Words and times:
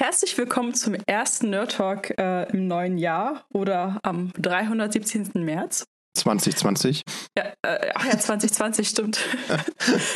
Herzlich 0.00 0.38
willkommen 0.38 0.72
zum 0.72 0.94
ersten 0.94 1.50
Nerd 1.50 1.72
Talk 1.72 2.18
äh, 2.18 2.50
im 2.52 2.66
neuen 2.66 2.96
Jahr 2.96 3.44
oder 3.52 4.00
am 4.02 4.32
317. 4.32 5.32
März. 5.34 5.84
2020. 6.16 7.02
Ja, 7.36 7.52
äh, 7.60 7.92
ach 7.94 8.06
ja, 8.06 8.18
2020 8.18 8.88
stimmt. 8.88 9.20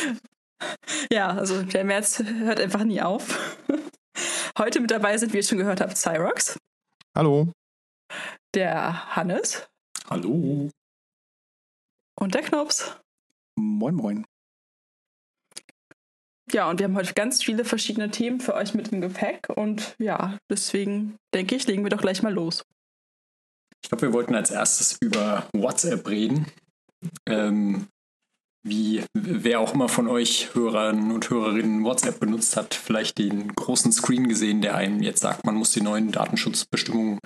ja, 1.11 1.27
also 1.27 1.61
der 1.61 1.83
März 1.83 2.17
hört 2.17 2.59
einfach 2.59 2.83
nie 2.83 2.99
auf. 2.99 3.61
Heute 4.57 4.79
mit 4.79 4.89
dabei 4.89 5.19
sind, 5.19 5.33
wie 5.33 5.37
ihr 5.37 5.43
schon 5.43 5.59
gehört 5.59 5.81
habt, 5.81 5.95
Cyrox. 5.95 6.57
Hallo. 7.15 7.51
Der 8.55 9.15
Hannes. 9.15 9.67
Hallo. 10.09 10.67
Und 12.19 12.33
der 12.33 12.41
Knops. 12.41 12.97
Moin, 13.55 13.93
moin. 13.93 14.25
Ja, 16.51 16.69
und 16.69 16.79
wir 16.79 16.85
haben 16.85 16.95
heute 16.95 17.13
ganz 17.13 17.43
viele 17.43 17.65
verschiedene 17.65 18.11
Themen 18.11 18.39
für 18.39 18.53
euch 18.53 18.73
mit 18.73 18.89
im 18.89 19.01
Gepäck. 19.01 19.47
Und 19.55 19.95
ja, 19.97 20.37
deswegen 20.49 21.17
denke 21.33 21.55
ich, 21.55 21.67
legen 21.67 21.83
wir 21.83 21.89
doch 21.89 22.01
gleich 22.01 22.21
mal 22.21 22.33
los. 22.33 22.63
Ich 23.83 23.89
glaube, 23.89 24.03
wir 24.03 24.13
wollten 24.13 24.35
als 24.35 24.51
erstes 24.51 24.97
über 25.01 25.47
WhatsApp 25.53 26.07
reden. 26.07 26.45
Ähm, 27.27 27.87
wie 28.67 29.03
wer 29.13 29.59
auch 29.59 29.75
immer 29.75 29.87
von 29.87 30.07
euch 30.07 30.55
Hörern 30.55 31.11
und 31.11 31.29
Hörerinnen 31.29 31.83
WhatsApp 31.83 32.19
benutzt 32.19 32.57
hat, 32.57 32.73
vielleicht 32.73 33.19
den 33.19 33.53
großen 33.53 33.91
Screen 33.91 34.27
gesehen, 34.27 34.61
der 34.61 34.75
einem 34.75 35.03
jetzt 35.03 35.21
sagt, 35.21 35.45
man 35.45 35.53
muss 35.53 35.71
die 35.71 35.81
neuen 35.81 36.11
Datenschutzbestimmungen, 36.11 37.19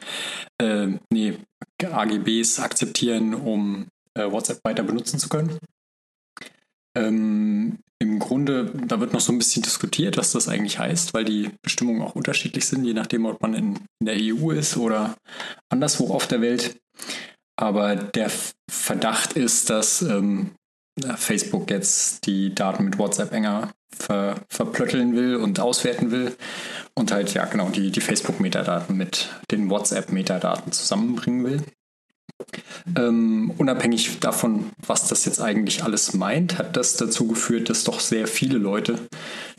äh, 0.61 0.87
nee, 1.09 1.37
AGBs 1.81 2.59
akzeptieren, 2.59 3.33
um 3.33 3.87
äh, 4.15 4.29
WhatsApp 4.29 4.59
weiter 4.65 4.83
benutzen 4.83 5.17
zu 5.17 5.29
können. 5.29 5.57
Ähm, 6.97 7.79
Im 8.01 8.17
Grunde, 8.17 8.71
da 8.87 9.01
wird 9.01 9.11
noch 9.11 9.19
so 9.19 9.33
ein 9.33 9.37
bisschen 9.37 9.61
diskutiert, 9.61 10.15
was 10.15 10.31
das 10.31 10.47
eigentlich 10.47 10.79
heißt, 10.79 11.13
weil 11.13 11.25
die 11.25 11.51
Bestimmungen 11.61 12.01
auch 12.01 12.15
unterschiedlich 12.15 12.65
sind, 12.65 12.85
je 12.85 12.93
nachdem, 12.93 13.25
ob 13.25 13.41
man 13.41 13.53
in, 13.53 13.79
in 13.99 14.05
der 14.05 14.15
EU 14.17 14.51
ist 14.51 14.77
oder 14.77 15.17
anderswo 15.69 16.13
auf 16.13 16.25
der 16.25 16.39
Welt. 16.39 16.77
Aber 17.57 17.97
der 17.97 18.31
Verdacht 18.71 19.33
ist, 19.33 19.69
dass 19.69 20.01
ähm, 20.01 20.51
Facebook 21.17 21.69
jetzt 21.69 22.25
die 22.25 22.55
Daten 22.55 22.85
mit 22.85 22.97
WhatsApp 22.97 23.33
enger 23.33 23.71
ver 23.93 24.35
verplötteln 24.49 25.15
will 25.15 25.35
und 25.35 25.59
auswerten 25.59 26.11
will 26.11 26.35
und 26.95 27.11
halt, 27.11 27.33
ja, 27.33 27.45
genau, 27.45 27.69
die, 27.69 27.91
die 27.91 28.01
Facebook-Metadaten 28.01 28.95
mit 28.95 29.29
den 29.51 29.69
WhatsApp-Metadaten 29.69 30.71
zusammenbringen 30.71 31.43
will. 31.43 31.63
Ähm, 32.95 33.51
unabhängig 33.57 34.19
davon, 34.19 34.71
was 34.85 35.07
das 35.07 35.25
jetzt 35.25 35.41
eigentlich 35.41 35.83
alles 35.83 36.13
meint, 36.13 36.57
hat 36.57 36.75
das 36.77 36.95
dazu 36.95 37.27
geführt, 37.27 37.69
dass 37.69 37.83
doch 37.83 37.99
sehr 37.99 38.27
viele 38.27 38.57
Leute 38.57 38.99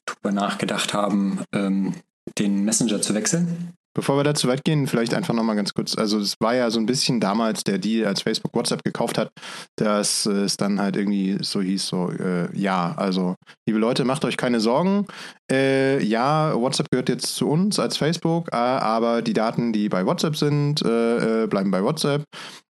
darüber 0.06 0.32
nachgedacht 0.32 0.94
haben, 0.94 1.40
ähm, 1.52 1.94
den 2.38 2.64
Messenger 2.64 3.02
zu 3.02 3.14
wechseln. 3.14 3.74
Bevor 3.92 4.16
wir 4.16 4.24
da 4.24 4.34
zu 4.34 4.46
weit 4.46 4.64
gehen, 4.64 4.86
vielleicht 4.86 5.14
einfach 5.14 5.34
nochmal 5.34 5.56
ganz 5.56 5.74
kurz. 5.74 5.96
Also 5.98 6.18
es 6.18 6.36
war 6.40 6.54
ja 6.54 6.70
so 6.70 6.78
ein 6.78 6.86
bisschen 6.86 7.18
damals 7.18 7.64
der 7.64 7.78
Deal, 7.78 8.06
als 8.06 8.22
Facebook 8.22 8.54
WhatsApp 8.54 8.84
gekauft 8.84 9.18
hat, 9.18 9.30
dass 9.76 10.26
es 10.26 10.56
dann 10.56 10.80
halt 10.80 10.96
irgendwie 10.96 11.38
so 11.40 11.60
hieß, 11.60 11.86
so, 11.86 12.10
äh, 12.10 12.56
ja, 12.56 12.94
also 12.96 13.34
liebe 13.66 13.78
Leute, 13.80 14.04
macht 14.04 14.24
euch 14.24 14.36
keine 14.36 14.60
Sorgen. 14.60 15.06
Äh, 15.50 16.02
ja, 16.04 16.54
WhatsApp 16.54 16.90
gehört 16.90 17.08
jetzt 17.08 17.34
zu 17.34 17.48
uns 17.48 17.78
als 17.80 17.96
Facebook, 17.96 18.48
äh, 18.52 18.56
aber 18.56 19.22
die 19.22 19.32
Daten, 19.32 19.72
die 19.72 19.88
bei 19.88 20.06
WhatsApp 20.06 20.36
sind, 20.36 20.82
äh, 20.82 21.44
äh, 21.44 21.46
bleiben 21.48 21.70
bei 21.70 21.82
WhatsApp 21.82 22.24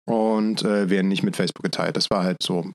und 0.06 0.64
werden 0.64 1.08
nicht 1.08 1.22
mit 1.22 1.36
Facebook 1.36 1.64
geteilt. 1.64 1.96
Das 1.96 2.10
war 2.10 2.24
halt 2.24 2.42
so 2.42 2.66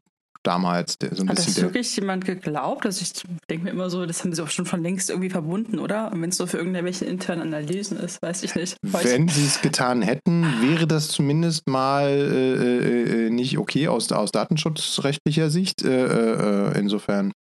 damals 0.45 0.99
der, 0.99 1.15
so 1.15 1.23
ein 1.23 1.29
Hat 1.29 1.37
bisschen. 1.37 1.53
Hat 1.53 1.57
das 1.57 1.65
wirklich 1.65 1.97
jemand 1.97 2.25
geglaubt? 2.25 2.87
Also 2.87 3.03
ich 3.03 3.13
denke 3.51 3.65
mir 3.65 3.71
immer 3.71 3.91
so, 3.91 4.07
das 4.07 4.23
haben 4.23 4.33
sie 4.33 4.43
auch 4.43 4.51
schon 4.51 4.67
von 4.67 4.83
längst 4.83 5.11
irgendwie 5.11 5.31
verbunden, 5.31 5.79
oder? 5.79 6.13
Und 6.13 6.23
wenn 6.23 6.31
es 6.31 6.37
so 6.37 6.47
für 6.47 6.59
irgendwelche 6.59 7.05
internen 7.05 7.43
Analysen 7.43 7.99
ist, 7.99 8.23
weiß 8.23 8.43
ich 8.45 8.55
nicht. 8.55 8.77
Weiß 8.83 9.05
wenn 9.05 9.29
sie 9.29 9.45
es 9.45 9.61
getan 9.61 10.03
hätten, 10.03 10.45
wäre 10.61 10.87
das 10.87 11.09
zumindest 11.09 11.67
mal 11.69 12.09
äh, 12.09 13.27
äh, 13.27 13.31
nicht 13.31 13.59
okay 13.59 13.89
aus, 13.89 14.11
aus 14.13 14.31
datenschutzrechtlicher 14.31 15.51
Sicht. 15.51 15.83
Äh, 15.83 16.71
äh 16.71 16.79
insofern. 16.79 17.33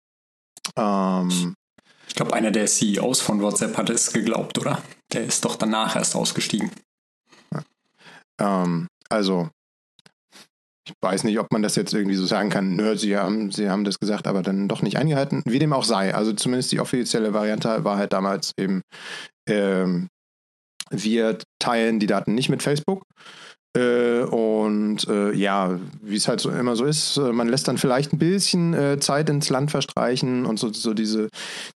Ähm, 0.76 1.54
ich 2.08 2.14
glaube, 2.14 2.34
einer 2.34 2.50
der 2.50 2.66
CEOs 2.66 3.20
von 3.20 3.40
WhatsApp 3.40 3.76
hat 3.76 3.90
es 3.90 4.12
geglaubt, 4.12 4.58
oder? 4.58 4.82
Der 5.12 5.24
ist 5.24 5.44
doch 5.44 5.56
danach 5.56 5.96
erst 5.96 6.14
ausgestiegen. 6.14 6.70
Ähm, 8.38 8.88
also, 9.08 9.50
ich 10.84 10.94
weiß 11.00 11.24
nicht, 11.24 11.38
ob 11.38 11.52
man 11.52 11.62
das 11.62 11.76
jetzt 11.76 11.94
irgendwie 11.94 12.16
so 12.16 12.26
sagen 12.26 12.50
kann, 12.50 12.74
nö, 12.74 12.96
sie 12.96 13.16
haben, 13.16 13.50
sie 13.50 13.70
haben 13.70 13.84
das 13.84 14.00
gesagt, 14.00 14.26
aber 14.26 14.42
dann 14.42 14.68
doch 14.68 14.82
nicht 14.82 14.96
eingehalten. 14.96 15.42
Wie 15.46 15.58
dem 15.58 15.72
auch 15.72 15.84
sei. 15.84 16.14
Also 16.14 16.32
zumindest 16.32 16.72
die 16.72 16.80
offizielle 16.80 17.32
Variante 17.32 17.84
war 17.84 17.96
halt 17.96 18.12
damals 18.12 18.52
eben, 18.58 18.82
ähm, 19.48 20.08
wir 20.90 21.38
teilen 21.58 22.00
die 22.00 22.06
Daten 22.06 22.34
nicht 22.34 22.48
mit 22.48 22.62
Facebook. 22.62 23.04
Äh, 23.76 24.24
und 24.24 25.08
äh, 25.08 25.32
ja, 25.32 25.78
wie 26.02 26.16
es 26.16 26.28
halt 26.28 26.40
so 26.40 26.50
immer 26.50 26.76
so 26.76 26.84
ist, 26.84 27.16
äh, 27.16 27.32
man 27.32 27.48
lässt 27.48 27.68
dann 27.68 27.78
vielleicht 27.78 28.12
ein 28.12 28.18
bisschen 28.18 28.74
äh, 28.74 28.98
Zeit 29.00 29.30
ins 29.30 29.48
Land 29.48 29.70
verstreichen 29.70 30.44
und 30.44 30.58
so, 30.58 30.72
so 30.72 30.92
diese 30.92 31.28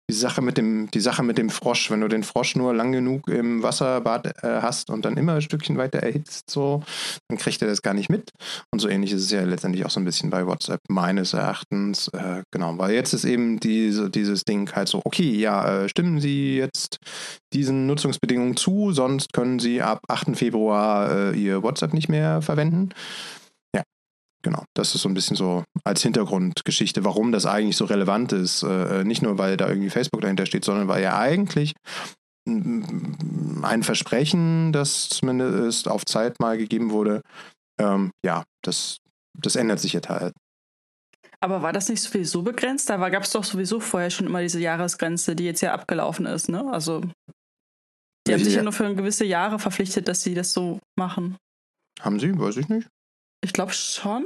die 0.09 0.15
Sache 0.15 0.41
mit 0.41 0.57
dem 0.57 0.91
die 0.91 0.99
Sache 0.99 1.23
mit 1.23 1.37
dem 1.37 1.49
Frosch, 1.49 1.89
wenn 1.89 2.01
du 2.01 2.07
den 2.07 2.23
Frosch 2.23 2.55
nur 2.55 2.73
lang 2.73 2.91
genug 2.91 3.27
im 3.29 3.63
Wasserbad 3.63 4.43
äh, 4.43 4.61
hast 4.61 4.89
und 4.89 5.05
dann 5.05 5.17
immer 5.17 5.35
ein 5.35 5.41
Stückchen 5.41 5.77
weiter 5.77 5.99
erhitzt, 5.99 6.49
so, 6.49 6.83
dann 7.29 7.37
kriegt 7.37 7.61
er 7.61 7.67
das 7.67 7.81
gar 7.81 7.93
nicht 7.93 8.09
mit. 8.09 8.31
Und 8.71 8.79
so 8.79 8.89
ähnlich 8.89 9.13
ist 9.13 9.23
es 9.23 9.31
ja 9.31 9.43
letztendlich 9.43 9.85
auch 9.85 9.89
so 9.89 9.99
ein 9.99 10.05
bisschen 10.05 10.29
bei 10.29 10.45
WhatsApp 10.45 10.81
meines 10.89 11.33
Erachtens. 11.33 12.09
Äh, 12.09 12.43
genau, 12.51 12.77
weil 12.77 12.91
jetzt 12.91 13.13
ist 13.13 13.25
eben 13.25 13.59
diese, 13.59 14.09
dieses 14.09 14.43
Ding 14.43 14.71
halt 14.73 14.87
so, 14.87 15.01
okay, 15.03 15.29
ja, 15.29 15.87
stimmen 15.87 16.19
Sie 16.19 16.57
jetzt 16.57 16.97
diesen 17.53 17.87
Nutzungsbedingungen 17.87 18.57
zu, 18.57 18.91
sonst 18.91 19.33
können 19.33 19.59
Sie 19.59 19.81
ab 19.81 20.01
8. 20.07 20.37
Februar 20.37 21.33
Ihr 21.33 21.63
WhatsApp 21.63 21.77
WhatsApp 21.77 21.93
nicht 21.93 22.09
mehr 22.09 22.41
verwenden. 22.41 22.89
Ja, 24.47 24.51
genau. 24.51 24.65
Das 24.73 24.95
ist 24.95 25.01
so 25.01 25.09
ein 25.09 25.13
bisschen 25.13 25.35
so 25.35 25.63
als 25.83 26.01
Hintergrundgeschichte, 26.01 27.03
warum 27.03 27.31
das 27.31 27.45
eigentlich 27.45 27.75
so 27.77 27.85
relevant 27.85 28.31
ist. 28.31 28.63
Äh, 28.63 29.03
nicht 29.03 29.21
nur, 29.21 29.37
weil 29.37 29.57
da 29.57 29.67
irgendwie 29.67 29.89
Facebook 29.89 30.21
dahinter 30.21 30.45
steht, 30.45 30.63
sondern 30.63 30.87
weil 30.87 31.03
ja 31.03 31.19
eigentlich 31.19 31.73
ein 32.45 33.83
Versprechen, 33.83 34.71
das 34.71 35.09
zumindest 35.09 35.89
auf 35.89 36.05
Zeit 36.05 36.39
mal 36.39 36.57
gegeben 36.57 36.91
wurde, 36.91 37.21
ähm, 37.77 38.11
ja, 38.23 38.45
das, 38.63 38.99
das 39.37 39.57
ändert 39.57 39.81
sich 39.81 39.91
jetzt 39.91 40.07
halt. 40.07 40.33
Aber 41.41 41.61
war 41.61 41.73
das 41.73 41.89
nicht 41.89 42.01
sowieso 42.01 42.43
begrenzt? 42.43 42.89
Da 42.89 43.09
gab 43.09 43.23
es 43.23 43.31
doch 43.31 43.43
sowieso 43.43 43.81
vorher 43.81 44.11
schon 44.11 44.27
immer 44.27 44.41
diese 44.41 44.61
Jahresgrenze, 44.61 45.35
die 45.35 45.43
jetzt 45.43 45.59
ja 45.59 45.73
abgelaufen 45.73 46.25
ist, 46.25 46.47
ne? 46.47 46.71
Also 46.71 47.01
die 48.25 48.33
haben 48.33 48.43
sich 48.43 48.55
ja 48.55 48.63
nur 48.63 48.71
für 48.71 48.95
gewisse 48.95 49.25
Jahre 49.25 49.59
verpflichtet, 49.59 50.07
dass 50.07 50.23
sie 50.23 50.33
das 50.33 50.53
so 50.53 50.79
machen. 50.97 51.35
Haben 51.99 52.19
Sie? 52.19 52.37
Weiß 52.39 52.55
ich 52.57 52.69
nicht. 52.69 52.87
Ich 53.41 53.53
glaube 53.53 53.73
schon. 53.73 54.25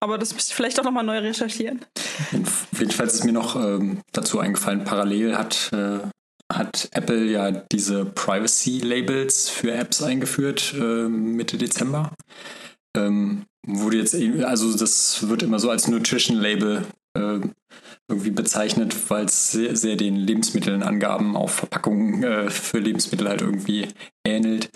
Aber 0.00 0.16
das 0.16 0.34
müsste 0.34 0.50
ich 0.50 0.54
vielleicht 0.54 0.78
auch 0.78 0.84
nochmal 0.84 1.04
neu 1.04 1.18
recherchieren. 1.18 1.84
Jedenfalls 2.78 3.14
ist 3.14 3.24
mir 3.24 3.32
noch 3.32 3.56
ähm, 3.56 4.00
dazu 4.12 4.38
eingefallen, 4.38 4.84
parallel 4.84 5.36
hat, 5.36 5.70
äh, 5.72 5.98
hat 6.52 6.88
Apple 6.92 7.24
ja 7.24 7.50
diese 7.50 8.04
Privacy-Labels 8.04 9.48
für 9.48 9.72
Apps 9.72 10.02
eingeführt 10.02 10.72
äh, 10.78 11.08
Mitte 11.08 11.58
Dezember. 11.58 12.12
Ähm, 12.96 13.44
wurde 13.66 13.98
jetzt, 13.98 14.14
also 14.44 14.76
das 14.76 15.28
wird 15.28 15.42
immer 15.42 15.58
so 15.58 15.68
als 15.68 15.88
Nutrition-Label 15.88 16.86
äh, 17.14 17.40
irgendwie 18.08 18.30
bezeichnet, 18.30 18.96
weil 19.10 19.26
es 19.26 19.52
sehr, 19.52 19.76
sehr, 19.76 19.96
den 19.96 20.16
Lebensmittelangaben 20.16 21.36
auf 21.36 21.54
Verpackungen 21.54 22.22
äh, 22.22 22.50
für 22.50 22.78
Lebensmittel 22.78 23.28
halt 23.28 23.42
irgendwie 23.42 23.88
ähnelt. 24.26 24.70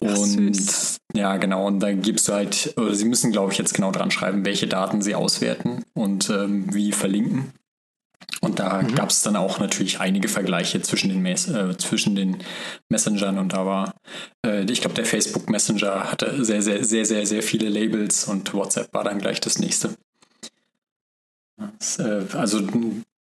Und 0.00 0.56
Ach, 0.58 1.16
ja, 1.16 1.36
genau, 1.36 1.66
und 1.66 1.80
da 1.80 1.92
gibst 1.92 2.28
du 2.28 2.32
halt, 2.32 2.74
oder 2.76 2.94
sie 2.94 3.04
müssen, 3.04 3.30
glaube 3.30 3.52
ich, 3.52 3.58
jetzt 3.58 3.74
genau 3.74 3.92
dran 3.92 4.10
schreiben, 4.10 4.44
welche 4.44 4.66
Daten 4.66 5.02
sie 5.02 5.14
auswerten 5.14 5.84
und 5.94 6.30
ähm, 6.30 6.72
wie 6.74 6.92
verlinken. 6.92 7.52
Und 8.40 8.58
da 8.58 8.82
mhm. 8.82 8.94
gab 8.94 9.10
es 9.10 9.22
dann 9.22 9.36
auch 9.36 9.58
natürlich 9.60 10.00
einige 10.00 10.28
Vergleiche 10.28 10.80
zwischen 10.82 11.10
den, 11.10 11.22
Mes 11.22 11.48
äh, 11.48 11.76
zwischen 11.76 12.16
den 12.16 12.38
Messengern 12.88 13.38
und 13.38 13.52
da 13.52 13.66
war, 13.66 13.94
äh, 14.44 14.64
ich 14.64 14.80
glaube, 14.80 14.94
der 14.94 15.04
Facebook 15.04 15.48
Messenger 15.48 16.10
hatte 16.10 16.44
sehr, 16.44 16.62
sehr, 16.62 16.84
sehr, 16.84 17.04
sehr, 17.04 17.26
sehr 17.26 17.42
viele 17.42 17.68
Labels 17.68 18.24
und 18.24 18.52
WhatsApp 18.54 18.92
war 18.94 19.04
dann 19.04 19.18
gleich 19.18 19.40
das 19.40 19.58
nächste. 19.58 19.94
Äh, 21.98 22.24
also 22.36 22.60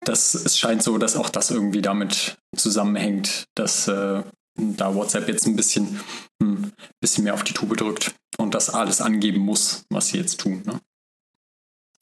das, 0.01 0.36
es 0.36 0.57
scheint 0.57 0.84
so, 0.84 0.98
dass 0.98 1.16
auch 1.16 1.30
das 1.30 1.51
irgendwie 1.51 1.81
damit 1.81 2.38
zusammenhängt, 2.56 3.45
dass 3.56 3.88
äh, 3.88 4.24
da 4.56 4.95
WhatsApp 4.95 5.28
jetzt 5.28 5.45
ein 5.45 5.56
bisschen, 5.56 6.00
ein 6.42 6.63
hm, 6.63 6.72
bisschen 7.01 7.24
mehr 7.24 7.34
auf 7.34 7.44
die 7.44 7.54
Tube 7.54 7.78
drückt 7.78 8.16
und 8.38 8.54
das 8.54 8.69
alles 8.69 9.01
angeben 9.01 9.39
muss, 9.39 9.86
was 9.89 10.07
sie 10.07 10.18
jetzt 10.18 10.39
tun. 10.39 10.63
Ne? 10.66 10.80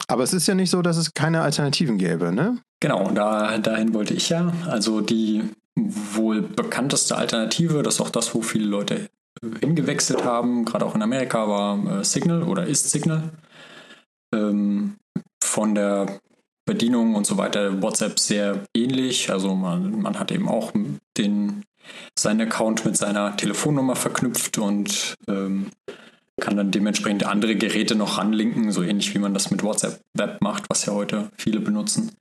Aber 0.08 0.22
es 0.22 0.32
ist 0.32 0.46
ja 0.46 0.54
nicht 0.54 0.70
so, 0.70 0.82
dass 0.82 0.96
es 0.96 1.14
keine 1.14 1.42
Alternativen 1.42 1.98
gäbe, 1.98 2.32
ne? 2.32 2.58
Genau, 2.80 3.10
da, 3.10 3.58
dahin 3.58 3.92
wollte 3.94 4.14
ich 4.14 4.28
ja. 4.28 4.52
Also 4.66 5.00
die 5.00 5.42
wohl 5.74 6.42
bekannteste 6.42 7.16
Alternative, 7.16 7.82
das 7.82 7.94
ist 7.94 8.00
auch 8.00 8.10
das, 8.10 8.34
wo 8.34 8.42
viele 8.42 8.66
Leute 8.66 9.08
hingewechselt 9.60 10.24
haben, 10.24 10.64
gerade 10.64 10.84
auch 10.86 10.94
in 10.94 11.02
Amerika, 11.02 11.48
war 11.48 12.00
äh, 12.00 12.04
Signal 12.04 12.42
oder 12.42 12.66
ist 12.66 12.90
Signal. 12.90 13.30
Ähm, 14.34 14.96
von 15.42 15.74
der 15.74 16.20
Bedienung 16.66 17.14
und 17.14 17.26
so 17.26 17.38
weiter 17.38 17.80
WhatsApp 17.80 18.18
sehr 18.18 18.64
ähnlich. 18.74 19.30
Also 19.30 19.54
man, 19.54 20.02
man 20.02 20.18
hat 20.18 20.30
eben 20.32 20.48
auch 20.48 20.72
den 21.16 21.62
seinen 22.18 22.42
Account 22.42 22.84
mit 22.84 22.96
seiner 22.96 23.36
Telefonnummer 23.36 23.96
verknüpft 23.96 24.58
und 24.58 25.14
ähm, 25.28 25.68
kann 26.40 26.56
dann 26.56 26.70
dementsprechend 26.70 27.24
andere 27.24 27.56
Geräte 27.56 27.94
noch 27.94 28.18
ranlinken, 28.18 28.72
so 28.72 28.82
ähnlich 28.82 29.14
wie 29.14 29.18
man 29.18 29.32
das 29.32 29.50
mit 29.50 29.62
WhatsApp 29.62 30.00
Web 30.14 30.42
macht, 30.42 30.64
was 30.68 30.84
ja 30.84 30.92
heute 30.92 31.30
viele 31.36 31.60
benutzen. 31.60 32.12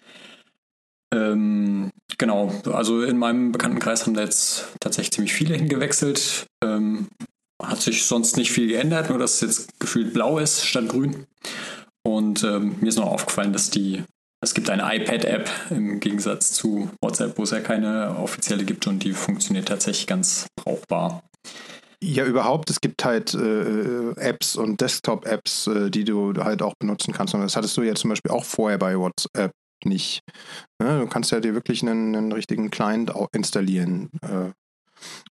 Ähm, 1.13 1.91
genau, 2.17 2.51
also 2.71 3.01
in 3.01 3.17
meinem 3.17 3.51
Bekanntenkreis 3.51 4.05
haben 4.05 4.13
da 4.13 4.21
jetzt 4.21 4.67
tatsächlich 4.79 5.11
ziemlich 5.11 5.33
viele 5.33 5.55
hingewechselt. 5.55 6.47
Ähm, 6.63 7.07
hat 7.61 7.81
sich 7.81 8.05
sonst 8.05 8.37
nicht 8.37 8.51
viel 8.51 8.67
geändert, 8.67 9.09
nur 9.09 9.19
dass 9.19 9.35
es 9.35 9.41
jetzt 9.41 9.79
gefühlt 9.79 10.13
blau 10.13 10.37
ist 10.39 10.65
statt 10.65 10.89
grün. 10.89 11.25
Und 12.03 12.43
ähm, 12.43 12.75
mir 12.81 12.89
ist 12.89 12.97
noch 12.97 13.11
aufgefallen, 13.11 13.53
dass 13.53 13.69
die, 13.69 14.03
es 14.45 14.53
gibt 14.53 14.69
eine 14.69 14.83
iPad-App 14.95 15.49
im 15.71 15.99
Gegensatz 15.99 16.51
zu 16.51 16.89
WhatsApp, 17.01 17.35
wo 17.37 17.43
es 17.43 17.51
ja 17.51 17.61
keine 17.61 18.15
offizielle 18.19 18.63
gibt 18.63 18.85
und 18.85 19.03
die 19.03 19.13
funktioniert 19.13 19.67
tatsächlich 19.67 20.05
ganz 20.05 20.45
brauchbar. 20.55 21.23
Ja, 21.99 22.25
überhaupt. 22.25 22.69
Es 22.69 22.79
gibt 22.79 23.03
halt 23.03 23.33
äh, 23.33 24.11
Apps 24.17 24.55
und 24.55 24.79
Desktop-Apps, 24.81 25.67
äh, 25.67 25.89
die 25.89 26.03
du 26.03 26.35
halt 26.35 26.61
auch 26.61 26.75
benutzen 26.75 27.11
kannst. 27.11 27.33
Und 27.33 27.41
das 27.41 27.55
hattest 27.55 27.75
du 27.75 27.81
ja 27.81 27.95
zum 27.95 28.11
Beispiel 28.11 28.31
auch 28.31 28.45
vorher 28.45 28.77
bei 28.77 28.95
WhatsApp 28.99 29.51
nicht. 29.83 30.21
Ne? 30.79 30.99
Du 30.99 31.07
kannst 31.07 31.31
ja 31.31 31.39
dir 31.39 31.55
wirklich 31.55 31.81
einen, 31.81 32.15
einen 32.15 32.31
richtigen 32.31 32.69
Client 32.69 33.11
installieren. 33.31 34.11
Äh. 34.21 34.51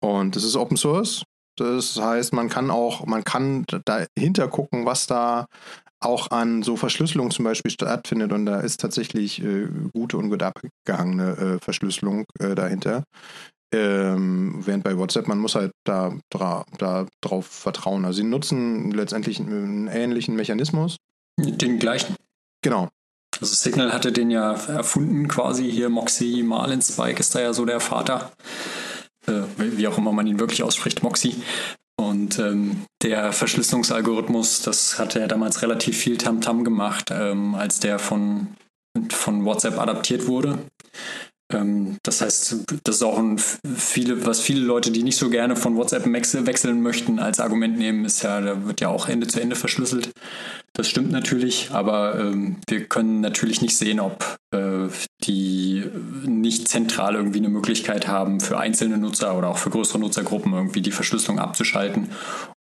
Und 0.05 0.35
das 0.35 0.43
ist 0.43 0.55
Open 0.55 0.77
Source. 0.77 1.23
Das 1.59 1.99
heißt, 1.99 2.33
man 2.33 2.49
kann 2.49 2.71
auch, 2.71 3.05
man 3.05 3.23
kann 3.23 3.65
dahinter 3.85 4.47
gucken, 4.47 4.85
was 4.85 5.07
da 5.07 5.45
auch 6.01 6.31
an 6.31 6.63
so 6.63 6.77
Verschlüsselung 6.77 7.31
zum 7.31 7.45
Beispiel 7.45 7.71
stattfindet. 7.71 8.31
Und 8.31 8.45
da 8.45 8.59
ist 8.59 8.79
tatsächlich 8.79 9.43
äh, 9.43 9.67
gute 9.93 10.17
und 10.17 10.29
gut 10.29 10.43
abgehangene 10.43 11.37
äh, 11.37 11.59
Verschlüsselung 11.59 12.25
äh, 12.39 12.55
dahinter. 12.55 13.03
Ähm, 13.71 14.61
während 14.65 14.83
bei 14.83 14.97
WhatsApp, 14.97 15.27
man 15.27 15.37
muss 15.37 15.55
halt 15.55 15.71
da, 15.85 16.15
da, 16.29 16.65
da 16.77 17.05
drauf 17.21 17.45
vertrauen. 17.45 18.05
Also 18.05 18.17
sie 18.17 18.27
nutzen 18.27 18.91
letztendlich 18.91 19.39
einen, 19.39 19.51
einen 19.51 19.87
ähnlichen 19.87 20.35
Mechanismus. 20.35 20.97
Den 21.39 21.79
gleichen. 21.79 22.15
Genau. 22.63 22.89
Also 23.39 23.53
Signal 23.55 23.93
hatte 23.93 24.11
den 24.11 24.31
ja 24.31 24.53
erfunden 24.53 25.27
quasi. 25.27 25.71
Hier 25.71 25.89
Moxie 25.89 26.43
Marlinspike 26.43 27.19
ist 27.19 27.35
da 27.35 27.41
ja 27.41 27.53
so 27.53 27.65
der 27.65 27.79
Vater. 27.79 28.31
Äh, 29.29 29.43
wie 29.57 29.87
auch 29.87 29.97
immer 29.97 30.11
man 30.11 30.27
ihn 30.27 30.39
wirklich 30.39 30.63
ausspricht, 30.63 31.03
Moxie. 31.03 31.35
Und 31.99 32.39
ähm, 32.39 32.85
der 33.03 33.33
Verschlüsselungsalgorithmus, 33.33 34.61
das 34.61 34.99
hatte 34.99 35.19
er 35.19 35.27
damals 35.27 35.61
relativ 35.61 35.97
viel 35.97 36.17
Tamtam 36.17 36.59
-Tam 36.59 36.63
gemacht, 36.63 37.11
ähm, 37.11 37.55
als 37.55 37.79
der 37.79 37.99
von, 37.99 38.47
von 39.09 39.43
WhatsApp 39.45 39.77
adaptiert 39.77 40.27
wurde. 40.27 40.59
Ähm, 41.51 41.97
das 42.03 42.21
heißt, 42.21 42.65
das 42.83 42.95
ist 42.95 43.03
auch 43.03 43.17
ein 43.17 43.37
viele, 43.37 44.25
was 44.25 44.39
viele 44.39 44.61
Leute, 44.61 44.91
die 44.91 45.03
nicht 45.03 45.17
so 45.17 45.29
gerne 45.29 45.55
von 45.55 45.75
WhatsApp 45.75 46.05
wechseln 46.05 46.81
möchten, 46.81 47.19
als 47.19 47.39
Argument 47.39 47.77
nehmen, 47.77 48.05
ist 48.05 48.21
ja, 48.21 48.39
da 48.39 48.65
wird 48.65 48.81
ja 48.81 48.89
auch 48.89 49.07
Ende 49.07 49.27
zu 49.27 49.39
Ende 49.41 49.55
verschlüsselt. 49.55 50.11
Das 50.73 50.87
stimmt 50.87 51.11
natürlich, 51.11 51.71
aber 51.71 52.19
ähm, 52.19 52.57
wir 52.67 52.85
können 52.85 53.21
natürlich 53.21 53.61
nicht 53.61 53.75
sehen, 53.75 53.99
ob 53.99 54.37
äh, 54.51 54.87
die 55.23 55.83
nicht 56.23 56.67
zentral 56.67 57.15
irgendwie 57.15 57.39
eine 57.39 57.49
Möglichkeit 57.49 58.07
haben, 58.07 58.39
für 58.39 58.59
einzelne 58.59 58.97
Nutzer 58.97 59.35
oder 59.37 59.49
auch 59.49 59.57
für 59.57 59.71
größere 59.71 59.99
Nutzergruppen 59.99 60.53
irgendwie 60.53 60.81
die 60.81 60.91
Verschlüsselung 60.91 61.39
abzuschalten, 61.39 62.11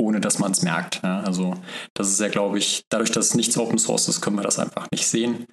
ohne 0.01 0.21
dass 0.21 0.39
man 0.39 0.53
es 0.53 0.63
merkt. 0.63 1.03
Ja? 1.03 1.21
Also 1.21 1.55
das 1.95 2.09
ist 2.09 2.21
ja, 2.21 2.29
glaube 2.29 2.59
ich, 2.59 2.83
dadurch, 2.89 3.11
dass 3.11 3.35
nichts 3.35 3.59
Open 3.59 3.79
Source 3.79 4.09
ist, 4.09 4.23
können 4.23 4.37
wir 4.37 4.43
das 4.43 4.59
einfach 4.59 4.87
nicht 4.91 5.07
sehen 5.07 5.47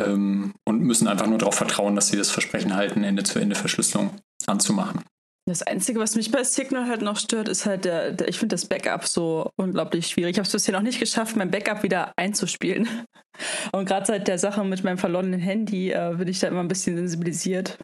ähm, 0.00 0.54
und 0.64 0.82
müssen 0.82 1.08
einfach 1.08 1.26
nur 1.26 1.38
darauf 1.38 1.54
vertrauen, 1.54 1.94
dass 1.94 2.08
sie 2.08 2.16
das 2.16 2.30
Versprechen 2.30 2.74
halten, 2.74 3.04
Ende-zu-Ende-Verschlüsselung 3.04 4.10
anzumachen. 4.46 5.02
Das 5.48 5.62
Einzige, 5.62 5.98
was 5.98 6.14
mich 6.14 6.30
bei 6.30 6.44
Signal 6.44 6.86
halt 6.86 7.02
noch 7.02 7.16
stört, 7.16 7.48
ist 7.48 7.66
halt, 7.66 7.84
der, 7.84 8.12
der 8.12 8.28
ich 8.28 8.38
finde 8.38 8.54
das 8.54 8.66
Backup 8.66 9.04
so 9.04 9.50
unglaublich 9.56 10.06
schwierig. 10.06 10.32
Ich 10.32 10.38
habe 10.38 10.46
es 10.46 10.52
bisher 10.52 10.72
noch 10.72 10.82
nicht 10.82 11.00
geschafft, 11.00 11.34
mein 11.34 11.50
Backup 11.50 11.82
wieder 11.82 12.12
einzuspielen. 12.16 12.88
Und 13.72 13.86
gerade 13.86 14.06
seit 14.06 14.28
der 14.28 14.38
Sache 14.38 14.62
mit 14.62 14.84
meinem 14.84 14.98
verlorenen 14.98 15.40
Handy 15.40 15.90
äh, 15.90 16.14
bin 16.16 16.28
ich 16.28 16.38
da 16.38 16.46
immer 16.46 16.60
ein 16.60 16.68
bisschen 16.68 16.96
sensibilisiert. 16.96 17.78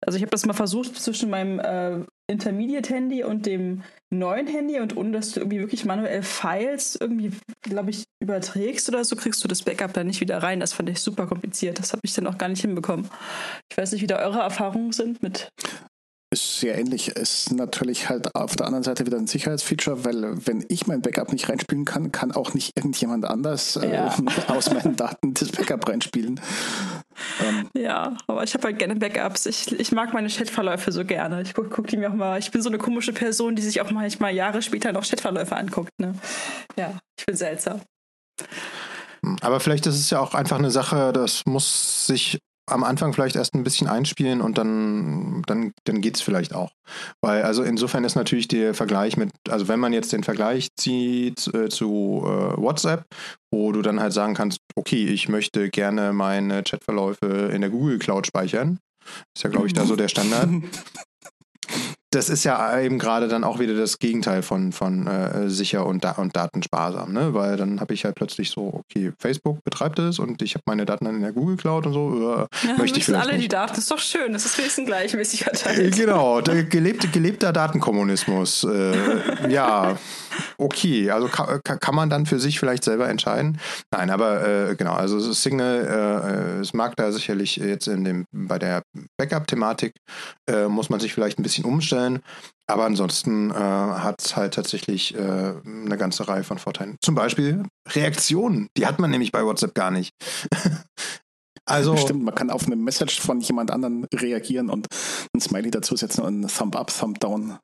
Also 0.00 0.16
ich 0.16 0.22
habe 0.22 0.30
das 0.30 0.44
mal 0.44 0.54
versucht 0.54 0.96
zwischen 0.96 1.30
meinem 1.30 1.60
äh, 1.60 2.04
Intermediate-Handy 2.28 3.24
und 3.24 3.46
dem 3.46 3.82
neuen 4.10 4.46
Handy 4.46 4.80
und 4.80 4.96
ohne 4.96 5.12
dass 5.12 5.32
du 5.32 5.40
irgendwie 5.40 5.60
wirklich 5.60 5.84
manuell 5.84 6.22
Files 6.22 6.96
irgendwie, 7.00 7.32
glaube 7.62 7.90
ich, 7.90 8.04
überträgst 8.20 8.88
oder 8.88 9.04
so, 9.04 9.16
kriegst 9.16 9.42
du 9.42 9.48
das 9.48 9.62
Backup 9.62 9.92
da 9.92 10.04
nicht 10.04 10.20
wieder 10.20 10.42
rein. 10.42 10.60
Das 10.60 10.72
fand 10.72 10.88
ich 10.90 11.00
super 11.00 11.26
kompliziert. 11.26 11.78
Das 11.78 11.92
habe 11.92 12.00
ich 12.04 12.14
dann 12.14 12.26
auch 12.26 12.38
gar 12.38 12.48
nicht 12.48 12.60
hinbekommen. 12.60 13.08
Ich 13.70 13.76
weiß 13.76 13.92
nicht, 13.92 14.02
wie 14.02 14.06
da 14.06 14.18
eure 14.18 14.40
Erfahrungen 14.40 14.92
sind 14.92 15.22
mit 15.22 15.50
ist 16.30 16.60
sehr 16.60 16.78
ähnlich. 16.78 17.08
Ist 17.08 17.52
natürlich 17.52 18.08
halt 18.08 18.34
auf 18.34 18.56
der 18.56 18.66
anderen 18.66 18.84
Seite 18.84 19.06
wieder 19.06 19.16
ein 19.16 19.26
Sicherheitsfeature, 19.26 20.04
weil 20.04 20.46
wenn 20.46 20.64
ich 20.68 20.86
mein 20.86 21.00
Backup 21.00 21.32
nicht 21.32 21.48
reinspielen 21.48 21.84
kann, 21.84 22.12
kann 22.12 22.32
auch 22.32 22.54
nicht 22.54 22.76
irgendjemand 22.76 23.24
anders 23.24 23.76
äh, 23.76 23.90
ja. 23.90 24.08
äh, 24.08 24.12
aus 24.52 24.70
meinen 24.70 24.96
Daten 24.96 25.34
das 25.34 25.50
Backup 25.50 25.88
reinspielen. 25.88 26.40
Ähm. 27.42 27.68
Ja, 27.74 28.16
aber 28.26 28.44
ich 28.44 28.54
habe 28.54 28.64
halt 28.64 28.78
gerne 28.78 28.96
Backups. 28.96 29.46
Ich, 29.46 29.72
ich 29.78 29.92
mag 29.92 30.12
meine 30.12 30.28
Chatverläufe 30.28 30.92
so 30.92 31.04
gerne. 31.04 31.42
Ich 31.42 31.54
gucke 31.54 31.70
guck 31.70 31.86
die 31.86 31.96
mir 31.96 32.10
auch 32.10 32.14
mal. 32.14 32.38
Ich 32.38 32.50
bin 32.50 32.62
so 32.62 32.68
eine 32.68 32.78
komische 32.78 33.12
Person, 33.12 33.56
die 33.56 33.62
sich 33.62 33.80
auch 33.80 33.90
manchmal 33.90 34.34
Jahre 34.34 34.60
später 34.62 34.92
noch 34.92 35.04
Chatverläufe 35.08 35.56
anguckt. 35.56 35.92
Ne? 35.98 36.14
Ja, 36.76 36.98
ich 37.18 37.26
bin 37.26 37.36
seltsam. 37.36 37.80
Aber 39.40 39.60
vielleicht 39.60 39.86
ist 39.86 39.96
es 39.96 40.10
ja 40.10 40.20
auch 40.20 40.34
einfach 40.34 40.58
eine 40.58 40.70
Sache, 40.70 41.12
das 41.12 41.44
muss 41.46 42.06
sich 42.06 42.38
am 42.68 42.84
Anfang 42.84 43.12
vielleicht 43.12 43.36
erst 43.36 43.54
ein 43.54 43.64
bisschen 43.64 43.88
einspielen 43.88 44.40
und 44.40 44.58
dann, 44.58 45.42
dann, 45.46 45.72
dann 45.84 46.00
geht 46.00 46.16
es 46.16 46.22
vielleicht 46.22 46.54
auch. 46.54 46.72
Weil, 47.20 47.42
also 47.42 47.62
insofern 47.62 48.04
ist 48.04 48.14
natürlich 48.14 48.48
der 48.48 48.74
Vergleich 48.74 49.16
mit, 49.16 49.30
also 49.48 49.68
wenn 49.68 49.80
man 49.80 49.92
jetzt 49.92 50.12
den 50.12 50.24
Vergleich 50.24 50.68
zieht 50.76 51.52
äh, 51.54 51.68
zu 51.68 52.22
äh, 52.24 52.60
WhatsApp, 52.60 53.04
wo 53.52 53.72
du 53.72 53.82
dann 53.82 54.00
halt 54.00 54.12
sagen 54.12 54.34
kannst, 54.34 54.58
okay, 54.76 55.06
ich 55.06 55.28
möchte 55.28 55.70
gerne 55.70 56.12
meine 56.12 56.62
Chatverläufe 56.62 57.50
in 57.52 57.60
der 57.60 57.70
Google 57.70 57.98
Cloud 57.98 58.26
speichern. 58.26 58.78
Ist 59.34 59.42
ja, 59.42 59.50
glaube 59.50 59.66
ich, 59.66 59.72
da 59.72 59.84
so 59.84 59.96
der 59.96 60.08
Standard. 60.08 60.48
das 62.10 62.30
ist 62.30 62.44
ja 62.44 62.80
eben 62.80 62.98
gerade 62.98 63.28
dann 63.28 63.44
auch 63.44 63.58
wieder 63.58 63.74
das 63.74 63.98
Gegenteil 63.98 64.42
von, 64.42 64.72
von 64.72 65.06
äh, 65.06 65.50
sicher 65.50 65.84
und, 65.84 66.04
da 66.04 66.12
und 66.12 66.34
datensparsam, 66.34 67.12
ne? 67.12 67.34
Weil 67.34 67.58
dann 67.58 67.80
habe 67.80 67.92
ich 67.92 68.06
halt 68.06 68.14
plötzlich 68.14 68.50
so, 68.50 68.72
okay, 68.72 69.12
Facebook 69.18 69.62
betreibt 69.62 69.98
es 69.98 70.18
und 70.18 70.40
ich 70.40 70.54
habe 70.54 70.62
meine 70.64 70.86
Daten 70.86 71.04
dann 71.04 71.16
in 71.16 71.20
der 71.20 71.32
Google 71.32 71.58
Cloud 71.58 71.86
und 71.86 71.92
so. 71.92 72.32
Äh, 72.32 72.66
ja, 72.66 72.76
möchte 72.78 72.98
ich 72.98 73.04
vielleicht 73.04 73.24
alle 73.24 73.32
nicht. 73.34 73.44
die 73.44 73.48
Daten, 73.48 73.70
das 73.70 73.80
ist 73.80 73.90
doch 73.90 73.98
schön, 73.98 74.32
das 74.32 74.46
ist 74.46 74.56
wenigstens 74.56 74.86
gleichmäßig 74.86 75.44
verteilt. 75.44 75.78
Äh, 75.78 75.90
genau, 75.90 76.40
der 76.40 76.64
gelebte, 76.64 77.08
gelebter 77.08 77.52
Datenkommunismus. 77.52 78.64
Äh, 78.64 79.50
ja, 79.50 79.98
okay, 80.56 81.10
also 81.10 81.28
kann, 81.28 81.60
kann 81.62 81.94
man 81.94 82.08
dann 82.08 82.24
für 82.24 82.40
sich 82.40 82.58
vielleicht 82.58 82.84
selber 82.84 83.06
entscheiden. 83.10 83.60
Nein, 83.90 84.08
aber 84.08 84.48
äh, 84.70 84.76
genau, 84.76 84.94
also 84.94 85.20
Signal, 85.20 86.56
äh, 86.58 86.60
es 86.62 86.72
mag 86.72 86.96
da 86.96 87.12
sicherlich 87.12 87.56
jetzt 87.56 87.86
in 87.86 88.04
dem, 88.04 88.24
bei 88.32 88.58
der 88.58 88.82
Backup-Thematik, 89.18 89.92
muss 90.68 90.88
man 90.88 90.98
sich 90.98 91.12
vielleicht 91.12 91.38
ein 91.38 91.42
bisschen 91.42 91.66
umstellen 91.66 91.97
vorstellen. 91.98 92.22
Aber 92.70 92.84
ansonsten 92.84 93.50
äh, 93.50 93.54
hat 93.54 94.22
es 94.22 94.36
halt 94.36 94.54
tatsächlich 94.54 95.14
äh, 95.14 95.18
eine 95.18 95.96
ganze 95.96 96.28
Reihe 96.28 96.44
von 96.44 96.58
Vorteilen. 96.58 96.96
Zum 97.00 97.14
Beispiel 97.14 97.64
Reaktionen. 97.88 98.68
Die 98.76 98.86
hat 98.86 98.98
man 98.98 99.10
nämlich 99.10 99.32
bei 99.32 99.42
WhatsApp 99.44 99.74
gar 99.74 99.90
nicht. 99.90 100.12
also, 101.64 101.96
Stimmt, 101.96 102.24
man 102.24 102.34
kann 102.34 102.50
auf 102.50 102.66
eine 102.66 102.76
Message 102.76 103.20
von 103.20 103.40
jemand 103.40 103.70
anderem 103.70 104.06
reagieren 104.14 104.68
und 104.68 104.86
ein 105.34 105.40
Smiley 105.40 105.70
dazu 105.70 105.96
setzen 105.96 106.22
und 106.22 106.40
ein 106.40 106.48
Thumb 106.48 106.76
up, 106.76 106.92
Thumb 106.94 107.18
down. 107.20 107.58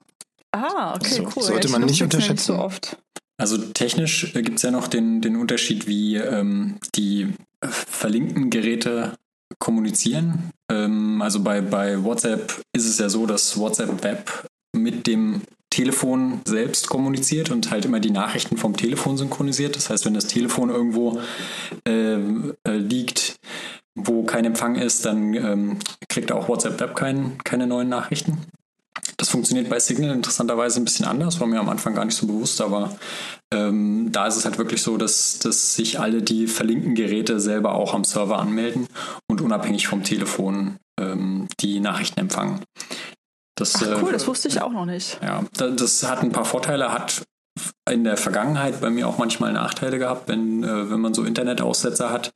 Ah, 0.53 0.95
okay, 0.95 1.17
so, 1.17 1.23
cool. 1.37 1.43
Sollte 1.43 1.69
man 1.69 1.83
nicht 1.83 2.03
unterschätzen. 2.03 2.55
so 2.55 2.59
oft. 2.59 2.97
Also 3.37 3.59
technisch 3.59 4.35
äh, 4.35 4.43
gibt 4.43 4.57
es 4.57 4.63
ja 4.63 4.71
noch 4.71 4.89
den, 4.89 5.21
den 5.21 5.37
Unterschied, 5.37 5.87
wie 5.87 6.17
ähm, 6.17 6.79
die 6.95 7.35
verlinkten 7.63 8.49
Geräte 8.49 9.19
kommunizieren. 9.59 10.51
Ähm, 10.71 11.21
also 11.23 11.41
bei, 11.41 11.61
bei 11.61 12.03
WhatsApp 12.03 12.63
ist 12.73 12.87
es 12.87 12.99
ja 12.99 13.09
so, 13.09 13.27
dass 13.27 13.59
WhatsApp 13.59 14.03
Web 14.03 14.47
mit 14.75 15.07
dem 15.07 15.43
Telefon 15.71 16.41
selbst 16.45 16.89
kommuniziert 16.89 17.51
und 17.51 17.71
halt 17.71 17.85
immer 17.85 17.99
die 17.99 18.11
Nachrichten 18.11 18.57
vom 18.57 18.77
Telefon 18.77 19.17
synchronisiert. 19.17 19.75
Das 19.75 19.91
heißt, 19.91 20.05
wenn 20.07 20.15
das 20.15 20.29
Telefon 20.29 20.71
irgendwo 20.71 21.21
äh, 21.87 22.15
äh, 22.15 22.77
liegt, 22.77 23.37
wo 23.97 24.23
kein 24.23 24.45
Empfang 24.45 24.77
ist, 24.77 25.05
dann 25.05 25.35
ähm, 25.35 25.79
kriegt 26.09 26.31
auch 26.31 26.49
WhatsApp 26.49 26.81
Web 26.81 26.95
kein, 26.95 27.39
keine 27.43 27.67
neuen 27.67 27.89
Nachrichten. 27.89 28.39
Das 29.17 29.29
funktioniert 29.29 29.69
bei 29.69 29.79
Signal 29.81 30.15
interessanterweise 30.15 30.81
ein 30.81 30.85
bisschen 30.85 31.07
anders, 31.07 31.41
war 31.41 31.47
mir 31.47 31.61
am 31.61 31.69
Anfang 31.69 31.95
gar 31.95 32.05
nicht 32.05 32.17
so 32.17 32.27
bewusst, 32.27 32.61
aber 32.61 32.97
ähm, 33.53 34.11
da 34.13 34.27
ist 34.27 34.37
es 34.37 34.45
halt 34.45 34.59
wirklich 34.59 34.83
so, 34.83 34.97
dass, 34.97 35.39
dass 35.41 35.75
sich 35.75 36.01
alle 36.01 36.23
die 36.23 36.47
verlinkten 36.47 36.95
Geräte 36.95 37.41
selber 37.41 37.75
auch 37.75 37.95
am 37.95 38.05
Server 38.05 38.39
anmelden 38.39 38.87
und 39.29 39.41
unabhängig 39.41 39.87
vom 39.89 40.03
Telefon 40.03 40.79
ähm, 41.01 41.49
die 41.61 41.81
Nachrichten 41.81 42.21
empfangen. 42.21 42.61
Das, 43.57 43.77
Ach 43.77 44.03
cool, 44.03 44.11
äh, 44.11 44.13
das 44.13 44.27
wusste 44.27 44.49
ich 44.49 44.61
auch 44.61 44.73
noch 44.73 44.87
nicht. 44.87 45.19
Ja, 45.23 45.45
das 45.57 46.03
hat 46.09 46.23
ein 46.23 46.33
paar 46.33 46.45
Vorteile, 46.45 46.93
hat 46.93 47.23
in 47.89 48.03
der 48.03 48.17
Vergangenheit 48.17 48.81
bei 48.81 48.91
mir 48.91 49.07
auch 49.07 49.19
manchmal 49.19 49.53
Nachteile 49.53 49.99
gehabt, 49.99 50.29
wenn, 50.29 50.65
äh, 50.65 50.91
wenn 50.91 51.01
man 51.01 51.15
so 51.15 51.23
Internetaussetzer 51.23 52.11
hat. 52.11 52.33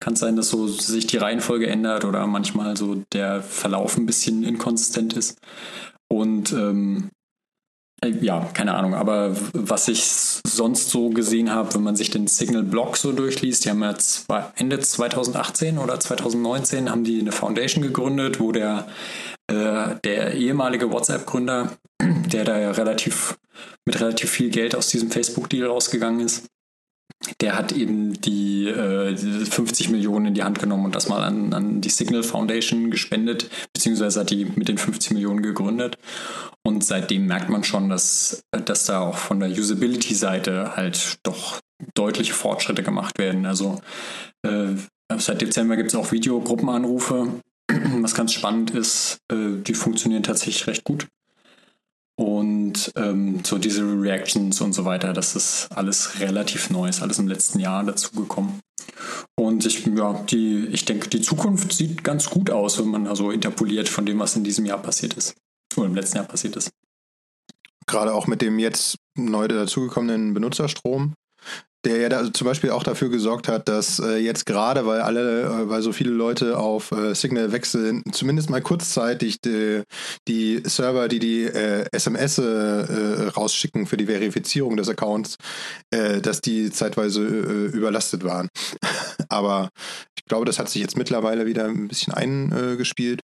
Kann 0.00 0.14
es 0.14 0.20
sein, 0.20 0.36
dass 0.36 0.48
so 0.48 0.66
sich 0.66 1.06
die 1.06 1.18
Reihenfolge 1.18 1.66
ändert 1.66 2.04
oder 2.04 2.26
manchmal 2.26 2.76
so 2.76 3.02
der 3.12 3.42
Verlauf 3.42 3.96
ein 3.96 4.06
bisschen 4.06 4.44
inkonsistent 4.44 5.12
ist. 5.14 5.38
Und 6.12 6.52
ähm, 6.52 7.08
äh, 8.04 8.10
ja, 8.20 8.50
keine 8.52 8.74
Ahnung, 8.74 8.94
aber 8.94 9.34
was 9.54 9.88
ich 9.88 10.04
sonst 10.04 10.90
so 10.90 11.08
gesehen 11.08 11.50
habe, 11.50 11.74
wenn 11.74 11.82
man 11.82 11.96
sich 11.96 12.10
den 12.10 12.26
Signal-Blog 12.26 12.98
so 12.98 13.12
durchliest, 13.12 13.64
die 13.64 13.70
haben 13.70 13.82
ja 13.82 13.94
zwei, 13.96 14.44
Ende 14.56 14.78
2018 14.78 15.78
oder 15.78 15.98
2019 15.98 16.90
haben 16.90 17.04
die 17.04 17.20
eine 17.20 17.32
Foundation 17.32 17.82
gegründet, 17.82 18.40
wo 18.40 18.52
der, 18.52 18.88
äh, 19.50 19.94
der 20.04 20.34
ehemalige 20.34 20.92
WhatsApp-Gründer, 20.92 21.78
der 22.02 22.44
da 22.44 22.60
ja 22.60 22.72
relativ 22.72 23.38
mit 23.86 23.98
relativ 23.98 24.30
viel 24.30 24.50
Geld 24.50 24.76
aus 24.76 24.88
diesem 24.88 25.10
Facebook-Deal 25.10 25.66
rausgegangen 25.66 26.20
ist, 26.20 26.46
der 27.40 27.56
hat 27.56 27.72
eben 27.72 28.20
die 28.20 28.66
äh, 28.68 29.16
50 29.16 29.90
Millionen 29.90 30.26
in 30.26 30.34
die 30.34 30.42
Hand 30.42 30.58
genommen 30.58 30.86
und 30.86 30.94
das 30.94 31.08
mal 31.08 31.22
an, 31.22 31.52
an 31.52 31.80
die 31.80 31.88
Signal 31.88 32.22
Foundation 32.22 32.90
gespendet, 32.90 33.50
beziehungsweise 33.72 34.20
hat 34.20 34.30
die 34.30 34.44
mit 34.44 34.68
den 34.68 34.78
50 34.78 35.12
Millionen 35.12 35.42
gegründet. 35.42 35.98
Und 36.64 36.84
seitdem 36.84 37.26
merkt 37.26 37.48
man 37.48 37.64
schon, 37.64 37.88
dass, 37.88 38.42
dass 38.50 38.86
da 38.86 39.00
auch 39.00 39.16
von 39.16 39.40
der 39.40 39.50
Usability-Seite 39.50 40.76
halt 40.76 41.18
doch 41.24 41.60
deutliche 41.94 42.34
Fortschritte 42.34 42.82
gemacht 42.82 43.18
werden. 43.18 43.46
Also 43.46 43.80
äh, 44.42 44.74
seit 45.18 45.40
Dezember 45.40 45.76
gibt 45.76 45.90
es 45.90 45.94
auch 45.94 46.12
Videogruppenanrufe, 46.12 47.40
was 48.00 48.14
ganz 48.14 48.32
spannend 48.32 48.70
ist. 48.70 49.18
Äh, 49.30 49.62
die 49.62 49.74
funktionieren 49.74 50.22
tatsächlich 50.22 50.66
recht 50.66 50.84
gut. 50.84 51.08
Und 52.16 52.92
ähm, 52.96 53.42
so 53.44 53.58
diese 53.58 53.82
Reactions 53.82 54.60
und 54.60 54.72
so 54.74 54.84
weiter, 54.84 55.12
das 55.12 55.34
ist 55.34 55.68
alles 55.74 56.20
relativ 56.20 56.70
neu, 56.70 56.88
ist 56.88 57.02
alles 57.02 57.18
im 57.18 57.28
letzten 57.28 57.58
Jahr 57.58 57.82
dazugekommen. 57.84 58.60
Und 59.34 59.64
ich, 59.64 59.86
ja, 59.86 60.12
die, 60.24 60.66
ich 60.66 60.84
denke, 60.84 61.08
die 61.08 61.22
Zukunft 61.22 61.72
sieht 61.72 62.04
ganz 62.04 62.28
gut 62.28 62.50
aus, 62.50 62.78
wenn 62.78 62.88
man 62.88 63.06
also 63.06 63.30
interpoliert 63.30 63.88
von 63.88 64.04
dem, 64.04 64.18
was 64.18 64.36
in 64.36 64.44
diesem 64.44 64.66
Jahr 64.66 64.80
passiert 64.82 65.14
ist. 65.14 65.34
Oder 65.76 65.86
im 65.86 65.94
letzten 65.94 66.18
Jahr 66.18 66.26
passiert 66.26 66.56
ist. 66.56 66.70
Gerade 67.86 68.14
auch 68.14 68.26
mit 68.26 68.42
dem 68.42 68.58
jetzt 68.58 68.96
neu 69.16 69.48
dazugekommenen 69.48 70.34
Benutzerstrom 70.34 71.14
der 71.84 71.96
ja 71.98 72.08
da 72.08 72.32
zum 72.32 72.46
Beispiel 72.46 72.70
auch 72.70 72.82
dafür 72.82 73.08
gesorgt 73.08 73.48
hat, 73.48 73.68
dass 73.68 73.98
äh, 73.98 74.16
jetzt 74.16 74.46
gerade, 74.46 74.86
weil 74.86 75.00
alle, 75.00 75.42
äh, 75.42 75.68
weil 75.68 75.82
so 75.82 75.92
viele 75.92 76.10
Leute 76.10 76.58
auf 76.58 76.92
äh, 76.92 77.14
Signal 77.14 77.52
wechseln, 77.52 78.02
zumindest 78.12 78.50
mal 78.50 78.62
kurzzeitig 78.62 79.40
die, 79.40 79.82
die 80.28 80.62
Server, 80.64 81.08
die 81.08 81.18
die 81.18 81.44
äh, 81.44 81.86
SMS 81.92 82.38
äh, 82.38 83.28
rausschicken 83.36 83.86
für 83.86 83.96
die 83.96 84.06
Verifizierung 84.06 84.76
des 84.76 84.88
Accounts, 84.88 85.36
äh, 85.90 86.20
dass 86.20 86.40
die 86.40 86.70
zeitweise 86.70 87.22
äh, 87.22 87.76
überlastet 87.76 88.24
waren. 88.24 88.48
Aber 89.28 89.70
ich 90.16 90.24
glaube, 90.26 90.44
das 90.44 90.58
hat 90.58 90.68
sich 90.68 90.82
jetzt 90.82 90.96
mittlerweile 90.96 91.46
wieder 91.46 91.64
ein 91.64 91.88
bisschen 91.88 92.14
eingespielt. 92.14 93.20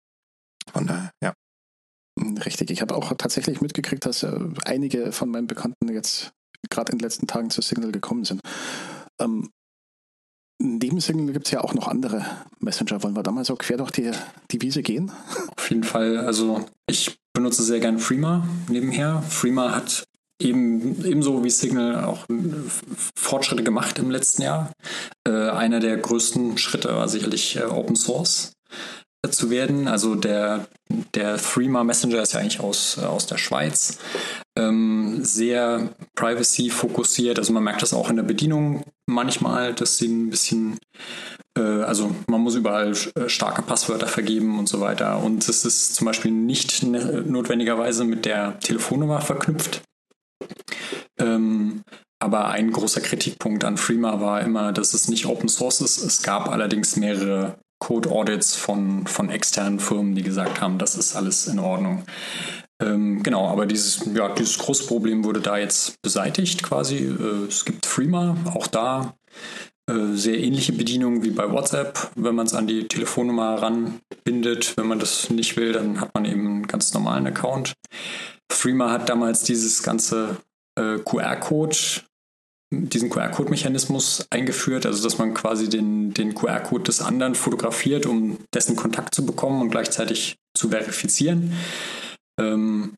Von 0.72 0.88
daher, 0.88 1.12
ja. 1.22 1.34
Richtig, 2.46 2.72
ich 2.72 2.82
habe 2.82 2.96
auch 2.96 3.14
tatsächlich 3.18 3.60
mitgekriegt, 3.60 4.06
dass 4.06 4.24
äh, 4.24 4.40
einige 4.64 5.12
von 5.12 5.30
meinen 5.30 5.48
Bekannten 5.48 5.90
jetzt 5.90 6.32
gerade 6.70 6.92
in 6.92 6.98
den 6.98 7.04
letzten 7.04 7.28
Tagen 7.28 7.50
zu 7.50 7.62
Signal 7.62 7.92
gekommen 7.92 8.26
sind. 8.26 8.42
Ähm, 9.20 9.50
neben 10.60 11.00
Signal 11.00 11.34
gibt 11.34 11.48
es 11.48 11.52
ja 11.52 11.62
auch 11.62 11.74
noch 11.74 11.88
andere 11.88 12.26
Messenger. 12.60 13.04
Wollen 13.04 13.16
wir 13.16 13.24
da 13.24 13.32
mal 13.32 13.46
so 13.46 13.56
quer 13.56 13.78
durch 13.78 13.92
die, 13.92 14.12
die 14.52 14.62
Wiese 14.62 14.82
gehen? 14.82 15.12
Auf 15.58 15.70
jeden 15.70 15.84
Fall. 15.84 16.18
Also 16.18 16.66
ich 16.88 17.18
benutze 17.34 17.64
sehr 17.64 17.80
gern 17.80 18.00
Freema 18.00 18.48
nebenher. 18.70 19.22
Freema 19.24 19.76
hat 19.76 20.06
eben, 20.42 21.04
ebenso 21.06 21.44
wie 21.44 21.50
Signal 21.50 22.04
auch 22.06 22.26
Fortschritte 23.16 23.64
gemacht 23.64 24.00
im 24.00 24.12
letzten 24.12 24.44
Jahr. 24.44 24.72
Äh, 25.28 25.50
einer 25.50 25.80
der 25.80 25.98
größten 25.98 26.58
Schritte 26.58 26.90
war 26.90 27.10
sicherlich 27.10 27.58
äh, 27.58 27.64
Open 27.64 27.96
Source 27.96 28.54
zu 29.32 29.50
werden. 29.50 29.88
Also 29.88 30.16
der, 30.16 30.68
der 31.14 31.38
Threema 31.38 31.84
Messenger 31.84 32.22
ist 32.22 32.34
ja 32.34 32.40
eigentlich 32.40 32.60
aus, 32.60 32.98
äh, 32.98 33.06
aus 33.06 33.26
der 33.26 33.38
Schweiz. 33.38 33.98
Ähm, 34.58 35.20
sehr 35.24 35.90
privacy-fokussiert. 36.16 37.40
Also 37.40 37.54
man 37.54 37.64
merkt 37.64 37.82
das 37.82 37.94
auch 37.94 38.10
in 38.10 38.16
der 38.16 38.24
Bedienung 38.24 38.84
manchmal, 39.06 39.74
dass 39.74 39.98
sie 39.98 40.08
ein 40.08 40.30
bisschen, 40.30 40.78
äh, 41.58 41.62
also 41.62 42.16
man 42.28 42.42
muss 42.42 42.56
überall 42.56 42.94
äh, 43.16 43.28
starke 43.28 43.62
Passwörter 43.62 44.08
vergeben 44.08 44.60
und 44.60 44.70
so 44.70 44.80
weiter. 44.80 45.22
Und 45.24 45.48
es 45.48 45.66
ist 45.66 45.96
zum 45.96 46.06
Beispiel 46.06 46.32
nicht 46.32 46.84
ne 46.84 47.24
notwendigerweise 47.26 48.06
mit 48.06 48.26
der 48.26 48.60
Telefonnummer 48.60 49.22
verknüpft. 49.22 49.82
Ähm, 51.20 51.84
aber 52.20 52.48
ein 52.48 52.72
großer 52.72 53.02
Kritikpunkt 53.02 53.64
an 53.66 53.78
Freema 53.78 54.20
war 54.22 54.42
immer, 54.42 54.72
dass 54.72 54.94
es 54.94 55.10
nicht 55.10 55.26
Open 55.26 55.50
Source 55.50 55.82
ist. 55.82 55.98
Es 55.98 56.24
gab 56.24 56.50
allerdings 56.50 56.96
mehrere 56.96 57.58
Code-Audits 57.80 58.56
von, 58.56 59.08
von 59.08 59.30
externen 59.30 59.80
Firmen, 59.80 60.16
die 60.16 60.24
gesagt 60.24 60.62
haben, 60.62 60.78
das 60.78 60.96
ist 60.96 61.16
alles 61.16 61.48
in 61.48 61.60
Ordnung. 61.60 62.04
Ähm, 62.82 63.24
genau, 63.24 63.48
aber 63.48 63.66
dieses, 63.66 64.06
ja, 64.14 64.30
dieses 64.30 64.58
große 64.58 64.88
Problem 64.88 65.24
wurde 65.24 65.40
da 65.40 65.58
jetzt 65.58 66.02
beseitigt 66.02 66.64
quasi. 66.64 66.98
Äh, 66.98 67.48
es 67.48 67.64
gibt 67.66 67.86
Freema, 67.86 68.38
auch 68.54 68.68
da 68.68 69.16
äh, 69.90 70.16
sehr 70.16 70.40
ähnliche 70.40 70.74
Bedienungen 70.74 71.24
wie 71.24 71.30
bei 71.30 71.52
WhatsApp. 71.52 72.12
Wenn 72.16 72.36
man 72.36 72.48
es 72.48 72.54
an 72.54 72.68
die 72.68 72.88
Telefonnummer 72.88 73.62
ranbindet, 73.62 74.76
wenn 74.78 74.88
man 74.88 75.00
das 75.00 75.30
nicht 75.30 75.56
will, 75.58 75.74
dann 75.74 76.02
hat 76.02 76.14
man 76.14 76.26
eben 76.26 76.48
einen 76.48 76.68
ganz 76.68 76.94
normalen 76.94 77.28
Account. 77.28 77.74
Freema 78.52 78.92
hat 78.92 79.10
damals 79.10 79.44
dieses 79.44 79.84
ganze 79.84 80.38
äh, 80.78 80.98
QR-Code 80.98 81.78
diesen 82.84 83.10
QR-Code-Mechanismus 83.10 84.26
eingeführt, 84.30 84.86
also 84.86 85.04
dass 85.04 85.18
man 85.18 85.34
quasi 85.34 85.70
den, 85.70 86.14
den 86.14 86.36
QR-Code 86.36 86.84
des 86.84 87.02
anderen 87.02 87.36
fotografiert, 87.36 88.06
um 88.06 88.38
dessen 88.54 88.76
Kontakt 88.76 89.16
zu 89.16 89.26
bekommen 89.26 89.62
und 89.62 89.70
gleichzeitig 89.70 90.36
zu 90.56 90.70
verifizieren. 90.70 91.54
Ähm, 92.40 92.94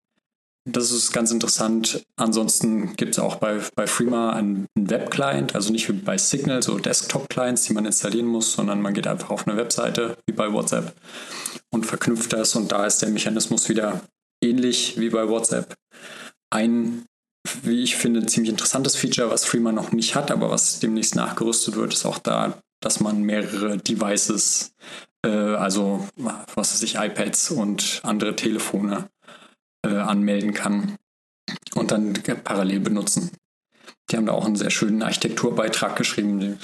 das 0.69 0.91
ist 0.91 1.13
ganz 1.13 1.31
interessant. 1.31 2.03
Ansonsten 2.17 2.95
gibt 2.97 3.13
es 3.13 3.19
auch 3.19 3.35
bei, 3.35 3.59
bei 3.75 3.87
Freema 3.87 4.33
einen, 4.33 4.67
einen 4.75 4.89
Web-Client, 4.89 5.55
also 5.55 5.71
nicht 5.71 5.87
wie 5.87 5.93
bei 5.93 6.17
Signal, 6.17 6.61
so 6.61 6.77
Desktop-Clients, 6.77 7.63
die 7.63 7.73
man 7.73 7.85
installieren 7.85 8.27
muss, 8.27 8.53
sondern 8.53 8.81
man 8.81 8.93
geht 8.93 9.07
einfach 9.07 9.29
auf 9.29 9.47
eine 9.47 9.55
Webseite 9.55 10.17
wie 10.25 10.33
bei 10.33 10.51
WhatsApp 10.51 10.93
und 11.71 11.85
verknüpft 11.85 12.33
das 12.33 12.55
und 12.55 12.71
da 12.71 12.85
ist 12.85 13.01
der 13.01 13.09
Mechanismus 13.09 13.69
wieder 13.69 14.01
ähnlich 14.43 14.99
wie 14.99 15.09
bei 15.09 15.29
WhatsApp. 15.29 15.73
Ein 16.49 17.05
wie 17.63 17.83
ich 17.83 17.95
finde, 17.95 18.25
ziemlich 18.25 18.51
interessantes 18.51 18.95
Feature, 18.95 19.29
was 19.29 19.45
Freema 19.45 19.71
noch 19.71 19.91
nicht 19.91 20.15
hat, 20.15 20.31
aber 20.31 20.49
was 20.49 20.79
demnächst 20.79 21.15
nachgerüstet 21.15 21.75
wird, 21.75 21.93
ist 21.93 22.05
auch 22.05 22.19
da, 22.19 22.61
dass 22.81 22.99
man 22.99 23.21
mehrere 23.21 23.77
Devices, 23.77 24.71
äh, 25.25 25.29
also 25.29 26.07
was 26.17 26.73
weiß 26.73 26.81
ich, 26.83 26.95
iPads 26.95 27.51
und 27.51 28.01
andere 28.03 28.35
Telefone 28.35 29.09
äh, 29.85 29.95
anmelden 29.95 30.53
kann 30.53 30.95
und 31.75 31.91
dann 31.91 32.13
parallel 32.43 32.79
benutzen. 32.79 33.31
Die 34.09 34.17
haben 34.17 34.25
da 34.25 34.33
auch 34.33 34.45
einen 34.45 34.55
sehr 34.55 34.69
schönen 34.69 35.01
Architekturbeitrag 35.01 35.95
geschrieben, 35.95 36.39
den 36.39 36.59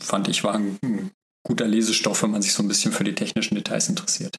fand 0.00 0.28
ich 0.28 0.42
war 0.42 0.54
ein, 0.54 0.78
guter 1.42 1.66
Lesestoff, 1.66 2.22
wenn 2.22 2.32
man 2.32 2.42
sich 2.42 2.52
so 2.52 2.62
ein 2.62 2.68
bisschen 2.68 2.92
für 2.92 3.04
die 3.04 3.14
technischen 3.14 3.54
Details 3.54 3.88
interessiert. 3.88 4.36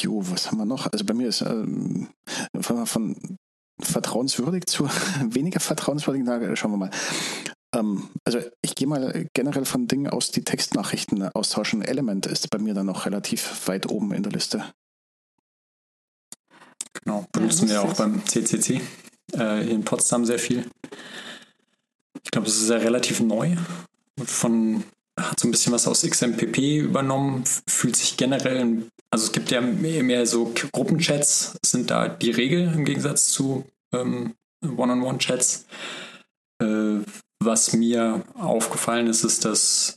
Jo, 0.00 0.22
was 0.30 0.46
haben 0.46 0.58
wir 0.58 0.64
noch? 0.64 0.86
Also 0.86 1.04
bei 1.04 1.14
mir 1.14 1.28
ist 1.28 1.42
ähm, 1.42 2.08
von 2.60 3.38
vertrauenswürdig 3.82 4.66
zu 4.66 4.88
weniger 5.24 5.60
vertrauenswürdig, 5.60 6.22
na, 6.24 6.56
schauen 6.56 6.72
wir 6.72 6.76
mal. 6.76 6.90
Ähm, 7.74 8.08
also 8.24 8.40
ich 8.62 8.74
gehe 8.74 8.88
mal 8.88 9.26
generell 9.34 9.64
von 9.64 9.86
Dingen 9.86 10.08
aus, 10.08 10.30
die 10.30 10.44
Textnachrichten 10.44 11.22
austauschen. 11.34 11.82
Element 11.82 12.26
ist 12.26 12.50
bei 12.50 12.58
mir 12.58 12.74
dann 12.74 12.86
noch 12.86 13.06
relativ 13.06 13.68
weit 13.68 13.90
oben 13.90 14.12
in 14.12 14.22
der 14.22 14.32
Liste. 14.32 14.64
Genau, 17.04 17.26
benutzen 17.32 17.68
ja, 17.68 17.74
wir 17.74 17.82
auch 17.82 17.94
beim 17.94 18.24
CCC 18.26 18.80
äh, 19.34 19.70
in 19.70 19.84
Potsdam 19.84 20.24
sehr 20.24 20.38
viel. 20.38 20.68
Ich 22.22 22.30
glaube, 22.30 22.48
es 22.48 22.60
ist 22.60 22.68
ja 22.68 22.76
relativ 22.76 23.20
neu. 23.20 23.56
Von, 24.22 24.84
hat 25.18 25.38
so 25.40 25.48
ein 25.48 25.50
bisschen 25.50 25.72
was 25.72 25.86
aus 25.86 26.02
XMPP 26.02 26.78
übernommen, 26.78 27.44
fühlt 27.68 27.96
sich 27.96 28.16
generell 28.16 28.84
also 29.10 29.26
es 29.26 29.32
gibt 29.32 29.50
ja 29.50 29.60
mehr, 29.60 30.02
mehr 30.02 30.26
so 30.26 30.52
Gruppenchats, 30.72 31.58
sind 31.64 31.90
da 31.90 32.08
die 32.08 32.30
Regel 32.30 32.72
im 32.72 32.84
Gegensatz 32.84 33.28
zu 33.28 33.64
ähm, 33.92 34.34
One-on-One-Chats. 34.64 35.66
Äh, 36.62 37.00
was 37.42 37.72
mir 37.72 38.22
aufgefallen 38.34 39.06
ist, 39.06 39.24
ist, 39.24 39.44
dass 39.44 39.96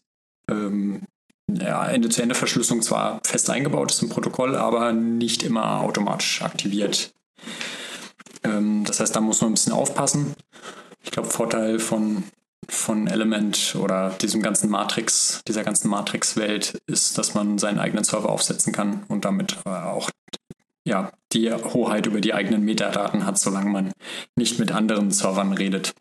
ähm, 0.49 1.03
ja, 1.51 1.85
Ende-zu-Ende-Verschlüsselung 1.87 2.81
zwar 2.81 3.19
fest 3.23 3.49
eingebaut 3.49 3.91
ist 3.91 4.01
im 4.01 4.09
Protokoll, 4.09 4.55
aber 4.55 4.93
nicht 4.93 5.43
immer 5.43 5.81
automatisch 5.81 6.41
aktiviert. 6.41 7.13
Ähm, 8.43 8.83
das 8.85 8.99
heißt, 8.99 9.15
da 9.15 9.21
muss 9.21 9.41
man 9.41 9.51
ein 9.51 9.55
bisschen 9.55 9.73
aufpassen. 9.73 10.33
Ich 11.03 11.11
glaube, 11.11 11.29
Vorteil 11.29 11.79
von 11.79 12.23
von 12.69 13.07
Element 13.07 13.75
oder 13.79 14.09
diesem 14.21 14.41
ganzen 14.41 14.69
Matrix, 14.69 15.41
dieser 15.47 15.63
ganzen 15.63 15.89
Matrix-Welt 15.89 16.81
ist, 16.87 17.17
dass 17.17 17.33
man 17.33 17.57
seinen 17.57 17.79
eigenen 17.79 18.03
Server 18.03 18.29
aufsetzen 18.29 18.73
kann 18.73 19.03
und 19.07 19.25
damit 19.25 19.57
äh, 19.65 19.69
auch 19.69 20.09
ja, 20.85 21.11
die 21.31 21.51
Hoheit 21.51 22.05
über 22.07 22.21
die 22.21 22.33
eigenen 22.33 22.63
Metadaten 22.63 23.25
hat, 23.25 23.37
solange 23.37 23.69
man 23.69 23.91
nicht 24.35 24.59
mit 24.59 24.71
anderen 24.71 25.11
Servern 25.11 25.53
redet. 25.53 25.93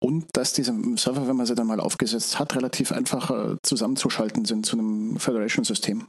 und 0.00 0.26
dass 0.32 0.52
diese 0.52 0.74
Server, 0.96 1.26
wenn 1.28 1.36
man 1.36 1.46
sie 1.46 1.54
dann 1.54 1.66
mal 1.66 1.80
aufgesetzt 1.80 2.38
hat, 2.38 2.54
relativ 2.54 2.92
einfach 2.92 3.30
äh, 3.30 3.56
zusammenzuschalten 3.62 4.44
sind 4.44 4.64
zu 4.64 4.78
einem 4.78 5.18
Federation-System. 5.18 6.06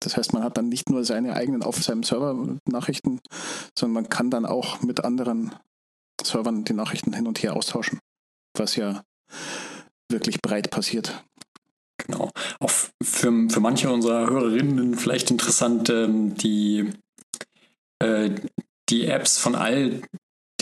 Das 0.00 0.16
heißt, 0.16 0.32
man 0.32 0.42
hat 0.42 0.56
dann 0.56 0.68
nicht 0.68 0.90
nur 0.90 1.04
seine 1.04 1.34
eigenen 1.34 1.62
auf 1.62 1.82
seinem 1.82 2.02
Server 2.02 2.56
Nachrichten, 2.66 3.20
sondern 3.78 4.02
man 4.02 4.10
kann 4.10 4.30
dann 4.30 4.46
auch 4.46 4.80
mit 4.82 5.04
anderen 5.04 5.54
Servern 6.22 6.64
die 6.64 6.72
Nachrichten 6.72 7.12
hin 7.12 7.26
und 7.26 7.42
her 7.42 7.54
austauschen, 7.54 7.98
was 8.56 8.76
ja 8.76 9.02
wirklich 10.10 10.40
breit 10.40 10.70
passiert. 10.70 11.24
Genau. 11.98 12.30
Auch 12.60 12.70
für, 13.02 13.48
für 13.48 13.60
manche 13.60 13.90
unserer 13.90 14.28
Hörerinnen 14.28 14.94
vielleicht 14.94 15.30
interessant, 15.30 15.90
ähm, 15.90 16.36
die, 16.36 16.90
äh, 17.98 18.30
die 18.88 19.06
Apps 19.06 19.38
von 19.38 19.54
all 19.54 20.02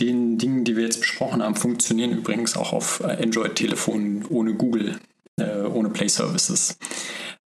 den 0.01 0.39
Dingen, 0.39 0.65
die 0.65 0.77
wir 0.77 0.85
jetzt 0.85 1.01
besprochen 1.01 1.43
haben, 1.43 1.55
funktionieren 1.55 2.13
übrigens 2.13 2.57
auch 2.57 2.73
auf 2.73 3.05
Android-Telefonen 3.05 4.25
ohne 4.29 4.55
Google, 4.55 4.99
äh, 5.39 5.63
ohne 5.63 5.91
Play 5.91 6.09
Services. 6.09 6.79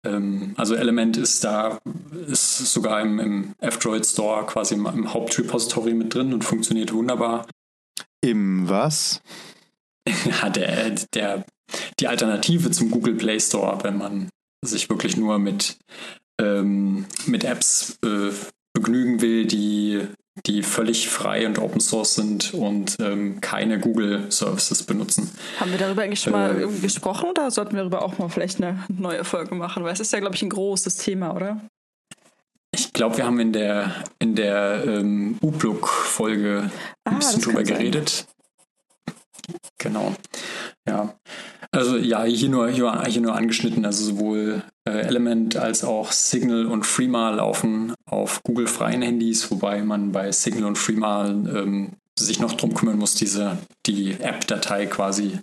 Ähm, 0.05 0.55
also 0.57 0.75
Element 0.75 1.17
ist 1.17 1.45
da, 1.45 1.79
ist 2.27 2.59
sogar 2.73 3.01
im, 3.01 3.19
im 3.21 3.55
F-Droid 3.61 4.05
Store 4.07 4.45
quasi 4.47 4.75
im, 4.75 4.87
im 4.87 5.13
Hauptrepository 5.13 5.95
mit 5.95 6.15
drin 6.15 6.33
und 6.33 6.45
funktioniert 6.45 6.93
wunderbar. 6.93 7.47
Im 8.23 8.69
was? 8.69 9.21
ja, 10.07 10.49
der, 10.49 10.91
der, 11.15 11.45
die 12.01 12.09
Alternative 12.09 12.71
zum 12.71 12.91
Google 12.91 13.15
Play 13.15 13.41
Store, 13.41 13.79
wenn 13.83 13.99
man 13.99 14.29
sich 14.65 14.89
wirklich 14.89 15.17
nur 15.17 15.39
mit, 15.39 15.77
ähm, 16.41 17.07
mit 17.27 17.45
Apps 17.45 17.99
äh, 18.05 18.31
begnügen 18.73 19.21
will, 19.21 19.47
die 19.47 20.07
die 20.47 20.63
völlig 20.63 21.09
frei 21.09 21.47
und 21.47 21.59
Open 21.59 21.81
Source 21.81 22.15
sind 22.15 22.55
und 22.55 22.97
ähm, 23.01 23.41
keine 23.41 23.79
Google 23.79 24.31
Services 24.31 24.83
benutzen. 24.83 25.31
Haben 25.61 25.73
wir 25.73 25.79
darüber 25.79 26.03
eigentlich 26.03 26.21
schon 26.21 26.33
mal 26.33 26.59
äh, 26.63 26.81
gesprochen 26.81 27.29
oder 27.29 27.51
sollten 27.51 27.73
wir 27.73 27.81
darüber 27.81 28.03
auch 28.03 28.19
mal 28.19 28.29
vielleicht 28.31 28.63
eine 28.63 28.83
neue 28.89 29.25
Folge 29.25 29.55
machen? 29.55 29.85
Weil 29.85 29.93
es 29.93 30.01
ist 30.01 30.13
ja, 30.13 30.21
glaube 30.21 30.35
ich, 30.35 30.43
ein 30.43 30.49
großes 30.49 30.97
Thema, 30.97 31.37
oder? 31.37 31.61
Ich 32.75 32.93
glaube, 32.93 33.19
wir 33.19 33.27
haben 33.27 33.39
in 33.39 33.53
der, 33.53 34.05
in 34.19 34.35
der 34.35 34.85
ähm, 34.87 35.39
U-Block-Folge 35.43 36.71
ein 37.05 37.15
ah, 37.15 37.19
bisschen 37.19 37.43
drüber 37.43 37.63
geredet. 37.63 38.27
Genau. 39.79 40.15
Ja. 40.89 41.15
Also 41.71 41.97
ja, 41.97 42.25
hier 42.25 42.49
nur, 42.49 42.69
hier, 42.71 43.05
hier 43.07 43.23
nur 43.23 43.35
angeschnitten. 43.35 43.85
Also 43.85 44.05
sowohl 44.05 44.63
äh, 44.89 45.01
Element 45.01 45.57
als 45.57 45.85
auch 45.85 46.13
Signal 46.13 46.67
und 46.67 46.87
Freema 46.87 47.31
laufen 47.31 47.95
auf 48.07 48.43
Google 48.43 48.67
freien 48.67 49.03
Handys, 49.03 49.51
wobei 49.51 49.83
man 49.83 50.13
bei 50.13 50.33
Signal 50.33 50.65
und 50.65 50.79
Freema 50.79 51.29
ähm, 51.29 51.93
sich 52.19 52.41
noch 52.41 52.53
drum 52.55 52.75
kümmern 52.75 52.99
muss, 52.99 53.15
diese 53.15 53.59
die 53.87 54.13
App-Datei 54.21 54.87
quasi 54.87 55.39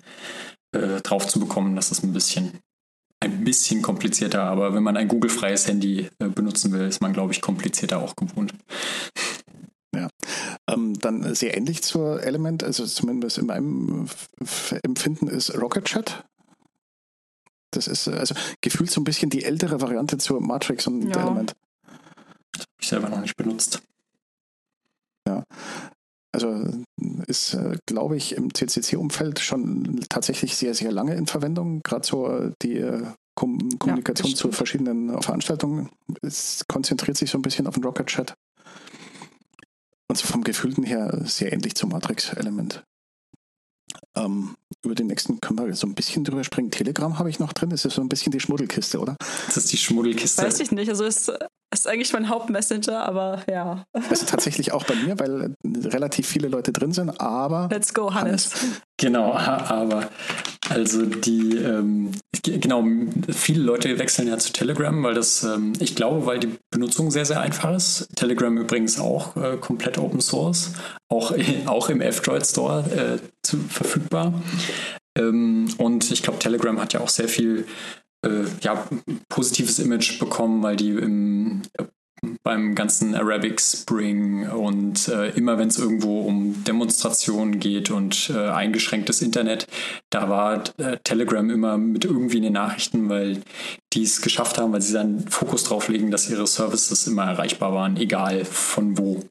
äh, 0.71 1.01
drauf 1.01 1.27
zu 1.27 1.39
bekommen. 1.39 1.75
Das 1.75 1.91
ist 1.91 2.03
ein 2.03 2.13
bisschen 2.13 2.59
ein 3.21 3.43
bisschen 3.43 3.81
komplizierter, 3.81 4.43
aber 4.43 4.73
wenn 4.73 4.83
man 4.83 4.97
ein 4.97 5.07
Google-freies 5.07 5.67
Handy 5.67 6.09
äh, 6.19 6.29
benutzen 6.29 6.71
will, 6.71 6.87
ist 6.87 7.01
man, 7.01 7.13
glaube 7.13 7.33
ich, 7.33 7.41
komplizierter 7.41 7.99
auch 7.99 8.15
gewohnt. 8.15 8.53
Ja, 9.93 10.07
ähm, 10.69 10.93
dann 10.99 11.33
sehr 11.35 11.57
ähnlich 11.57 11.81
zur 11.81 12.23
Element, 12.23 12.63
also 12.63 12.85
zumindest 12.85 13.39
in 13.39 13.47
meinem 13.47 14.07
Empfinden 14.83 15.27
ist 15.27 15.59
Rocket 15.59 15.85
Chat. 15.85 16.23
Das 17.71 17.87
ist 17.87 18.07
also 18.07 18.35
gefühlt 18.61 18.89
so 18.89 19.01
ein 19.01 19.03
bisschen 19.03 19.29
die 19.29 19.43
ältere 19.43 19.81
Variante 19.81 20.17
zur 20.17 20.41
Matrix 20.41 20.87
und 20.87 21.09
ja. 21.09 21.21
Element. 21.21 21.55
Das 22.53 22.61
habe 22.61 22.71
ich 22.81 22.87
selber 22.87 23.09
noch 23.09 23.21
nicht 23.21 23.35
benutzt. 23.35 23.81
Ja. 25.27 25.43
Also 26.31 26.63
ist, 27.25 27.55
äh, 27.55 27.77
glaube 27.87 28.15
ich, 28.15 28.35
im 28.35 28.53
CCC-Umfeld 28.53 29.39
schon 29.39 30.05
tatsächlich 30.09 30.55
sehr, 30.55 30.75
sehr 30.75 30.91
lange 30.91 31.15
in 31.15 31.25
Verwendung. 31.25 31.81
Gerade 31.83 32.05
so 32.05 32.27
äh, 32.27 32.51
die 32.61 32.77
äh, 32.77 33.03
Kom 33.35 33.69
Kommunikation 33.79 34.31
ja, 34.31 34.35
zu 34.35 34.51
verschiedenen 34.51 35.21
Veranstaltungen. 35.21 35.89
Es 36.21 36.65
konzentriert 36.67 37.17
sich 37.17 37.31
so 37.31 37.37
ein 37.37 37.41
bisschen 37.41 37.67
auf 37.67 37.75
den 37.75 37.83
Rocket 37.83 38.07
Chat. 38.07 38.35
Und 40.09 40.17
so 40.17 40.27
vom 40.27 40.43
Gefühlten 40.43 40.83
her 40.83 41.21
sehr 41.25 41.53
ähnlich 41.53 41.75
zum 41.75 41.91
Matrix-Element. 41.91 42.83
Ähm, 44.15 44.55
über 44.83 44.95
den 44.95 45.07
nächsten 45.07 45.39
können 45.39 45.59
wir 45.59 45.73
so 45.75 45.87
ein 45.87 45.95
bisschen 45.95 46.23
drüber 46.23 46.43
springen. 46.43 46.71
Telegram 46.71 47.17
habe 47.17 47.29
ich 47.29 47.39
noch 47.39 47.53
drin. 47.53 47.69
Das 47.69 47.85
ist 47.85 47.93
so 47.93 48.01
ein 48.01 48.09
bisschen 48.09 48.31
die 48.31 48.39
Schmuddelkiste, 48.39 48.99
oder? 48.99 49.15
Das 49.47 49.57
ist 49.57 49.71
die 49.71 49.77
Schmuddelkiste. 49.77 50.43
Weiß 50.43 50.59
ich 50.59 50.71
nicht. 50.71 50.89
Also 50.89 51.05
ist, 51.05 51.31
ist 51.71 51.87
eigentlich 51.87 52.13
mein 52.13 52.29
Hauptmessenger, 52.29 53.05
aber 53.05 53.43
ja. 53.49 53.83
Das 53.93 54.21
ist 54.21 54.29
tatsächlich 54.29 54.71
auch 54.71 54.85
bei 54.85 54.95
mir, 54.95 55.19
weil 55.19 55.53
relativ 55.65 56.27
viele 56.27 56.47
Leute 56.47 56.73
drin 56.73 56.91
sind, 56.91 57.21
aber. 57.21 57.69
Let's 57.71 57.93
go, 57.93 58.13
Hannes. 58.13 58.53
Hannes. 58.53 58.81
Genau, 58.97 59.33
aber 59.33 60.09
also 60.69 61.05
die, 61.05 61.55
ähm, 61.57 62.11
genau, 62.43 62.85
viele 63.31 63.63
Leute 63.63 63.97
wechseln 63.97 64.27
ja 64.27 64.37
zu 64.37 64.53
Telegram, 64.53 65.03
weil 65.03 65.13
das, 65.13 65.43
ähm, 65.43 65.73
ich 65.79 65.95
glaube, 65.95 66.25
weil 66.25 66.39
die 66.39 66.55
Benutzung 66.69 67.09
sehr, 67.09 67.25
sehr 67.25 67.41
einfach 67.41 67.73
ist. 67.75 68.07
Telegram 68.15 68.55
übrigens 68.57 68.99
auch 68.99 69.35
äh, 69.35 69.57
komplett 69.57 69.97
Open 69.97 70.21
Source, 70.21 70.73
auch, 71.09 71.33
auch 71.65 71.89
im 71.89 72.01
F-Droid 72.01 72.45
Store 72.45 72.83
äh, 72.91 73.19
zu, 73.43 73.57
verfügbar. 73.57 74.33
Ähm, 75.17 75.69
und 75.77 76.11
ich 76.11 76.21
glaube, 76.21 76.39
Telegram 76.39 76.79
hat 76.79 76.93
ja 76.93 76.99
auch 76.99 77.09
sehr 77.09 77.27
viel 77.27 77.65
äh, 78.25 78.45
ja, 78.61 78.87
positives 79.29 79.79
Image 79.79 80.19
bekommen, 80.19 80.61
weil 80.63 80.75
die 80.75 80.89
im 80.89 81.61
beim 82.43 82.75
ganzen 82.75 83.15
Arabic 83.15 83.61
Spring 83.61 84.49
und 84.49 85.07
äh, 85.07 85.29
immer 85.31 85.57
wenn 85.57 85.69
es 85.69 85.79
irgendwo 85.79 86.21
um 86.21 86.63
Demonstrationen 86.63 87.59
geht 87.59 87.91
und 87.91 88.29
äh, 88.29 88.49
eingeschränktes 88.49 89.21
Internet, 89.21 89.67
da 90.09 90.29
war 90.29 90.63
äh, 90.77 90.97
Telegram 91.03 91.49
immer 91.49 91.77
mit 91.77 92.05
irgendwie 92.05 92.37
in 92.37 92.43
den 92.43 92.53
Nachrichten, 92.53 93.09
weil 93.09 93.41
die 93.93 94.03
es 94.03 94.21
geschafft 94.21 94.57
haben, 94.57 94.73
weil 94.73 94.81
sie 94.81 94.93
dann 94.93 95.27
Fokus 95.27 95.63
drauf 95.63 95.87
legen, 95.87 96.11
dass 96.11 96.29
ihre 96.29 96.47
Services 96.47 97.07
immer 97.07 97.23
erreichbar 97.23 97.73
waren, 97.73 97.97
egal 97.97 98.45
von 98.45 98.97
wo. 98.97 99.23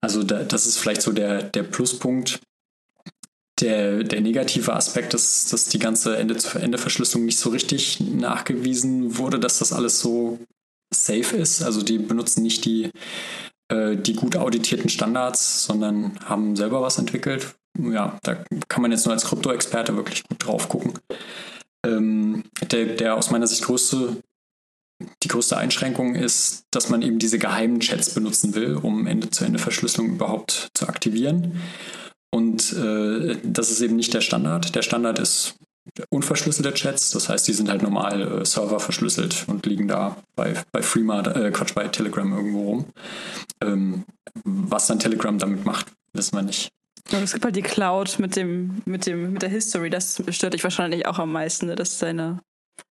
Also 0.00 0.22
da, 0.22 0.44
das 0.44 0.66
ist 0.66 0.78
vielleicht 0.78 1.02
so 1.02 1.12
der, 1.12 1.42
der 1.42 1.62
Pluspunkt. 1.62 2.40
Der, 3.60 4.02
der 4.02 4.20
negative 4.20 4.74
Aspekt 4.74 5.14
ist, 5.14 5.52
dass 5.52 5.68
die 5.68 5.78
ganze 5.78 6.16
Ende-zu-Ende-Verschlüsselung 6.16 7.24
nicht 7.24 7.38
so 7.38 7.50
richtig 7.50 8.00
nachgewiesen 8.00 9.16
wurde, 9.16 9.38
dass 9.38 9.60
das 9.60 9.72
alles 9.72 10.00
so 10.00 10.40
safe 10.92 11.36
ist. 11.36 11.62
Also 11.62 11.82
die 11.82 11.98
benutzen 11.98 12.42
nicht 12.42 12.64
die, 12.64 12.90
äh, 13.68 13.96
die 13.96 14.14
gut 14.14 14.36
auditierten 14.36 14.88
Standards, 14.88 15.64
sondern 15.64 16.18
haben 16.24 16.56
selber 16.56 16.82
was 16.82 16.98
entwickelt. 16.98 17.54
Ja, 17.78 18.18
da 18.22 18.44
kann 18.68 18.82
man 18.82 18.92
jetzt 18.92 19.04
nur 19.04 19.14
als 19.14 19.24
Krypto-Experte 19.24 19.96
wirklich 19.96 20.24
gut 20.24 20.44
drauf 20.44 20.68
gucken. 20.68 20.94
Ähm, 21.84 22.44
der, 22.70 22.96
der 22.96 23.16
aus 23.16 23.30
meiner 23.30 23.46
Sicht 23.46 23.64
größte, 23.64 24.16
die 25.22 25.28
größte 25.28 25.56
Einschränkung 25.56 26.14
ist, 26.14 26.64
dass 26.70 26.88
man 26.88 27.02
eben 27.02 27.18
diese 27.18 27.38
geheimen 27.38 27.80
Chats 27.80 28.14
benutzen 28.14 28.54
will, 28.54 28.76
um 28.76 29.06
Ende-zu-Ende-Verschlüsselung 29.06 30.10
überhaupt 30.10 30.70
zu 30.74 30.88
aktivieren. 30.88 31.60
Und 32.34 32.72
äh, 32.72 33.36
das 33.44 33.70
ist 33.70 33.80
eben 33.80 33.94
nicht 33.94 34.12
der 34.12 34.20
Standard. 34.20 34.74
Der 34.74 34.82
Standard 34.82 35.20
ist 35.20 35.54
unverschlüsselte 36.10 36.74
Chats, 36.74 37.12
das 37.12 37.28
heißt, 37.28 37.46
die 37.46 37.52
sind 37.52 37.68
halt 37.68 37.82
normal 37.82 38.40
äh, 38.40 38.44
Server 38.44 38.80
verschlüsselt 38.80 39.44
und 39.46 39.64
liegen 39.66 39.86
da 39.86 40.16
bei, 40.34 40.54
bei 40.72 40.82
Freema, 40.82 41.20
äh, 41.20 41.52
Quatsch, 41.52 41.74
bei 41.74 41.86
Telegram 41.86 42.32
irgendwo 42.32 42.62
rum. 42.62 42.86
Ähm, 43.62 44.04
was 44.42 44.88
dann 44.88 44.98
Telegram 44.98 45.38
damit 45.38 45.64
macht, 45.64 45.92
wissen 46.12 46.34
wir 46.36 46.42
nicht. 46.42 46.70
Es 47.12 47.34
gibt 47.34 47.44
halt 47.44 47.54
die 47.54 47.62
Cloud 47.62 48.18
mit 48.18 48.34
dem, 48.34 48.82
mit 48.84 49.06
dem, 49.06 49.34
mit 49.34 49.42
der 49.42 49.50
History, 49.50 49.88
das 49.88 50.20
stört 50.30 50.54
dich 50.54 50.64
wahrscheinlich 50.64 51.06
auch 51.06 51.20
am 51.20 51.30
meisten, 51.30 51.66
ne? 51.66 51.76
dass 51.76 51.98
deine 51.98 52.40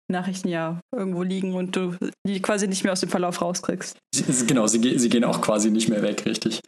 Nachrichten 0.08 0.48
ja 0.48 0.80
irgendwo 0.96 1.24
liegen 1.24 1.54
und 1.54 1.76
du 1.76 1.98
die 2.26 2.42
quasi 2.42 2.70
nicht 2.70 2.86
mehr 2.86 2.94
aus 2.94 3.02
dem 3.02 3.10
Verlauf 3.10 3.42
rauskriegst. 3.42 3.98
Sie, 4.16 4.48
genau, 4.48 4.68
sie, 4.68 4.98
sie 4.98 5.10
gehen 5.10 5.26
auch 5.26 5.42
quasi 5.42 5.70
nicht 5.70 5.90
mehr 5.90 6.02
weg, 6.02 6.26
richtig. 6.26 6.62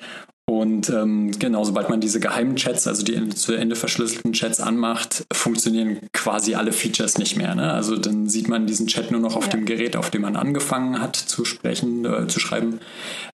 Und 0.48 0.92
ähm, 0.92 1.32
genau, 1.40 1.64
sobald 1.64 1.90
man 1.90 2.02
diese 2.02 2.20
geheimen 2.20 2.56
Chats, 2.56 2.86
also 2.86 3.04
die 3.04 3.30
zu 3.30 3.54
Ende 3.54 3.76
verschlüsselten 3.76 4.34
Chats 4.34 4.60
anmacht, 4.60 5.26
funktionieren 5.34 6.00
quasi 6.14 6.54
alle 6.54 6.72
Features 6.72 7.18
nicht 7.18 7.36
mehr. 7.36 7.56
Ne? 7.56 7.74
Also 7.74 7.98
dann 7.98 8.30
sieht 8.30 8.48
man 8.48 8.68
diesen 8.68 8.86
Chat 8.86 9.10
nur 9.10 9.22
noch 9.22 9.36
auf 9.36 9.46
ja. 9.46 9.52
dem 9.52 9.66
Gerät, 9.66 9.96
auf 9.96 10.12
dem 10.12 10.22
man 10.22 10.36
angefangen 10.36 11.02
hat 11.02 11.16
zu 11.16 11.46
sprechen, 11.46 12.06
äh, 12.06 12.28
zu 12.28 12.40
schreiben. 12.40 12.80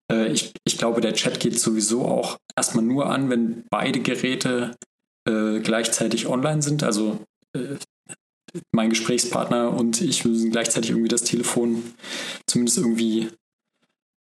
Äh, 0.10 0.32
ich, 0.32 0.54
ich 0.66 0.78
glaube, 0.78 1.02
der 1.02 1.14
Chat 1.14 1.42
geht 1.42 1.60
sowieso 1.60 2.06
auch 2.06 2.38
erstmal 2.56 2.86
nur 2.86 3.10
an, 3.10 3.30
wenn 3.30 3.66
beide 3.70 4.00
Geräte 4.00 4.78
äh, 5.28 5.60
gleichzeitig 5.60 6.28
online 6.28 6.62
sind. 6.62 6.82
Also 6.84 7.20
äh, 7.54 7.76
mein 8.74 8.90
Gesprächspartner 8.90 9.74
und 9.74 10.02
ich 10.02 10.24
müssen 10.24 10.52
gleichzeitig 10.52 10.92
irgendwie 10.92 11.10
das 11.10 11.24
Telefon 11.24 11.84
zumindest 12.48 12.78
irgendwie 12.78 13.30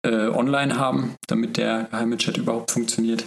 äh, 0.03 0.27
online 0.27 0.77
haben, 0.77 1.15
damit 1.27 1.57
der 1.57 1.87
geheime 1.91 2.17
Chat 2.17 2.37
überhaupt 2.37 2.71
funktioniert. 2.71 3.25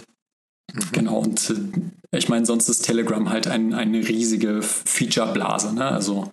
Mhm. 0.73 0.81
Genau, 0.91 1.17
und 1.19 1.49
äh, 1.49 2.17
ich 2.17 2.29
meine, 2.29 2.45
sonst 2.45 2.69
ist 2.69 2.85
Telegram 2.85 3.29
halt 3.29 3.47
ein, 3.47 3.73
eine 3.73 4.07
riesige 4.07 4.61
Feature-Blase. 4.61 5.73
Ne? 5.73 5.85
Also 5.85 6.31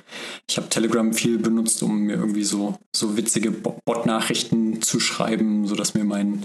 ich 0.49 0.59
habe 0.59 0.69
Telegram 0.69 1.13
viel 1.13 1.39
benutzt, 1.39 1.83
um 1.83 2.03
mir 2.03 2.17
irgendwie 2.17 2.45
so, 2.45 2.77
so 2.95 3.17
witzige 3.17 3.51
Bot-Nachrichten 3.51 4.83
zu 4.83 5.01
schreiben, 5.01 5.67
sodass 5.67 5.95
mir 5.95 6.05
mein, 6.05 6.45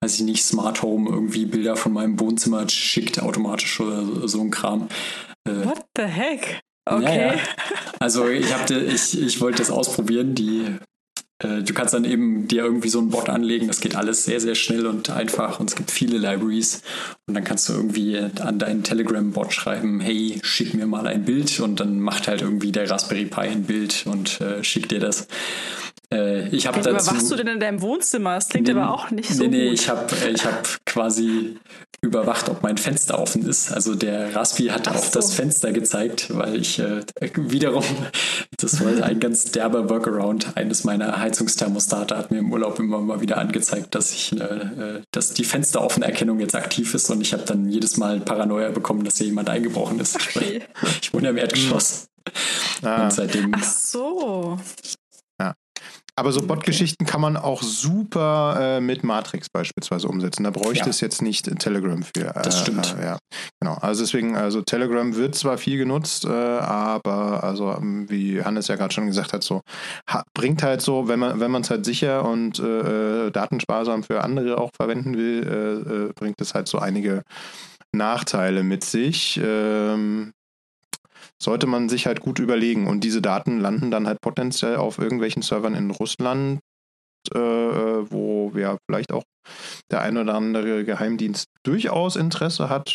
weiß 0.00 0.16
ich 0.16 0.22
nicht, 0.22 0.44
Smart 0.44 0.82
Home 0.82 1.08
irgendwie 1.10 1.46
Bilder 1.46 1.76
von 1.76 1.92
meinem 1.92 2.18
Wohnzimmer 2.18 2.68
schickt 2.68 3.22
automatisch 3.22 3.78
oder 3.80 4.04
so, 4.04 4.26
so 4.26 4.40
ein 4.40 4.50
Kram. 4.50 4.88
Äh, 5.48 5.64
What 5.64 5.84
the 5.96 6.04
heck? 6.04 6.60
Okay. 6.84 7.04
Ja, 7.04 7.34
ja. 7.34 7.40
Also 8.00 8.28
ich, 8.28 8.52
hab, 8.52 8.68
ich, 8.68 9.20
ich 9.20 9.40
wollte 9.40 9.58
das 9.58 9.70
ausprobieren. 9.70 10.34
Die, 10.34 10.76
äh, 11.42 11.62
du 11.62 11.74
kannst 11.74 11.94
dann 11.94 12.04
eben 12.04 12.48
dir 12.48 12.62
irgendwie 12.64 12.88
so 12.88 12.98
einen 12.98 13.10
Bot 13.10 13.28
anlegen. 13.28 13.66
Das 13.66 13.80
geht 13.80 13.96
alles 13.96 14.24
sehr, 14.24 14.40
sehr 14.40 14.54
schnell 14.54 14.86
und 14.86 15.10
einfach 15.10 15.60
und 15.60 15.70
es 15.70 15.76
gibt 15.76 15.90
viele 15.90 16.18
Libraries. 16.18 16.82
Und 17.26 17.34
dann 17.34 17.44
kannst 17.44 17.68
du 17.68 17.74
irgendwie 17.74 18.18
an 18.18 18.58
deinen 18.58 18.82
Telegram-Bot 18.82 19.52
schreiben, 19.52 20.00
hey, 20.00 20.38
schick 20.42 20.74
mir 20.74 20.86
mal 20.86 21.06
ein 21.06 21.24
Bild 21.24 21.60
und 21.60 21.80
dann 21.80 22.00
macht 22.00 22.28
halt 22.28 22.42
irgendwie 22.42 22.72
der 22.72 22.88
Raspberry 22.90 23.26
Pi 23.26 23.40
ein 23.40 23.64
Bild 23.64 24.04
und 24.06 24.40
äh, 24.40 24.62
schickt 24.62 24.90
dir 24.90 25.00
das. 25.00 25.28
Äh, 26.12 26.48
ich 26.48 26.66
habe 26.66 26.80
dazu. 26.80 26.90
Überwachst 27.10 27.30
du 27.30 27.36
denn 27.36 27.46
in 27.48 27.60
deinem 27.60 27.80
Wohnzimmer? 27.80 28.34
Das 28.34 28.48
klingt 28.48 28.68
Nee, 28.68 28.74
aber 28.74 28.90
auch 28.92 29.10
nicht 29.10 29.34
so 29.34 29.42
Nee, 29.44 29.48
nee, 29.48 29.64
gut. 29.70 29.74
ich 29.74 29.88
habe 29.88 30.06
ich 30.32 30.44
hab 30.44 30.68
quasi 30.86 31.56
überwacht, 32.04 32.48
ob 32.48 32.62
mein 32.64 32.78
Fenster 32.78 33.18
offen 33.20 33.46
ist. 33.48 33.72
Also 33.72 33.94
der 33.94 34.34
Raspi 34.34 34.66
hat 34.66 34.88
Ach 34.88 34.96
auf 34.96 35.06
so. 35.06 35.12
das 35.20 35.34
Fenster 35.34 35.70
gezeigt, 35.72 36.34
weil 36.36 36.56
ich 36.60 36.80
äh, 36.80 37.02
wiederum, 37.36 37.84
das 38.56 38.84
war 38.84 39.04
ein 39.04 39.20
ganz 39.20 39.52
derber 39.52 39.88
Workaround. 39.88 40.56
Eines 40.56 40.82
meiner 40.82 41.20
Heizungsthermostate 41.20 42.16
hat 42.16 42.32
mir 42.32 42.38
im 42.38 42.52
Urlaub 42.52 42.80
immer 42.80 42.98
mal 43.00 43.20
wieder 43.20 43.38
angezeigt, 43.38 43.94
dass 43.94 44.12
ich, 44.12 44.32
äh, 44.32 44.42
äh, 44.44 45.02
dass 45.12 45.32
die 45.34 45.44
Fensteroffenerkennung 45.44 46.40
jetzt 46.40 46.56
aktiv 46.56 46.92
ist 46.94 47.08
und 47.10 47.20
ich 47.20 47.32
habe 47.32 47.44
dann 47.44 47.68
jedes 47.68 47.96
Mal 47.96 48.18
Paranoia 48.18 48.70
bekommen, 48.70 49.04
dass 49.04 49.18
hier 49.18 49.26
jemand 49.28 49.48
eingebrochen 49.48 50.00
ist. 50.00 50.16
Ich, 50.16 50.36
Okay. 50.36 50.62
ich 51.02 51.14
wohne 51.14 51.28
im 51.28 51.36
Erdgeschoss. 51.36 52.06
Ah. 52.82 53.04
Und 53.04 53.12
seitdem 53.12 53.52
Ach 53.54 53.62
so. 53.62 54.58
Aber 56.22 56.30
so 56.30 56.40
Bot-Geschichten 56.46 57.04
kann 57.04 57.20
man 57.20 57.36
auch 57.36 57.62
super 57.64 58.76
äh, 58.76 58.80
mit 58.80 59.02
Matrix 59.02 59.48
beispielsweise 59.50 60.06
umsetzen. 60.06 60.44
Da 60.44 60.50
bräuchte 60.50 60.84
Ja. 60.84 60.90
es 60.90 61.00
jetzt 61.00 61.20
nicht 61.20 61.46
Telegram 61.58 62.00
für. 62.00 62.28
Äh, 62.28 62.42
Das 62.44 62.60
stimmt. 62.60 62.94
Äh, 62.96 63.06
ja, 63.06 63.18
genau. 63.60 63.74
Also 63.80 64.04
deswegen, 64.04 64.36
also 64.36 64.62
Telegram 64.62 65.16
wird 65.16 65.34
zwar 65.34 65.58
viel 65.58 65.78
genutzt, 65.78 66.24
äh, 66.24 66.28
aber 66.28 67.42
also 67.42 67.72
ähm, 67.72 68.08
wie 68.08 68.40
Hannes 68.40 68.68
ja 68.68 68.76
gerade 68.76 68.94
schon 68.94 69.08
gesagt 69.08 69.32
hat, 69.32 69.42
so 69.42 69.62
ha, 70.08 70.22
bringt 70.32 70.62
halt 70.62 70.80
so, 70.80 71.08
wenn 71.08 71.18
man 71.18 71.40
wenn 71.40 71.50
man 71.50 71.62
es 71.62 71.70
halt 71.70 71.84
sicher 71.84 72.24
und 72.24 72.60
äh, 72.60 73.26
äh, 73.26 73.30
datensparsam 73.32 74.04
für 74.04 74.22
andere 74.22 74.58
auch 74.58 74.70
verwenden 74.76 75.16
will, 75.16 76.12
bringt 76.14 76.40
es 76.40 76.54
halt 76.54 76.68
so 76.68 76.78
einige 76.78 77.22
Nachteile 77.92 78.62
mit 78.62 78.84
sich. 78.84 79.40
Ähm, 79.42 80.32
sollte 81.42 81.66
man 81.66 81.88
sich 81.88 82.06
halt 82.06 82.20
gut 82.20 82.38
überlegen. 82.38 82.86
Und 82.86 83.02
diese 83.04 83.20
Daten 83.20 83.60
landen 83.60 83.90
dann 83.90 84.06
halt 84.06 84.20
potenziell 84.20 84.76
auf 84.76 84.98
irgendwelchen 84.98 85.42
Servern 85.42 85.74
in 85.74 85.90
Russland, 85.90 86.60
äh, 87.34 87.38
äh, 87.38 88.10
wo 88.10 88.52
ja 88.54 88.78
vielleicht 88.88 89.12
auch 89.12 89.24
der 89.90 90.02
ein 90.02 90.16
oder 90.16 90.34
andere 90.34 90.84
Geheimdienst 90.84 91.46
durchaus 91.64 92.16
Interesse 92.16 92.68
hat, 92.68 92.94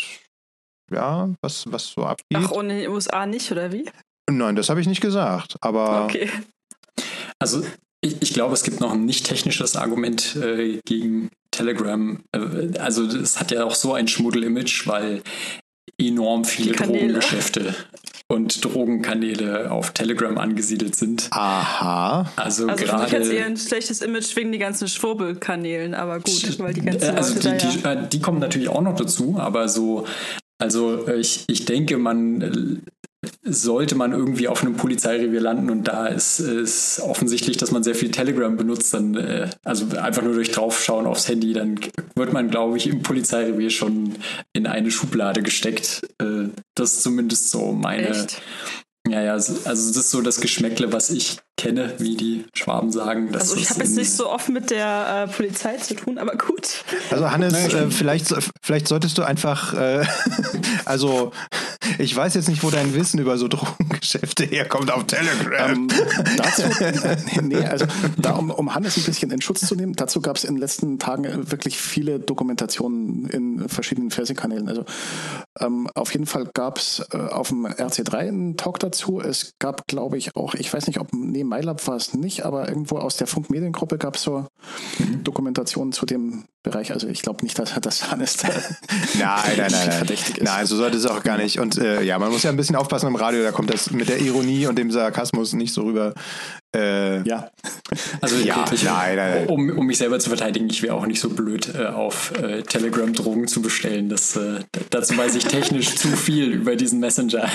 ja, 0.92 1.30
was, 1.42 1.66
was 1.72 1.88
so 1.88 2.04
abgeht. 2.04 2.38
Ach, 2.38 2.52
und 2.52 2.70
in 2.70 2.78
den 2.80 2.90
USA 2.90 3.26
nicht, 3.26 3.52
oder 3.52 3.72
wie? 3.72 3.90
Nein, 4.30 4.56
das 4.56 4.70
habe 4.70 4.82
ich 4.82 4.88
nicht 4.88 5.02
gesagt. 5.02 5.56
Aber 5.62 6.06
Okay. 6.06 6.30
Also 7.40 7.64
ich, 8.02 8.22
ich 8.22 8.34
glaube, 8.34 8.54
es 8.54 8.64
gibt 8.64 8.80
noch 8.80 8.94
ein 8.94 9.06
nicht 9.06 9.26
technisches 9.26 9.76
Argument 9.76 10.36
äh, 10.38 10.80
gegen 10.86 11.30
Telegram. 11.52 12.22
Äh, 12.32 12.78
also 12.80 13.06
es 13.06 13.40
hat 13.40 13.52
ja 13.52 13.66
auch 13.66 13.76
so 13.76 13.94
ein 13.94 14.08
Schmuddel-Image, 14.08 14.88
weil 14.88 15.22
enorm 15.98 16.46
viele 16.46 16.74
Die. 16.74 17.00
Drogengeschäfte 17.00 17.76
und 18.30 18.64
Drogenkanäle 18.66 19.72
auf 19.72 19.92
Telegram 19.92 20.38
angesiedelt 20.38 20.96
sind. 20.96 21.28
aha. 21.32 22.30
Also, 22.36 22.68
Also 22.68 22.84
mich 22.86 22.92
hat 22.92 23.14
es 23.14 23.30
eher 23.30 23.36
gerade. 23.36 23.46
ein 23.46 23.58
schlechtes 23.58 24.02
Image 24.02 24.36
wegen 24.36 24.52
die 24.52 24.58
ganzen 24.58 24.88
Schwurbelkanälen, 24.88 25.94
aber 25.94 26.20
gut, 26.20 26.60
weil 26.60 26.74
die 26.74 26.82
Äh, 26.82 26.92
ganzen 26.92 27.16
also 27.16 27.34
Leute 27.36 27.58
die, 27.58 27.82
da 27.82 27.96
die, 27.96 28.00
ja. 28.00 28.04
äh, 28.06 28.10
die 28.10 28.20
kommen 28.20 28.40
natürlich 28.40 28.70
auch 28.70 28.82
noch 28.82 28.96
dazu, 28.96 29.36
aber 29.40 29.70
so, 29.70 30.06
also 30.60 31.08
äh, 31.08 31.20
ich, 31.20 31.46
ich 31.48 31.66
denke, 31.66 31.98
man 31.98 32.42
äh, 32.42 32.92
sollte 33.44 33.96
man 33.96 34.12
irgendwie 34.12 34.48
auf 34.48 34.62
einem 34.62 34.76
Polizeirevier 34.76 35.40
landen 35.42 35.70
und 35.70 35.88
da 35.88 36.08
ist 36.08 36.40
es 36.40 37.02
offensichtlich, 37.02 37.58
dass 37.58 37.72
man 37.72 37.84
sehr 37.84 37.96
viel 37.96 38.12
Telegram 38.12 38.56
benutzt, 38.56 38.94
dann 38.94 39.16
äh, 39.16 39.50
also 39.64 39.86
einfach 39.98 40.22
nur 40.24 40.34
durch 40.34 40.52
draufschauen 40.52 41.06
aufs 41.06 41.28
Handy, 41.28 41.54
dann 41.54 41.80
wird 42.16 42.34
man, 42.34 42.50
glaube 42.50 42.78
ich, 42.78 42.88
im 42.88 43.02
Polizeirevier 43.04 43.70
schon 43.70 44.16
in 44.54 44.68
eine 44.68 44.92
Schublade 44.92 45.42
gesteckt. 45.42 46.02
Äh, 46.22 46.50
das 46.76 46.94
ist 46.94 47.04
zumindest 47.04 47.52
so 47.52 47.72
meine. 47.72 48.10
Echt? 48.10 48.42
Ja, 49.10 49.22
ja, 49.22 49.40
so- 49.40 49.54
also 49.64 49.88
das 49.88 49.98
ist 49.98 50.12
so 50.12 50.22
das 50.22 50.42
Geschmäckle, 50.42 50.92
was 50.92 51.10
ich 51.12 51.38
kenne, 51.56 51.94
wie 51.98 52.18
die 52.18 52.44
Schwaben 52.54 52.92
sagen. 52.92 53.32
dass 53.32 53.44
Also 53.44 53.56
ich 53.56 53.70
habe 53.70 53.80
jetzt 53.80 53.96
nicht 53.96 54.12
so 54.12 54.30
oft 54.30 54.50
mit 54.50 54.70
der 54.70 55.28
äh, 55.30 55.34
Polizei 55.34 55.78
zu 55.78 55.96
tun, 55.96 56.18
aber 56.18 56.34
gut. 56.36 56.84
Also 57.10 57.32
Hannes, 57.32 57.54
äh, 57.74 57.90
vielleicht, 57.90 58.34
vielleicht 58.62 58.88
solltest 58.90 59.18
du 59.18 59.24
einfach, 59.24 59.74
äh, 59.74 60.06
also 60.86 61.32
ich 61.98 62.16
weiß 62.16 62.34
jetzt 62.36 62.50
nicht, 62.50 62.64
wo 62.64 62.70
dein 62.70 62.94
Wissen 62.94 63.20
über 63.20 63.38
so 63.38 63.48
Drogengeschäfte 63.48 64.46
herkommt 64.46 64.92
auf 64.92 65.06
Telegram. 65.06 65.72
Ähm, 65.72 65.88
dazu, 66.38 66.64
nee, 67.42 67.56
also 67.66 67.86
da, 68.18 68.34
um, 68.34 68.52
um 68.52 68.74
Hannes 68.74 68.98
ein 68.98 69.04
bisschen 69.04 69.32
in 69.32 69.42
Schutz 69.42 69.66
zu 69.66 69.76
nehmen, 69.76 69.94
dazu 69.94 70.22
gab 70.22 70.38
es 70.38 70.44
in 70.44 70.56
den 70.56 70.62
letzten 70.62 71.00
Tagen 71.00 71.26
äh, 71.26 71.52
wirklich 71.52 71.78
viele 71.78 72.20
Dokumentationen 72.20 73.28
in 73.28 73.70
verschiedenen 73.70 74.12
Fernsehkanälen. 74.12 74.68
Also 74.70 74.86
ähm, 75.60 75.90
auf 75.96 76.14
jeden 76.14 76.26
Fall 76.26 76.50
gab 76.54 76.78
es 76.78 77.06
äh, 77.12 77.18
auf 77.18 77.50
dem 77.50 77.66
RC3 77.66 78.16
einen 78.16 78.58
Talk 78.58 78.80
dazu. 78.80 79.20
Es 79.22 79.54
gab, 79.60 79.88
glaube 79.88 80.18
ich, 80.18 80.36
auch, 80.36 80.54
ich 80.54 80.74
weiß 80.74 80.88
nicht, 80.88 81.00
ob, 81.00 81.14
nee, 81.14 81.44
MyLab 81.44 81.86
war 81.88 81.96
es 81.96 82.14
nicht, 82.14 82.46
aber 82.46 82.68
irgendwo 82.68 82.98
aus 82.98 83.18
der 83.18 83.28
Funkmediengruppe 83.28 83.98
gab 83.98 84.16
es 84.16 84.24
so 84.24 84.48
Dokumentationen 85.24 85.94
zu 85.94 86.06
dem 86.06 86.46
Bereich. 86.64 86.92
Also 86.92 87.08
ich 87.08 87.22
glaube 87.22 87.44
nicht, 87.44 87.58
dass, 87.58 87.74
dass 87.80 88.12
Hannes 88.12 88.38
da 88.38 88.48
Nein, 88.48 88.58
nein, 89.18 89.58
nein, 89.58 89.72
nein. 89.72 89.92
verdächtig 89.92 90.38
ist. 90.40 90.44
Nein, 90.44 90.66
so 90.66 90.76
sollte 90.76 90.98
es 90.98 91.06
auch 91.06 91.24
gar 91.24 91.38
nicht. 91.38 91.60
Und 91.60 91.77
äh, 91.78 92.04
ja, 92.04 92.20
man 92.20 92.32
muss 92.32 92.44
ja 92.44 92.50
ein 92.50 92.58
bisschen 92.58 92.76
aufpassen 92.76 93.08
im 93.08 93.16
Radio, 93.16 93.44
da 93.44 93.52
kommt 93.52 93.74
das 93.74 93.92
mit 93.92 94.10
der 94.10 94.20
Ironie 94.20 94.68
und 94.68 94.78
dem 94.78 94.92
Sarkasmus 94.92 95.54
nicht 95.54 95.74
so 95.74 95.84
rüber. 95.84 96.14
Äh, 96.76 97.28
Ja, 97.28 97.50
Also 98.22 98.38
Ja, 98.38 98.66
ich, 98.72 98.84
nein, 98.84 99.16
nein. 99.16 99.48
Um, 99.48 99.70
um 99.70 99.86
mich 99.86 99.98
selber 99.98 100.20
zu 100.20 100.30
verteidigen, 100.30 100.70
ich 100.70 100.82
wäre 100.84 100.96
auch 100.96 101.06
nicht 101.06 101.20
so 101.20 101.30
blöd, 101.30 101.74
äh, 101.76 101.86
auf 101.86 102.34
äh, 102.42 102.64
Telegram 102.64 103.12
Drogen 103.14 103.48
zu 103.48 103.62
bestellen. 103.62 104.10
Das, 104.10 104.36
äh, 104.36 104.60
dazu 104.90 105.18
weiß 105.18 105.36
ich 105.36 105.46
technisch 105.46 105.96
zu 105.96 106.10
viel 106.10 106.52
über 106.52 106.76
diesen 106.76 107.00
Messenger. 107.00 107.50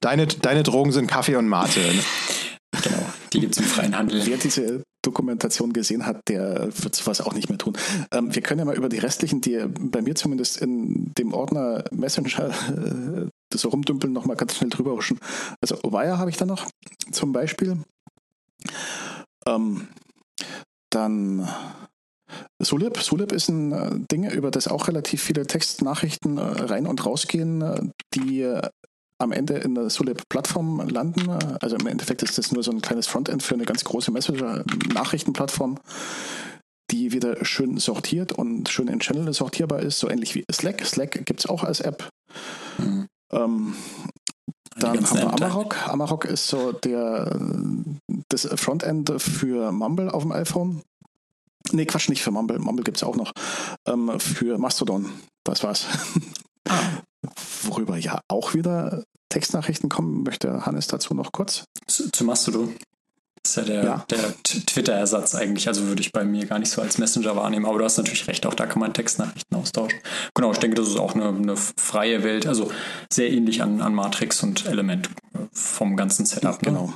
Deine, 0.00 0.26
deine 0.26 0.62
Drogen 0.62 0.92
sind 0.92 1.08
Kaffee 1.08 1.36
und 1.36 1.48
Mate. 1.48 1.80
Ne? 1.80 2.02
genau, 2.82 3.06
die 3.32 3.40
gibt 3.40 3.56
es 3.56 3.58
im 3.58 3.64
freien 3.64 3.96
Handel. 3.96 4.22
Wer 4.24 4.36
diese 4.36 4.82
Dokumentation 5.08 5.72
gesehen 5.72 6.04
hat, 6.04 6.28
der 6.28 6.68
wird 6.82 6.94
sowas 6.94 7.22
auch 7.22 7.32
nicht 7.32 7.48
mehr 7.48 7.58
tun. 7.58 7.76
Ähm, 8.12 8.34
wir 8.34 8.42
können 8.42 8.58
ja 8.58 8.64
mal 8.66 8.76
über 8.76 8.90
die 8.90 8.98
restlichen, 8.98 9.40
die 9.40 9.58
bei 9.66 10.02
mir 10.02 10.14
zumindest 10.14 10.60
in 10.60 11.14
dem 11.14 11.32
Ordner 11.32 11.84
Messenger 11.90 12.50
äh, 12.50 13.26
so 13.54 13.70
rumdümpeln, 13.70 14.12
nochmal 14.12 14.36
ganz 14.36 14.56
schnell 14.56 14.70
drüber 14.70 14.92
huschen. 14.92 15.18
Also 15.62 15.76
Wire 15.76 16.18
habe 16.18 16.30
ich 16.30 16.36
da 16.36 16.44
noch 16.44 16.66
zum 17.10 17.32
Beispiel. 17.32 17.78
Ähm, 19.46 19.88
dann 20.90 21.48
Sulip. 22.60 22.98
Sulip 22.98 23.32
ist 23.32 23.48
ein 23.48 23.72
äh, 23.72 23.90
Ding, 24.12 24.28
über 24.30 24.50
das 24.50 24.68
auch 24.68 24.88
relativ 24.88 25.22
viele 25.22 25.46
Textnachrichten 25.46 26.36
äh, 26.36 26.42
rein 26.42 26.86
und 26.86 27.04
rausgehen, 27.06 27.62
äh, 27.62 27.80
die 28.14 28.42
am 29.18 29.32
Ende 29.32 29.54
in 29.54 29.74
der 29.74 29.90
Sulip-Plattform 29.90 30.88
landen. 30.88 31.30
Also 31.60 31.76
im 31.76 31.86
Endeffekt 31.86 32.22
ist 32.22 32.38
das 32.38 32.52
nur 32.52 32.62
so 32.62 32.70
ein 32.70 32.80
kleines 32.80 33.06
Frontend 33.06 33.42
für 33.42 33.54
eine 33.54 33.64
ganz 33.64 33.84
große 33.84 34.10
Messenger-Nachrichtenplattform, 34.12 35.78
die 36.90 37.12
wieder 37.12 37.44
schön 37.44 37.78
sortiert 37.78 38.32
und 38.32 38.68
schön 38.68 38.88
in 38.88 39.00
Channel 39.00 39.32
sortierbar 39.32 39.80
ist, 39.80 39.98
so 39.98 40.08
ähnlich 40.08 40.34
wie 40.34 40.44
Slack. 40.50 40.84
Slack 40.84 41.26
gibt 41.26 41.40
es 41.40 41.46
auch 41.46 41.64
als 41.64 41.80
App. 41.80 42.08
Mhm. 42.78 43.06
Ähm, 43.32 43.74
dann 44.78 45.04
haben 45.04 45.18
wir. 45.18 45.32
Amarok. 45.32 45.88
Amarok 45.88 46.24
ist 46.24 46.46
so 46.46 46.72
der, 46.72 47.38
das 48.28 48.48
Frontend 48.54 49.12
für 49.20 49.72
Mumble 49.72 50.10
auf 50.10 50.22
dem 50.22 50.32
iPhone. 50.32 50.82
Nee, 51.72 51.86
Quatsch, 51.86 52.08
nicht 52.08 52.22
für 52.22 52.30
Mumble. 52.30 52.58
Mumble 52.58 52.84
gibt 52.84 52.96
es 52.96 53.02
auch 53.02 53.16
noch. 53.16 53.32
Ähm, 53.86 54.18
für 54.20 54.58
Mastodon. 54.58 55.10
Das 55.44 55.62
war's. 55.62 55.86
Worüber 57.68 57.96
ja 57.96 58.20
auch 58.28 58.54
wieder 58.54 59.04
Textnachrichten 59.28 59.88
kommen, 59.88 60.22
möchte 60.22 60.64
Hannes 60.66 60.86
dazu 60.86 61.14
noch 61.14 61.32
kurz. 61.32 61.64
Zu, 61.86 62.10
zu 62.10 62.24
Mastodon. 62.24 62.74
Das 63.42 63.50
ist 63.52 63.56
ja 63.56 63.62
der, 63.62 63.84
Ja. 63.84 64.04
der 64.10 64.34
Twitter-Ersatz 64.42 65.34
eigentlich. 65.34 65.68
Also 65.68 65.86
würde 65.86 66.00
ich 66.02 66.12
bei 66.12 66.24
mir 66.24 66.44
gar 66.46 66.58
nicht 66.58 66.70
so 66.70 66.82
als 66.82 66.98
Messenger 66.98 67.36
wahrnehmen. 67.36 67.66
Aber 67.66 67.78
du 67.78 67.84
hast 67.84 67.96
natürlich 67.96 68.26
recht, 68.26 68.44
auch 68.46 68.54
da 68.54 68.66
kann 68.66 68.80
man 68.80 68.92
Textnachrichten 68.94 69.56
austauschen. 69.56 69.98
Genau, 70.34 70.50
ich 70.52 70.58
denke, 70.58 70.76
das 70.76 70.88
ist 70.88 70.98
auch 70.98 71.14
eine, 71.14 71.28
eine 71.28 71.56
freie 71.56 72.24
Welt. 72.24 72.46
Also 72.46 72.70
sehr 73.12 73.30
ähnlich 73.30 73.62
an, 73.62 73.80
an 73.80 73.94
Matrix 73.94 74.42
und 74.42 74.66
Element 74.66 75.08
vom 75.52 75.96
ganzen 75.96 76.26
Setup. 76.26 76.60
Ne? 76.62 76.68
Genau. 76.72 76.92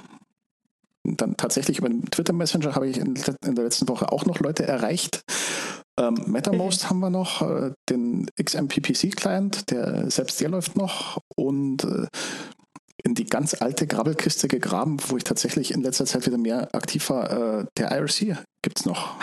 Dann 1.04 1.36
tatsächlich 1.36 1.78
über 1.78 1.88
den 1.88 2.04
Twitter 2.10 2.32
Messenger 2.32 2.74
habe 2.74 2.88
ich 2.88 2.96
in, 2.98 3.14
in 3.44 3.54
der 3.54 3.64
letzten 3.64 3.88
Woche 3.88 4.10
auch 4.12 4.24
noch 4.24 4.38
Leute 4.40 4.64
erreicht. 4.66 5.22
Ähm, 5.98 6.14
MetaMost 6.26 6.88
haben 6.88 7.00
wir 7.00 7.10
noch, 7.10 7.42
äh, 7.42 7.72
den 7.90 8.30
XMPPC-Client, 8.42 9.70
der 9.70 10.10
selbst 10.10 10.40
der 10.40 10.48
läuft 10.48 10.76
noch 10.76 11.18
und 11.36 11.84
äh, 11.84 12.06
in 13.04 13.14
die 13.14 13.24
ganz 13.24 13.60
alte 13.60 13.86
Grabbelkiste 13.86 14.48
gegraben, 14.48 14.98
wo 15.08 15.16
ich 15.16 15.24
tatsächlich 15.24 15.72
in 15.72 15.82
letzter 15.82 16.06
Zeit 16.06 16.26
wieder 16.26 16.38
mehr 16.38 16.74
aktiv 16.74 17.10
war. 17.10 17.60
Äh, 17.60 17.66
der 17.76 17.90
IRC 17.90 18.38
gibt 18.62 18.78
es 18.78 18.86
noch. 18.86 19.16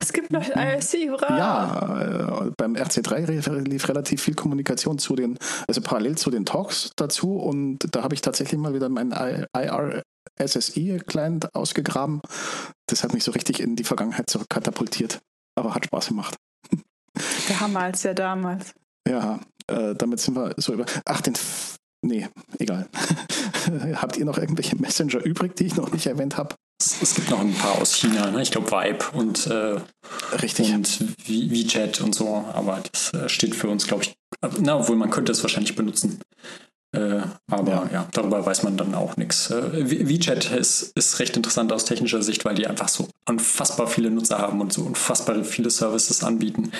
Es 0.00 0.12
gibt 0.12 0.32
noch 0.32 0.44
IRC, 0.48 1.10
hurra! 1.10 1.38
Ja, 1.38 2.46
äh, 2.46 2.50
beim 2.56 2.74
RC3 2.74 3.30
lief, 3.30 3.46
lief 3.46 3.88
relativ 3.88 4.22
viel 4.22 4.34
Kommunikation 4.34 4.98
zu 4.98 5.14
den, 5.14 5.38
also 5.68 5.80
parallel 5.80 6.18
zu 6.18 6.30
den 6.30 6.44
Talks 6.44 6.90
dazu 6.96 7.36
und 7.36 7.94
da 7.94 8.02
habe 8.02 8.14
ich 8.14 8.20
tatsächlich 8.20 8.60
mal 8.60 8.74
wieder 8.74 8.88
meinen 8.88 9.14
IRSSI-Client 10.38 11.54
ausgegraben. 11.54 12.20
Das 12.86 13.04
hat 13.04 13.14
mich 13.14 13.22
so 13.22 13.30
richtig 13.30 13.60
in 13.60 13.76
die 13.76 13.84
Vergangenheit 13.84 14.28
zurückkatapultiert, 14.28 15.20
aber 15.60 15.74
hat 15.74 15.86
Spaß 15.86 16.08
gemacht. 16.08 16.36
Damals, 17.60 18.02
ja 18.02 18.14
damals. 18.14 18.74
Ja, 19.08 19.40
äh, 19.66 19.94
damit 19.94 20.20
sind 20.20 20.36
wir 20.36 20.54
so 20.56 20.72
über. 20.72 20.86
Ach, 21.04 21.20
den 21.20 21.34
Nee, 22.02 22.28
egal. 22.58 22.88
Habt 23.94 24.16
ihr 24.16 24.24
noch 24.24 24.38
irgendwelche 24.38 24.76
Messenger 24.76 25.22
übrig, 25.22 25.54
die 25.56 25.66
ich 25.66 25.76
noch 25.76 25.92
nicht 25.92 26.06
erwähnt 26.06 26.38
habe? 26.38 26.54
Es, 26.80 27.02
es, 27.02 27.14
gibt 27.14 27.28
noch 27.28 27.40
ein 27.40 27.52
paar 27.52 27.78
aus 27.78 27.94
China, 27.94 28.30
ne? 28.30 28.40
ich 28.40 28.50
glaube 28.50 28.70
Vibe 28.70 29.04
und, 29.12 29.46
äh, 29.48 29.80
Richtig. 30.40 30.72
und 30.72 31.28
WeChat 31.28 32.00
und 32.00 32.14
so, 32.14 32.46
aber 32.54 32.82
das 32.90 33.12
äh, 33.12 33.28
steht 33.28 33.54
für 33.54 33.68
uns, 33.68 33.86
glaube 33.86 34.04
ich, 34.04 34.14
na, 34.60 34.78
obwohl 34.78 34.96
man 34.96 35.10
könnte 35.10 35.32
es 35.32 35.42
wahrscheinlich 35.42 35.76
benutzen. 35.76 36.20
Äh, 36.92 37.20
aber 37.48 37.72
ja. 37.72 37.88
ja. 37.92 38.08
darüber 38.12 38.44
weiß 38.44 38.64
man 38.64 38.76
dann 38.76 38.94
auch 38.94 39.16
nichts. 39.16 39.50
Äh, 39.50 40.08
WeChat 40.08 40.50
ist, 40.50 40.90
ist 40.96 41.20
recht 41.20 41.36
interessant 41.36 41.72
aus 41.72 41.84
technischer 41.84 42.20
Sicht, 42.22 42.44
weil 42.44 42.56
die 42.56 42.66
einfach 42.66 42.88
so 42.88 43.08
unfassbar 43.28 43.86
viele 43.86 44.10
Nutzer 44.10 44.38
haben 44.38 44.60
und 44.60 44.72
so 44.72 44.82
unfassbar 44.82 45.44
viele 45.44 45.70
Services 45.70 46.24
anbieten. 46.24 46.72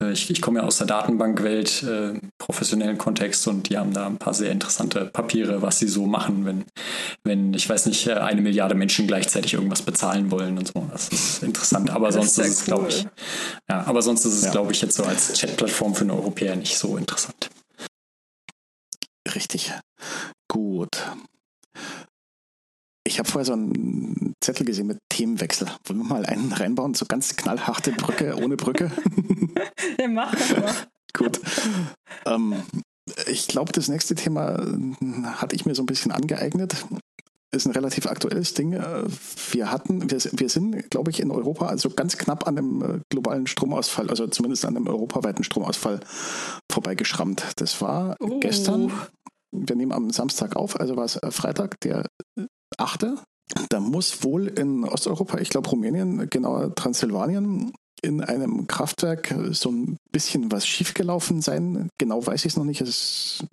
Äh, 0.00 0.12
ich, 0.12 0.30
ich 0.30 0.40
komme 0.40 0.60
ja 0.60 0.66
aus 0.66 0.78
der 0.78 0.86
Datenbankwelt, 0.86 1.82
äh, 1.82 2.20
professionellen 2.38 2.96
Kontext 2.96 3.48
und 3.48 3.68
die 3.68 3.76
haben 3.76 3.92
da 3.92 4.06
ein 4.06 4.18
paar 4.18 4.34
sehr 4.34 4.52
interessante 4.52 5.06
Papiere, 5.06 5.62
was 5.62 5.80
sie 5.80 5.88
so 5.88 6.06
machen, 6.06 6.44
wenn, 6.44 6.64
wenn 7.24 7.52
ich 7.52 7.68
weiß 7.68 7.86
nicht, 7.86 8.06
äh, 8.06 8.14
eine 8.14 8.42
Milliarde 8.42 8.76
Menschen 8.76 9.08
gleichzeitig 9.08 9.54
irgendwas 9.54 9.82
bezahlen 9.82 10.30
wollen 10.30 10.58
und 10.58 10.68
so. 10.68 10.86
Das 10.92 11.08
ist 11.08 11.42
interessant. 11.42 11.90
Aber 11.90 12.12
sonst 12.12 12.38
ist 12.38 12.46
es, 12.46 12.60
cool. 12.60 12.64
glaube 12.66 12.88
ich, 12.90 13.06
ja, 13.68 13.84
aber 13.84 14.00
sonst 14.00 14.24
ist 14.24 14.34
es, 14.34 14.44
ja. 14.44 14.50
glaube 14.52 14.70
ich, 14.70 14.80
jetzt 14.80 14.96
so 14.96 15.02
als 15.02 15.32
Chatplattform 15.32 15.94
für 15.96 16.02
einen 16.02 16.12
Europäer 16.12 16.54
nicht 16.54 16.78
so 16.78 16.96
interessant. 16.96 17.50
Richtig. 19.36 19.72
Gut. 20.48 21.12
Ich 23.06 23.18
habe 23.18 23.28
vorher 23.28 23.44
so 23.44 23.52
einen 23.52 24.32
Zettel 24.42 24.64
gesehen 24.64 24.86
mit 24.86 24.98
Themenwechsel. 25.10 25.68
Wollen 25.84 26.00
wir 26.00 26.06
mal 26.06 26.26
einen 26.26 26.52
reinbauen? 26.52 26.94
So 26.94 27.04
ganz 27.06 27.36
knallharte 27.36 27.92
Brücke 27.92 28.36
ohne 28.42 28.56
Brücke? 28.56 28.90
ja, 30.00 30.08
mach 30.08 30.34
das 30.34 30.56
mal. 30.56 30.74
Gut. 31.12 31.40
Ähm, 32.24 32.62
ich 33.26 33.46
glaube, 33.46 33.72
das 33.72 33.88
nächste 33.88 34.14
Thema 34.14 34.56
hatte 35.36 35.54
ich 35.54 35.66
mir 35.66 35.74
so 35.74 35.82
ein 35.82 35.86
bisschen 35.86 36.12
angeeignet. 36.12 36.86
Ist 37.52 37.66
ein 37.66 37.72
relativ 37.72 38.06
aktuelles 38.06 38.54
Ding. 38.54 38.72
Wir 38.72 39.70
hatten, 39.70 40.10
wir, 40.10 40.18
wir 40.18 40.48
sind, 40.48 40.90
glaube 40.90 41.10
ich, 41.10 41.20
in 41.20 41.30
Europa 41.30 41.66
also 41.66 41.90
ganz 41.90 42.18
knapp 42.18 42.48
an 42.48 42.58
einem 42.58 42.82
äh, 42.82 43.00
globalen 43.10 43.46
Stromausfall, 43.46 44.10
also 44.10 44.26
zumindest 44.26 44.64
an 44.64 44.76
einem 44.76 44.88
europaweiten 44.88 45.44
Stromausfall 45.44 46.00
vorbeigeschrammt. 46.70 47.44
Das 47.56 47.80
war 47.80 48.16
uh. 48.20 48.40
gestern 48.40 48.92
wir 49.52 49.76
nehmen 49.76 49.92
am 49.92 50.10
Samstag 50.10 50.56
auf, 50.56 50.78
also 50.78 50.96
war 50.96 51.04
es 51.04 51.16
äh, 51.16 51.30
Freitag, 51.30 51.80
der 51.80 52.06
8. 52.78 53.02
Äh, 53.02 53.14
da 53.68 53.80
muss 53.80 54.24
wohl 54.24 54.48
in 54.48 54.84
Osteuropa, 54.84 55.38
ich 55.38 55.50
glaube 55.50 55.68
Rumänien, 55.68 56.28
genauer 56.30 56.74
Transsilvanien, 56.74 57.72
in 58.02 58.20
einem 58.20 58.66
Kraftwerk 58.66 59.34
so 59.52 59.70
ein 59.70 59.96
bisschen 60.12 60.52
was 60.52 60.66
schiefgelaufen 60.66 61.40
sein. 61.40 61.88
Genau 61.98 62.26
weiß 62.26 62.44
ich 62.44 62.52
es 62.52 62.56
noch 62.56 62.64
nicht. 62.64 62.80
Es 62.80 63.44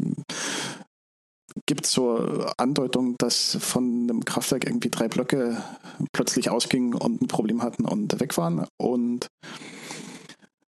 gibt 1.65 1.86
so 1.86 2.45
Andeutung, 2.58 3.15
dass 3.19 3.58
von 3.62 4.03
einem 4.03 4.25
Kraftwerk 4.25 4.65
irgendwie 4.65 4.89
drei 4.89 5.08
Blöcke 5.08 5.63
plötzlich 6.12 6.49
ausgingen 6.49 6.93
und 6.93 7.21
ein 7.21 7.27
Problem 7.27 7.62
hatten 7.62 7.86
und 7.86 8.19
weg 8.19 8.36
waren. 8.38 8.65
Und 8.77 9.27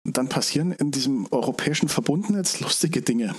dann 0.05 0.29
passieren 0.29 0.73
in 0.73 0.91
diesem 0.91 1.27
europäischen 1.31 1.89
Verbundnetz 1.89 2.61
lustige 2.61 3.03
Dinge 3.03 3.35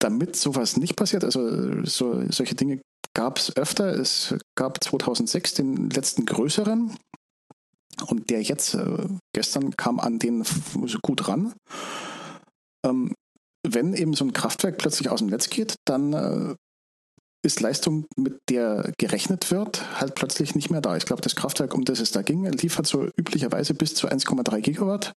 damit 0.00 0.34
sowas 0.34 0.76
nicht 0.76 0.96
passiert, 0.96 1.24
also 1.24 1.84
so, 1.84 2.24
solche 2.30 2.54
Dinge 2.54 2.80
gab 3.14 3.38
es 3.38 3.56
öfter. 3.56 3.92
Es 3.98 4.34
gab 4.56 4.82
2006 4.82 5.54
den 5.54 5.90
letzten 5.90 6.26
größeren 6.26 6.96
und 8.06 8.30
der 8.30 8.42
jetzt, 8.42 8.74
äh, 8.74 9.08
gestern 9.34 9.76
kam 9.76 10.00
an 10.00 10.18
den 10.18 10.44
gut 11.02 11.28
ran. 11.28 11.54
Ähm, 12.84 13.14
wenn 13.66 13.94
eben 13.94 14.14
so 14.14 14.24
ein 14.24 14.32
Kraftwerk 14.32 14.78
plötzlich 14.78 15.10
aus 15.10 15.20
dem 15.20 15.28
Netz 15.28 15.50
geht, 15.50 15.74
dann 15.84 16.12
äh, 16.12 16.54
ist 17.42 17.60
Leistung, 17.60 18.06
mit 18.16 18.38
der 18.48 18.92
gerechnet 18.98 19.50
wird, 19.50 19.98
halt 19.98 20.14
plötzlich 20.14 20.54
nicht 20.54 20.70
mehr 20.70 20.80
da. 20.80 20.96
Ich 20.96 21.06
glaube, 21.06 21.22
das 21.22 21.36
Kraftwerk, 21.36 21.74
um 21.74 21.84
das 21.84 22.00
es 22.00 22.10
da 22.10 22.22
ging, 22.22 22.44
liefert 22.44 22.86
so 22.86 23.08
üblicherweise 23.16 23.74
bis 23.74 23.94
zu 23.94 24.08
1,3 24.08 24.60
Gigawatt, 24.60 25.12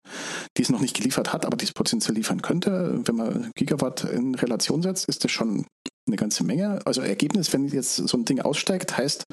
die 0.57 0.61
es 0.61 0.69
noch 0.69 0.79
nicht 0.79 0.95
geliefert 0.95 1.33
hat, 1.33 1.45
aber 1.45 1.57
die 1.57 1.65
es 1.65 1.73
potenziell 1.73 2.15
liefern 2.15 2.41
könnte. 2.41 3.01
Wenn 3.05 3.15
man 3.15 3.51
Gigawatt 3.55 4.05
in 4.05 4.35
Relation 4.35 4.81
setzt, 4.81 5.09
ist 5.09 5.23
das 5.23 5.31
schon 5.31 5.65
eine 6.07 6.15
ganze 6.15 6.43
Menge. 6.43 6.79
Also 6.85 7.01
Ergebnis, 7.01 7.51
wenn 7.53 7.67
jetzt 7.67 7.95
so 7.95 8.17
ein 8.17 8.25
Ding 8.25 8.39
aussteigt, 8.39 8.97
heißt, 8.97 9.25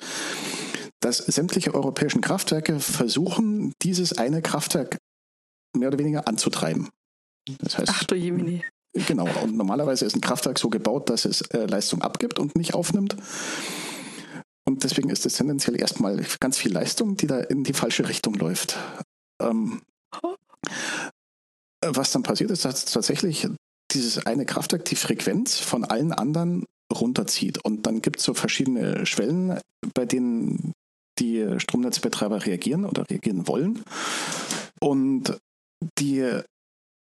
dass 1.00 1.18
sämtliche 1.18 1.74
europäischen 1.74 2.20
Kraftwerke 2.20 2.81
versuchen, 2.81 3.72
dieses 3.83 4.18
eine 4.18 4.42
Kraftwerk 4.42 4.98
mehr 5.76 5.88
oder 5.88 5.98
weniger 5.98 6.26
anzutreiben. 6.29 6.88
Das 7.61 7.79
heißt, 7.79 7.92
Ach 7.94 8.05
du 8.05 8.14
Jemini. 8.14 8.64
Genau, 8.92 9.29
und 9.42 9.57
normalerweise 9.57 10.05
ist 10.05 10.16
ein 10.16 10.20
Kraftwerk 10.20 10.59
so 10.59 10.68
gebaut, 10.68 11.11
dass 11.11 11.24
es 11.24 11.42
äh, 11.42 11.66
Leistung 11.66 12.03
abgibt 12.03 12.38
und 12.38 12.57
nicht 12.57 12.74
aufnimmt. 12.74 13.16
Und 14.66 14.85
deswegen 14.85 15.11
ist 15.11 15.26
es 15.26 15.35
tendenziell 15.35 15.81
erstmal 15.81 16.24
ganz 16.40 16.59
viel 16.59 16.72
Leistung, 16.72 17.16
die 17.16 17.26
da 17.26 17.40
in 17.40 17.64
die 17.64 17.72
falsche 17.72 18.09
Richtung 18.09 18.35
läuft. 18.35 18.76
Ähm, 19.40 19.83
was 21.85 22.12
dann 22.12 22.22
passiert 22.22 22.50
ist, 22.50 22.64
dass 22.64 22.85
tatsächlich 22.85 23.48
dieses 23.92 24.26
eine 24.26 24.44
Kraftwerk 24.44 24.85
die 24.85 24.96
Frequenz 24.96 25.59
von 25.59 25.85
allen 25.85 26.12
anderen 26.12 26.64
runterzieht. 26.92 27.64
Und 27.64 27.87
dann 27.87 28.03
gibt 28.03 28.18
es 28.18 28.24
so 28.24 28.35
verschiedene 28.35 29.07
Schwellen, 29.07 29.61
bei 29.94 30.05
denen 30.05 30.72
die 31.18 31.59
Stromnetzbetreiber 31.59 32.44
reagieren 32.44 32.85
oder 32.85 33.09
reagieren 33.09 33.46
wollen. 33.46 33.83
Und 34.81 35.38
die 35.98 36.40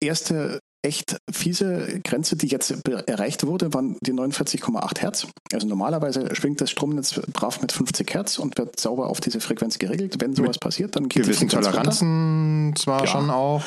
erste 0.02 0.60
echt 0.82 1.18
fiese 1.30 2.00
Grenze, 2.04 2.36
die 2.36 2.48
jetzt 2.48 2.72
erreicht 3.08 3.46
wurde, 3.46 3.74
waren 3.74 3.98
die 4.02 4.14
49,8 4.14 5.00
Hertz. 5.00 5.28
Also 5.52 5.68
normalerweise 5.68 6.34
schwingt 6.36 6.62
das 6.62 6.72
Stromnetz 6.72 7.20
brav 7.34 7.62
mit 7.62 7.72
50 7.72 8.14
Hertz 8.14 8.40
und 8.40 8.58
wird 8.58 8.80
sauber 8.80 9.08
auf 9.08 9.20
diese 9.20 9.42
Frequenz 9.42 9.80
geregelt. 9.80 10.18
Wenn 10.20 10.36
sowas 10.36 10.56
mit 10.56 10.62
passiert, 10.62 10.96
dann 10.96 11.10
geht 11.10 11.24
gewissen 11.24 11.50
Toleranzen 11.50 12.66
runter. 12.68 12.82
zwar 12.82 13.02
ja. 13.02 13.08
schon 13.08 13.30
auch. 13.30 13.64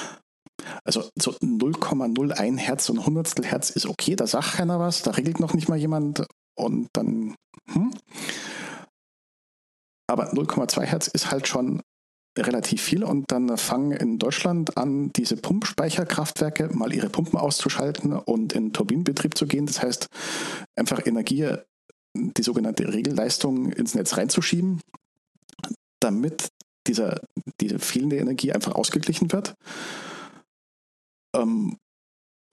Also 0.84 1.08
so 1.16 1.32
0,01 1.32 2.56
Hertz 2.56 2.88
und 2.88 3.04
Hundertstel 3.04 3.44
Hertz 3.44 3.70
ist 3.70 3.86
okay, 3.86 4.16
da 4.16 4.26
sagt 4.26 4.54
keiner 4.54 4.78
was, 4.78 5.02
da 5.02 5.10
regelt 5.10 5.40
noch 5.40 5.54
nicht 5.54 5.68
mal 5.68 5.78
jemand 5.78 6.24
und 6.56 6.88
dann. 6.92 7.34
Hm. 7.72 7.92
Aber 10.08 10.32
0,2 10.32 10.82
Hertz 10.82 11.08
ist 11.08 11.30
halt 11.30 11.48
schon 11.48 11.82
relativ 12.38 12.82
viel 12.82 13.04
und 13.04 13.30
dann 13.30 13.56
fangen 13.58 13.92
in 13.92 14.18
Deutschland 14.18 14.76
an, 14.76 15.12
diese 15.12 15.36
Pumpspeicherkraftwerke 15.36 16.68
mal 16.74 16.92
ihre 16.92 17.10
Pumpen 17.10 17.38
auszuschalten 17.38 18.12
und 18.14 18.54
in 18.54 18.72
Turbinenbetrieb 18.72 19.36
zu 19.36 19.46
gehen. 19.46 19.66
Das 19.66 19.82
heißt, 19.82 20.06
einfach 20.76 21.06
Energie, 21.06 21.54
die 22.14 22.42
sogenannte 22.42 22.92
Regelleistung 22.92 23.72
ins 23.72 23.94
Netz 23.94 24.16
reinzuschieben, 24.16 24.80
damit 26.00 26.48
dieser, 26.86 27.20
diese 27.60 27.78
fehlende 27.78 28.16
Energie 28.16 28.52
einfach 28.52 28.74
ausgeglichen 28.74 29.32
wird. 29.32 29.54
Ähm, 31.36 31.76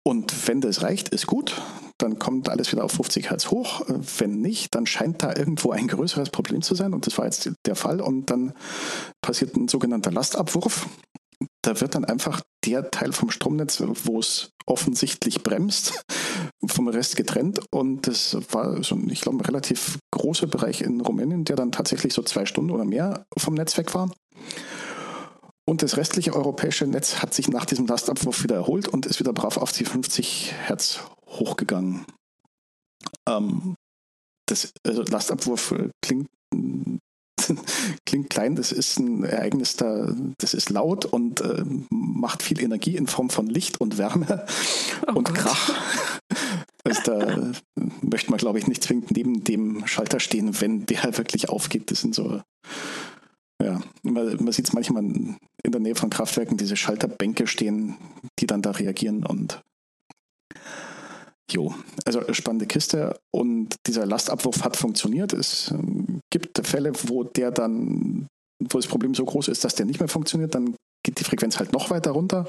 und 0.05 0.47
wenn 0.47 0.61
das 0.61 0.81
reicht, 0.81 1.09
ist 1.09 1.27
gut 1.27 1.55
dann 1.99 2.17
kommt 2.17 2.49
alles 2.49 2.71
wieder 2.71 2.83
auf 2.83 2.93
50 2.93 3.29
Hertz 3.29 3.51
hoch. 3.51 3.81
Wenn 4.17 4.41
nicht, 4.41 4.73
dann 4.73 4.85
scheint 4.85 5.21
da 5.21 5.35
irgendwo 5.35 5.71
ein 5.71 5.87
größeres 5.87 6.31
Problem 6.31 6.61
zu 6.61 6.73
sein 6.73 6.93
und 6.93 7.05
das 7.05 7.17
war 7.17 7.25
jetzt 7.25 7.51
der 7.65 7.75
Fall 7.75 8.01
und 8.01 8.29
dann 8.31 8.53
passiert 9.21 9.55
ein 9.55 9.67
sogenannter 9.67 10.11
Lastabwurf. 10.11 10.87
Da 11.61 11.79
wird 11.79 11.95
dann 11.95 12.05
einfach 12.05 12.41
der 12.65 12.89
Teil 12.91 13.13
vom 13.13 13.31
Stromnetz, 13.31 13.81
wo 14.03 14.19
es 14.19 14.51
offensichtlich 14.65 15.43
bremst, 15.43 16.03
vom 16.65 16.87
Rest 16.87 17.15
getrennt. 17.15 17.61
Und 17.71 18.07
das 18.07 18.37
war 18.51 18.83
so, 18.83 18.95
ein, 18.95 19.09
ich 19.09 19.21
glaube, 19.21 19.37
ein 19.37 19.45
relativ 19.45 19.99
großer 20.11 20.47
Bereich 20.47 20.81
in 20.81 21.01
Rumänien, 21.01 21.45
der 21.45 21.55
dann 21.55 21.71
tatsächlich 21.71 22.13
so 22.13 22.21
zwei 22.23 22.45
Stunden 22.45 22.71
oder 22.71 22.85
mehr 22.85 23.25
vom 23.37 23.53
Netz 23.53 23.77
weg 23.77 23.93
war. 23.93 24.11
Und 25.65 25.83
das 25.83 25.97
restliche 25.97 26.35
europäische 26.35 26.87
Netz 26.87 27.21
hat 27.21 27.33
sich 27.33 27.47
nach 27.47 27.65
diesem 27.65 27.85
Lastabwurf 27.85 28.43
wieder 28.43 28.55
erholt 28.55 28.87
und 28.87 29.05
ist 29.05 29.19
wieder 29.19 29.33
brav 29.33 29.57
auf 29.57 29.71
die 29.71 29.85
50 29.85 30.53
Hertz 30.65 30.99
hochgegangen. 31.29 32.05
Ähm, 33.27 33.75
das 34.47 34.71
also 34.83 35.03
Lastabwurf 35.03 35.71
äh, 35.71 35.89
klingt 36.01 36.27
klingt 38.05 38.29
klein, 38.29 38.55
das 38.55 38.71
ist 38.71 38.99
ein 38.99 39.23
Ereignis, 39.23 39.75
da, 39.75 40.13
das 40.37 40.53
ist 40.53 40.69
laut 40.69 41.05
und 41.05 41.41
äh, 41.41 41.63
macht 41.89 42.43
viel 42.43 42.61
Energie 42.61 42.95
in 42.95 43.07
Form 43.07 43.29
von 43.29 43.47
Licht 43.47 43.79
und 43.79 43.97
Wärme 43.97 44.45
oh 45.07 45.13
und 45.13 45.25
Gott. 45.25 45.35
Krach. 45.35 45.71
Also 46.83 47.01
da 47.03 47.51
möchte 48.01 48.31
man, 48.31 48.39
glaube 48.39 48.59
ich, 48.59 48.67
nicht 48.67 48.83
zwingend 48.83 49.11
neben 49.11 49.43
dem 49.43 49.85
Schalter 49.85 50.19
stehen, 50.19 50.59
wenn 50.61 50.85
der 50.85 51.03
wirklich 51.17 51.49
aufgeht. 51.49 51.91
Das 51.91 52.01
sind 52.01 52.15
so, 52.15 52.41
ja, 53.61 53.81
man, 54.03 54.43
man 54.43 54.51
sieht 54.51 54.67
es 54.67 54.73
manchmal 54.73 55.03
in 55.03 55.37
der 55.63 55.81
Nähe 55.81 55.95
von 55.95 56.09
Kraftwerken, 56.09 56.57
diese 56.57 56.77
Schalterbänke 56.77 57.47
stehen, 57.47 57.97
die 58.39 58.47
dann 58.47 58.61
da 58.61 58.71
reagieren 58.71 59.25
und 59.25 59.61
Jo, 61.49 61.73
also 62.05 62.21
spannende 62.33 62.67
Kiste 62.67 63.19
und 63.33 63.75
dieser 63.87 64.05
Lastabwurf 64.05 64.63
hat 64.63 64.77
funktioniert. 64.77 65.33
Es 65.33 65.71
ähm, 65.71 66.19
gibt 66.31 66.65
Fälle, 66.65 66.91
wo 67.07 67.23
der 67.23 67.51
dann, 67.51 68.27
wo 68.61 68.77
das 68.77 68.87
Problem 68.87 69.15
so 69.15 69.25
groß 69.25 69.47
ist, 69.47 69.63
dass 69.63 69.75
der 69.75 69.85
nicht 69.85 69.99
mehr 69.99 70.09
funktioniert, 70.09 70.53
dann 70.53 70.75
geht 71.03 71.19
die 71.19 71.23
Frequenz 71.23 71.57
halt 71.59 71.73
noch 71.73 71.89
weiter 71.89 72.11
runter. 72.11 72.47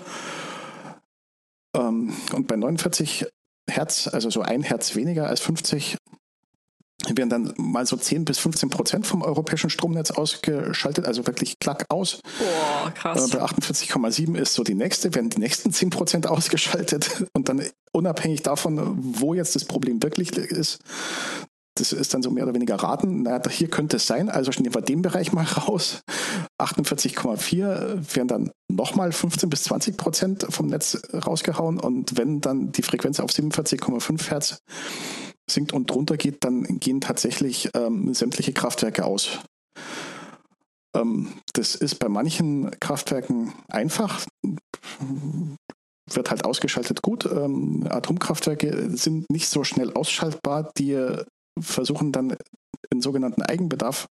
Ähm, 1.76 2.12
und 2.32 2.46
bei 2.46 2.56
49 2.56 3.26
Hertz, 3.70 4.08
also 4.08 4.30
so 4.30 4.42
ein 4.42 4.62
Hertz 4.62 4.96
weniger 4.96 5.28
als 5.28 5.40
50, 5.40 5.96
werden 7.08 7.30
dann 7.30 7.54
mal 7.56 7.86
so 7.86 7.96
10 7.96 8.24
bis 8.24 8.38
15 8.38 8.70
Prozent 8.70 9.06
vom 9.06 9.22
europäischen 9.22 9.70
Stromnetz 9.70 10.10
ausgeschaltet, 10.10 11.06
also 11.06 11.26
wirklich 11.26 11.58
klack 11.58 11.86
aus. 11.88 12.20
Boah, 12.38 12.90
krass. 12.92 13.32
Äh, 13.32 13.36
bei 13.36 13.42
48,7 13.42 14.36
ist 14.36 14.54
so 14.54 14.64
die 14.64 14.74
nächste, 14.74 15.14
werden 15.14 15.30
die 15.30 15.38
nächsten 15.38 15.72
10 15.72 15.90
Prozent 15.90 16.26
ausgeschaltet 16.28 17.24
und 17.34 17.48
dann 17.48 17.62
unabhängig 17.92 18.42
davon, 18.42 18.98
wo 18.98 19.34
jetzt 19.34 19.54
das 19.54 19.64
Problem 19.64 20.02
wirklich 20.02 20.36
ist, 20.36 20.78
das 21.80 21.92
ist 21.92 22.12
dann 22.12 22.22
so 22.22 22.30
mehr 22.30 22.44
oder 22.44 22.54
weniger 22.54 22.76
raten. 22.76 23.22
Naja, 23.22 23.40
hier 23.48 23.68
könnte 23.68 23.96
es 23.96 24.06
sein, 24.06 24.28
also 24.28 24.50
nehmen 24.60 24.74
wir 24.74 24.82
den 24.82 25.02
Bereich 25.02 25.32
mal 25.32 25.44
raus. 25.44 26.02
48,4 26.58 28.16
werden 28.16 28.28
dann 28.28 28.50
nochmal 28.68 29.12
15 29.12 29.48
bis 29.48 29.64
20 29.64 29.96
Prozent 29.96 30.46
vom 30.50 30.66
Netz 30.66 31.00
rausgehauen 31.14 31.80
und 31.80 32.18
wenn 32.18 32.40
dann 32.40 32.72
die 32.72 32.82
Frequenz 32.82 33.20
auf 33.20 33.30
47,5 33.30 34.28
Hertz 34.28 34.62
sinkt 35.52 35.72
und 35.72 35.90
drunter 35.90 36.16
geht, 36.16 36.44
dann 36.44 36.80
gehen 36.80 37.00
tatsächlich 37.00 37.70
ähm, 37.74 38.14
sämtliche 38.14 38.52
Kraftwerke 38.52 39.04
aus. 39.04 39.40
Ähm, 40.96 41.32
das 41.52 41.74
ist 41.74 41.98
bei 41.98 42.08
manchen 42.08 42.70
Kraftwerken 42.80 43.52
einfach, 43.68 44.24
wird 46.10 46.30
halt 46.30 46.44
ausgeschaltet 46.44 47.02
gut. 47.02 47.26
Ähm, 47.26 47.86
Atomkraftwerke 47.88 48.96
sind 48.96 49.30
nicht 49.30 49.48
so 49.48 49.64
schnell 49.64 49.92
ausschaltbar, 49.92 50.72
die 50.76 51.16
versuchen 51.60 52.12
dann 52.12 52.36
in 52.90 53.02
sogenannten 53.02 53.42
Eigenbedarf 53.42 54.06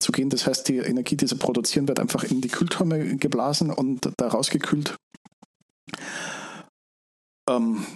zu 0.00 0.12
gehen. 0.12 0.28
Das 0.28 0.46
heißt, 0.46 0.68
die 0.68 0.78
Energie, 0.78 1.16
die 1.16 1.26
sie 1.26 1.36
produzieren, 1.36 1.88
wird 1.88 2.00
einfach 2.00 2.24
in 2.24 2.40
die 2.40 2.48
Kühltürme 2.48 3.16
geblasen 3.16 3.70
und 3.70 4.12
da 4.16 4.28
rausgekühlt. 4.28 4.96
Ähm, 7.48 7.86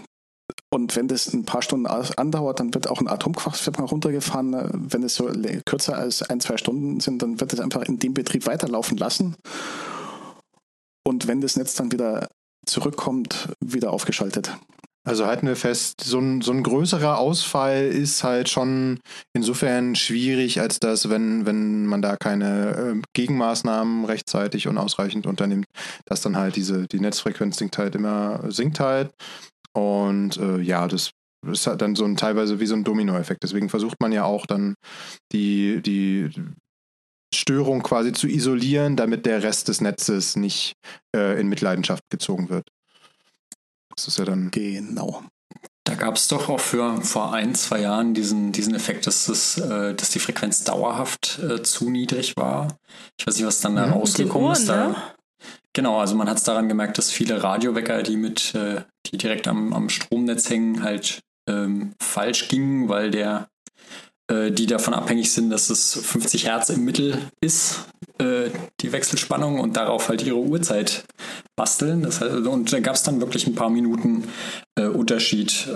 und 0.70 0.96
wenn 0.96 1.08
das 1.08 1.32
ein 1.32 1.44
paar 1.44 1.62
Stunden 1.62 1.86
andauert, 1.86 2.60
dann 2.60 2.74
wird 2.74 2.88
auch 2.88 3.00
ein 3.00 3.08
Atomkraftwerk 3.08 3.78
mal 3.78 3.86
runtergefahren. 3.86 4.90
Wenn 4.90 5.04
es 5.04 5.14
so 5.14 5.30
kürzer 5.64 5.96
als 5.96 6.22
ein, 6.22 6.40
zwei 6.40 6.56
Stunden 6.56 7.00
sind, 7.00 7.22
dann 7.22 7.40
wird 7.40 7.52
es 7.52 7.60
einfach 7.60 7.82
in 7.82 7.98
dem 7.98 8.14
Betrieb 8.14 8.46
weiterlaufen 8.46 8.98
lassen. 8.98 9.36
Und 11.04 11.28
wenn 11.28 11.40
das 11.40 11.56
Netz 11.56 11.74
dann 11.74 11.92
wieder 11.92 12.28
zurückkommt, 12.66 13.48
wieder 13.60 13.92
aufgeschaltet. 13.92 14.56
Also 15.06 15.26
halten 15.26 15.46
wir 15.46 15.54
fest, 15.54 16.02
so 16.02 16.18
ein, 16.18 16.40
so 16.40 16.50
ein 16.50 16.64
größerer 16.64 17.18
Ausfall 17.18 17.86
ist 17.86 18.24
halt 18.24 18.48
schon 18.48 18.98
insofern 19.32 19.94
schwierig, 19.94 20.60
als 20.60 20.80
dass, 20.80 21.08
wenn, 21.08 21.46
wenn 21.46 21.86
man 21.86 22.02
da 22.02 22.16
keine 22.16 22.70
äh, 22.76 23.02
Gegenmaßnahmen 23.12 24.04
rechtzeitig 24.04 24.66
und 24.66 24.78
ausreichend 24.78 25.26
unternimmt, 25.26 25.66
dass 26.06 26.22
dann 26.22 26.36
halt 26.36 26.56
diese, 26.56 26.88
die 26.88 26.98
Netzfrequenz 26.98 27.56
sinkt 27.56 27.78
halt 27.78 27.94
immer, 27.94 28.50
sinkt 28.50 28.80
halt 28.80 29.12
und 29.76 30.38
äh, 30.38 30.58
ja, 30.60 30.88
das 30.88 31.10
ist 31.46 31.66
halt 31.66 31.82
dann 31.82 31.94
so 31.94 32.06
ein 32.06 32.16
teilweise 32.16 32.60
wie 32.60 32.66
so 32.66 32.74
ein 32.74 32.82
Dominoeffekt. 32.82 33.42
Deswegen 33.42 33.68
versucht 33.68 34.00
man 34.00 34.10
ja 34.10 34.24
auch 34.24 34.46
dann 34.46 34.74
die, 35.32 35.82
die 35.82 36.30
Störung 37.34 37.82
quasi 37.82 38.12
zu 38.12 38.26
isolieren, 38.26 38.96
damit 38.96 39.26
der 39.26 39.42
Rest 39.42 39.68
des 39.68 39.82
Netzes 39.82 40.34
nicht 40.34 40.72
äh, 41.14 41.38
in 41.38 41.48
Mitleidenschaft 41.48 42.04
gezogen 42.08 42.48
wird. 42.48 42.66
Das 43.94 44.08
ist 44.08 44.18
ja 44.18 44.24
dann. 44.24 44.50
Genau. 44.50 45.22
Da 45.84 45.94
gab 45.94 46.16
es 46.16 46.28
doch 46.28 46.48
auch 46.48 46.58
für 46.58 47.02
vor 47.02 47.34
ein, 47.34 47.54
zwei 47.54 47.82
Jahren 47.82 48.14
diesen, 48.14 48.52
diesen 48.52 48.74
Effekt, 48.74 49.06
dass, 49.06 49.26
das, 49.26 49.58
äh, 49.58 49.94
dass 49.94 50.08
die 50.08 50.18
Frequenz 50.20 50.64
dauerhaft 50.64 51.38
äh, 51.38 51.62
zu 51.62 51.90
niedrig 51.90 52.34
war. 52.38 52.78
Ich 53.18 53.26
weiß 53.26 53.36
nicht, 53.36 53.46
was 53.46 53.60
dann 53.60 53.76
da 53.76 53.86
mhm, 53.86 53.92
rausgekommen 53.92 54.52
ist. 54.52 54.68
Da, 54.68 54.88
ne? 54.88 54.96
Genau, 55.76 55.98
also 55.98 56.14
man 56.14 56.26
hat 56.26 56.38
es 56.38 56.44
daran 56.44 56.70
gemerkt, 56.70 56.96
dass 56.96 57.10
viele 57.10 57.42
Radiowecker, 57.42 58.02
die 58.02 58.16
mit, 58.16 58.54
äh, 58.54 58.80
die 59.08 59.18
direkt 59.18 59.46
am, 59.46 59.74
am 59.74 59.90
Stromnetz 59.90 60.48
hängen, 60.48 60.82
halt 60.82 61.20
ähm, 61.46 61.92
falsch 62.00 62.48
gingen, 62.48 62.88
weil 62.88 63.10
der, 63.10 63.50
äh, 64.32 64.50
die 64.50 64.64
davon 64.64 64.94
abhängig 64.94 65.30
sind, 65.30 65.50
dass 65.50 65.68
es 65.68 65.92
50 65.92 66.46
Hertz 66.46 66.70
im 66.70 66.86
Mittel 66.86 67.18
ist, 67.42 67.88
äh, 68.18 68.50
die 68.80 68.92
Wechselspannung 68.92 69.60
und 69.60 69.76
darauf 69.76 70.08
halt 70.08 70.22
ihre 70.24 70.38
Uhrzeit 70.38 71.04
basteln. 71.56 72.02
Das 72.02 72.20
heißt, 72.20 72.34
und 72.34 72.72
da 72.72 72.80
gab 72.80 72.94
es 72.94 73.02
dann 73.02 73.20
wirklich 73.20 73.46
ein 73.46 73.54
paar 73.54 73.70
Minuten 73.70 74.24
äh, 74.76 74.86
Unterschied. 74.86 75.68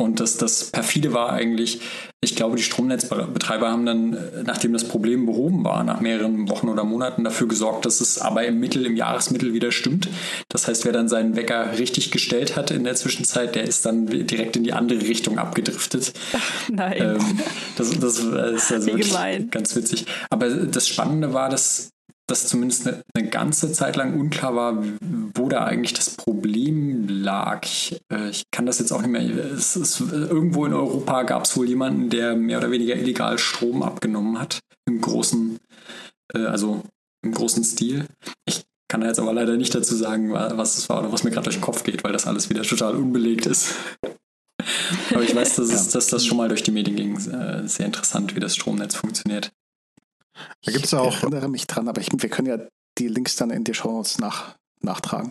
Und 0.00 0.18
das, 0.18 0.38
das 0.38 0.70
perfide 0.70 1.12
war 1.12 1.30
eigentlich, 1.30 1.80
ich 2.22 2.34
glaube, 2.34 2.56
die 2.56 2.62
Stromnetzbetreiber 2.62 3.70
haben 3.70 3.84
dann, 3.84 4.14
äh, 4.14 4.42
nachdem 4.44 4.72
das 4.72 4.84
Problem 4.84 5.26
behoben 5.26 5.62
war, 5.62 5.84
nach 5.84 6.00
mehreren 6.00 6.48
Wochen 6.48 6.68
oder 6.68 6.84
Monaten 6.84 7.22
dafür 7.22 7.48
gesorgt, 7.48 7.84
dass 7.84 8.00
es 8.00 8.18
aber 8.18 8.46
im 8.46 8.58
Mittel, 8.60 8.86
im 8.86 8.96
Jahresmittel 8.96 9.52
wieder 9.52 9.72
stimmt. 9.72 10.08
Das 10.48 10.66
heißt, 10.66 10.86
wer 10.86 10.92
dann 10.92 11.08
seinen 11.08 11.36
Wecker 11.36 11.78
richtig 11.78 12.10
gestellt 12.10 12.56
hat 12.56 12.70
in 12.70 12.84
der 12.84 12.94
Zwischenzeit, 12.94 13.54
der 13.54 13.64
ist 13.64 13.84
dann 13.84 14.06
direkt 14.06 14.56
in 14.56 14.64
die 14.64 14.72
andere 14.72 15.02
Richtung 15.02 15.38
abgedriftet. 15.38 16.14
Ach, 16.32 16.68
nein. 16.70 16.96
Ähm, 16.98 17.40
das, 17.76 17.90
das 17.98 18.18
ist 18.20 18.72
also 18.72 18.90
ganz 19.50 19.76
witzig. 19.76 20.06
Aber 20.30 20.48
das 20.48 20.88
Spannende 20.88 21.34
war, 21.34 21.50
dass 21.50 21.59
dass 22.30 22.46
zumindest 22.46 22.86
eine, 22.86 23.02
eine, 23.14 23.28
ganze 23.28 23.72
Zeit 23.72 23.96
lang 23.96 24.18
unklar 24.18 24.54
war, 24.54 24.84
wo 25.34 25.48
da 25.48 25.64
eigentlich 25.64 25.94
das 25.94 26.10
Problem 26.10 27.08
lag. 27.08 27.64
Ich, 27.64 28.00
äh, 28.12 28.30
ich 28.30 28.44
kann 28.50 28.66
das 28.66 28.78
jetzt 28.78 28.92
auch 28.92 29.02
nicht 29.02 29.10
mehr. 29.10 29.22
Es 29.22 29.76
ist, 29.76 30.00
irgendwo 30.00 30.64
in 30.64 30.72
Europa 30.72 31.24
gab 31.24 31.44
es 31.44 31.56
wohl 31.56 31.68
jemanden, 31.68 32.08
der 32.08 32.36
mehr 32.36 32.58
oder 32.58 32.70
weniger 32.70 32.96
illegal 32.96 33.38
Strom 33.38 33.82
abgenommen 33.82 34.38
hat. 34.38 34.60
Im 34.86 35.00
großen, 35.00 35.58
äh, 36.34 36.44
also 36.44 36.82
im 37.22 37.32
großen 37.32 37.64
Stil. 37.64 38.06
Ich 38.46 38.62
kann 38.88 39.02
jetzt 39.02 39.20
aber 39.20 39.32
leider 39.32 39.56
nicht 39.56 39.74
dazu 39.74 39.94
sagen, 39.94 40.32
was 40.32 40.78
es 40.78 40.88
war 40.88 41.00
oder 41.00 41.12
was 41.12 41.24
mir 41.24 41.30
gerade 41.30 41.44
durch 41.44 41.56
den 41.56 41.62
Kopf 41.62 41.84
geht, 41.84 42.02
weil 42.02 42.12
das 42.12 42.26
alles 42.26 42.50
wieder 42.50 42.62
total 42.62 42.96
unbelegt 42.96 43.46
ist. 43.46 43.74
aber 45.10 45.22
ich 45.22 45.34
weiß, 45.34 45.56
dass, 45.56 45.70
es, 45.70 45.88
dass 45.88 46.08
das 46.08 46.24
schon 46.24 46.36
mal 46.36 46.48
durch 46.48 46.62
die 46.62 46.72
Medien 46.72 46.96
ging. 46.96 47.16
Äh, 47.16 47.68
sehr 47.68 47.86
interessant, 47.86 48.34
wie 48.34 48.40
das 48.40 48.56
Stromnetz 48.56 48.94
funktioniert. 48.94 49.52
Da 50.64 50.72
gibt's 50.72 50.94
auch. 50.94 51.14
Ich 51.14 51.22
erinnere 51.22 51.48
mich 51.48 51.66
dran, 51.66 51.88
aber 51.88 52.00
ich, 52.00 52.08
wir 52.10 52.30
können 52.30 52.48
ja 52.48 52.58
die 52.98 53.08
Links 53.08 53.36
dann 53.36 53.50
in 53.50 53.64
die 53.64 53.74
Show 53.74 53.90
Notes 53.92 54.18
nach, 54.18 54.56
nachtragen. 54.80 55.30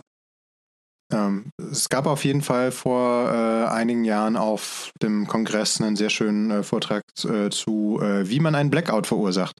Ähm, 1.12 1.50
es 1.58 1.88
gab 1.88 2.06
auf 2.06 2.24
jeden 2.24 2.42
Fall 2.42 2.70
vor 2.70 3.28
äh, 3.30 3.66
einigen 3.66 4.04
Jahren 4.04 4.36
auf 4.36 4.92
dem 5.02 5.26
Kongress 5.26 5.80
einen 5.80 5.96
sehr 5.96 6.10
schönen 6.10 6.50
äh, 6.50 6.62
Vortrag 6.62 7.02
äh, 7.24 7.50
zu, 7.50 7.98
äh, 8.00 8.28
wie 8.28 8.38
man 8.38 8.54
einen 8.54 8.70
Blackout 8.70 9.06
verursacht. 9.08 9.56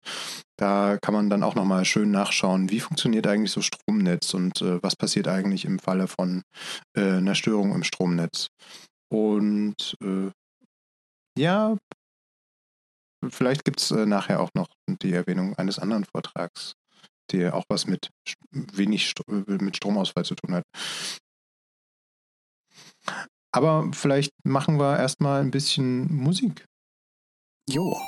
Da 0.56 0.98
kann 1.02 1.14
man 1.14 1.28
dann 1.28 1.42
auch 1.42 1.56
nochmal 1.56 1.84
schön 1.84 2.10
nachschauen, 2.10 2.70
wie 2.70 2.80
funktioniert 2.80 3.26
eigentlich 3.26 3.50
so 3.50 3.62
Stromnetz 3.62 4.32
und 4.34 4.62
äh, 4.62 4.80
was 4.82 4.94
passiert 4.94 5.26
eigentlich 5.26 5.64
im 5.64 5.78
Falle 5.80 6.06
von 6.06 6.42
äh, 6.96 7.16
einer 7.16 7.34
Störung 7.34 7.74
im 7.74 7.82
Stromnetz. 7.82 8.48
Und 9.12 9.96
ja, 11.36 11.76
Vielleicht 13.28 13.64
gibt 13.64 13.80
es 13.80 13.90
äh, 13.90 14.06
nachher 14.06 14.40
auch 14.40 14.50
noch 14.54 14.68
die 14.86 15.12
Erwähnung 15.12 15.54
eines 15.56 15.78
anderen 15.78 16.04
Vortrags, 16.04 16.74
der 17.30 17.54
auch 17.54 17.64
was 17.68 17.86
mit 17.86 18.10
wenig 18.50 19.08
St 19.08 19.20
äh, 19.28 19.62
mit 19.62 19.76
Stromausfall 19.76 20.24
zu 20.24 20.34
tun 20.34 20.54
hat. 20.54 20.64
Aber 23.52 23.90
vielleicht 23.92 24.32
machen 24.44 24.78
wir 24.78 24.98
erstmal 24.98 25.40
ein 25.40 25.50
bisschen 25.50 26.14
Musik. 26.14 26.64
Jo. 27.68 28.00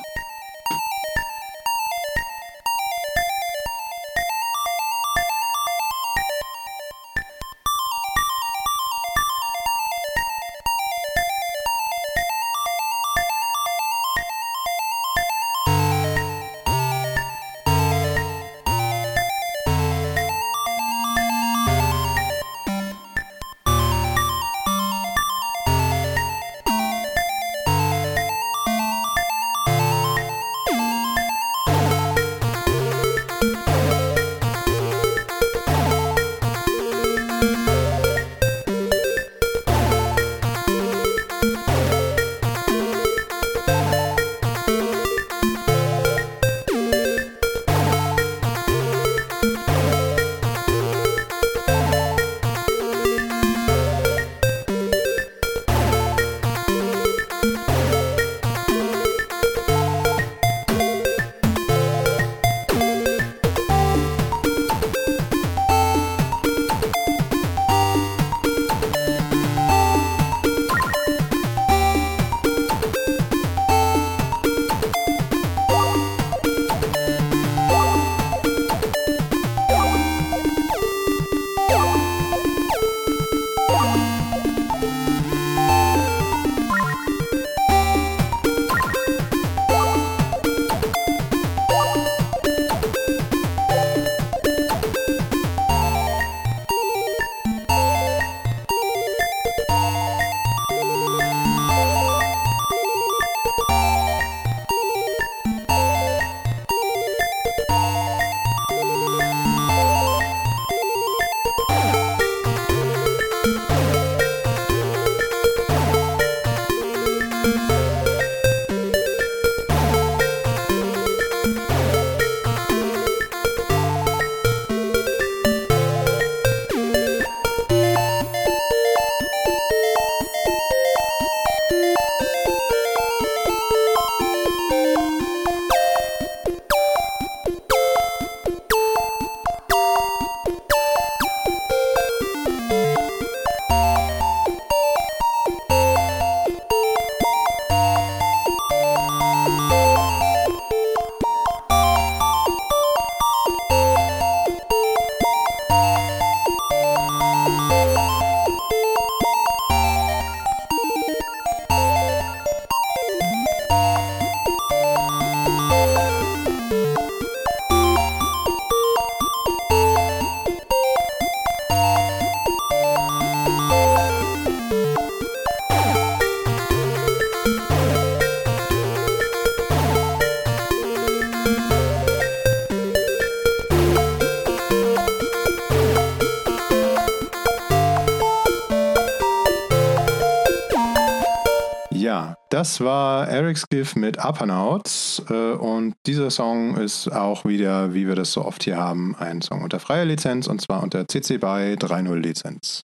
Das 192.62 192.80
war 192.80 193.26
Eric's 193.26 193.68
Gift 193.68 193.96
mit 193.96 194.20
Upernauts 194.20 195.20
äh, 195.28 195.54
und 195.54 195.94
dieser 196.06 196.30
Song 196.30 196.76
ist 196.76 197.08
auch 197.08 197.44
wieder, 197.44 197.92
wie 197.92 198.06
wir 198.06 198.14
das 198.14 198.30
so 198.30 198.44
oft 198.44 198.62
hier 198.62 198.76
haben, 198.76 199.16
ein 199.16 199.42
Song 199.42 199.64
unter 199.64 199.80
freier 199.80 200.04
Lizenz 200.04 200.46
und 200.46 200.60
zwar 200.60 200.80
unter 200.80 201.08
CC 201.08 201.38
BY 201.38 201.74
3.0 201.74 202.14
Lizenz. 202.14 202.82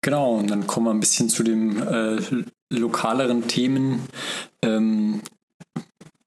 Genau, 0.00 0.36
und 0.36 0.48
dann 0.48 0.66
kommen 0.66 0.86
wir 0.86 0.92
ein 0.92 1.00
bisschen 1.00 1.28
zu 1.28 1.42
den 1.42 1.76
äh, 1.76 2.18
lokaleren 2.70 3.46
Themen. 3.46 4.08
Ähm, 4.62 5.20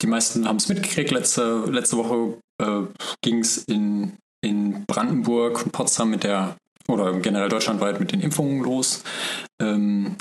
die 0.03 0.07
meisten 0.07 0.47
haben 0.47 0.57
es 0.57 0.69
mitgekriegt. 0.69 1.09
Letzte, 1.09 1.65
letzte 1.71 1.97
Woche 1.97 2.37
äh, 2.61 2.83
ging 3.23 3.39
es 3.39 3.57
in, 3.63 4.13
in 4.41 4.85
Brandenburg 4.85 5.65
und 5.65 5.71
Potsdam 5.71 6.11
mit 6.11 6.23
der, 6.23 6.55
oder 6.87 7.13
generell 7.19 7.49
deutschlandweit 7.49 7.99
mit 7.99 8.11
den 8.11 8.21
Impfungen 8.21 8.61
los. 8.63 9.03
Ähm, 9.61 10.15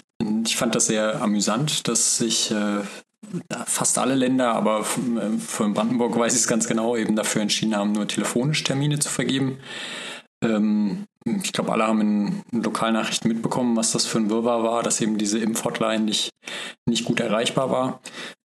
ich 0.45 0.57
fand 0.57 0.75
das 0.75 0.87
sehr 0.87 1.21
amüsant, 1.21 1.89
dass 1.89 2.19
sich 2.19 2.51
äh, 2.51 2.81
fast 3.67 3.99
alle 3.99 4.15
Länder, 4.15 4.53
aber 4.55 4.85
für 4.85 5.69
Brandenburg 5.69 6.19
weiß 6.19 6.35
ich 6.35 6.41
es 6.41 6.49
ganz 6.49 6.67
genau, 6.67 6.97
eben 6.97 7.17
dafür 7.17 7.43
entschieden 7.43 7.77
haben, 7.77 7.93
nur 7.93 8.07
telefonisch 8.07 8.63
Termine 8.65 8.99
zu 8.99 9.09
vergeben. 9.09 9.59
Ähm, 10.43 11.07
ich 11.25 11.53
glaube, 11.53 11.73
alle 11.73 11.87
haben 11.87 12.01
in, 12.01 12.43
in 12.51 12.63
Lokalnachrichten 12.63 13.31
mitbekommen, 13.31 13.77
was 13.77 13.93
das 13.93 14.07
für 14.07 14.19
ein 14.19 14.31
Wirrwarr 14.31 14.65
war, 14.65 14.83
dass 14.83 15.01
eben 15.01 15.19
diese 15.19 15.39
Impfhotline 15.39 16.05
nicht, 16.05 16.31
nicht 16.87 17.05
gut 17.05 17.21
erreichbar 17.21 17.71
war. 17.71 18.01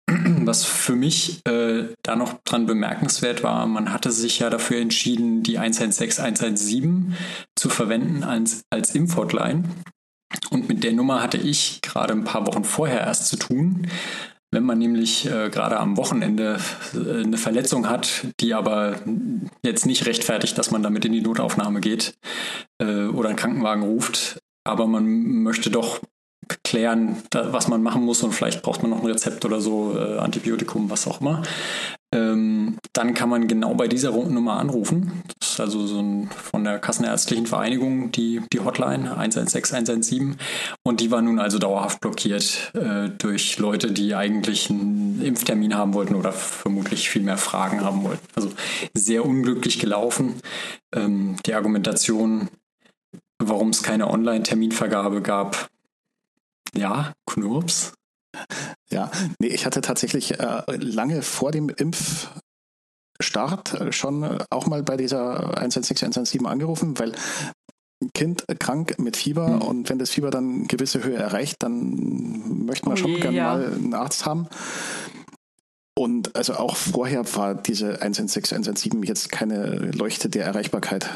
Was 0.46 0.66
für 0.66 0.96
mich 0.96 1.42
äh, 1.48 1.86
da 2.04 2.16
noch 2.16 2.40
dran 2.44 2.66
bemerkenswert 2.66 3.44
war, 3.44 3.66
man 3.66 3.92
hatte 3.92 4.12
sich 4.12 4.40
ja 4.40 4.50
dafür 4.50 4.78
entschieden, 4.78 5.44
die 5.44 5.58
116 5.58 6.24
117 6.24 7.16
zu 7.56 7.70
verwenden 7.70 8.24
als, 8.24 8.64
als 8.70 8.94
Impfhotline. 8.94 9.64
Und 10.50 10.70
mit 10.70 10.84
der 10.84 10.94
Nummer 10.94 11.22
hatte 11.22 11.38
ich 11.38 11.82
gerade 11.82 12.14
ein 12.14 12.24
paar 12.24 12.46
Wochen 12.46 12.64
vorher 12.64 13.02
erst 13.02 13.28
zu 13.28 13.38
tun. 13.38 13.88
Wenn 14.52 14.64
man 14.64 14.78
nämlich 14.78 15.26
äh, 15.26 15.50
gerade 15.50 15.78
am 15.80 15.98
Wochenende 15.98 16.60
äh, 16.94 17.24
eine 17.24 17.38
Verletzung 17.38 17.90
hat, 17.90 18.28
die 18.40 18.54
aber 18.54 19.02
jetzt 19.66 19.86
nicht 19.86 20.06
rechtfertigt, 20.06 20.58
dass 20.58 20.72
man 20.72 20.84
damit 20.84 21.04
in 21.04 21.12
die 21.12 21.22
Notaufnahme 21.22 21.82
geht 21.82 22.16
äh, 22.82 23.06
oder 23.08 23.30
einen 23.30 23.38
Krankenwagen 23.38 23.84
ruft, 23.84 24.40
aber 24.64 24.88
man 24.88 25.06
möchte 25.44 25.70
doch 25.70 26.00
klären, 26.64 27.18
da, 27.30 27.54
was 27.54 27.68
man 27.68 27.84
machen 27.84 28.04
muss 28.04 28.24
und 28.24 28.34
vielleicht 28.34 28.62
braucht 28.62 28.82
man 28.82 28.92
noch 28.92 29.02
ein 29.02 29.06
Rezept 29.08 29.46
oder 29.46 29.62
so, 29.62 29.98
äh, 29.98 30.18
Antibiotikum, 30.18 30.90
was 30.90 31.08
auch 31.08 31.22
immer. 31.22 31.44
Ähm, 32.16 32.78
dann 32.94 33.14
kann 33.14 33.30
man 33.30 33.48
genau 33.48 33.74
bei 33.74 33.88
dieser 33.90 34.12
Nummer 34.12 34.58
anrufen. 34.58 35.24
Das 35.40 35.52
ist 35.52 35.60
also 35.60 35.86
so 35.86 36.00
ein, 36.00 36.30
von 36.30 36.64
der 36.64 36.80
Kassenärztlichen 36.80 37.46
Vereinigung 37.46 38.12
die, 38.12 38.42
die 38.54 38.62
Hotline 38.62 39.18
116 39.18 39.76
117 39.76 40.38
und 40.84 41.02
die 41.02 41.12
war 41.12 41.22
nun 41.22 41.40
also 41.40 41.60
dauerhaft 41.60 42.00
blockiert 42.00 42.72
äh, 42.74 43.10
durch 43.10 43.58
Leute, 43.58 43.92
die 43.92 44.16
eigentlich 44.16 44.70
einen 44.70 45.22
Impftermin 45.22 45.76
haben 45.76 45.94
wollten 45.94 46.16
oder 46.16 46.32
vermutlich 46.32 47.10
viel 47.10 47.24
mehr 47.24 47.38
Fragen 47.38 47.82
haben 47.82 48.04
wollten. 48.04 48.26
Also 48.36 48.52
sehr 48.94 49.26
unglücklich 49.26 49.80
gelaufen. 49.80 50.36
Ähm, 50.96 51.36
die 51.46 51.54
Argumentation, 51.54 52.48
warum 53.44 53.70
es 53.70 53.84
keine 53.84 54.10
Online-Terminvergabe 54.10 55.22
gab, 55.22 55.70
ja, 56.74 57.14
Knurps. 57.26 57.94
Ja, 58.92 59.10
nee, 59.40 59.48
ich 59.48 59.66
hatte 59.66 59.82
tatsächlich 59.82 60.40
äh, 60.40 60.62
lange 60.68 61.22
vor 61.22 61.52
dem 61.52 61.70
Impfstart 61.70 63.74
äh, 63.74 63.92
schon 63.92 64.40
auch 64.50 64.68
mal 64.68 64.84
bei 64.84 64.98
dieser 64.98 65.58
116, 65.58 66.08
117 66.08 66.46
angerufen, 66.46 67.00
weil 67.00 67.14
ein 68.04 68.12
Kind 68.14 68.46
krank 68.60 69.00
mit 69.00 69.16
Fieber 69.16 69.48
mhm. 69.48 69.62
und 69.62 69.90
wenn 69.90 70.00
das 70.00 70.10
Fieber 70.10 70.30
dann 70.30 70.54
eine 70.54 70.68
gewisse 70.68 71.04
Höhe 71.04 71.16
erreicht, 71.16 71.64
dann 71.64 72.66
möchte 72.66 72.88
man 72.88 72.98
oh 72.98 72.98
schon 72.98 73.16
gerne 73.16 73.38
ja. 73.38 73.54
mal 73.54 73.74
einen 73.74 73.94
Arzt 73.94 74.26
haben. 74.26 74.48
Und 75.98 76.36
also 76.36 76.56
auch 76.56 76.76
vorher 76.76 77.24
war 77.36 77.56
diese 77.56 78.02
116, 78.02 78.58
117 78.58 79.04
jetzt 79.04 79.32
keine 79.32 79.78
Leuchte 79.92 80.28
der 80.28 80.46
Erreichbarkeit. 80.46 81.10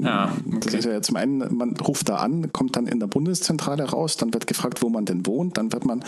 Ja, 0.00 0.34
okay. 0.46 0.60
Das 0.60 0.74
ist 0.74 0.84
ja 0.86 1.02
zum 1.02 1.16
einen, 1.16 1.54
man 1.54 1.76
ruft 1.76 2.08
da 2.08 2.16
an, 2.16 2.50
kommt 2.50 2.76
dann 2.76 2.86
in 2.86 2.98
der 2.98 3.08
Bundeszentrale 3.08 3.84
raus, 3.84 4.16
dann 4.16 4.32
wird 4.32 4.46
gefragt, 4.46 4.80
wo 4.80 4.88
man 4.88 5.04
denn 5.04 5.26
wohnt, 5.26 5.58
dann 5.58 5.70
wird 5.72 5.84
man 5.84 6.02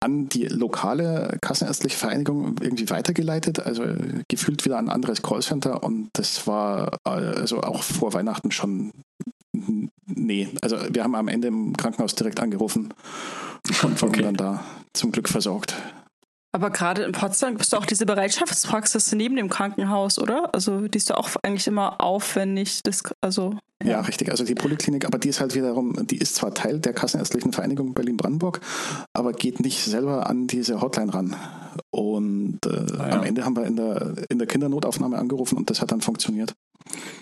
an 0.00 0.28
die 0.28 0.46
lokale 0.46 1.38
kassenärztliche 1.40 1.96
Vereinigung 1.96 2.56
irgendwie 2.60 2.90
weitergeleitet, 2.90 3.60
also 3.60 3.84
gefühlt 4.28 4.64
wieder 4.64 4.78
ein 4.78 4.88
anderes 4.88 5.22
Callcenter 5.22 5.82
und 5.82 6.10
das 6.14 6.46
war 6.46 6.98
also 7.04 7.62
auch 7.62 7.82
vor 7.82 8.12
Weihnachten 8.12 8.50
schon 8.50 8.90
nee, 10.06 10.48
also 10.62 10.76
wir 10.90 11.02
haben 11.02 11.14
am 11.14 11.28
Ende 11.28 11.48
im 11.48 11.76
Krankenhaus 11.76 12.14
direkt 12.14 12.40
angerufen 12.40 12.94
und 13.82 14.02
wurden 14.02 14.14
okay. 14.14 14.22
dann 14.22 14.36
da 14.36 14.64
zum 14.92 15.12
Glück 15.12 15.28
versorgt. 15.28 15.74
Aber 16.52 16.70
gerade 16.70 17.02
in 17.02 17.12
Potsdam 17.12 17.52
gibt 17.52 17.64
es 17.64 17.74
auch 17.74 17.84
diese 17.84 18.06
Bereitschaftspraxis 18.06 19.12
neben 19.12 19.36
dem 19.36 19.50
Krankenhaus, 19.50 20.18
oder? 20.18 20.54
Also 20.54 20.88
die 20.88 20.96
ist 20.96 21.10
doch 21.10 21.16
auch 21.16 21.30
eigentlich 21.42 21.66
immer 21.66 22.00
aufwendig. 22.00 22.82
Das, 22.82 23.02
also, 23.20 23.54
ja. 23.82 23.90
ja. 23.90 24.00
richtig. 24.00 24.30
Also 24.30 24.44
die 24.44 24.54
Poliklinik, 24.54 25.04
aber 25.04 25.18
die 25.18 25.28
ist 25.28 25.40
halt 25.40 25.54
wiederum, 25.54 26.06
die 26.06 26.16
ist 26.16 26.36
zwar 26.36 26.54
Teil 26.54 26.80
der 26.80 26.94
Kassenärztlichen 26.94 27.52
Vereinigung 27.52 27.92
Berlin-Brandenburg, 27.92 28.60
aber 29.12 29.32
geht 29.32 29.60
nicht 29.60 29.84
selber 29.84 30.28
an 30.28 30.46
diese 30.46 30.80
Hotline 30.80 31.12
ran. 31.12 31.36
Und 31.90 32.60
äh, 32.66 32.92
ah, 32.98 33.08
ja. 33.08 33.18
am 33.18 33.24
Ende 33.24 33.44
haben 33.44 33.56
wir 33.56 33.66
in 33.66 33.76
der, 33.76 34.14
in 34.30 34.38
der 34.38 34.48
Kindernotaufnahme 34.48 35.18
angerufen 35.18 35.58
und 35.58 35.68
das 35.68 35.82
hat 35.82 35.92
dann 35.92 36.00
funktioniert. 36.00 36.54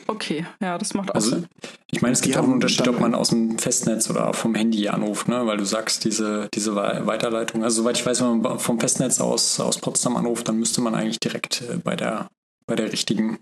Okay, 0.07 0.47
ja, 0.61 0.79
das 0.79 0.95
macht 0.95 1.11
auch 1.11 1.17
also, 1.17 1.31
Sinn. 1.31 1.47
Ich 1.91 2.01
meine, 2.01 2.13
es 2.13 2.21
gibt 2.21 2.37
auch 2.37 2.45
einen 2.45 2.53
Unterschied, 2.53 2.87
ob 2.87 3.01
man 3.01 3.15
aus 3.15 3.31
dem 3.31 3.59
Festnetz 3.59 4.09
oder 4.09 4.33
vom 4.33 4.55
Handy 4.55 4.89
anruft, 4.89 5.29
ne? 5.29 5.47
weil 5.47 5.57
du 5.57 5.65
sagst, 5.65 6.05
diese, 6.05 6.49
diese 6.55 6.77
Weiterleitung. 6.77 7.65
Also, 7.65 7.83
soweit 7.83 7.99
ich 7.99 8.07
weiß, 8.07 8.21
wenn 8.23 8.41
man 8.41 8.59
vom 8.59 8.79
Festnetz 8.79 9.21
aus, 9.21 9.59
aus 9.59 9.79
Potsdam 9.79 10.17
anruft, 10.17 10.49
dann 10.49 10.59
müsste 10.59 10.81
man 10.81 10.95
eigentlich 10.95 11.19
direkt 11.19 11.63
äh, 11.63 11.79
bei 11.79 11.97
der, 11.97 12.29
bei 12.67 12.77
der 12.77 12.93
richtigen 12.93 13.39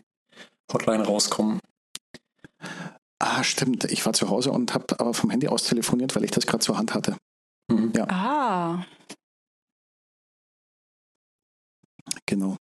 Hotline 0.72 1.04
rauskommen. 1.04 1.60
Ah, 3.18 3.44
stimmt. 3.44 3.84
Ich 3.84 4.04
war 4.06 4.12
zu 4.12 4.28
Hause 4.28 4.50
und 4.50 4.74
habe 4.74 4.98
aber 4.98 5.14
vom 5.14 5.30
Handy 5.30 5.48
aus 5.48 5.64
telefoniert, 5.64 6.16
weil 6.16 6.24
ich 6.24 6.30
das 6.30 6.46
gerade 6.46 6.64
zur 6.64 6.78
Hand 6.78 6.94
hatte. 6.94 7.16
Mhm. 7.70 7.92
Ja. 7.94 8.06
Ah. 8.08 8.86
Genau. 12.26 12.56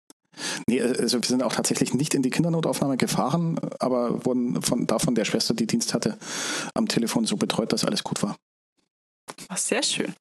Nee, 0.68 0.82
also 0.82 1.22
wir 1.22 1.28
sind 1.28 1.44
auch 1.44 1.54
tatsächlich 1.54 1.94
nicht 1.94 2.14
in 2.14 2.22
die 2.22 2.30
Kindernotaufnahme 2.30 2.98
gefahren, 2.98 3.60
aber 3.80 4.26
wurden 4.26 4.62
von, 4.62 4.88
davon 4.88 5.16
der 5.16 5.26
Schwester, 5.26 5.54
die 5.54 5.68
Dienst 5.68 5.94
hatte, 5.94 6.18
am 6.74 6.88
Telefon 6.88 7.26
so 7.26 7.38
betreut, 7.38 7.74
dass 7.74 7.86
alles 7.86 8.04
gut 8.04 8.24
war. 8.24 8.36
Ach, 9.48 9.58
sehr 9.58 9.84
schön. 9.84 10.14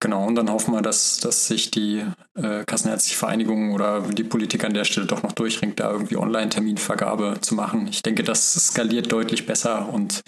Genau, 0.00 0.26
und 0.26 0.34
dann 0.34 0.50
hoffen 0.50 0.74
wir, 0.74 0.82
dass, 0.82 1.18
dass 1.20 1.48
sich 1.48 1.70
die 1.70 2.04
äh, 2.34 2.64
Kassenärztliche 2.64 3.16
Vereinigung 3.18 3.72
oder 3.72 4.02
die 4.02 4.24
Politik 4.24 4.62
an 4.62 4.74
der 4.74 4.84
Stelle 4.84 5.06
doch 5.06 5.22
noch 5.22 5.32
durchringt, 5.32 5.80
da 5.80 5.90
irgendwie 5.90 6.18
Online-Terminvergabe 6.18 7.38
zu 7.40 7.54
machen. 7.54 7.88
Ich 7.88 8.02
denke, 8.02 8.22
das 8.22 8.52
skaliert 8.52 9.10
deutlich 9.10 9.46
besser 9.46 9.88
und 9.92 10.20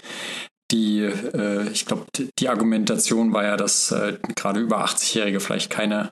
die, 0.71 1.01
äh, 1.01 1.67
ich 1.69 1.85
glaube, 1.85 2.05
die 2.37 2.49
Argumentation 2.49 3.33
war 3.33 3.43
ja, 3.43 3.57
dass 3.57 3.91
äh, 3.91 4.17
gerade 4.35 4.59
über 4.59 4.83
80-Jährige 4.85 5.39
vielleicht 5.39 5.69
keine 5.69 6.11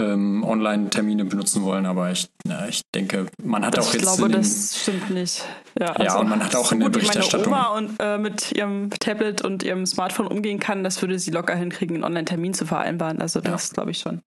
ähm, 0.00 0.44
Online-Termine 0.44 1.24
benutzen 1.24 1.64
wollen, 1.64 1.84
aber 1.84 2.12
ich, 2.12 2.28
na, 2.44 2.68
ich 2.68 2.82
denke, 2.94 3.26
man 3.42 3.66
hat 3.66 3.76
das 3.76 3.88
auch 3.88 3.92
jetzt. 3.94 4.02
Ich 4.02 4.16
glaube, 4.16 4.28
das 4.30 4.78
stimmt 4.82 5.10
nicht. 5.10 5.44
Ja, 5.78 5.88
also, 5.88 6.02
ja, 6.04 6.18
und 6.18 6.28
man 6.28 6.44
hat 6.44 6.54
auch 6.54 6.70
in 6.70 6.80
der 6.80 6.88
Berichterstattung. 6.88 7.52
Wenn 7.52 7.58
meine 7.58 7.68
Oma 7.68 7.78
und, 7.78 7.96
äh, 7.98 8.18
mit 8.18 8.52
ihrem 8.52 8.90
Tablet 8.90 9.42
und 9.42 9.64
ihrem 9.64 9.86
Smartphone 9.86 10.28
umgehen 10.28 10.60
kann, 10.60 10.84
das 10.84 11.02
würde 11.02 11.18
sie 11.18 11.32
locker 11.32 11.56
hinkriegen, 11.56 11.96
einen 11.96 12.04
Online-Termin 12.04 12.54
zu 12.54 12.66
vereinbaren. 12.66 13.20
Also, 13.20 13.40
das 13.40 13.68
ja. 13.68 13.74
glaube 13.74 13.90
ich 13.90 13.98
schon. 13.98 14.22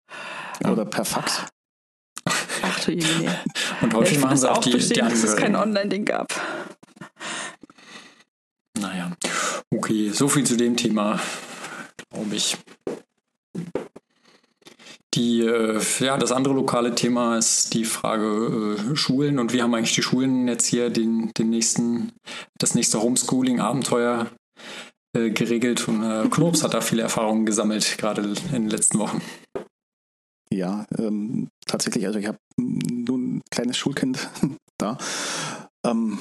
Oder 0.66 0.86
per 0.86 1.04
Fax. 1.04 1.44
Ach 2.62 2.80
du 2.86 2.92
Jemine. 2.92 3.36
Und 3.82 3.94
häufig 3.94 4.18
ja, 4.18 4.24
machen 4.24 4.38
sie 4.38 4.50
auch 4.50 4.58
die, 4.60 4.78
die 4.78 4.94
dass 4.94 5.24
es 5.24 5.36
kein 5.36 5.56
Online-Ding 5.56 6.06
gab. 6.06 6.34
Naja, 8.80 9.12
okay, 9.74 10.10
so 10.10 10.28
viel 10.28 10.46
zu 10.46 10.56
dem 10.56 10.76
Thema, 10.76 11.20
glaube 12.12 12.36
ich. 12.36 12.58
Die, 15.14 15.42
äh, 15.42 15.82
ja, 16.00 16.18
das 16.18 16.32
andere 16.32 16.54
lokale 16.54 16.94
Thema 16.94 17.38
ist 17.38 17.74
die 17.74 17.86
Frage 17.86 18.78
äh, 18.78 18.96
Schulen 18.96 19.40
und 19.40 19.52
wie 19.52 19.64
haben 19.64 19.74
eigentlich 19.74 19.96
die 19.96 20.04
Schulen 20.04 20.48
jetzt 20.48 20.68
hier 20.68 20.92
den, 20.92 21.32
den 21.36 21.50
nächsten, 21.50 22.12
das 22.60 22.76
nächste 22.76 23.02
Homeschooling-Abenteuer 23.02 24.28
äh, 25.16 25.32
geregelt 25.32 25.88
und 25.88 26.04
äh, 26.04 26.28
Knops 26.30 26.64
hat 26.64 26.76
da 26.76 26.82
viele 26.82 27.02
Erfahrungen 27.02 27.48
gesammelt, 27.48 27.98
gerade 27.98 28.22
in 28.22 28.52
den 28.52 28.70
letzten 28.70 29.00
Wochen. 29.00 29.22
Ja, 30.52 30.86
ähm, 30.98 31.50
tatsächlich, 31.66 32.06
also 32.06 32.20
ich 32.20 32.28
habe 32.28 32.38
nun 32.58 33.38
ein 33.38 33.42
kleines 33.50 33.78
Schulkind 33.78 34.30
da. 34.78 34.98
Ähm, 35.84 36.20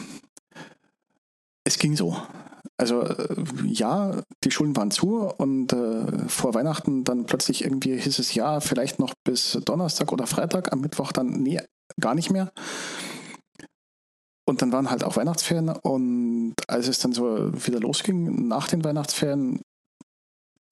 es 1.67 1.79
ging 1.79 1.97
so. 1.97 2.17
Also 2.79 3.03
äh, 3.03 3.45
ja, 3.65 4.23
die 4.45 4.51
Schulen 4.51 4.77
waren 4.77 4.91
zu 4.91 5.25
und 5.25 5.73
äh, 5.73 6.29
vor 6.29 6.55
Weihnachten 6.55 7.05
dann 7.05 7.27
plötzlich 7.27 7.65
irgendwie 7.65 7.99
hieß 7.99 8.19
es 8.19 8.35
ja, 8.35 8.61
vielleicht 8.61 8.99
noch 8.99 9.15
bis 9.25 9.59
Donnerstag 9.65 10.13
oder 10.13 10.27
Freitag, 10.27 10.73
am 10.73 10.81
Mittwoch 10.81 11.13
dann 11.13 11.43
nee, 11.43 11.61
gar 12.01 12.15
nicht 12.15 12.31
mehr. 12.31 12.53
und 14.49 14.63
dann 14.63 14.73
waren 14.73 14.91
halt 14.91 15.05
auch 15.05 15.17
Weihnachtsferien 15.17 15.71
und 15.71 16.55
als 16.69 16.87
es 16.89 16.99
dann 16.99 17.13
so 17.13 17.51
wieder 17.67 17.81
losging 17.81 18.47
nach 18.47 18.69
den 18.69 18.85
Weihnachtsferien, 18.85 19.61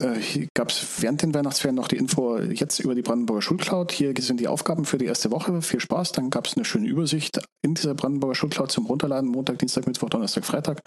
äh, 0.01 0.47
gab 0.53 0.69
es 0.69 1.01
während 1.01 1.21
den 1.21 1.33
Weihnachtsferien 1.33 1.75
noch 1.75 1.87
die 1.87 1.97
Info 1.97 2.37
jetzt 2.37 2.79
über 2.79 2.95
die 2.95 3.01
Brandenburger 3.01 3.41
Schulcloud. 3.41 3.91
Hier 3.91 4.13
sind 4.19 4.39
die 4.39 4.47
Aufgaben 4.47 4.85
für 4.85 4.97
die 4.97 5.05
erste 5.05 5.31
Woche. 5.31 5.61
Viel 5.61 5.79
Spaß. 5.79 6.11
Dann 6.11 6.29
gab 6.29 6.47
es 6.47 6.55
eine 6.55 6.65
schöne 6.65 6.87
Übersicht 6.87 7.39
in 7.61 7.75
dieser 7.75 7.93
Brandenburger 7.93 8.35
Schulcloud 8.35 8.71
zum 8.71 8.85
Runterladen, 8.87 9.29
Montag, 9.29 9.59
Dienstag, 9.59 9.87
Mittwoch, 9.87 10.09
Donnerstag, 10.09 10.45
Freitag, 10.45 10.81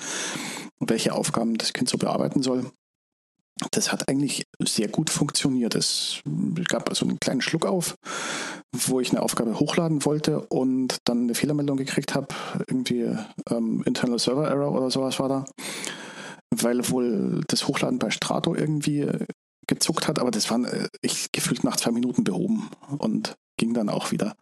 welche 0.81 1.15
Aufgaben 1.15 1.57
das 1.57 1.73
Kind 1.73 1.89
so 1.89 1.97
bearbeiten 1.97 2.43
soll. 2.43 2.71
Das 3.73 3.91
hat 3.91 4.09
eigentlich 4.09 4.45
sehr 4.63 4.87
gut 4.87 5.11
funktioniert. 5.11 5.75
Es 5.75 6.21
gab 6.69 6.89
also 6.89 7.07
einen 7.07 7.19
kleinen 7.19 7.41
Schluck 7.41 7.67
auf, 7.67 7.97
wo 8.73 9.01
ich 9.01 9.11
eine 9.11 9.21
Aufgabe 9.21 9.59
hochladen 9.59 10.05
wollte 10.05 10.41
und 10.43 10.99
dann 11.05 11.23
eine 11.23 11.35
Fehlermeldung 11.35 11.77
gekriegt 11.77 12.15
habe, 12.15 12.29
irgendwie 12.69 13.17
ähm, 13.51 13.83
Internal 13.85 14.21
Server 14.21 14.47
Error 14.47 14.73
oder 14.73 14.93
sowas 14.93 15.19
war 15.19 15.29
da 15.29 15.45
weil 16.51 16.89
wohl 16.91 17.43
das 17.49 17.69
Hochladen 17.69 17.99
bei 17.99 18.11
Strato 18.11 18.55
irgendwie 18.55 19.01
äh, 19.01 19.27
gezuckt 19.67 20.09
hat, 20.09 20.19
aber 20.19 20.31
das 20.31 20.51
waren 20.51 20.65
äh, 20.65 20.89
ich 21.03 21.31
gefühlt 21.33 21.65
nach 21.65 21.77
zwei 21.77 21.91
Minuten 21.91 22.25
behoben 22.25 22.71
und 22.99 23.37
ging 23.57 23.75
dann 23.75 23.89
auch 23.89 24.11
wieder. 24.11 24.35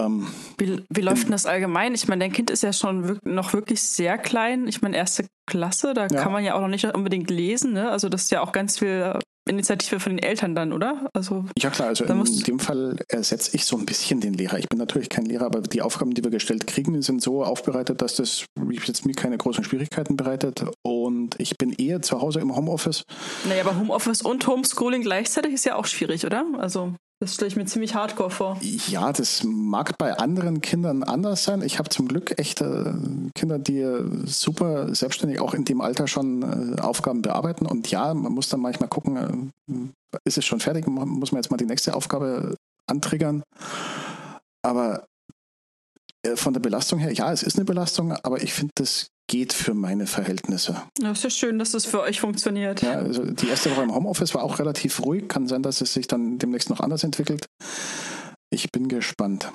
Ähm, 0.00 0.26
wie, 0.58 0.82
wie 0.88 1.00
läuft 1.00 1.24
denn 1.24 1.32
das 1.32 1.46
allgemein? 1.46 1.94
Ich 1.94 2.08
meine, 2.08 2.20
dein 2.24 2.32
Kind 2.32 2.50
ist 2.50 2.62
ja 2.62 2.72
schon 2.72 3.06
wirk 3.08 3.24
noch 3.24 3.52
wirklich 3.52 3.82
sehr 3.82 4.18
klein. 4.18 4.66
Ich 4.66 4.82
meine, 4.82 4.96
erste 4.96 5.26
Klasse, 5.46 5.94
da 5.94 6.06
ja. 6.06 6.22
kann 6.22 6.32
man 6.32 6.44
ja 6.44 6.54
auch 6.54 6.60
noch 6.60 6.68
nicht 6.68 6.84
unbedingt 6.84 7.30
lesen. 7.30 7.72
Ne? 7.72 7.90
Also 7.90 8.08
das 8.08 8.22
ist 8.22 8.30
ja 8.30 8.40
auch 8.40 8.52
ganz 8.52 8.78
viel 8.78 9.18
Initiative 9.48 9.98
von 10.00 10.16
den 10.16 10.18
Eltern 10.18 10.54
dann, 10.54 10.72
oder? 10.72 11.08
Also, 11.14 11.44
ja 11.58 11.70
klar, 11.70 11.88
also 11.88 12.04
in 12.04 12.42
dem 12.44 12.58
Fall 12.58 12.96
ersetze 13.08 13.56
ich 13.56 13.64
so 13.64 13.76
ein 13.76 13.86
bisschen 13.86 14.20
den 14.20 14.34
Lehrer. 14.34 14.58
Ich 14.58 14.68
bin 14.68 14.78
natürlich 14.78 15.08
kein 15.08 15.26
Lehrer, 15.26 15.46
aber 15.46 15.60
die 15.62 15.82
Aufgaben, 15.82 16.14
die 16.14 16.22
wir 16.22 16.30
gestellt 16.30 16.66
kriegen, 16.66 17.02
sind 17.02 17.22
so 17.22 17.42
aufbereitet, 17.42 18.02
dass 18.02 18.16
das 18.16 18.44
jetzt 18.86 19.04
mir 19.04 19.14
keine 19.14 19.38
großen 19.38 19.64
Schwierigkeiten 19.64 20.16
bereitet. 20.16 20.64
Und 20.82 21.38
ich 21.38 21.58
bin 21.58 21.72
eher 21.72 22.02
zu 22.02 22.20
Hause 22.20 22.40
im 22.40 22.54
Homeoffice. 22.54 23.04
Naja, 23.48 23.64
aber 23.64 23.78
Homeoffice 23.78 24.22
und 24.22 24.46
Homeschooling 24.46 25.02
gleichzeitig 25.02 25.54
ist 25.54 25.64
ja 25.64 25.76
auch 25.76 25.86
schwierig, 25.86 26.24
oder? 26.24 26.46
Also 26.58 26.94
das 27.22 27.34
stelle 27.34 27.46
ich 27.46 27.54
mir 27.54 27.66
ziemlich 27.66 27.94
hardcore 27.94 28.30
vor. 28.30 28.58
Ja, 28.88 29.12
das 29.12 29.44
mag 29.44 29.96
bei 29.96 30.18
anderen 30.18 30.60
Kindern 30.60 31.04
anders 31.04 31.44
sein. 31.44 31.62
Ich 31.62 31.78
habe 31.78 31.88
zum 31.88 32.08
Glück 32.08 32.36
echte 32.36 32.98
Kinder, 33.36 33.60
die 33.60 33.86
super 34.24 34.92
selbstständig 34.92 35.38
auch 35.38 35.54
in 35.54 35.64
dem 35.64 35.80
Alter 35.80 36.08
schon 36.08 36.42
äh, 36.42 36.80
Aufgaben 36.80 37.22
bearbeiten. 37.22 37.64
Und 37.64 37.88
ja, 37.92 38.12
man 38.12 38.32
muss 38.32 38.48
dann 38.48 38.58
manchmal 38.58 38.88
gucken, 38.88 39.52
äh, 39.70 40.18
ist 40.24 40.36
es 40.36 40.44
schon 40.44 40.58
fertig? 40.58 40.88
Muss 40.88 41.30
man 41.30 41.40
jetzt 41.40 41.52
mal 41.52 41.58
die 41.58 41.64
nächste 41.66 41.94
Aufgabe 41.94 42.56
antriggern? 42.90 43.44
Aber 44.62 45.06
äh, 46.26 46.34
von 46.34 46.54
der 46.54 46.60
Belastung 46.60 46.98
her, 46.98 47.12
ja, 47.12 47.32
es 47.32 47.44
ist 47.44 47.56
eine 47.56 47.64
Belastung, 47.64 48.10
aber 48.24 48.42
ich 48.42 48.52
finde, 48.52 48.72
das 48.74 49.06
geht 49.32 49.54
für 49.54 49.72
meine 49.72 50.06
Verhältnisse. 50.06 50.82
Ja, 51.00 51.12
ist 51.12 51.24
ja 51.24 51.30
schön, 51.30 51.58
dass 51.58 51.70
das 51.70 51.86
für 51.86 52.02
euch 52.02 52.20
funktioniert. 52.20 52.82
Ja, 52.82 52.98
also 52.98 53.24
die 53.24 53.48
erste 53.48 53.70
Woche 53.70 53.80
im 53.80 53.94
Homeoffice 53.94 54.34
war 54.34 54.42
auch 54.42 54.58
relativ 54.58 55.00
ruhig. 55.00 55.26
Kann 55.26 55.48
sein, 55.48 55.62
dass 55.62 55.80
es 55.80 55.94
sich 55.94 56.06
dann 56.06 56.36
demnächst 56.36 56.68
noch 56.68 56.80
anders 56.80 57.02
entwickelt. 57.02 57.46
Ich 58.50 58.70
bin 58.70 58.88
gespannt. 58.88 59.50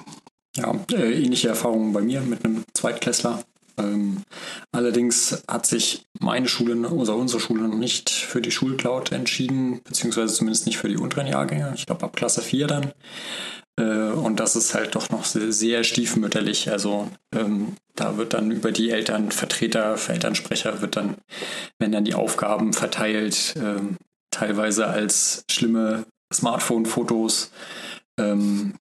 Ja, 0.55 0.73
äh, 0.91 1.23
ähnliche 1.23 1.49
Erfahrungen 1.49 1.93
bei 1.93 2.01
mir 2.01 2.21
mit 2.21 2.43
einem 2.43 2.63
Zweitklässler. 2.73 3.43
Ähm, 3.77 4.23
allerdings 4.71 5.43
hat 5.47 5.67
sich 5.67 6.07
meine 6.19 6.47
Schule 6.47 6.75
oder 6.89 7.15
unsere 7.15 7.39
Schule 7.39 7.67
noch 7.67 7.77
nicht 7.77 8.09
für 8.09 8.41
die 8.41 8.49
Schulcloud 8.49 9.11
entschieden, 9.11 9.81
beziehungsweise 9.83 10.33
zumindest 10.33 10.65
nicht 10.65 10.79
für 10.79 10.89
die 10.89 10.97
unteren 10.97 11.27
Jahrgänge. 11.27 11.71
Ich 11.75 11.85
glaube 11.85 12.03
ab 12.03 12.15
Klasse 12.15 12.41
4 12.41 12.65
dann. 12.65 12.93
Äh, 13.77 14.11
und 14.11 14.39
das 14.39 14.55
ist 14.55 14.73
halt 14.73 14.95
doch 14.95 15.09
noch 15.09 15.25
sehr, 15.25 15.51
sehr 15.51 15.83
stiefmütterlich. 15.83 16.69
Also 16.71 17.09
ähm, 17.33 17.75
da 17.95 18.17
wird 18.17 18.33
dann 18.33 18.51
über 18.51 18.71
die 18.71 18.91
Elternvertreter, 18.91 19.97
Elternsprecher 20.07 20.81
wird 20.81 20.95
dann, 20.95 21.15
wenn 21.79 21.91
dann 21.91 22.05
die 22.05 22.15
Aufgaben 22.15 22.73
verteilt, 22.73 23.55
ähm, 23.57 23.97
teilweise 24.31 24.87
als 24.87 25.43
schlimme 25.49 26.05
Smartphone-Fotos. 26.33 27.51
Ähm, 28.19 28.73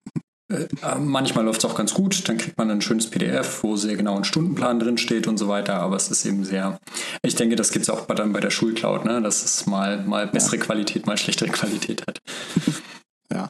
äh, 0.49 0.66
manchmal 0.99 1.44
läuft 1.44 1.64
es 1.64 1.64
auch 1.64 1.74
ganz 1.74 1.92
gut, 1.92 2.28
dann 2.28 2.38
kriegt 2.38 2.57
man 2.57 2.70
ein 2.70 2.80
schönes 2.80 3.11
PDF, 3.11 3.64
wo 3.64 3.76
sehr 3.76 3.97
genau 3.97 4.16
ein 4.16 4.24
Stundenplan 4.24 4.78
drin 4.78 4.97
steht 4.97 5.26
und 5.26 5.38
so 5.38 5.49
weiter, 5.49 5.74
aber 5.74 5.97
es 5.97 6.09
ist 6.09 6.24
eben 6.24 6.44
sehr, 6.44 6.78
ich 7.22 7.34
denke, 7.34 7.57
das 7.57 7.72
gibt 7.72 7.82
es 7.82 7.90
auch 7.90 8.07
dann 8.07 8.32
bei 8.32 8.40
der 8.40 8.51
Schulcloud, 8.51 9.05
ne? 9.05 9.20
dass 9.20 9.44
es 9.44 9.66
mal, 9.66 10.05
mal 10.05 10.28
bessere 10.28 10.59
Qualität, 10.59 11.07
mal 11.07 11.16
schlechtere 11.16 11.49
Qualität 11.49 12.07
hat. 12.07 12.20
Ja, 13.33 13.49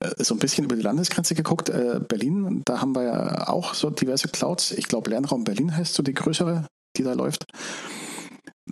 äh, 0.00 0.22
so 0.22 0.34
ein 0.34 0.38
bisschen 0.38 0.64
über 0.64 0.76
die 0.76 0.82
Landesgrenze 0.82 1.34
geguckt. 1.34 1.68
Äh, 1.68 2.00
Berlin, 2.06 2.62
da 2.64 2.80
haben 2.80 2.94
wir 2.94 3.04
ja 3.04 3.48
auch 3.48 3.74
so 3.74 3.90
diverse 3.90 4.28
Clouds. 4.28 4.72
Ich 4.72 4.88
glaube, 4.88 5.10
Lernraum 5.10 5.44
Berlin 5.44 5.76
heißt 5.76 5.94
so 5.94 6.02
die 6.02 6.14
größere, 6.14 6.66
die 6.96 7.02
da 7.02 7.12
läuft. 7.12 7.44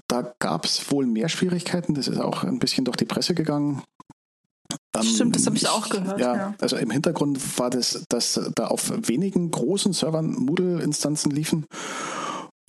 Da 0.09 0.35
gab 0.39 0.65
es 0.65 0.91
wohl 0.91 1.07
mehr 1.07 1.29
Schwierigkeiten. 1.29 1.95
Das 1.95 2.09
ist 2.09 2.21
auch 2.21 2.45
ein 2.45 2.59
bisschen 2.59 2.85
durch 2.85 2.97
die 2.97 3.05
Presse 3.05 3.35
gegangen. 3.35 3.83
Stimmt, 5.03 5.37
das 5.37 5.47
habe 5.47 5.57
ich 5.57 5.69
auch 5.69 5.89
gehört. 5.89 6.21
Ja, 6.21 6.37
ja, 6.37 6.55
also 6.61 6.77
im 6.77 6.91
Hintergrund 6.91 7.59
war 7.59 7.71
das, 7.71 8.05
dass 8.09 8.41
da 8.55 8.67
auf 8.67 8.93
wenigen 9.09 9.51
großen 9.51 9.93
Servern 9.93 10.33
Moodle-Instanzen 10.33 11.31
liefen 11.31 11.67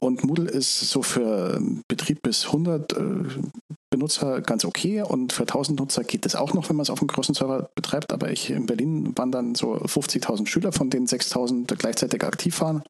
und 0.04 0.24
Moodle 0.24 0.50
ist 0.50 0.80
so 0.80 1.04
für 1.04 1.62
Betrieb 1.88 2.24
bis 2.24 2.48
100 2.48 2.94
äh, 2.94 3.04
Benutzer 3.92 4.42
ganz 4.42 4.66
okay 4.66 5.02
und 5.02 5.32
für 5.32 5.44
1000 5.44 5.80
Nutzer 5.80 6.04
geht 6.04 6.26
das 6.26 6.36
auch 6.36 6.54
noch, 6.54 6.70
wenn 6.70 6.76
man 6.76 6.84
es 6.84 6.90
auf 6.90 7.02
einem 7.02 7.08
großen 7.08 7.36
Server 7.36 7.70
betreibt. 7.76 8.12
Aber 8.12 8.32
ich 8.32 8.50
in 8.50 8.66
Berlin 8.66 9.16
waren 9.18 9.32
dann 9.32 9.54
so 9.54 9.76
50.000 9.76 10.48
Schüler, 10.48 10.72
von 10.72 10.90
denen 10.90 11.06
6.000 11.06 11.76
gleichzeitig 11.76 12.24
aktiv 12.24 12.62
waren. 12.62 12.84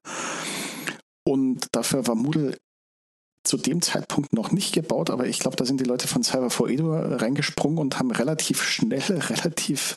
Und 1.24 1.66
dafür 1.72 2.06
war 2.06 2.14
Moodle 2.14 2.56
zu 3.44 3.56
dem 3.56 3.82
Zeitpunkt 3.82 4.32
noch 4.32 4.52
nicht 4.52 4.72
gebaut, 4.72 5.10
aber 5.10 5.26
ich 5.26 5.38
glaube, 5.38 5.56
da 5.56 5.64
sind 5.64 5.80
die 5.80 5.84
Leute 5.84 6.06
von 6.06 6.22
Cyber 6.22 6.50
4 6.50 6.68
Edu 6.68 6.92
reingesprungen 6.92 7.78
und 7.78 7.98
haben 7.98 8.10
relativ 8.10 8.62
schnell, 8.62 9.00
relativ 9.08 9.96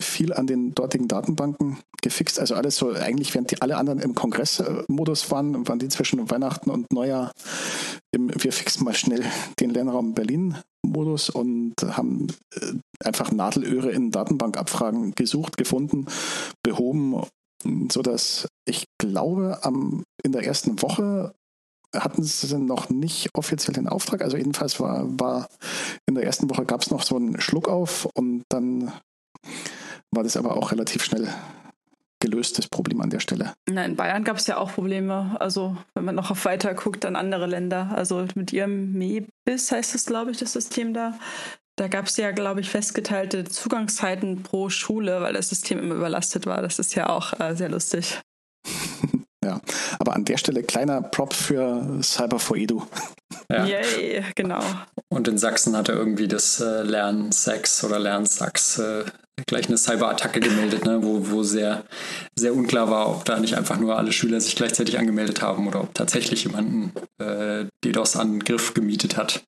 viel 0.00 0.32
an 0.32 0.46
den 0.46 0.74
dortigen 0.74 1.08
Datenbanken 1.08 1.78
gefixt. 2.02 2.38
Also 2.38 2.54
alles 2.54 2.76
so, 2.76 2.92
eigentlich 2.92 3.34
während 3.34 3.50
die 3.50 3.60
alle 3.60 3.76
anderen 3.76 3.98
im 3.98 4.14
Kongressmodus 4.14 5.30
waren, 5.30 5.66
waren 5.66 5.78
die 5.78 5.88
zwischen 5.88 6.30
Weihnachten 6.30 6.70
und 6.70 6.92
Neujahr 6.92 7.32
im 8.12 8.30
Wir 8.34 8.52
fixen 8.52 8.84
mal 8.84 8.94
schnell 8.94 9.24
den 9.60 9.70
Lernraum 9.70 10.14
Berlin 10.14 10.56
Modus 10.82 11.30
und 11.30 11.74
haben 11.82 12.28
äh, 12.54 12.72
einfach 13.04 13.32
Nadelöhre 13.32 13.90
in 13.90 14.10
Datenbankabfragen 14.10 15.14
gesucht, 15.14 15.56
gefunden, 15.56 16.06
behoben, 16.62 17.22
sodass 17.90 18.48
ich 18.64 18.86
glaube, 18.98 19.58
am, 19.62 20.04
in 20.22 20.32
der 20.32 20.44
ersten 20.44 20.80
Woche 20.82 21.34
hatten 21.94 22.22
sie 22.22 22.58
noch 22.58 22.88
nicht 22.90 23.28
offiziell 23.34 23.74
den 23.74 23.88
Auftrag. 23.88 24.22
Also 24.22 24.36
jedenfalls 24.36 24.80
war, 24.80 25.04
war 25.20 25.48
in 26.06 26.14
der 26.14 26.24
ersten 26.24 26.50
Woche 26.50 26.64
gab 26.64 26.82
es 26.82 26.90
noch 26.90 27.02
so 27.02 27.16
einen 27.16 27.40
Schluck 27.40 27.68
auf 27.68 28.08
und 28.14 28.44
dann 28.48 28.92
war 30.10 30.22
das 30.22 30.36
aber 30.36 30.56
auch 30.56 30.72
relativ 30.72 31.04
schnell 31.04 31.28
gelöstes 32.20 32.68
Problem 32.68 33.00
an 33.00 33.10
der 33.10 33.20
Stelle. 33.20 33.52
Nein, 33.68 33.90
in 33.90 33.96
Bayern 33.96 34.24
gab 34.24 34.38
es 34.38 34.46
ja 34.46 34.56
auch 34.56 34.72
Probleme. 34.72 35.36
Also 35.38 35.76
wenn 35.94 36.04
man 36.04 36.14
noch 36.14 36.30
auf 36.30 36.44
weiter 36.44 36.74
guckt, 36.74 37.04
dann 37.04 37.14
andere 37.16 37.46
Länder. 37.46 37.90
Also 37.94 38.26
mit 38.34 38.52
ihrem 38.52 38.92
MEBIS 38.92 39.70
heißt 39.70 39.94
es, 39.94 40.06
glaube 40.06 40.30
ich, 40.30 40.38
das 40.38 40.52
System 40.52 40.94
da. 40.94 41.18
Da 41.78 41.88
gab 41.88 42.06
es 42.06 42.16
ja, 42.16 42.30
glaube 42.30 42.62
ich, 42.62 42.70
festgeteilte 42.70 43.44
Zugangszeiten 43.44 44.42
pro 44.42 44.70
Schule, 44.70 45.20
weil 45.20 45.34
das 45.34 45.50
System 45.50 45.78
immer 45.78 45.94
überlastet 45.94 46.46
war. 46.46 46.62
Das 46.62 46.78
ist 46.78 46.94
ja 46.94 47.10
auch 47.10 47.38
äh, 47.38 47.54
sehr 47.54 47.68
lustig. 47.68 48.18
Ja, 49.46 49.60
aber 50.00 50.16
an 50.16 50.24
der 50.24 50.38
Stelle 50.38 50.64
kleiner 50.64 51.02
Prop 51.02 51.32
für 51.32 52.00
Cyber 52.02 52.40
for 52.40 52.56
Edu. 52.56 52.82
Ja. 53.48 53.64
Yay, 53.64 54.24
genau. 54.34 54.60
Und 55.08 55.28
in 55.28 55.38
Sachsen 55.38 55.76
hat 55.76 55.88
er 55.88 55.94
irgendwie 55.94 56.26
das 56.26 56.60
äh, 56.60 56.82
Lernsex 56.82 57.84
oder 57.84 58.00
Lernsachs 58.00 58.78
äh, 58.78 59.04
gleich 59.46 59.68
eine 59.68 59.78
Cyberattacke 59.78 60.40
gemeldet, 60.40 60.84
ne, 60.84 60.98
wo, 61.02 61.30
wo 61.30 61.44
sehr, 61.44 61.84
sehr 62.34 62.54
unklar 62.54 62.90
war, 62.90 63.08
ob 63.08 63.24
da 63.24 63.38
nicht 63.38 63.56
einfach 63.56 63.78
nur 63.78 63.96
alle 63.96 64.10
Schüler 64.10 64.40
sich 64.40 64.56
gleichzeitig 64.56 64.98
angemeldet 64.98 65.42
haben 65.42 65.68
oder 65.68 65.82
ob 65.82 65.94
tatsächlich 65.94 66.42
jemanden 66.42 66.92
äh, 67.22 67.66
DDoS-Angriff 67.84 68.74
gemietet 68.74 69.16
hat. 69.16 69.44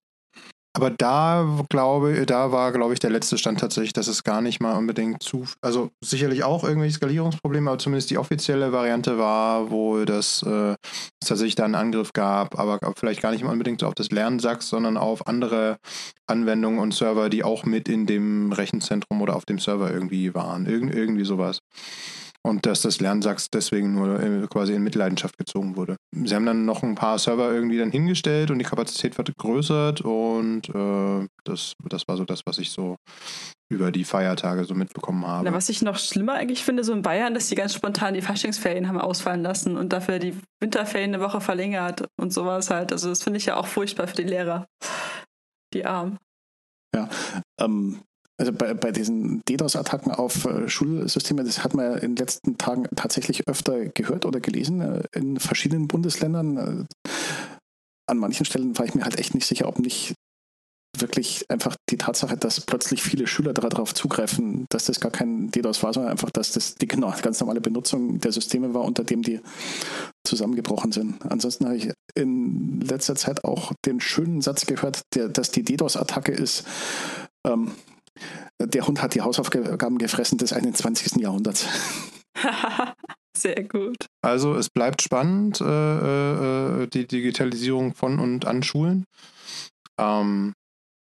Aber 0.78 0.90
da 0.90 1.44
glaube, 1.70 2.24
da 2.24 2.52
war, 2.52 2.70
glaube 2.70 2.92
ich, 2.92 3.00
der 3.00 3.10
letzte 3.10 3.36
Stand 3.36 3.58
tatsächlich, 3.58 3.94
dass 3.94 4.06
es 4.06 4.22
gar 4.22 4.40
nicht 4.40 4.60
mal 4.60 4.76
unbedingt 4.76 5.20
zu, 5.20 5.44
also 5.60 5.90
sicherlich 6.00 6.44
auch 6.44 6.62
irgendwelche 6.62 6.94
Skalierungsprobleme, 6.94 7.68
aber 7.68 7.80
zumindest 7.80 8.10
die 8.10 8.16
offizielle 8.16 8.70
Variante 8.70 9.18
war 9.18 9.72
wohl, 9.72 10.06
dass 10.06 10.44
äh, 10.44 10.76
es 11.20 11.26
tatsächlich 11.26 11.56
da 11.56 11.64
einen 11.64 11.74
Angriff 11.74 12.12
gab, 12.12 12.56
aber 12.60 12.78
vielleicht 12.96 13.22
gar 13.22 13.32
nicht 13.32 13.42
mal 13.42 13.50
unbedingt 13.50 13.80
so 13.80 13.88
auf 13.88 13.96
das 13.96 14.12
Lernsachs, 14.12 14.68
sondern 14.68 14.96
auf 14.96 15.26
andere 15.26 15.78
Anwendungen 16.28 16.78
und 16.78 16.94
Server, 16.94 17.28
die 17.28 17.42
auch 17.42 17.64
mit 17.64 17.88
in 17.88 18.06
dem 18.06 18.52
Rechenzentrum 18.52 19.20
oder 19.20 19.34
auf 19.34 19.46
dem 19.46 19.58
Server 19.58 19.90
irgendwie 19.90 20.32
waren. 20.32 20.66
Irg 20.66 20.94
irgendwie 20.94 21.24
sowas. 21.24 21.58
Und 22.48 22.64
dass 22.64 22.80
das 22.80 23.00
Lernsachs 23.00 23.50
deswegen 23.50 23.94
nur 23.94 24.20
äh, 24.20 24.46
quasi 24.48 24.72
in 24.72 24.82
Mitleidenschaft 24.82 25.36
gezogen 25.36 25.76
wurde. 25.76 25.96
Sie 26.12 26.34
haben 26.34 26.46
dann 26.46 26.64
noch 26.64 26.82
ein 26.82 26.94
paar 26.94 27.18
Server 27.18 27.52
irgendwie 27.52 27.78
dann 27.78 27.90
hingestellt 27.90 28.50
und 28.50 28.58
die 28.58 28.64
Kapazität 28.64 29.14
vergrößert 29.14 30.00
und 30.00 30.68
äh, 30.70 31.26
das, 31.44 31.74
das 31.88 32.08
war 32.08 32.16
so 32.16 32.24
das, 32.24 32.40
was 32.46 32.58
ich 32.58 32.70
so 32.70 32.96
über 33.70 33.92
die 33.92 34.04
Feiertage 34.04 34.64
so 34.64 34.74
mitbekommen 34.74 35.26
habe. 35.26 35.44
Na, 35.44 35.52
was 35.52 35.68
ich 35.68 35.82
noch 35.82 35.98
schlimmer 35.98 36.34
eigentlich 36.34 36.64
finde, 36.64 36.84
so 36.84 36.94
in 36.94 37.02
Bayern, 37.02 37.34
dass 37.34 37.48
die 37.48 37.54
ganz 37.54 37.74
spontan 37.74 38.14
die 38.14 38.22
Faschingsferien 38.22 38.88
haben 38.88 38.98
ausfallen 38.98 39.42
lassen 39.42 39.76
und 39.76 39.92
dafür 39.92 40.18
die 40.18 40.34
Winterferien 40.60 41.14
eine 41.14 41.22
Woche 41.22 41.42
verlängert 41.42 42.06
und 42.18 42.32
sowas 42.32 42.70
halt. 42.70 42.92
Also 42.92 43.10
das 43.10 43.22
finde 43.22 43.36
ich 43.36 43.46
ja 43.46 43.56
auch 43.56 43.66
furchtbar 43.66 44.08
für 44.08 44.16
die 44.16 44.22
Lehrer. 44.22 44.66
Die 45.74 45.84
Armen. 45.84 46.16
Ja, 46.94 47.10
ähm, 47.60 48.00
also 48.38 48.52
bei, 48.52 48.72
bei 48.74 48.92
diesen 48.92 49.42
DDoS-Attacken 49.48 50.12
auf 50.12 50.44
äh, 50.44 50.68
Schulsysteme, 50.68 51.42
das 51.42 51.64
hat 51.64 51.74
man 51.74 51.84
ja 51.84 51.94
in 51.96 52.14
den 52.14 52.16
letzten 52.16 52.56
Tagen 52.56 52.86
tatsächlich 52.94 53.48
öfter 53.48 53.86
gehört 53.86 54.24
oder 54.24 54.40
gelesen 54.40 54.80
äh, 54.80 55.02
in 55.12 55.40
verschiedenen 55.40 55.88
Bundesländern. 55.88 56.56
Äh, 56.56 57.10
an 58.08 58.18
manchen 58.18 58.46
Stellen 58.46 58.78
war 58.78 58.86
ich 58.86 58.94
mir 58.94 59.04
halt 59.04 59.18
echt 59.18 59.34
nicht 59.34 59.46
sicher, 59.46 59.68
ob 59.68 59.80
nicht 59.80 60.14
wirklich 60.96 61.44
einfach 61.48 61.76
die 61.90 61.98
Tatsache, 61.98 62.36
dass 62.36 62.60
plötzlich 62.60 63.02
viele 63.02 63.26
Schüler 63.26 63.52
darauf 63.52 63.94
zugreifen, 63.94 64.66
dass 64.70 64.86
das 64.86 65.00
gar 65.00 65.10
kein 65.10 65.50
DDoS 65.50 65.82
war, 65.82 65.92
sondern 65.92 66.12
einfach, 66.12 66.30
dass 66.30 66.52
das 66.52 66.76
die 66.76 66.88
genau, 66.88 67.12
ganz 67.22 67.40
normale 67.40 67.60
Benutzung 67.60 68.20
der 68.20 68.32
Systeme 68.32 68.72
war, 68.72 68.82
unter 68.82 69.04
dem 69.04 69.22
die 69.22 69.40
zusammengebrochen 70.24 70.92
sind. 70.92 71.24
Ansonsten 71.30 71.66
habe 71.66 71.76
ich 71.76 71.90
in 72.14 72.80
letzter 72.80 73.16
Zeit 73.16 73.44
auch 73.44 73.72
den 73.84 74.00
schönen 74.00 74.40
Satz 74.40 74.66
gehört, 74.66 75.02
der, 75.14 75.28
dass 75.28 75.50
die 75.50 75.62
DDoS-Attacke 75.62 76.32
ist, 76.32 76.64
ähm, 77.46 77.72
der 78.58 78.86
Hund 78.86 79.02
hat 79.02 79.14
die 79.14 79.20
Hausaufgaben 79.20 79.98
gefressen 79.98 80.38
des 80.38 80.52
21. 80.52 81.20
Jahrhunderts. 81.20 81.66
Sehr 83.36 83.62
gut. 83.64 84.06
Also 84.22 84.54
es 84.56 84.68
bleibt 84.68 85.02
spannend, 85.02 85.60
äh, 85.60 86.82
äh, 86.82 86.86
die 86.88 87.06
Digitalisierung 87.06 87.94
von 87.94 88.18
und 88.18 88.46
an 88.46 88.62
Schulen. 88.62 89.04
Ähm, 89.98 90.54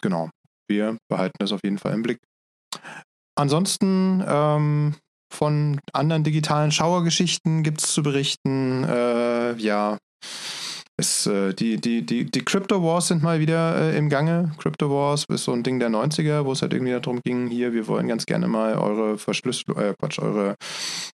genau, 0.02 0.30
wir 0.68 0.98
behalten 1.10 1.38
das 1.40 1.52
auf 1.52 1.62
jeden 1.64 1.78
Fall 1.78 1.94
im 1.94 2.04
Blick. 2.04 2.20
Ansonsten 3.38 4.24
ähm, 4.28 4.96
von 5.34 5.80
anderen 5.94 6.24
digitalen 6.24 6.72
Schauergeschichten 6.72 7.64
gibt 7.64 7.82
es 7.82 7.94
zu 7.94 8.04
berichten. 8.04 8.84
Äh, 8.84 9.56
ja, 9.56 9.98
es, 11.00 11.26
äh, 11.26 11.54
die, 11.54 11.78
die, 11.78 12.06
die, 12.06 12.26
die 12.26 12.46
Crypto 12.46 12.84
Wars 12.84 13.08
sind 13.08 13.24
mal 13.24 13.40
wieder 13.40 13.76
äh, 13.76 13.98
im 13.98 14.10
Gange. 14.10 14.52
Crypto 14.58 14.90
Wars 14.90 15.26
ist 15.30 15.46
so 15.46 15.54
ein 15.54 15.64
Ding 15.64 15.80
der 15.80 15.90
90er, 15.90 16.46
wo 16.46 16.52
es 16.52 16.62
halt 16.62 16.74
irgendwie 16.74 16.92
darum 16.92 17.22
ging, 17.24 17.48
hier, 17.48 17.74
wir 17.74 17.88
wollen 17.88 18.08
ganz 18.08 18.26
gerne 18.26 18.48
mal 18.48 18.76
eure 18.76 19.18
Verschlüsselung, 19.18 19.82
äh, 19.82 19.94
Quatsch, 20.00 20.20
eure 20.20 20.56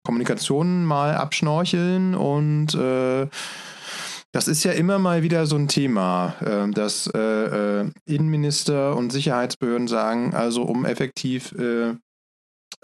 Kommunikation 0.03 0.85
mal 0.85 1.15
abschnorcheln 1.15 2.15
und 2.15 2.75
äh, 2.75 3.29
das 4.33 4.49
ist 4.49 4.65
ja 4.65 4.73
immer 4.73 4.99
mal 4.99 5.23
wieder 5.23 5.47
so 5.47 5.55
ein 5.55 5.69
Thema, 5.69 6.35
ähm, 6.45 6.75
dass 6.75 7.07
äh, 7.15 7.21
äh, 7.83 7.91
Innenminister 8.05 8.97
und 8.97 9.13
Sicherheitsbehörden 9.13 9.87
sagen, 9.87 10.35
also 10.35 10.63
um 10.63 10.85
effektiv 10.85 11.53
äh, 11.53 11.95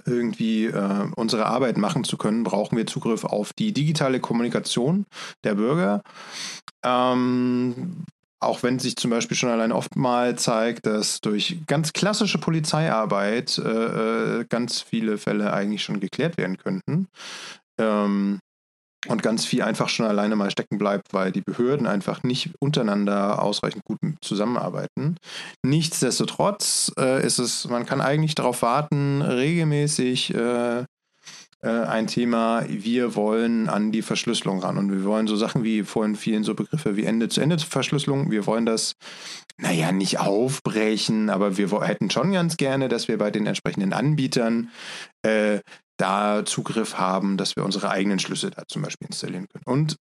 irgendwie 0.06 0.66
äh, 0.66 1.06
unsere 1.16 1.46
Arbeit 1.46 1.76
machen 1.76 2.04
zu 2.04 2.16
können, 2.16 2.44
brauchen 2.44 2.76
wir 2.76 2.86
Zugriff 2.86 3.24
auf 3.24 3.52
die 3.52 3.72
digitale 3.72 4.20
Kommunikation 4.20 5.06
der 5.44 5.54
Bürger. 5.54 6.02
Ähm, 6.84 8.04
auch 8.42 8.62
wenn 8.62 8.78
sich 8.78 8.96
zum 8.96 9.10
Beispiel 9.10 9.36
schon 9.36 9.50
allein 9.50 9.72
oft 9.72 9.96
mal 9.96 10.36
zeigt, 10.38 10.86
dass 10.86 11.20
durch 11.20 11.58
ganz 11.66 11.92
klassische 11.92 12.38
Polizeiarbeit 12.38 13.58
äh, 13.58 14.40
äh 14.40 14.44
ganz 14.48 14.80
viele 14.80 15.18
Fälle 15.18 15.52
eigentlich 15.52 15.82
schon 15.82 16.00
geklärt 16.00 16.38
werden 16.38 16.56
könnten. 16.56 17.08
Ähm, 17.78 18.40
und 19.08 19.22
ganz 19.22 19.46
viel 19.46 19.62
einfach 19.62 19.88
schon 19.88 20.06
alleine 20.06 20.36
mal 20.36 20.50
stecken 20.50 20.78
bleibt, 20.78 21.12
weil 21.12 21.32
die 21.32 21.40
Behörden 21.40 21.86
einfach 21.86 22.22
nicht 22.22 22.50
untereinander 22.58 23.42
ausreichend 23.42 23.84
gut 23.84 23.98
zusammenarbeiten. 24.20 25.16
Nichtsdestotrotz 25.62 26.92
äh, 26.98 27.24
ist 27.24 27.38
es, 27.38 27.68
man 27.68 27.86
kann 27.86 28.00
eigentlich 28.00 28.34
darauf 28.34 28.62
warten, 28.62 29.22
regelmäßig 29.22 30.34
äh, 30.34 30.84
ein 31.68 32.06
Thema, 32.06 32.64
wir 32.68 33.14
wollen 33.14 33.68
an 33.68 33.92
die 33.92 34.02
Verschlüsselung 34.02 34.60
ran. 34.60 34.78
Und 34.78 34.90
wir 34.90 35.04
wollen 35.04 35.26
so 35.26 35.36
Sachen 35.36 35.62
wie 35.62 35.82
vorhin 35.82 36.16
vielen 36.16 36.44
so 36.44 36.54
Begriffe 36.54 36.96
wie 36.96 37.04
Ende-zu-Ende-Verschlüsselung, 37.04 38.30
wir 38.30 38.46
wollen 38.46 38.66
das, 38.66 38.94
naja, 39.58 39.92
nicht 39.92 40.18
aufbrechen, 40.20 41.28
aber 41.28 41.58
wir 41.58 41.70
hätten 41.82 42.10
schon 42.10 42.32
ganz 42.32 42.56
gerne, 42.56 42.88
dass 42.88 43.08
wir 43.08 43.18
bei 43.18 43.30
den 43.30 43.46
entsprechenden 43.46 43.92
Anbietern 43.92 44.70
äh, 45.22 45.60
da 45.98 46.44
Zugriff 46.46 46.98
haben, 46.98 47.36
dass 47.36 47.56
wir 47.56 47.64
unsere 47.64 47.90
eigenen 47.90 48.18
Schlüssel 48.18 48.50
da 48.50 48.62
zum 48.66 48.82
Beispiel 48.82 49.08
installieren 49.08 49.46
können. 49.48 49.64
Und 49.66 49.96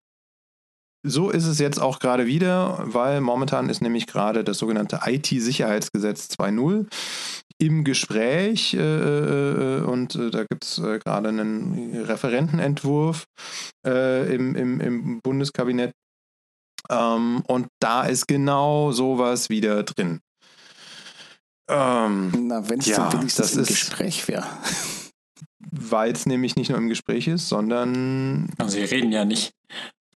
so 1.05 1.29
ist 1.29 1.45
es 1.45 1.59
jetzt 1.59 1.79
auch 1.79 1.99
gerade 1.99 2.25
wieder, 2.25 2.83
weil 2.85 3.21
momentan 3.21 3.69
ist 3.69 3.81
nämlich 3.81 4.07
gerade 4.07 4.43
das 4.43 4.57
sogenannte 4.57 5.01
IT-Sicherheitsgesetz 5.05 6.27
2.0 6.37 6.87
im 7.59 7.83
Gespräch 7.83 8.73
äh, 8.73 8.79
äh, 8.79 9.81
und 9.81 10.15
äh, 10.15 10.31
da 10.31 10.45
gibt 10.45 10.63
es 10.63 10.79
äh, 10.79 10.99
gerade 10.99 11.29
einen 11.29 12.03
Referentenentwurf 12.03 13.25
äh, 13.85 14.33
im, 14.33 14.55
im, 14.55 14.79
im, 14.79 15.21
Bundeskabinett 15.21 15.91
ähm, 16.89 17.43
und 17.47 17.67
da 17.79 18.03
ist 18.03 18.27
genau 18.27 18.91
sowas 18.91 19.49
wieder 19.49 19.83
drin. 19.83 20.21
Ähm, 21.69 22.31
Na, 22.47 22.67
wenn 22.69 22.79
es 22.79 22.87
ja, 22.87 22.97
dann 22.97 23.19
wenigstens 23.19 23.55
im 23.55 23.65
Gespräch 23.65 24.27
wäre 24.27 24.47
weil 25.71 26.11
es 26.11 26.25
nämlich 26.25 26.55
nicht 26.55 26.69
nur 26.69 26.77
im 26.77 26.89
Gespräch 26.89 27.27
ist, 27.27 27.49
sondern. 27.49 28.49
Also, 28.57 28.77
Sie 28.77 28.83
reden 28.83 29.11
ja 29.11 29.25
nicht. 29.25 29.53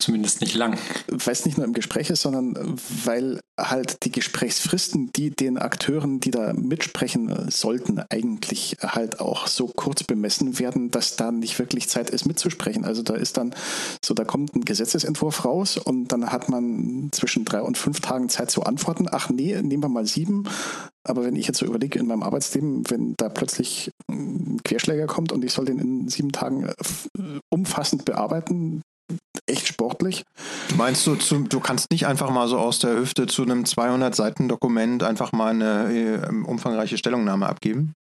Zumindest 0.04 0.42
nicht 0.42 0.56
lang. 0.56 0.78
Weil 1.08 1.32
es 1.32 1.46
nicht 1.46 1.58
nur 1.58 1.66
im 1.66 1.72
Gespräch 1.72 2.10
ist, 2.10 2.24
sondern 2.24 2.78
weil 3.06 3.40
halt 3.58 4.04
die 4.04 4.12
Gesprächsfristen, 4.12 5.12
die 5.16 5.30
den 5.30 5.58
Akteuren, 5.58 6.20
die 6.20 6.30
da 6.30 6.52
mitsprechen 6.52 7.50
sollten, 7.50 8.02
eigentlich 8.10 8.76
halt 8.82 9.22
auch 9.22 9.48
so 9.48 9.68
kurz 9.68 10.04
bemessen 10.04 10.60
werden, 10.60 10.92
dass 10.92 11.16
da 11.16 11.32
nicht 11.32 11.58
wirklich 11.58 11.88
Zeit 11.88 12.10
ist 12.10 12.26
mitzusprechen. 12.26 12.84
Also 12.84 13.02
da 13.02 13.14
ist 13.14 13.38
dann 13.38 13.56
so, 14.04 14.14
da 14.14 14.26
kommt 14.26 14.54
ein 14.58 14.66
Gesetzesentwurf 14.66 15.46
raus 15.46 15.78
und 15.78 16.10
dann 16.10 16.34
hat 16.34 16.50
man 16.50 17.08
zwischen 17.14 17.46
drei 17.46 17.62
und 17.62 17.78
fünf 17.78 18.02
Tagen 18.02 18.28
Zeit 18.28 18.52
zu 18.52 18.64
antworten. 18.64 19.08
Ach 19.10 19.30
nee, 19.30 19.56
nehmen 19.62 19.84
wir 19.84 19.90
mal 19.90 20.06
sieben. 20.06 20.50
Aber 21.06 21.24
wenn 21.24 21.38
ich 21.38 21.48
jetzt 21.48 21.60
so 21.60 21.66
überlege 21.66 21.98
in 21.98 22.08
meinem 22.08 22.24
Arbeitsleben, 22.24 22.90
wenn 22.90 23.14
da 23.16 23.30
plötzlich 23.30 23.90
ein 24.10 24.60
Querschläger 24.66 25.08
kommt 25.08 25.32
und 25.32 25.46
ich 25.46 25.54
soll 25.54 25.64
den 25.64 25.80
in 25.80 26.10
sieben 26.10 26.34
Tagen 26.34 26.66
äh, 26.66 26.74
umfassend 27.50 28.04
bearbeiten, 28.04 28.82
echt 29.46 29.68
sportlich. 29.68 30.24
Meinst 30.76 31.06
du, 31.08 31.16
zu, 31.16 31.40
du 31.44 31.60
kannst 31.60 31.92
nicht 31.92 32.08
einfach 32.08 32.30
mal 32.30 32.48
so 32.48 32.58
aus 32.58 32.80
der 32.80 32.96
Hüfte 32.96 33.28
zu 33.28 33.44
einem 33.44 33.64
200-Seiten-Dokument 33.64 35.04
einfach 35.04 35.32
mal 35.32 35.52
eine 35.52 35.94
äh, 35.94 36.46
umfangreiche 36.46 36.98
Stellungnahme 36.98 37.48
abgeben? 37.48 37.94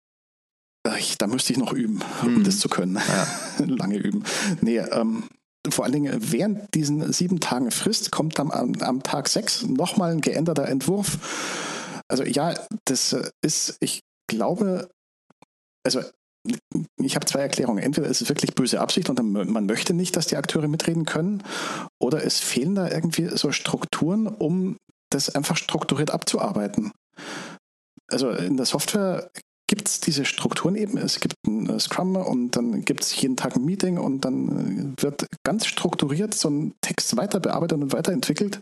Ich, 0.98 1.18
da 1.18 1.28
müsste 1.28 1.54
ich 1.54 1.60
noch 1.60 1.74
üben, 1.74 2.02
um 2.22 2.38
hm. 2.38 2.44
das 2.44 2.60
zu 2.60 2.68
können. 2.68 2.96
Ja. 2.96 3.66
Lange 3.66 3.98
üben. 3.98 4.24
Nee, 4.62 4.80
ähm, 4.80 5.26
vor 5.70 5.86
allen 5.86 5.94
Dingen 5.94 6.32
während 6.32 6.74
diesen 6.74 7.14
sieben 7.14 7.40
Tagen 7.40 7.70
Frist 7.70 8.12
kommt 8.12 8.40
dann 8.40 8.52
am, 8.52 8.74
am 8.80 9.04
Tag 9.04 9.28
sechs 9.30 9.64
nochmal 9.64 10.12
ein 10.12 10.22
geänderter 10.22 10.68
Entwurf. 10.68 12.02
Also 12.08 12.24
ja, 12.24 12.56
das 12.86 13.14
äh, 13.14 13.30
ist, 13.44 13.78
ich 13.80 14.02
glaube, 14.28 14.90
also 15.86 16.02
ich 16.98 17.16
habe 17.16 17.26
zwei 17.26 17.40
Erklärungen. 17.40 17.84
Entweder 17.84 18.08
ist 18.08 18.22
es 18.22 18.30
wirklich 18.30 18.56
böse 18.56 18.80
Absicht 18.80 19.10
und 19.10 19.22
man 19.22 19.66
möchte 19.66 19.94
nicht, 19.94 20.16
dass 20.16 20.28
die 20.28 20.38
Akteure 20.38 20.68
mitreden 20.68 21.06
können, 21.06 21.44
oder 22.00 22.24
es 22.24 22.40
fehlen 22.40 22.76
da 22.76 22.90
irgendwie 22.90 23.30
so 23.36 23.52
Strukturen, 23.52 24.28
um 24.28 24.78
das 25.10 25.30
einfach 25.30 25.58
strukturiert 25.58 26.12
abzuarbeiten. 26.12 26.92
Also 28.08 28.30
in 28.32 28.58
der 28.58 28.66
Software 28.66 29.30
gibt 29.68 29.88
es 29.88 30.02
diese 30.02 30.26
Strukturen 30.26 30.76
eben. 30.76 30.98
Es 30.98 31.22
gibt 31.22 31.36
ein 31.48 31.70
äh, 31.70 31.80
Scrum 31.80 32.18
und 32.18 32.58
dann 32.58 32.84
gibt 32.84 33.04
es 33.04 33.22
jeden 33.22 33.38
Tag 33.38 33.56
ein 33.56 33.64
Meeting 33.64 33.98
und 33.98 34.26
dann 34.26 34.96
äh, 34.98 35.02
wird 35.02 35.28
ganz 35.44 35.66
strukturiert 35.66 36.34
so 36.34 36.50
ein 36.50 36.74
Text 36.82 37.16
weiter 37.16 37.40
bearbeitet 37.40 37.82
und 37.82 37.94
weiterentwickelt. 37.94 38.60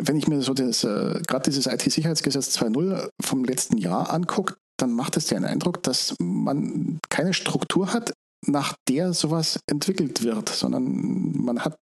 Wenn 0.00 0.16
ich 0.16 0.26
mir 0.26 0.40
so 0.40 0.54
das, 0.54 0.84
äh, 0.84 1.20
gerade 1.26 1.50
dieses 1.50 1.66
IT-Sicherheitsgesetz 1.66 2.56
2.0 2.58 3.10
vom 3.22 3.44
letzten 3.44 3.76
Jahr 3.76 4.10
angucke, 4.10 4.54
dann 4.84 4.92
macht 4.92 5.16
es 5.16 5.26
den 5.26 5.46
Eindruck, 5.46 5.82
dass 5.82 6.14
man 6.20 6.98
keine 7.08 7.32
Struktur 7.32 7.94
hat, 7.94 8.12
nach 8.46 8.74
der 8.86 9.14
sowas 9.14 9.60
entwickelt 9.66 10.22
wird, 10.22 10.50
sondern 10.50 11.32
man 11.42 11.64
hat 11.64 11.78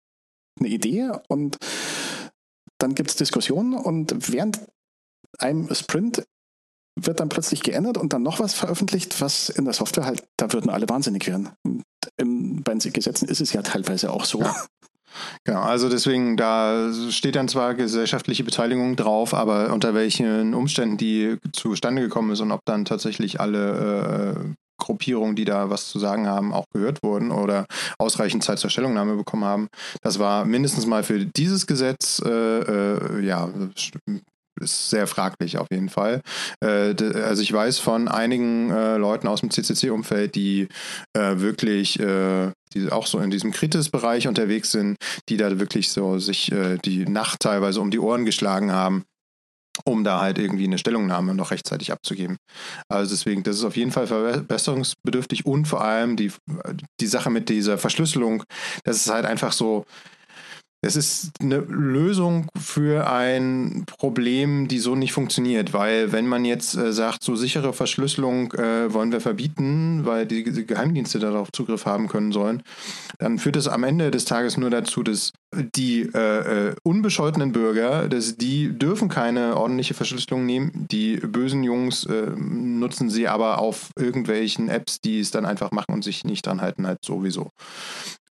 eine 0.58 0.68
Idee 0.68 1.12
und 1.28 1.58
dann 2.78 2.96
gibt 2.96 3.10
es 3.10 3.16
Diskussionen 3.16 3.74
und 3.74 4.32
während 4.32 4.60
einem 5.38 5.72
Sprint 5.72 6.24
wird 7.00 7.20
dann 7.20 7.28
plötzlich 7.28 7.62
geändert 7.62 7.98
und 7.98 8.12
dann 8.12 8.24
noch 8.24 8.40
was 8.40 8.54
veröffentlicht, 8.54 9.20
was 9.20 9.48
in 9.48 9.64
der 9.64 9.74
Software 9.74 10.04
halt, 10.04 10.24
da 10.36 10.52
würden 10.52 10.68
alle 10.68 10.88
wahnsinnig 10.88 11.28
werden. 11.28 11.50
Und 11.64 11.84
im, 12.16 12.64
bei 12.64 12.74
den 12.74 12.92
Gesetzen 12.92 13.28
ist 13.28 13.40
es 13.40 13.52
ja 13.52 13.62
teilweise 13.62 14.12
auch 14.12 14.24
so. 14.24 14.40
Ja. 14.40 14.66
Genau, 15.44 15.60
also 15.60 15.88
deswegen, 15.88 16.36
da 16.36 16.90
steht 17.10 17.36
dann 17.36 17.48
zwar 17.48 17.74
gesellschaftliche 17.74 18.44
Beteiligung 18.44 18.96
drauf, 18.96 19.34
aber 19.34 19.72
unter 19.72 19.94
welchen 19.94 20.54
Umständen 20.54 20.96
die 20.96 21.38
zustande 21.52 22.02
gekommen 22.02 22.32
ist 22.32 22.40
und 22.40 22.52
ob 22.52 22.60
dann 22.64 22.84
tatsächlich 22.84 23.40
alle 23.40 24.56
Gruppierungen, 24.78 25.36
die 25.36 25.44
da 25.44 25.70
was 25.70 25.88
zu 25.88 25.98
sagen 25.98 26.26
haben, 26.26 26.54
auch 26.54 26.64
gehört 26.72 27.02
wurden 27.02 27.30
oder 27.30 27.66
ausreichend 27.98 28.44
Zeit 28.44 28.58
zur 28.58 28.70
Stellungnahme 28.70 29.16
bekommen 29.16 29.44
haben. 29.44 29.68
Das 30.02 30.18
war 30.18 30.44
mindestens 30.44 30.86
mal 30.86 31.02
für 31.02 31.24
dieses 31.24 31.66
Gesetz, 31.66 32.22
äh, 32.24 32.30
äh, 32.30 33.24
ja, 33.24 33.50
ist 34.60 34.90
sehr 34.90 35.06
fraglich 35.06 35.58
auf 35.58 35.68
jeden 35.70 35.88
Fall. 35.88 36.20
Äh, 36.62 36.94
also 37.22 37.42
ich 37.42 37.52
weiß 37.52 37.78
von 37.78 38.08
einigen 38.08 38.70
äh, 38.70 38.96
Leuten 38.96 39.28
aus 39.28 39.40
dem 39.40 39.50
CCC-Umfeld, 39.50 40.34
die 40.34 40.68
äh, 41.14 41.38
wirklich 41.38 41.98
äh, 42.00 42.52
die 42.74 42.90
auch 42.90 43.06
so 43.06 43.18
in 43.18 43.30
diesem 43.30 43.52
Kritis-Bereich 43.52 44.28
unterwegs 44.28 44.70
sind, 44.70 44.96
die 45.28 45.36
da 45.36 45.58
wirklich 45.58 45.90
so 45.90 46.18
sich 46.18 46.52
äh, 46.52 46.78
die 46.78 47.06
Nacht 47.06 47.40
teilweise 47.40 47.80
um 47.80 47.90
die 47.90 47.98
Ohren 47.98 48.24
geschlagen 48.24 48.72
haben, 48.72 49.04
um 49.84 50.04
da 50.04 50.20
halt 50.20 50.38
irgendwie 50.38 50.64
eine 50.64 50.78
Stellungnahme 50.78 51.34
noch 51.34 51.50
rechtzeitig 51.50 51.92
abzugeben. 51.92 52.36
Also 52.88 53.10
deswegen, 53.14 53.42
das 53.42 53.56
ist 53.56 53.64
auf 53.64 53.76
jeden 53.76 53.92
Fall 53.92 54.06
verbesserungsbedürftig 54.06 55.46
und 55.46 55.66
vor 55.66 55.82
allem 55.82 56.16
die, 56.16 56.32
die 57.00 57.06
Sache 57.06 57.30
mit 57.30 57.48
dieser 57.48 57.78
Verschlüsselung, 57.78 58.44
das 58.84 58.96
ist 58.96 59.10
halt 59.10 59.24
einfach 59.24 59.52
so, 59.52 59.84
es 60.80 60.94
ist 60.94 61.32
eine 61.40 61.58
Lösung 61.58 62.46
für 62.56 63.10
ein 63.10 63.84
Problem, 63.86 64.68
die 64.68 64.78
so 64.78 64.94
nicht 64.94 65.12
funktioniert, 65.12 65.72
weil 65.72 66.12
wenn 66.12 66.28
man 66.28 66.44
jetzt 66.44 66.76
äh, 66.76 66.92
sagt, 66.92 67.24
so 67.24 67.34
sichere 67.34 67.72
Verschlüsselung 67.72 68.52
äh, 68.52 68.92
wollen 68.92 69.10
wir 69.10 69.20
verbieten, 69.20 70.02
weil 70.04 70.24
die, 70.24 70.44
die, 70.44 70.66
Geheimdienste 70.66 71.18
darauf 71.18 71.50
Zugriff 71.50 71.84
haben 71.84 72.06
können 72.06 72.30
sollen, 72.30 72.62
dann 73.18 73.40
führt 73.40 73.56
es 73.56 73.66
am 73.66 73.82
Ende 73.82 74.12
des 74.12 74.24
Tages 74.24 74.56
nur 74.56 74.70
dazu, 74.70 75.02
dass 75.02 75.32
die 75.52 76.02
äh, 76.14 76.68
äh, 76.68 76.74
unbescholtenen 76.84 77.50
Bürger, 77.50 78.08
dass 78.08 78.36
die 78.36 78.78
dürfen 78.78 79.08
keine 79.08 79.56
ordentliche 79.56 79.94
Verschlüsselung 79.94 80.46
nehmen. 80.46 80.86
Die 80.90 81.16
bösen 81.16 81.64
Jungs 81.64 82.04
äh, 82.04 82.30
nutzen 82.36 83.10
sie 83.10 83.26
aber 83.26 83.58
auf 83.58 83.90
irgendwelchen 83.98 84.68
Apps, 84.68 85.00
die 85.00 85.18
es 85.18 85.32
dann 85.32 85.44
einfach 85.44 85.72
machen 85.72 85.92
und 85.92 86.04
sich 86.04 86.24
nicht 86.24 86.46
dran 86.46 86.60
halten, 86.60 86.86
halt 86.86 87.04
sowieso. 87.04 87.50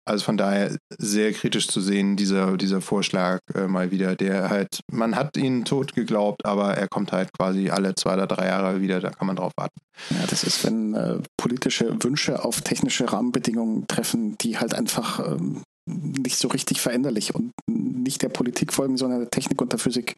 Also 0.06 0.24
von 0.24 0.36
daher 0.36 0.76
sehr 0.98 1.32
kritisch 1.32 1.66
zu 1.66 1.80
sehen, 1.80 2.16
dieser, 2.16 2.56
dieser 2.56 2.80
Vorschlag 2.80 3.40
äh, 3.54 3.66
mal 3.66 3.90
wieder, 3.90 4.14
der 4.14 4.50
halt, 4.50 4.80
man 4.90 5.16
hat 5.16 5.36
ihn 5.36 5.64
tot 5.64 5.94
geglaubt, 5.94 6.46
aber 6.46 6.74
er 6.76 6.86
kommt 6.86 7.10
halt 7.10 7.32
quasi 7.32 7.70
alle 7.70 7.94
zwei 7.96 8.14
oder 8.14 8.28
drei 8.28 8.46
Jahre 8.46 8.80
wieder, 8.80 9.00
da 9.00 9.10
kann 9.10 9.26
man 9.26 9.34
drauf 9.34 9.52
warten. 9.56 9.80
Ja, 10.10 10.24
das 10.28 10.44
ist, 10.44 10.64
wenn 10.64 10.94
äh, 10.94 11.18
politische 11.36 11.96
Wünsche 12.04 12.44
auf 12.44 12.60
technische 12.60 13.12
Rahmenbedingungen 13.12 13.88
treffen, 13.88 14.38
die 14.38 14.58
halt 14.58 14.74
einfach 14.74 15.18
ähm, 15.18 15.62
nicht 15.86 16.36
so 16.36 16.48
richtig 16.48 16.80
veränderlich 16.80 17.34
und 17.34 17.52
nicht 17.66 18.22
der 18.22 18.28
Politik 18.28 18.72
folgen, 18.72 18.96
sondern 18.96 19.20
der 19.20 19.30
Technik 19.30 19.60
und 19.60 19.72
der 19.72 19.80
Physik. 19.80 20.16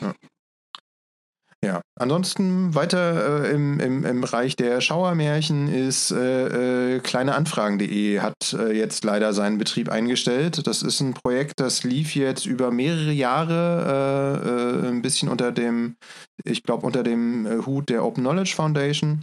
Ja. 0.00 0.12
Ja, 1.62 1.82
ansonsten 2.00 2.74
weiter 2.74 3.44
äh, 3.44 3.50
im, 3.52 3.80
im, 3.80 4.06
im 4.06 4.20
Bereich 4.22 4.56
der 4.56 4.80
Schauermärchen 4.80 5.68
ist 5.68 6.10
äh, 6.10 6.94
äh, 6.96 7.00
kleineanfragen.de 7.00 8.20
hat 8.20 8.54
äh, 8.54 8.72
jetzt 8.72 9.04
leider 9.04 9.34
seinen 9.34 9.58
Betrieb 9.58 9.90
eingestellt. 9.90 10.66
Das 10.66 10.82
ist 10.82 11.00
ein 11.00 11.12
Projekt, 11.12 11.60
das 11.60 11.84
lief 11.84 12.14
jetzt 12.14 12.46
über 12.46 12.70
mehrere 12.70 13.12
Jahre, 13.12 14.80
äh, 14.82 14.86
äh, 14.86 14.88
ein 14.88 15.02
bisschen 15.02 15.28
unter 15.28 15.52
dem, 15.52 15.96
ich 16.44 16.62
glaube, 16.62 16.86
unter 16.86 17.02
dem 17.02 17.66
Hut 17.66 17.90
der 17.90 18.06
Open 18.06 18.24
Knowledge 18.24 18.54
Foundation. 18.56 19.22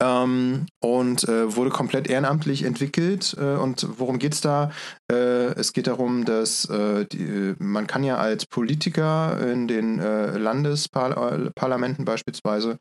Ähm, 0.00 0.66
und 0.80 1.28
äh, 1.28 1.56
wurde 1.56 1.70
komplett 1.70 2.08
ehrenamtlich 2.08 2.62
entwickelt. 2.62 3.36
Äh, 3.38 3.56
und 3.56 3.86
worum 3.98 4.18
geht 4.18 4.34
es 4.34 4.40
da? 4.40 4.70
Äh, 5.10 5.54
es 5.56 5.72
geht 5.72 5.88
darum, 5.88 6.24
dass 6.24 6.66
äh, 6.66 7.04
die, 7.06 7.54
man 7.58 7.88
kann 7.88 8.04
ja 8.04 8.16
als 8.16 8.46
Politiker 8.46 9.40
in 9.40 9.66
den 9.66 9.98
äh, 9.98 10.38
Landesparlamenten 10.38 12.04
beispielsweise 12.04 12.78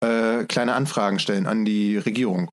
äh, 0.00 0.44
kleine 0.44 0.74
Anfragen 0.74 1.18
stellen 1.18 1.46
an 1.46 1.64
die 1.64 1.96
Regierung. 1.96 2.50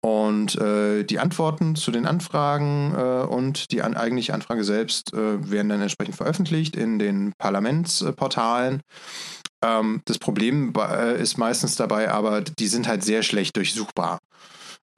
Und 0.00 0.54
äh, 0.56 1.02
die 1.02 1.18
Antworten 1.18 1.74
zu 1.74 1.90
den 1.90 2.06
Anfragen 2.06 2.94
äh, 2.96 3.26
und 3.26 3.72
die 3.72 3.82
an, 3.82 3.96
eigentliche 3.96 4.32
Anfrage 4.32 4.62
selbst 4.62 5.12
äh, 5.12 5.50
werden 5.50 5.68
dann 5.68 5.82
entsprechend 5.82 6.14
veröffentlicht 6.14 6.76
in 6.76 7.00
den 7.00 7.32
Parlamentsportalen. 7.36 8.80
Ähm, 9.62 10.02
das 10.04 10.18
Problem 10.18 10.72
äh, 10.76 11.20
ist 11.20 11.36
meistens 11.38 11.76
dabei, 11.76 12.10
aber 12.10 12.42
die 12.42 12.68
sind 12.68 12.86
halt 12.86 13.02
sehr 13.02 13.22
schlecht 13.22 13.56
durchsuchbar. 13.56 14.18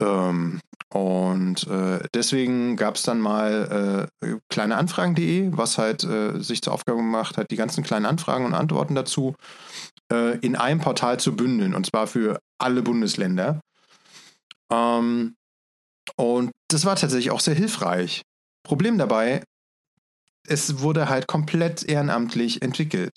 Ähm, 0.01 0.59
und 0.93 1.67
äh, 1.67 1.99
deswegen 2.13 2.75
gab 2.75 2.95
es 2.95 3.03
dann 3.03 3.19
mal 3.19 4.09
äh, 4.21 4.35
kleineanfragen.de, 4.49 5.51
was 5.53 5.77
halt 5.77 6.03
äh, 6.03 6.41
sich 6.41 6.61
zur 6.61 6.73
Aufgabe 6.73 6.97
gemacht 6.97 7.37
hat, 7.37 7.49
die 7.49 7.55
ganzen 7.55 7.83
kleinen 7.83 8.05
Anfragen 8.05 8.45
und 8.45 8.53
Antworten 8.53 8.95
dazu 8.95 9.35
äh, 10.11 10.37
in 10.39 10.55
einem 10.55 10.81
Portal 10.81 11.19
zu 11.19 11.35
bündeln, 11.35 11.73
und 11.75 11.85
zwar 11.85 12.07
für 12.07 12.39
alle 12.59 12.81
Bundesländer. 12.81 13.61
Ähm, 14.71 15.35
und 16.17 16.51
das 16.69 16.85
war 16.85 16.95
tatsächlich 16.95 17.31
auch 17.31 17.39
sehr 17.39 17.55
hilfreich. 17.55 18.21
Problem 18.63 18.97
dabei, 18.97 19.43
es 20.47 20.79
wurde 20.79 21.09
halt 21.09 21.27
komplett 21.27 21.83
ehrenamtlich 21.83 22.61
entwickelt. 22.61 23.11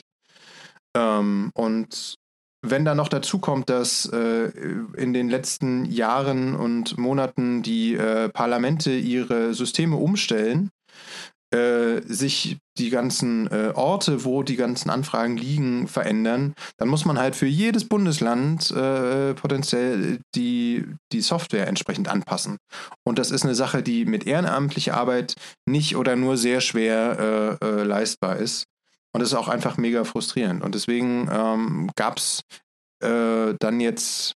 Ähm, 0.96 1.50
und 1.54 2.16
wenn 2.62 2.84
da 2.84 2.94
noch 2.94 3.08
dazu 3.08 3.38
kommt, 3.38 3.68
dass 3.68 4.06
äh, 4.06 4.50
in 4.96 5.12
den 5.12 5.28
letzten 5.28 5.84
Jahren 5.84 6.54
und 6.54 6.96
Monaten 6.96 7.62
die 7.62 7.94
äh, 7.94 8.28
Parlamente 8.30 8.92
ihre 8.92 9.54
Systeme 9.54 9.96
umstellen, 9.96 10.70
äh, 11.54 12.00
sich 12.06 12.56
die 12.78 12.90
ganzen 12.90 13.46
äh, 13.48 13.72
Orte, 13.74 14.24
wo 14.24 14.42
die 14.42 14.56
ganzen 14.56 14.90
Anfragen 14.90 15.36
liegen, 15.36 15.86
verändern, 15.86 16.54
dann 16.78 16.88
muss 16.88 17.04
man 17.04 17.18
halt 17.18 17.36
für 17.36 17.46
jedes 17.46 17.86
Bundesland 17.86 18.70
äh, 18.72 19.34
potenziell 19.34 20.18
die, 20.34 20.84
die 21.12 21.20
Software 21.20 21.68
entsprechend 21.68 22.08
anpassen. 22.08 22.56
Und 23.06 23.18
das 23.18 23.30
ist 23.30 23.44
eine 23.44 23.54
Sache, 23.54 23.82
die 23.82 24.04
mit 24.04 24.26
ehrenamtlicher 24.26 24.96
Arbeit 24.96 25.34
nicht 25.68 25.96
oder 25.96 26.16
nur 26.16 26.36
sehr 26.36 26.60
schwer 26.60 27.58
äh, 27.62 27.82
leistbar 27.84 28.36
ist. 28.36 28.64
Und 29.14 29.20
das 29.20 29.30
ist 29.30 29.38
auch 29.38 29.48
einfach 29.48 29.76
mega 29.76 30.02
frustrierend. 30.02 30.62
Und 30.62 30.74
deswegen 30.74 31.28
ähm, 31.32 31.90
gab 31.94 32.18
es 32.18 32.42
äh, 33.00 33.54
dann 33.60 33.78
jetzt, 33.78 34.34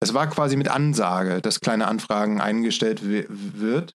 es 0.00 0.14
war 0.14 0.28
quasi 0.30 0.56
mit 0.56 0.68
Ansage, 0.68 1.42
dass 1.42 1.60
kleine 1.60 1.88
Anfragen 1.88 2.40
eingestellt 2.40 3.00
wird. 3.02 3.92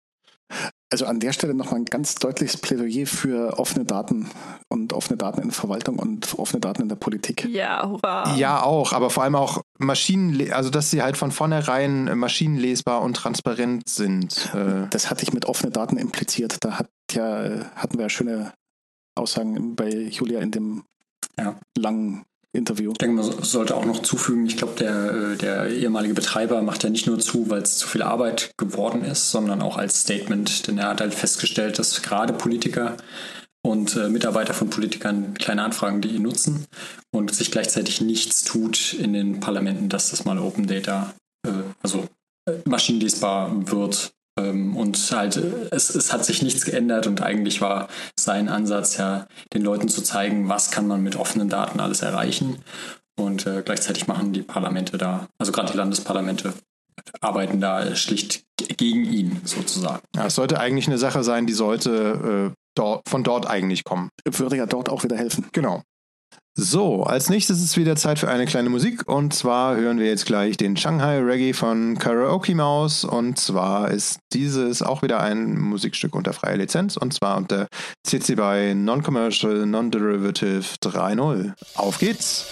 Also 0.92 1.06
an 1.06 1.18
der 1.18 1.32
Stelle 1.32 1.54
nochmal 1.54 1.80
ein 1.80 1.86
ganz 1.86 2.14
deutliches 2.14 2.58
Plädoyer 2.58 3.06
für 3.06 3.58
offene 3.58 3.84
Daten 3.84 4.30
und 4.68 4.92
offene 4.92 5.16
Daten 5.16 5.40
in 5.40 5.48
der 5.48 5.54
Verwaltung 5.54 5.98
und 5.98 6.38
offene 6.38 6.60
Daten 6.60 6.82
in 6.82 6.88
der 6.88 6.94
Politik. 6.94 7.46
Ja, 7.46 7.88
hurra. 7.88 8.36
Ja, 8.36 8.62
auch, 8.62 8.92
aber 8.92 9.10
vor 9.10 9.24
allem 9.24 9.34
auch 9.34 9.62
Maschinen, 9.78 10.52
also 10.52 10.70
dass 10.70 10.92
sie 10.92 11.02
halt 11.02 11.16
von 11.16 11.32
vornherein 11.32 12.16
maschinenlesbar 12.16 13.00
und 13.00 13.16
transparent 13.16 13.88
sind. 13.88 14.54
Äh. 14.54 14.86
Das 14.90 15.10
hatte 15.10 15.24
ich 15.24 15.32
mit 15.32 15.46
offene 15.46 15.72
Daten 15.72 15.96
impliziert. 15.96 16.58
Da 16.60 16.78
hat 16.78 16.88
ja, 17.10 17.72
hatten 17.74 17.98
wir 17.98 18.02
ja 18.02 18.08
schöne 18.08 18.52
Aussagen 19.14 19.76
bei 19.76 19.90
Julia 19.90 20.40
in 20.40 20.50
dem 20.50 20.84
ja. 21.38 21.58
langen 21.76 22.24
Interview. 22.54 22.92
Ich 22.92 22.98
denke, 22.98 23.16
man 23.16 23.42
sollte 23.42 23.76
auch 23.76 23.84
noch 23.84 24.02
zufügen, 24.02 24.46
ich 24.46 24.56
glaube, 24.56 24.74
der, 24.78 25.32
äh, 25.32 25.36
der 25.36 25.68
ehemalige 25.70 26.14
Betreiber 26.14 26.62
macht 26.62 26.84
ja 26.84 26.90
nicht 26.90 27.06
nur 27.06 27.18
zu, 27.18 27.50
weil 27.50 27.62
es 27.62 27.78
zu 27.78 27.88
viel 27.88 28.02
Arbeit 28.02 28.52
geworden 28.56 29.04
ist, 29.04 29.30
sondern 29.30 29.60
auch 29.60 29.76
als 29.76 30.02
Statement, 30.02 30.68
denn 30.68 30.78
er 30.78 30.88
hat 30.88 31.00
halt 31.00 31.14
festgestellt, 31.14 31.78
dass 31.78 32.02
gerade 32.02 32.32
Politiker 32.32 32.96
und 33.64 33.96
äh, 33.96 34.08
Mitarbeiter 34.08 34.54
von 34.54 34.70
Politikern 34.70 35.34
kleine 35.34 35.64
Anfragen, 35.64 36.00
die 36.00 36.10
ihn 36.10 36.22
nutzen 36.22 36.66
und 37.10 37.34
sich 37.34 37.50
gleichzeitig 37.50 38.00
nichts 38.00 38.44
tut 38.44 38.92
in 38.92 39.12
den 39.12 39.40
Parlamenten, 39.40 39.88
dass 39.88 40.10
das 40.10 40.24
mal 40.24 40.38
Open 40.38 40.66
Data, 40.66 41.14
äh, 41.46 41.50
also 41.82 42.06
äh, 42.46 42.58
maschinenlesbar 42.66 43.70
wird 43.70 44.13
und 44.36 44.96
halt, 45.12 45.36
es, 45.70 45.94
es 45.94 46.12
hat 46.12 46.24
sich 46.24 46.42
nichts 46.42 46.64
geändert 46.64 47.06
und 47.06 47.22
eigentlich 47.22 47.60
war 47.60 47.88
sein 48.18 48.48
Ansatz 48.48 48.96
ja, 48.96 49.26
den 49.52 49.62
Leuten 49.62 49.88
zu 49.88 50.02
zeigen, 50.02 50.48
was 50.48 50.70
kann 50.72 50.88
man 50.88 51.02
mit 51.02 51.16
offenen 51.16 51.48
Daten 51.48 51.78
alles 51.78 52.02
erreichen. 52.02 52.58
Und 53.16 53.46
äh, 53.46 53.62
gleichzeitig 53.64 54.08
machen 54.08 54.32
die 54.32 54.42
Parlamente 54.42 54.98
da, 54.98 55.28
also 55.38 55.52
gerade 55.52 55.70
die 55.70 55.78
Landesparlamente, 55.78 56.52
arbeiten 57.20 57.60
da 57.60 57.94
schlicht 57.94 58.44
gegen 58.76 59.04
ihn 59.04 59.40
sozusagen. 59.44 60.02
Ja, 60.16 60.26
es 60.26 60.34
sollte 60.34 60.58
eigentlich 60.58 60.86
eine 60.86 60.98
Sache 60.98 61.22
sein, 61.22 61.46
die 61.46 61.52
sollte 61.52 62.52
äh, 62.52 62.56
dort, 62.74 63.08
von 63.08 63.22
dort 63.22 63.46
eigentlich 63.46 63.84
kommen. 63.84 64.10
Würde 64.24 64.56
ja 64.56 64.66
dort 64.66 64.88
auch 64.88 65.04
wieder 65.04 65.16
helfen. 65.16 65.46
Genau. 65.52 65.82
So, 66.56 67.02
als 67.02 67.30
nächstes 67.30 67.60
ist 67.60 67.76
wieder 67.76 67.96
Zeit 67.96 68.20
für 68.20 68.28
eine 68.28 68.46
kleine 68.46 68.70
Musik 68.70 69.08
und 69.08 69.34
zwar 69.34 69.74
hören 69.74 69.98
wir 69.98 70.06
jetzt 70.06 70.24
gleich 70.24 70.56
den 70.56 70.76
Shanghai 70.76 71.18
Reggae 71.18 71.52
von 71.52 71.98
Karaoke 71.98 72.54
Mouse 72.54 73.04
und 73.04 73.40
zwar 73.40 73.90
ist 73.90 74.20
dieses 74.32 74.80
auch 74.80 75.02
wieder 75.02 75.18
ein 75.18 75.58
Musikstück 75.58 76.14
unter 76.14 76.32
freier 76.32 76.58
Lizenz 76.58 76.96
und 76.96 77.12
zwar 77.12 77.38
unter 77.38 77.66
CC 78.04 78.36
BY 78.36 78.76
Non-Commercial 78.76 79.66
Non-Derivative 79.66 80.62
3.0. 80.80 81.54
Auf 81.74 81.98
geht's! 81.98 82.46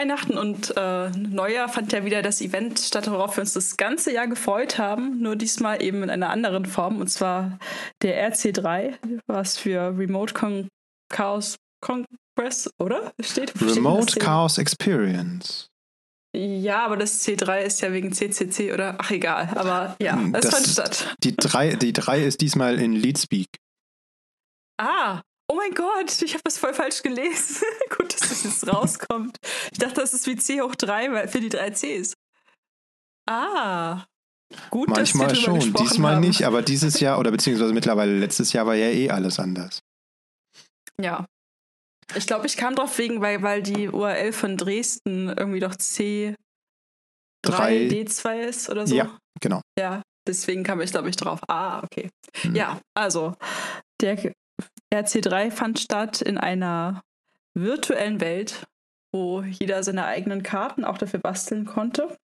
Weihnachten 0.00 0.38
und 0.38 0.74
äh, 0.78 1.10
Neujahr 1.10 1.68
fand 1.68 1.92
ja 1.92 2.06
wieder 2.06 2.22
das 2.22 2.40
Event 2.40 2.78
statt, 2.78 3.10
worauf 3.10 3.36
wir 3.36 3.42
uns 3.42 3.52
das 3.52 3.76
ganze 3.76 4.12
Jahr 4.12 4.28
gefreut 4.28 4.78
haben, 4.78 5.20
nur 5.20 5.36
diesmal 5.36 5.82
eben 5.82 6.02
in 6.02 6.08
einer 6.08 6.30
anderen 6.30 6.64
Form, 6.64 7.00
und 7.00 7.08
zwar 7.08 7.58
der 8.00 8.32
RC3, 8.32 8.94
was 9.26 9.58
für 9.58 9.94
Remote 9.98 10.32
Con 10.32 10.68
Chaos 11.12 11.56
Congress, 11.84 12.70
oder? 12.78 13.12
Steht, 13.20 13.52
Remote 13.60 14.12
steht 14.12 14.22
Chaos 14.22 14.56
Experience. 14.56 15.68
Ja, 16.34 16.86
aber 16.86 16.96
das 16.96 17.22
C3 17.26 17.60
ist 17.60 17.82
ja 17.82 17.92
wegen 17.92 18.12
CCC, 18.12 18.72
oder? 18.72 18.96
Ach, 18.98 19.10
egal. 19.10 19.50
Aber 19.54 19.96
ja, 20.00 20.14
hm, 20.14 20.34
es 20.34 20.48
fand 20.48 20.66
statt. 20.66 21.16
Die 21.24 21.36
3, 21.36 21.74
die 21.74 21.92
3 21.92 22.24
ist 22.24 22.40
diesmal 22.40 22.78
in 22.78 22.94
Leadspeak. 22.94 23.48
Ah, 24.80 25.20
Oh 25.50 25.56
mein 25.56 25.74
Gott, 25.74 26.22
ich 26.22 26.32
habe 26.34 26.44
das 26.44 26.58
voll 26.58 26.72
falsch 26.72 27.02
gelesen. 27.02 27.64
Gut, 27.96 28.14
dass 28.14 28.28
das 28.28 28.44
jetzt 28.44 28.68
rauskommt. 28.68 29.36
Ich 29.72 29.78
dachte, 29.78 30.00
das 30.00 30.14
ist 30.14 30.28
wie 30.28 30.36
C 30.36 30.60
hoch 30.60 30.76
3 30.76 31.26
für 31.26 31.40
die 31.40 31.48
drei 31.48 31.70
Cs. 31.70 32.14
Ah. 33.28 34.04
Gut, 34.70 34.88
Manchmal 34.88 35.34
schon, 35.34 35.58
diesmal 35.74 36.16
haben. 36.16 36.20
nicht, 36.20 36.44
aber 36.44 36.62
dieses 36.62 37.00
Jahr 37.00 37.18
oder 37.18 37.32
beziehungsweise 37.32 37.72
mittlerweile 37.72 38.16
letztes 38.16 38.52
Jahr 38.52 38.66
war 38.66 38.76
ja 38.76 38.90
eh 38.90 39.10
alles 39.10 39.40
anders. 39.40 39.80
Ja. 41.00 41.26
Ich 42.14 42.28
glaube, 42.28 42.46
ich 42.46 42.56
kam 42.56 42.76
drauf 42.76 42.96
wegen, 42.98 43.20
weil, 43.20 43.42
weil 43.42 43.62
die 43.62 43.88
URL 43.88 44.32
von 44.32 44.56
Dresden 44.56 45.30
irgendwie 45.30 45.60
doch 45.60 45.74
C3 45.74 46.36
D2 47.44 48.40
ist 48.40 48.70
oder 48.70 48.86
so. 48.86 48.94
Ja, 48.94 49.18
genau. 49.40 49.62
Ja, 49.76 50.02
deswegen 50.28 50.62
kam 50.62 50.80
ich, 50.80 50.92
glaube 50.92 51.08
ich, 51.08 51.16
drauf. 51.16 51.40
Ah, 51.48 51.82
okay. 51.82 52.08
Hm. 52.42 52.54
Ja, 52.54 52.80
also 52.94 53.34
der 54.00 54.16
RC3 54.92 55.50
fand 55.50 55.78
statt 55.78 56.20
in 56.20 56.38
einer 56.38 57.02
virtuellen 57.54 58.20
Welt, 58.20 58.66
wo 59.12 59.42
jeder 59.42 59.82
seine 59.82 60.04
eigenen 60.04 60.42
Karten 60.42 60.84
auch 60.84 60.98
dafür 60.98 61.20
basteln 61.20 61.66
konnte. 61.66 62.16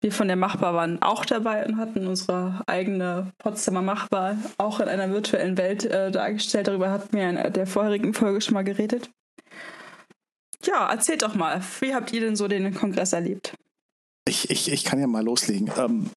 Wir 0.00 0.12
von 0.12 0.28
der 0.28 0.36
Machbar 0.36 0.74
waren 0.74 1.02
auch 1.02 1.24
dabei 1.24 1.66
und 1.66 1.76
hatten 1.76 2.06
unsere 2.06 2.62
eigene 2.66 3.32
Potsdamer 3.38 3.82
Machbar 3.82 4.36
auch 4.56 4.78
in 4.78 4.88
einer 4.88 5.10
virtuellen 5.10 5.58
Welt 5.58 5.84
äh, 5.84 6.12
dargestellt. 6.12 6.68
Darüber 6.68 6.90
hatten 6.90 7.16
wir 7.16 7.28
in 7.28 7.52
der 7.52 7.66
vorherigen 7.66 8.14
Folge 8.14 8.40
schon 8.40 8.54
mal 8.54 8.62
geredet. 8.62 9.10
Ja, 10.64 10.88
erzählt 10.88 11.22
doch 11.22 11.34
mal, 11.34 11.60
wie 11.80 11.94
habt 11.94 12.12
ihr 12.12 12.20
denn 12.20 12.36
so 12.36 12.46
den 12.46 12.74
Kongress 12.74 13.12
erlebt? 13.12 13.54
Ich, 14.28 14.50
ich, 14.50 14.70
ich 14.70 14.84
kann 14.84 15.00
ja 15.00 15.06
mal 15.06 15.24
loslegen. 15.24 15.70
Ähm, 15.76 16.10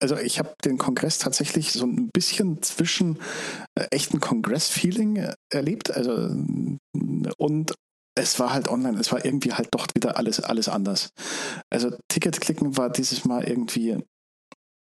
also 0.00 0.16
ich 0.16 0.38
habe 0.38 0.54
den 0.64 0.78
Kongress 0.78 1.18
tatsächlich 1.18 1.72
so 1.72 1.86
ein 1.86 2.10
bisschen 2.12 2.62
zwischen 2.62 3.18
äh, 3.74 3.86
echten 3.90 4.20
Kongress-Feeling 4.20 5.16
äh, 5.16 5.34
erlebt. 5.50 5.90
Also 5.90 6.30
und 7.38 7.74
es 8.18 8.38
war 8.38 8.52
halt 8.52 8.68
online, 8.68 8.98
es 8.98 9.12
war 9.12 9.24
irgendwie 9.24 9.52
halt 9.52 9.68
doch 9.72 9.86
wieder 9.94 10.16
alles, 10.16 10.40
alles 10.40 10.68
anders. 10.68 11.10
Also 11.70 11.90
Ticket 12.08 12.40
klicken 12.40 12.76
war 12.76 12.90
dieses 12.90 13.24
Mal 13.24 13.44
irgendwie, 13.44 13.98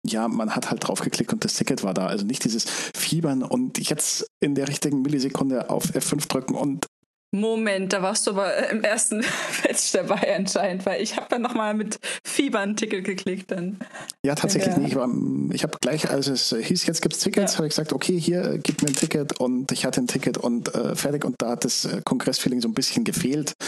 ja, 0.06 0.28
man 0.28 0.54
hat 0.54 0.70
halt 0.70 0.86
draufgeklickt 0.86 1.32
und 1.32 1.44
das 1.44 1.54
Ticket 1.54 1.82
war 1.82 1.94
da. 1.94 2.06
Also 2.06 2.26
nicht 2.26 2.44
dieses 2.44 2.66
Fiebern 2.94 3.42
und 3.42 3.78
jetzt 3.88 4.26
in 4.40 4.54
der 4.54 4.68
richtigen 4.68 5.02
Millisekunde 5.02 5.70
auf 5.70 5.84
F5 5.86 6.28
drücken 6.28 6.54
und 6.54 6.86
Moment, 7.34 7.92
da 7.92 8.00
warst 8.00 8.28
du 8.28 8.30
aber 8.30 8.70
im 8.70 8.84
ersten 8.84 9.22
Fetch 9.50 9.92
dabei 9.92 10.36
anscheinend, 10.36 10.86
weil 10.86 11.02
ich 11.02 11.16
habe 11.16 11.26
dann 11.28 11.42
nochmal 11.42 11.74
mit 11.74 11.98
Fieber 12.24 12.60
ein 12.60 12.76
Ticket 12.76 13.04
geklickt. 13.04 13.50
Dann 13.50 13.80
ja, 14.24 14.36
tatsächlich 14.36 14.76
nicht. 14.76 14.96
Ich, 14.96 15.54
ich 15.54 15.62
habe 15.64 15.78
gleich, 15.80 16.08
als 16.08 16.28
es 16.28 16.54
hieß, 16.56 16.86
jetzt 16.86 17.02
gibt 17.02 17.16
es 17.16 17.20
Tickets, 17.20 17.52
ja. 17.52 17.58
habe 17.58 17.66
ich 17.66 17.72
gesagt, 17.72 17.92
okay, 17.92 18.18
hier, 18.20 18.58
gib 18.58 18.82
mir 18.82 18.88
ein 18.88 18.94
Ticket 18.94 19.40
und 19.40 19.72
ich 19.72 19.84
hatte 19.84 20.00
ein 20.00 20.06
Ticket 20.06 20.38
und 20.38 20.72
äh, 20.76 20.94
fertig 20.94 21.24
und 21.24 21.34
da 21.42 21.50
hat 21.50 21.64
das 21.64 21.86
äh, 21.86 22.02
Kongressfeeling 22.04 22.60
so 22.60 22.68
ein 22.68 22.74
bisschen 22.74 23.02
gefehlt. 23.04 23.54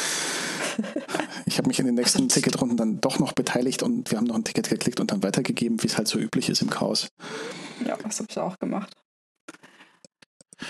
Ich 1.49 1.59
habe 1.59 1.69
mich 1.69 1.79
in 1.79 1.87
den 1.87 1.95
nächsten 1.95 2.29
Ticketrunden 2.29 2.77
dann 2.77 3.01
doch 3.01 3.21
noch 3.21 3.33
beteiligt 3.33 3.83
und 3.85 4.11
wir 4.11 4.19
haben 4.19 4.27
noch 4.27 4.35
ein 4.35 4.43
Ticket 4.43 4.69
geklickt 4.69 4.99
und 4.99 5.13
dann 5.13 5.23
weitergegeben, 5.23 5.81
wie 5.83 5.87
es 5.87 5.97
halt 5.97 6.09
so 6.09 6.19
üblich 6.19 6.49
ist 6.49 6.61
im 6.61 6.71
Chaos. 6.71 7.09
Ja, 7.87 7.97
das 7.97 8.19
habe 8.19 8.27
ich 8.29 8.37
auch 8.37 8.59
gemacht. 8.59 8.93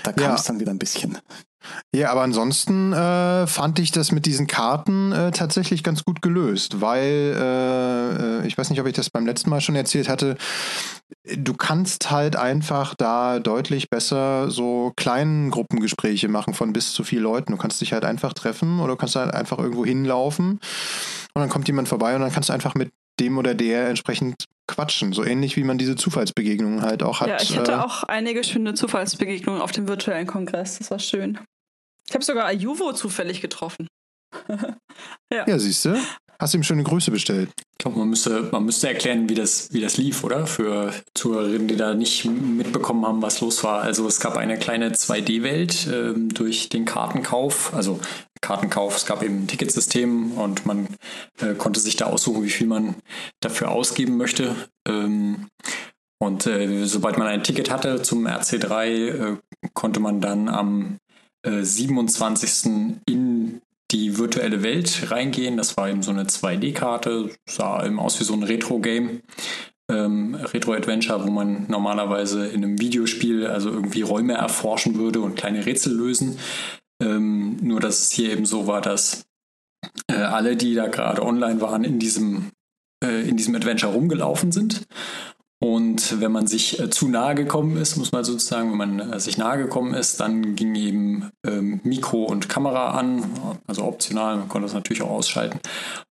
Da 0.03 0.13
kam 0.13 0.35
es 0.35 0.45
dann 0.45 0.61
wieder 0.61 0.71
ein 0.71 0.79
bisschen. 0.79 1.19
Ja, 1.95 2.11
aber 2.11 2.23
ansonsten 2.23 2.93
äh, 2.93 3.47
fand 3.47 3.79
ich 3.79 3.91
das 3.93 4.13
mit 4.13 4.27
diesen 4.27 4.47
Karten 4.47 5.13
äh, 5.13 5.31
tatsächlich 5.31 5.83
ganz 5.83 6.05
gut 6.05 6.23
gelöst, 6.23 6.81
weil 6.81 7.35
äh, 7.39 8.43
äh, 8.43 8.47
ich 8.47 8.57
weiß 8.57 8.71
nicht, 8.71 8.81
ob 8.81 8.87
ich 8.87 8.95
das 8.95 9.11
beim 9.11 9.27
letzten 9.27 9.51
Mal 9.51 9.61
schon 9.61 9.77
erzählt 9.77 10.09
hatte. 10.09 10.37
Du 11.37 11.55
kannst 11.55 12.11
halt 12.11 12.37
einfach 12.37 12.95
da 12.95 13.39
deutlich 13.39 13.91
besser 13.91 14.51
so 14.51 14.93
kleinen 14.97 15.51
Gruppengespräche 15.51 16.29
machen 16.29 16.55
von 16.55 16.73
bis 16.73 16.93
zu 16.93 17.05
vier 17.05 17.21
Leuten. 17.21 17.53
Du 17.53 17.59
kannst 17.59 17.81
dich 17.81 17.93
halt 17.93 18.05
einfach 18.05 18.33
treffen 18.33 18.81
oder 18.81 18.95
du 18.95 18.97
kannst 18.97 19.17
halt 19.17 19.33
einfach 19.33 19.59
irgendwo 19.59 19.85
hinlaufen 19.85 20.61
und 21.35 21.41
dann 21.41 21.49
kommt 21.49 21.69
jemand 21.69 21.89
vorbei 21.89 22.15
und 22.15 22.23
dann 22.23 22.33
kannst 22.33 22.49
du 22.49 22.53
einfach 22.53 22.75
mit 22.75 22.91
dem 23.21 23.39
oder 23.39 23.55
der 23.55 23.89
entsprechend 23.89 24.45
quatschen. 24.69 25.13
So 25.13 25.25
ähnlich 25.25 25.57
wie 25.57 25.65
man 25.65 25.79
diese 25.79 25.97
Zufallsbegegnungen 25.97 26.83
halt 26.83 27.03
auch 27.03 27.21
hat. 27.21 27.29
Ja, 27.29 27.37
ich 27.41 27.57
hatte 27.57 27.73
äh, 27.73 27.77
auch 27.77 28.03
einige 28.05 28.45
schöne 28.45 28.75
Zufallsbegegnungen 28.75 29.63
auf 29.63 29.73
dem 29.73 29.89
virtuellen 29.89 30.27
Kongress. 30.27 30.79
Das 30.79 30.91
war 30.91 30.99
schön. 30.99 31.39
Ich 32.09 32.15
habe 32.15 32.25
sogar 32.25 32.47
Ayuvo 32.47 32.93
zufällig 32.93 33.41
getroffen. 33.41 33.89
ja. 35.33 35.47
ja, 35.47 35.59
siehst 35.59 35.85
du? 35.85 35.97
Hast 36.39 36.55
ihm 36.55 36.63
schon 36.63 36.77
eine 36.77 36.85
Größe 36.85 37.11
bestellt. 37.11 37.51
Ich 37.59 37.79
glaube, 37.79 37.99
man 37.99 38.11
müsste, 38.11 38.49
man 38.53 38.65
müsste 38.65 38.89
erklären, 38.89 39.29
wie 39.29 39.35
das, 39.35 39.73
wie 39.73 39.81
das 39.81 39.97
lief, 39.97 40.23
oder? 40.23 40.47
Für 40.47 40.93
Zuhörerinnen, 41.15 41.67
die 41.67 41.77
da 41.77 41.95
nicht 41.95 42.27
mitbekommen 42.27 43.07
haben, 43.07 43.23
was 43.23 43.41
los 43.41 43.65
war. 43.65 43.83
Also 43.83 44.07
es 44.07 44.21
gab 44.21 44.37
eine 44.37 44.59
kleine 44.59 44.93
2D-Welt 44.93 45.89
ähm, 45.91 46.29
durch 46.29 46.69
den 46.69 46.85
Kartenkauf. 46.85 47.73
Also 47.73 48.01
Kartenkauf, 48.43 48.97
es 48.97 49.07
gab 49.07 49.23
eben 49.23 49.45
ein 49.45 49.47
Ticketsystem 49.49 50.33
und 50.33 50.67
man 50.67 50.89
äh, 51.41 51.55
konnte 51.55 51.81
sich 51.81 51.97
da 51.97 52.07
aussuchen, 52.07 52.43
wie 52.43 52.51
viel 52.51 52.67
man 52.67 52.97
dafür 53.41 53.71
ausgeben 53.71 54.19
möchte. 54.19 54.55
Ähm, 54.87 55.49
und 56.19 56.47
äh, 56.47 56.85
sobald 56.85 57.17
man 57.17 57.29
ein 57.29 57.45
Ticket 57.45 57.71
hatte 57.71 58.03
zum 58.03 58.27
RC3, 58.27 58.85
äh, 58.85 59.37
konnte 59.73 60.01
man 60.01 60.21
dann 60.21 60.49
am 60.49 60.99
27. 61.47 62.67
Äh, 62.67 63.13
in 63.13 63.61
die 63.91 64.19
virtuelle 64.19 64.63
Welt 64.63 65.11
reingehen. 65.11 65.57
Das 65.57 65.77
war 65.77 65.89
eben 65.89 66.03
so 66.03 66.11
eine 66.11 66.25
2D-Karte, 66.25 67.31
sah 67.47 67.85
eben 67.85 68.01
aus 68.01 68.19
wie 68.21 68.25
so 68.25 68.33
ein 68.33 68.43
Retro-Game. 68.43 69.23
Ähm, 69.89 70.35
Retro-Adventure, 70.35 71.25
wo 71.25 71.31
man 71.31 71.67
normalerweise 71.69 72.49
in 72.49 72.65
einem 72.65 72.81
Videospiel 72.81 73.47
also 73.47 73.71
irgendwie 73.71 74.03
Räume 74.03 74.35
erforschen 74.35 74.97
würde 74.97 75.21
und 75.21 75.37
kleine 75.37 75.65
Rätsel 75.65 75.95
lösen. 75.95 76.39
Ähm, 77.01 77.59
nur 77.63 77.79
dass 77.79 78.01
es 78.01 78.11
hier 78.11 78.33
eben 78.33 78.47
so 78.47 78.67
war, 78.67 78.81
dass 78.81 79.27
äh, 80.09 80.15
alle, 80.15 80.57
die 80.57 80.75
da 80.75 80.89
gerade 80.89 81.23
online 81.23 81.61
waren, 81.61 81.85
in 81.85 82.01
diesem, 82.01 82.51
äh, 83.05 83.29
in 83.29 83.37
diesem 83.37 83.55
Adventure 83.55 83.93
rumgelaufen 83.93 84.51
sind 84.51 84.87
und 85.59 86.21
wenn 86.21 86.33
man 86.33 86.47
sich 86.47 86.79
äh, 86.79 86.91
zu 86.91 87.09
nahe 87.09 87.35
gekommen 87.35 87.77
ist, 87.79 87.97
muss 87.97 88.13
man 88.13 88.25
sozusagen, 88.25 88.71
wenn 88.71 88.79
man 88.79 89.13
äh, 89.13 89.21
sich 89.21 89.39
nahe 89.39 89.57
gekommen 89.57 89.95
ist, 89.95 90.21
dann 90.21 90.55
ging 90.55 90.75
eben 90.75 91.31
ähm, 91.47 91.81
Mikro 91.83 92.25
und 92.25 92.49
Kamera 92.49 92.91
an, 92.91 93.25
also 93.67 93.85
optional, 93.85 94.37
man 94.37 94.49
konnte 94.49 94.67
das 94.67 94.75
natürlich 94.75 95.03
auch 95.03 95.11
ausschalten. 95.11 95.61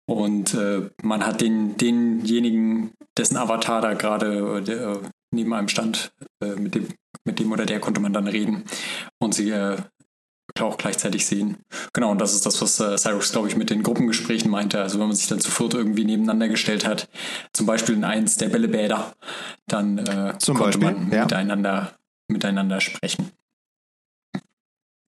Und 0.08 0.54
äh, 0.54 0.90
man 1.02 1.26
hat 1.26 1.42
den, 1.42 1.76
denjenigen, 1.76 2.92
dessen 3.18 3.38
Avatar 3.38 3.82
da 3.82 3.94
gerade 3.94 5.02
neben 5.34 5.54
einem 5.54 5.70
stand, 5.70 6.14
mit, 6.42 6.76
dem, 6.76 6.88
mit 7.26 7.40
dem 7.40 7.52
oder 7.52 7.66
der 7.66 7.80
konnte 7.80 8.02
man 8.02 8.14
dann 8.14 8.28
reden 8.28 8.64
und 9.20 9.34
sie 9.34 9.54
auch 10.60 10.78
gleichzeitig 10.78 11.26
sehen. 11.26 11.58
Genau, 11.94 12.12
und 12.12 12.20
das 12.20 12.34
ist 12.34 12.46
das, 12.46 12.62
was 12.62 12.80
äh, 12.80 12.98
Cyrus, 12.98 13.32
glaube 13.32 13.48
ich, 13.48 13.56
mit 13.56 13.70
den 13.70 13.84
Gruppengesprächen 13.84 14.50
meinte. 14.50 14.82
Also 14.82 15.00
wenn 15.00 15.08
man 15.08 15.16
sich 15.16 15.28
dann 15.28 15.40
zu 15.40 15.52
viert 15.52 15.74
irgendwie 15.74 16.06
nebeneinander 16.06 16.50
gestellt 16.50 16.86
hat, 16.86 17.10
zum 17.54 17.66
Beispiel 17.66 17.96
in 17.96 18.04
eins 18.04 18.38
der 18.38 18.50
Bällebäder, 18.50 19.14
dann 19.68 19.98
äh, 19.98 20.34
konnte 20.46 20.54
Beispiel, 20.54 20.92
man 20.92 21.12
ja. 21.12 21.24
miteinander, 21.24 21.94
miteinander 22.28 22.82
sprechen. 22.82 23.32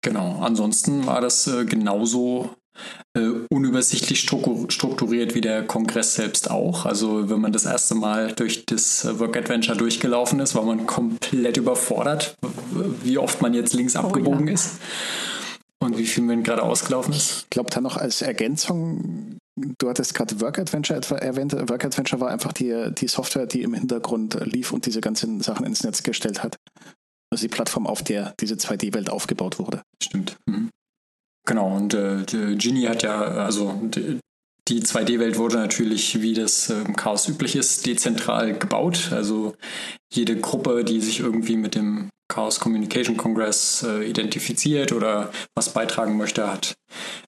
Genau, 0.01 0.41
ansonsten 0.41 1.05
war 1.05 1.21
das 1.21 1.47
äh, 1.47 1.65
genauso 1.65 2.55
äh, 3.15 3.29
unübersichtlich 3.49 4.19
strukturiert 4.19 5.35
wie 5.35 5.41
der 5.41 5.63
Kongress 5.63 6.15
selbst 6.15 6.49
auch. 6.49 6.85
Also 6.85 7.29
wenn 7.29 7.41
man 7.41 7.51
das 7.51 7.65
erste 7.65 7.95
Mal 7.95 8.33
durch 8.33 8.65
das 8.65 9.19
Work 9.19 9.37
Adventure 9.37 9.77
durchgelaufen 9.77 10.39
ist, 10.39 10.55
war 10.55 10.63
man 10.63 10.85
komplett 10.85 11.57
überfordert, 11.57 12.35
wie 13.03 13.17
oft 13.17 13.41
man 13.41 13.53
jetzt 13.53 13.73
links 13.73 13.95
oh, 13.95 13.99
abgebogen 13.99 14.47
ja. 14.47 14.53
ist 14.53 14.79
und 15.79 15.97
wie 15.97 16.05
viel 16.05 16.23
man 16.23 16.43
gerade 16.43 16.63
ausgelaufen 16.63 17.13
ist. 17.13 17.43
Ich 17.43 17.49
glaube, 17.49 17.69
da 17.69 17.81
noch 17.81 17.97
als 17.97 18.21
Ergänzung, 18.21 19.37
du 19.77 19.89
hattest 19.89 20.13
gerade 20.13 20.39
Work 20.41 20.59
Adventure 20.59 20.99
etwa 20.99 21.15
erwähnt. 21.15 21.53
Work 21.53 21.85
Adventure 21.85 22.21
war 22.21 22.29
einfach 22.29 22.53
die, 22.53 22.91
die 22.93 23.07
Software, 23.07 23.45
die 23.45 23.63
im 23.63 23.73
Hintergrund 23.73 24.37
lief 24.45 24.71
und 24.71 24.85
diese 24.85 25.01
ganzen 25.01 25.41
Sachen 25.41 25.65
ins 25.65 25.83
Netz 25.83 26.03
gestellt 26.03 26.43
hat. 26.43 26.57
Also 27.31 27.43
die 27.43 27.49
Plattform, 27.49 27.87
auf 27.87 28.03
der 28.03 28.33
diese 28.39 28.55
2D-Welt 28.55 29.09
aufgebaut 29.09 29.59
wurde. 29.59 29.81
Stimmt. 30.01 30.37
Mhm. 30.45 30.69
Genau, 31.49 31.75
und 31.75 31.95
äh, 31.95 32.25
Ginny 32.57 32.83
hat 32.83 33.01
ja, 33.01 33.19
also 33.21 33.73
die, 33.81 34.19
die 34.67 34.81
2D-Welt 34.83 35.39
wurde 35.39 35.55
natürlich, 35.55 36.21
wie 36.21 36.35
das 36.35 36.69
im 36.69 36.95
Chaos 36.95 37.27
üblich 37.27 37.55
ist, 37.55 37.87
dezentral 37.87 38.53
gebaut. 38.53 39.09
Also 39.11 39.55
jede 40.13 40.39
Gruppe, 40.39 40.83
die 40.83 41.01
sich 41.01 41.21
irgendwie 41.21 41.57
mit 41.57 41.73
dem 41.73 42.11
Chaos 42.27 42.59
Communication 42.59 43.17
Congress 43.17 43.81
äh, 43.81 44.07
identifiziert 44.07 44.91
oder 44.91 45.31
was 45.55 45.73
beitragen 45.73 46.17
möchte, 46.17 46.51
hat 46.51 46.75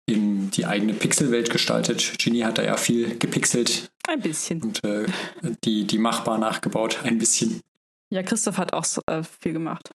eben 0.07 0.51
die 0.51 0.67
eigene 0.67 0.93
Pixelwelt 0.93 1.49
gestaltet. 1.49 2.19
Genie 2.19 2.43
hat 2.43 2.59
da 2.59 2.63
ja 2.63 2.77
viel 2.77 3.17
gepixelt. 3.17 3.89
Ein 4.07 4.21
bisschen. 4.21 4.61
Und 4.61 4.83
äh, 4.83 5.07
die, 5.63 5.87
die 5.87 5.97
machbar 5.97 6.37
nachgebaut, 6.37 6.99
ein 7.05 7.17
bisschen. 7.17 7.59
Ja, 8.11 8.21
Christoph 8.21 8.59
hat 8.59 8.73
auch 8.73 8.85
äh, 9.07 9.23
viel 9.23 9.53
gemacht. 9.53 9.89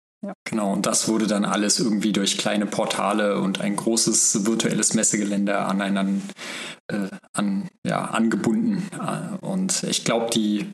Genau, 0.44 0.74
und 0.74 0.86
das 0.86 1.08
wurde 1.08 1.28
dann 1.28 1.46
alles 1.46 1.80
irgendwie 1.80 2.12
durch 2.12 2.38
kleine 2.38 2.66
Portale 2.66 3.40
und 3.42 3.62
ein 3.62 3.76
großes 3.76 4.46
virtuelles 4.46 4.94
Messegelände 4.94 5.58
aneinander 5.58 6.22
äh, 6.88 7.10
an, 7.34 7.68
ja, 7.86 8.06
angebunden. 8.06 8.90
Äh, 8.94 9.46
und 9.46 9.84
ich 9.84 10.04
glaube, 10.04 10.30
die, 10.32 10.72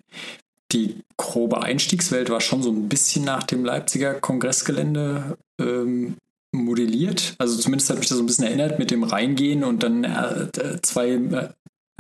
die 0.72 1.02
grobe 1.18 1.64
Einstiegswelt 1.64 2.30
war 2.30 2.42
schon 2.42 2.64
so 2.64 2.72
ein 2.72 2.88
bisschen 2.88 3.26
nach 3.26 3.44
dem 3.44 3.66
Leipziger 3.66 4.14
Kongressgelände 4.16 5.38
ähm, 5.60 6.16
modelliert. 6.54 7.36
Also 7.38 7.58
zumindest 7.58 7.89
hat 7.89 8.00
mich 8.00 8.08
das 8.08 8.18
so 8.18 8.24
ein 8.24 8.28
bisschen 8.28 8.46
erinnert 8.46 8.80
mit 8.80 8.92
dem 8.92 9.04
Reingehen 9.04 9.64
und 9.64 9.84
dann 9.84 10.04
äh, 10.04 10.50
zwei 10.82 11.10
äh, 11.10 11.50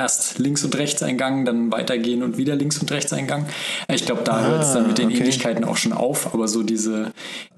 erst 0.01 0.39
links 0.39 0.63
und 0.63 0.75
rechts 0.77 1.03
Eingang, 1.03 1.45
dann 1.45 1.71
weitergehen 1.71 2.23
und 2.23 2.37
wieder 2.37 2.55
links 2.55 2.79
und 2.79 2.91
rechts 2.91 3.13
Eingang. 3.13 3.45
Ich 3.87 4.05
glaube, 4.05 4.23
da 4.23 4.37
ah, 4.37 4.41
hört 4.41 4.63
es 4.63 4.73
dann 4.73 4.87
mit 4.87 4.97
den 4.97 5.07
okay. 5.07 5.17
Ähnlichkeiten 5.17 5.63
auch 5.63 5.77
schon 5.77 5.93
auf, 5.93 6.33
aber 6.33 6.47
so 6.47 6.63
diese, 6.63 7.11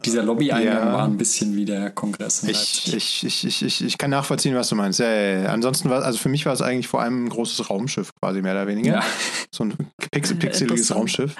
dieser 0.05 0.23
Lobby-Eingang 0.23 0.87
ja. 0.87 0.93
war 0.93 1.05
ein 1.05 1.17
bisschen 1.17 1.55
wie 1.55 1.65
der 1.65 1.89
Kongress. 1.89 2.43
Ich, 2.43 2.93
ich, 2.93 3.23
ich, 3.23 3.63
ich, 3.63 3.83
ich 3.83 3.97
kann 3.97 4.09
nachvollziehen, 4.11 4.55
was 4.55 4.69
du 4.69 4.75
meinst. 4.75 4.99
Ja, 4.99 5.11
ja, 5.11 5.41
ja. 5.43 5.49
Ansonsten 5.49 5.89
war, 5.89 6.03
also 6.03 6.17
für 6.17 6.29
mich 6.29 6.45
war 6.45 6.53
es 6.53 6.61
eigentlich 6.61 6.87
vor 6.87 7.01
allem 7.01 7.25
ein 7.25 7.29
großes 7.29 7.69
Raumschiff, 7.69 8.11
quasi 8.21 8.41
mehr 8.41 8.53
oder 8.53 8.67
weniger. 8.67 9.03
So 9.53 9.63
ein 9.65 9.75
pixel 10.11 10.37
pixeliges 10.37 10.93
Raumschiff. 10.93 11.35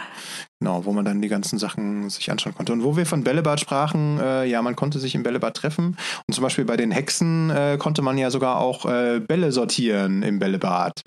Genau, 0.63 0.85
wo 0.85 0.93
man 0.93 1.03
dann 1.03 1.21
die 1.21 1.27
ganzen 1.27 1.59
Sachen 1.59 2.09
sich 2.09 2.31
anschauen 2.31 2.55
konnte. 2.55 2.71
Und 2.71 2.85
wo 2.85 2.95
wir 2.95 3.05
von 3.05 3.25
Bällebad 3.25 3.59
sprachen, 3.59 4.17
äh, 4.21 4.45
ja, 4.45 4.61
man 4.61 4.77
konnte 4.77 4.97
sich 4.97 5.13
im 5.13 5.21
Bällebad 5.21 5.57
treffen. 5.57 5.97
Und 6.25 6.33
zum 6.33 6.41
Beispiel 6.41 6.63
bei 6.63 6.77
den 6.77 6.89
Hexen 6.89 7.49
äh, 7.49 7.75
konnte 7.77 8.01
man 8.01 8.17
ja 8.17 8.31
sogar 8.31 8.61
auch 8.61 8.85
äh, 8.85 9.19
Bälle 9.19 9.51
sortieren 9.51 10.23
im 10.23 10.39
Bällebad. 10.39 11.01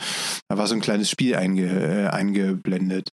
Da 0.50 0.58
war 0.58 0.66
so 0.66 0.74
ein 0.74 0.82
kleines 0.82 1.08
Spiel 1.08 1.36
einge, 1.36 1.68
äh, 1.70 2.08
eingeblendet. 2.08 3.08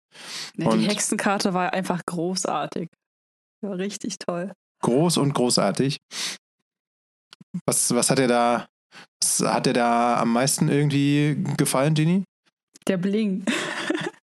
Nee, 0.57 0.67
die 0.79 0.89
Hexenkarte 0.89 1.53
war 1.53 1.75
einfach 1.75 2.01
großartig. 2.07 2.89
War 3.61 3.77
richtig 3.77 4.19
toll. 4.19 4.53
Groß 4.81 5.19
und 5.19 5.35
großartig. 5.35 5.99
Was, 7.67 7.95
was 7.95 8.09
hat 8.09 8.19
er 8.19 8.29
da, 8.29 8.67
was 9.21 9.41
hat 9.47 9.67
er 9.67 9.75
da 9.75 10.19
am 10.19 10.33
meisten 10.33 10.71
irgendwie 10.71 11.37
gefallen, 11.59 11.93
Ginny? 11.93 12.25
Der 12.87 12.97
Bling. 12.97 13.45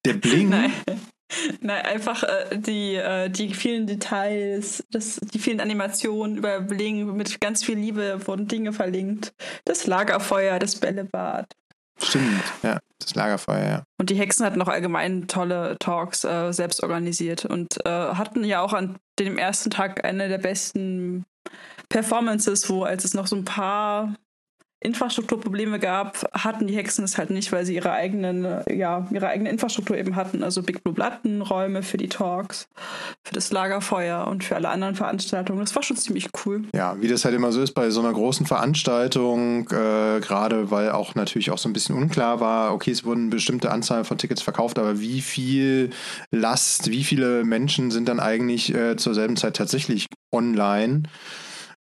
Der 0.04 0.14
Bling? 0.14 0.50
Nein. 0.50 0.74
Nein, 1.62 1.86
einfach 1.86 2.24
äh, 2.24 2.58
die, 2.58 2.96
äh, 2.96 3.30
die 3.30 3.54
vielen 3.54 3.88
Details, 3.88 4.84
das, 4.92 5.20
die 5.34 5.40
vielen 5.40 5.60
Animationen 5.60 6.38
über 6.38 6.62
Bling, 6.62 7.16
mit 7.16 7.42
ganz 7.42 7.64
viel 7.64 7.78
Liebe 7.78 8.26
wurden 8.28 8.48
Dinge 8.48 8.74
verlinkt. 8.74 9.34
Das 9.66 9.88
Lagerfeuer, 9.88 10.60
das 10.60 10.76
Bällebad. 10.76 11.54
Stimmt, 12.02 12.44
ja, 12.62 12.80
das 13.00 13.16
Lagerfeuer, 13.16 13.68
ja. 13.68 13.84
Und 14.00 14.10
die 14.10 14.16
Hexen 14.16 14.46
hatten 14.46 14.62
auch 14.62 14.68
allgemein 14.68 15.28
tolle 15.28 15.78
Talks 15.80 16.24
äh, 16.24 16.52
selbst 16.52 16.84
organisiert 16.84 17.46
und 17.46 17.84
äh, 17.86 17.90
hatten 17.90 18.44
ja 18.44 18.62
auch 18.62 18.74
an 18.74 18.98
dem 19.20 19.38
ersten 19.38 19.72
Tag 19.72 20.06
eine 20.06 20.30
der 20.30 20.38
besten 20.38 21.26
Performances, 21.90 22.70
wo 22.70 22.84
als 22.84 23.04
es 23.04 23.14
noch 23.14 23.28
so 23.28 23.36
ein 23.36 23.46
paar 23.46 24.14
Infrastrukturprobleme 24.80 25.80
gab, 25.80 26.24
hatten 26.34 26.68
die 26.68 26.76
Hexen 26.76 27.04
es 27.04 27.18
halt 27.18 27.32
nicht, 27.32 27.52
weil 27.52 27.66
sie 27.66 27.76
ihre 27.76 27.92
eigenen, 27.92 28.62
ja, 28.70 29.08
ihre 29.12 29.28
eigene 29.28 29.50
Infrastruktur 29.50 29.98
eben 29.98 30.16
hatten. 30.16 30.44
Also 30.44 30.62
Big 30.62 30.84
Blue 30.84 30.94
Button, 30.94 31.42
Räume 31.42 31.82
für 31.82 31.98
die 31.98 32.10
Talks, 32.10 32.68
für 33.24 33.34
das 33.34 33.52
Lagerfeuer 33.52 34.28
und 34.28 34.44
für 34.44 34.56
alle 34.56 34.70
anderen 34.70 34.94
Veranstaltungen. 34.94 35.62
Das 35.62 35.76
war 35.76 35.82
schon 35.82 35.98
ziemlich 35.98 36.30
cool. 36.46 36.64
Ja, 36.76 36.96
wie 37.02 37.08
das 37.08 37.26
halt 37.26 37.34
immer 37.34 37.52
so 37.52 37.62
ist 37.62 37.74
bei 37.74 37.90
so 37.90 38.02
einer 38.02 38.14
großen 38.14 38.46
Veranstaltung, 38.46 39.68
äh, 39.70 40.20
gerade 40.20 40.70
weil 40.70 40.92
auch 40.92 41.16
natürlich 41.16 41.50
auch 41.50 41.58
so 41.58 41.68
ein 41.68 41.74
bisschen 41.74 41.96
unklar 41.96 42.40
war, 42.40 42.74
okay, 42.74 42.92
es 42.92 43.04
wurden 43.04 43.22
eine 43.22 43.30
bestimmte 43.32 43.72
Anzahl 43.72 44.04
von 44.04 44.20
Tickets 44.20 44.44
verkauft, 44.44 44.78
aber 44.78 45.00
wie 45.00 45.22
viel 45.22 45.90
Last, 46.30 46.92
wie 46.92 47.04
viele 47.04 47.44
Menschen 47.44 47.90
sind 47.90 48.08
dann 48.08 48.20
eigentlich 48.20 48.74
äh, 48.76 48.96
zur 48.96 49.16
selben 49.16 49.38
Zeit 49.38 49.56
tatsächlich 49.56 50.06
online? 50.32 51.04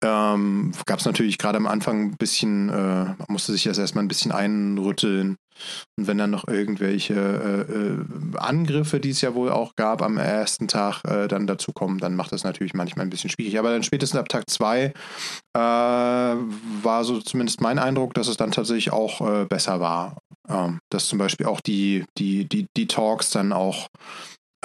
Ähm, 0.03 0.71
gab 0.85 0.99
es 0.99 1.05
natürlich 1.05 1.37
gerade 1.37 1.57
am 1.57 1.67
Anfang 1.67 2.01
ein 2.01 2.17
bisschen, 2.17 2.69
äh, 2.69 2.73
man 2.73 3.27
musste 3.29 3.51
sich 3.51 3.63
das 3.63 3.77
erstmal 3.77 4.03
ein 4.03 4.07
bisschen 4.07 4.31
einrütteln. 4.31 5.37
Und 5.95 6.07
wenn 6.07 6.17
dann 6.17 6.31
noch 6.31 6.47
irgendwelche 6.47 7.13
äh, 7.13 7.71
äh, 7.71 8.37
Angriffe, 8.37 8.99
die 8.99 9.11
es 9.11 9.21
ja 9.21 9.35
wohl 9.35 9.51
auch 9.51 9.75
gab 9.75 10.01
am 10.01 10.17
ersten 10.17 10.67
Tag, 10.67 11.03
äh, 11.05 11.27
dann 11.27 11.45
dazukommen, 11.45 11.99
dann 11.99 12.15
macht 12.15 12.31
das 12.31 12.43
natürlich 12.43 12.73
manchmal 12.73 13.05
ein 13.05 13.11
bisschen 13.11 13.29
schwierig. 13.29 13.59
Aber 13.59 13.69
dann 13.69 13.83
spätestens 13.83 14.19
ab 14.19 14.29
Tag 14.29 14.49
zwei 14.49 14.93
äh, 15.53 15.59
war 15.59 17.03
so 17.03 17.21
zumindest 17.21 17.61
mein 17.61 17.77
Eindruck, 17.77 18.15
dass 18.15 18.27
es 18.27 18.37
dann 18.37 18.51
tatsächlich 18.51 18.91
auch 18.91 19.21
äh, 19.21 19.45
besser 19.45 19.79
war. 19.79 20.17
Ähm, 20.49 20.79
dass 20.89 21.07
zum 21.07 21.19
Beispiel 21.19 21.45
auch 21.45 21.61
die, 21.61 22.05
die, 22.17 22.49
die, 22.49 22.65
die 22.75 22.87
Talks 22.87 23.29
dann 23.29 23.53
auch 23.53 23.87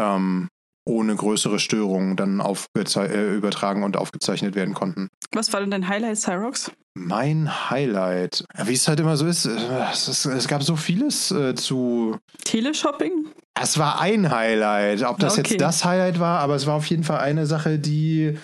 ähm, 0.00 0.48
ohne 0.86 1.16
größere 1.16 1.58
Störungen 1.58 2.16
dann 2.16 2.40
äh, 2.40 3.34
übertragen 3.34 3.82
und 3.82 3.96
aufgezeichnet 3.96 4.54
werden 4.54 4.74
konnten. 4.74 5.08
Was 5.32 5.52
war 5.52 5.60
denn 5.60 5.70
dein 5.70 5.88
Highlight, 5.88 6.18
Cyrox? 6.18 6.70
Mein 6.94 7.70
Highlight, 7.70 8.44
wie 8.64 8.72
es 8.72 8.88
halt 8.88 9.00
immer 9.00 9.16
so 9.16 9.26
ist, 9.26 9.44
äh, 9.46 9.50
es, 9.92 10.08
ist, 10.08 10.24
es 10.24 10.48
gab 10.48 10.62
so 10.62 10.76
vieles 10.76 11.30
äh, 11.30 11.54
zu. 11.54 12.16
Teleshopping? 12.44 13.26
Es 13.60 13.78
war 13.78 14.00
ein 14.00 14.30
Highlight. 14.30 15.02
Ob 15.02 15.18
das 15.18 15.38
okay. 15.38 15.50
jetzt 15.50 15.60
das 15.60 15.84
Highlight 15.84 16.20
war, 16.20 16.40
aber 16.40 16.54
es 16.54 16.66
war 16.66 16.74
auf 16.74 16.86
jeden 16.86 17.04
Fall 17.04 17.18
eine 17.18 17.46
Sache, 17.46 17.78
die. 17.78 18.38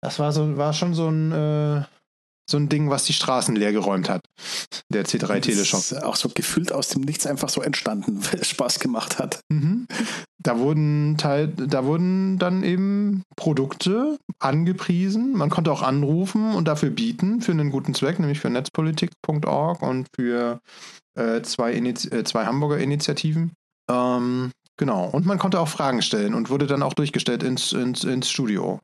Das 0.00 0.18
war 0.18 0.32
so, 0.32 0.56
war 0.56 0.72
schon 0.72 0.94
so 0.94 1.08
ein. 1.08 1.32
Äh, 1.32 1.82
so 2.50 2.56
ein 2.56 2.68
Ding, 2.68 2.90
was 2.90 3.04
die 3.04 3.12
Straßen 3.12 3.54
leer 3.56 3.72
geräumt 3.72 4.08
hat. 4.08 4.22
Der 4.88 5.04
C3 5.04 5.40
Teleshop. 5.40 5.80
Ist 5.80 6.02
auch 6.02 6.16
so 6.16 6.28
gefühlt 6.28 6.72
aus 6.72 6.88
dem 6.88 7.02
Nichts 7.02 7.26
einfach 7.26 7.48
so 7.48 7.62
entstanden, 7.62 8.20
weil 8.30 8.40
es 8.40 8.48
Spaß 8.48 8.80
gemacht 8.80 9.18
hat. 9.18 9.40
Mhm. 9.48 9.86
Da 10.42 10.58
wurden 10.58 11.16
Teil, 11.18 11.48
da 11.48 11.84
wurden 11.84 12.38
dann 12.38 12.62
eben 12.62 13.22
Produkte 13.36 14.18
angepriesen. 14.38 15.32
Man 15.32 15.50
konnte 15.50 15.70
auch 15.70 15.82
anrufen 15.82 16.54
und 16.54 16.66
dafür 16.66 16.90
bieten 16.90 17.42
für 17.42 17.52
einen 17.52 17.70
guten 17.70 17.94
Zweck, 17.94 18.18
nämlich 18.18 18.40
für 18.40 18.48
netzpolitik.org 18.48 19.82
und 19.82 20.06
für 20.16 20.60
äh, 21.14 21.42
zwei, 21.42 21.74
äh, 21.74 22.24
zwei 22.24 22.46
Hamburger 22.46 22.78
Initiativen. 22.78 23.52
Ähm, 23.90 24.52
genau. 24.78 25.08
Und 25.10 25.26
man 25.26 25.38
konnte 25.38 25.60
auch 25.60 25.68
Fragen 25.68 26.00
stellen 26.00 26.32
und 26.32 26.48
wurde 26.48 26.66
dann 26.66 26.82
auch 26.82 26.94
durchgestellt 26.94 27.42
ins, 27.42 27.72
ins, 27.72 28.04
ins 28.04 28.30
Studio. 28.30 28.80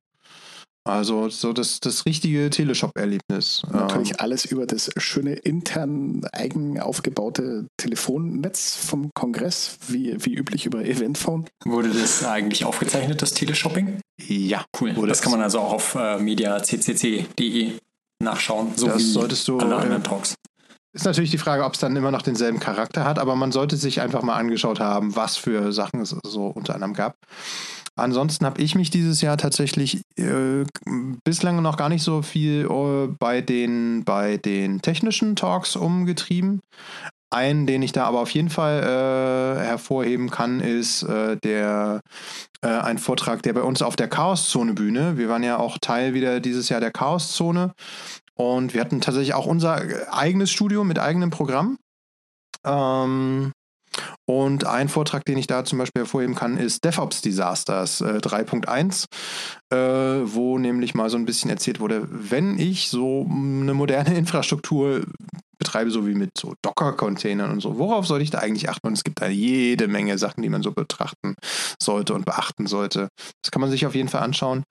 Also 0.87 1.29
so 1.29 1.53
das, 1.53 1.81
das 1.81 2.07
richtige 2.07 2.49
Teleshop-Erlebnis. 2.49 3.63
Natürlich 3.73 4.11
ähm. 4.11 4.17
alles 4.19 4.45
über 4.45 4.67
das 4.67 4.91
schöne 4.97 5.35
intern 5.35 6.23
eigen 6.33 6.81
aufgebaute 6.81 7.67
Telefonnetz 7.77 8.77
vom 8.77 9.11
Kongress, 9.15 9.79
wie, 9.89 10.17
wie 10.25 10.35
üblich 10.35 10.65
über 10.65 10.85
Eventphone. 10.85 11.47
Wurde 11.65 11.91
das 11.91 12.25
eigentlich 12.25 12.65
aufgezeichnet, 12.65 13.21
das 13.21 13.33
Teleshopping? 13.33 14.01
Ja. 14.21 14.65
Cool. 14.81 14.93
das, 14.95 15.07
das 15.07 15.23
kann 15.23 15.33
man 15.33 15.43
also 15.43 15.59
auch 15.59 15.73
auf 15.73 15.95
äh, 15.97 16.19
mediaccc.de 16.19 17.73
nachschauen, 18.23 18.73
so 18.77 18.87
das 18.87 18.99
wie 18.99 19.03
solltest 19.03 19.47
du, 19.49 19.59
alle 19.59 19.77
anderen 19.77 20.03
Talks. 20.03 20.35
Ist 20.93 21.05
natürlich 21.05 21.31
die 21.31 21.39
Frage, 21.39 21.65
ob 21.65 21.75
es 21.75 21.81
dann 21.81 21.95
immer 21.95 22.11
noch 22.11 22.23
denselben 22.23 22.59
Charakter 22.59 23.05
hat, 23.05 23.19
aber 23.19 23.37
man 23.37 23.53
sollte 23.53 23.77
sich 23.77 24.01
einfach 24.01 24.23
mal 24.23 24.37
angeschaut 24.37 24.81
haben, 24.81 25.15
was 25.15 25.37
für 25.37 25.73
Sachen 25.73 26.01
es 26.01 26.17
so 26.25 26.47
unter 26.47 26.75
anderem 26.75 26.95
gab. 26.95 27.17
Ansonsten 27.97 28.45
habe 28.45 28.61
ich 28.61 28.75
mich 28.75 28.91
dieses 28.91 29.23
Jahr 29.23 29.39
tatsächlich 29.39 30.03
äh, 30.19 30.65
bislang 31.25 31.63
noch 31.63 31.79
gar 31.79 31.89
nicht 31.89 32.03
so 32.03 32.21
viel 32.21 32.67
äh, 32.67 33.09
bei, 33.19 33.41
den, 33.41 34.05
bei 34.05 34.37
den 34.37 34.83
technischen 34.83 35.35
Talks 35.35 35.77
umgetrieben. 35.77 36.61
Einen, 37.31 37.67
den 37.67 37.83
ich 37.83 37.93
da 37.93 38.05
aber 38.05 38.21
auf 38.21 38.31
jeden 38.31 38.51
Fall 38.51 38.83
äh, 38.83 39.65
hervorheben 39.65 40.31
kann, 40.31 40.61
ist 40.61 41.03
äh, 41.03 41.37
der 41.39 42.01
äh, 42.63 42.69
ein 42.69 42.99
Vortrag, 42.99 43.43
der 43.43 43.55
bei 43.55 43.63
uns 43.63 43.83
auf 43.83 43.97
der 43.97 44.09
Chaoszone 44.09 44.75
Bühne. 44.75 45.17
Wir 45.17 45.29
waren 45.29 45.43
ja 45.43 45.59
auch 45.59 45.79
Teil 45.79 46.15
wieder 46.15 46.41
dieses 46.41 46.69
Jahr 46.69 46.81
der 46.81 46.93
Chaoszone 46.93 47.73
und 48.35 48.75
wir 48.75 48.81
hatten 48.81 49.01
tatsächlich 49.01 49.35
auch 49.35 49.47
unser 49.47 49.83
eigenes 50.13 50.51
Studio 50.51 50.85
mit 50.85 50.99
eigenem 50.99 51.31
Programm. 51.31 51.79
Ähm, 52.65 53.53
und 54.27 54.67
ein 54.67 54.89
Vortrag, 54.89 55.25
den 55.25 55.39
ich 55.39 55.47
da 55.47 55.65
zum 55.65 55.79
Beispiel 55.79 56.03
hervorheben 56.03 56.35
kann, 56.35 56.57
ist 56.57 56.85
DevOps 56.85 57.23
Disasters 57.23 58.01
äh, 58.01 58.19
3.1, 58.19 59.07
äh, 59.71 59.77
wo 60.25 60.59
nämlich 60.59 60.95
mal 60.95 61.11
so 61.11 61.17
ein 61.17 61.27
bisschen 61.27 61.51
erzählt 61.51 61.81
wurde, 61.81 62.07
wenn 62.11 62.59
ich 62.59 62.89
so 62.89 63.27
eine 63.31 63.75
moderne 63.75 64.15
Infrastruktur 64.17 65.05
betreibe, 65.59 65.91
so 65.91 66.07
wie 66.07 66.15
mit 66.15 66.31
so 66.37 66.55
Docker-Containern 66.63 67.51
und 67.51 67.61
so, 67.61 67.79
worauf 67.79 68.07
sollte 68.07 68.25
ich 68.25 68.31
da 68.31 68.39
eigentlich 68.39 68.69
achten? 68.69 68.89
Und 68.89 68.93
es 68.93 69.05
gibt 69.05 69.21
da 69.21 69.29
jede 69.29 69.89
Menge 69.89 70.19
Sachen, 70.19 70.43
die 70.43 70.49
man 70.49 70.63
so 70.63 70.73
betrachten 70.73 71.35
sollte 71.81 72.15
und 72.15 72.27
beachten 72.27 72.67
sollte. 72.67 73.09
Das 73.43 73.51
kann 73.51 73.61
man 73.61 73.71
sich 73.71 73.87
auf 73.87 73.95
jeden 73.95 74.09
Fall 74.09 74.23
anschauen. 74.23 74.65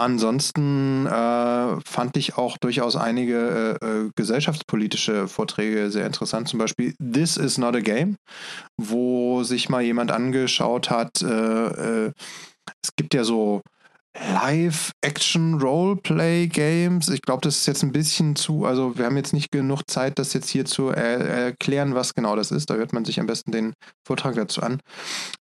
Ansonsten 0.00 1.06
äh, 1.06 1.80
fand 1.84 2.16
ich 2.16 2.36
auch 2.36 2.56
durchaus 2.58 2.96
einige 2.96 3.78
äh, 3.80 3.86
äh, 3.86 4.10
gesellschaftspolitische 4.16 5.28
Vorträge 5.28 5.90
sehr 5.90 6.06
interessant. 6.06 6.48
Zum 6.48 6.58
Beispiel 6.58 6.94
This 6.98 7.36
is 7.36 7.58
not 7.58 7.76
a 7.76 7.80
game, 7.80 8.16
wo 8.76 9.42
sich 9.42 9.68
mal 9.68 9.82
jemand 9.82 10.10
angeschaut 10.10 10.90
hat. 10.90 11.22
Äh, 11.22 12.06
äh, 12.06 12.12
es 12.82 12.96
gibt 12.96 13.14
ja 13.14 13.24
so 13.24 13.62
Live-Action-Roleplay-Games. 14.18 17.10
Ich 17.10 17.22
glaube, 17.22 17.42
das 17.42 17.58
ist 17.58 17.66
jetzt 17.66 17.84
ein 17.84 17.92
bisschen 17.92 18.34
zu, 18.34 18.64
also 18.64 18.98
wir 18.98 19.06
haben 19.06 19.16
jetzt 19.16 19.32
nicht 19.32 19.52
genug 19.52 19.82
Zeit, 19.88 20.18
das 20.18 20.32
jetzt 20.32 20.48
hier 20.48 20.64
zu 20.64 20.88
er 20.88 21.20
erklären, 21.20 21.94
was 21.94 22.14
genau 22.14 22.34
das 22.34 22.50
ist. 22.50 22.70
Da 22.70 22.74
hört 22.74 22.92
man 22.92 23.04
sich 23.04 23.20
am 23.20 23.26
besten 23.26 23.52
den 23.52 23.72
Vortrag 24.04 24.34
dazu 24.34 24.62
an. 24.62 24.80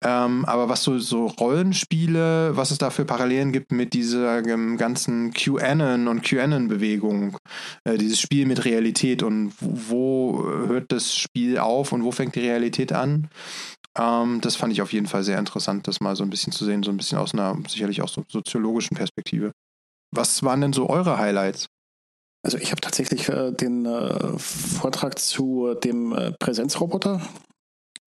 Ähm, 0.04 0.46
aber 0.46 0.70
was 0.70 0.84
so, 0.84 1.00
so 1.00 1.28
Rollenspiele, 1.28 2.56
was 2.56 2.72
es 2.72 2.78
da 2.78 2.90
für 2.90 3.06
Parallelen 3.06 3.52
gibt 3.52 3.72
mit 3.72 3.94
dieser 3.94 4.46
ähm, 4.46 4.78
ganzen 4.78 5.34
QAnon 5.34 6.08
und 6.08 6.24
QAnon-Bewegung, 6.24 7.38
äh, 7.84 7.98
dieses 7.98 8.20
Spiel 8.20 8.46
mit 8.46 8.66
Realität 8.66 9.24
und 9.24 9.54
wo 9.60 10.44
hört 10.44 10.92
das 10.92 11.16
Spiel 11.16 11.60
auf 11.60 11.92
und 11.92 12.04
wo 12.04 12.12
fängt 12.12 12.36
die 12.36 12.42
Realität 12.42 12.94
an? 12.94 13.30
Ähm, 13.98 14.40
das 14.42 14.56
fand 14.56 14.72
ich 14.74 14.82
auf 14.82 14.94
jeden 14.94 15.08
Fall 15.08 15.24
sehr 15.24 15.40
interessant, 15.40 15.88
das 15.88 16.00
mal 16.00 16.16
so 16.16 16.24
ein 16.24 16.30
bisschen 16.30 16.54
zu 16.54 16.66
sehen, 16.66 16.84
so 16.84 16.92
ein 16.92 16.98
bisschen 16.98 17.18
aus 17.18 17.34
einer 17.34 17.58
sicherlich 17.68 18.02
auch 18.02 18.10
so 18.10 18.24
soziologischen 18.28 18.96
Perspektive. 18.96 19.52
Was 20.14 20.44
waren 20.44 20.62
denn 20.62 20.74
so 20.74 20.90
eure 20.90 21.18
Highlights? 21.18 21.68
Also 22.44 22.58
ich 22.58 22.72
habe 22.72 22.82
tatsächlich 22.82 23.30
äh, 23.30 23.52
den 23.52 23.86
äh, 23.86 24.38
Vortrag 24.38 25.20
zu 25.20 25.76
dem 25.76 26.14
äh, 26.14 26.32
Präsenzroboter, 26.40 27.22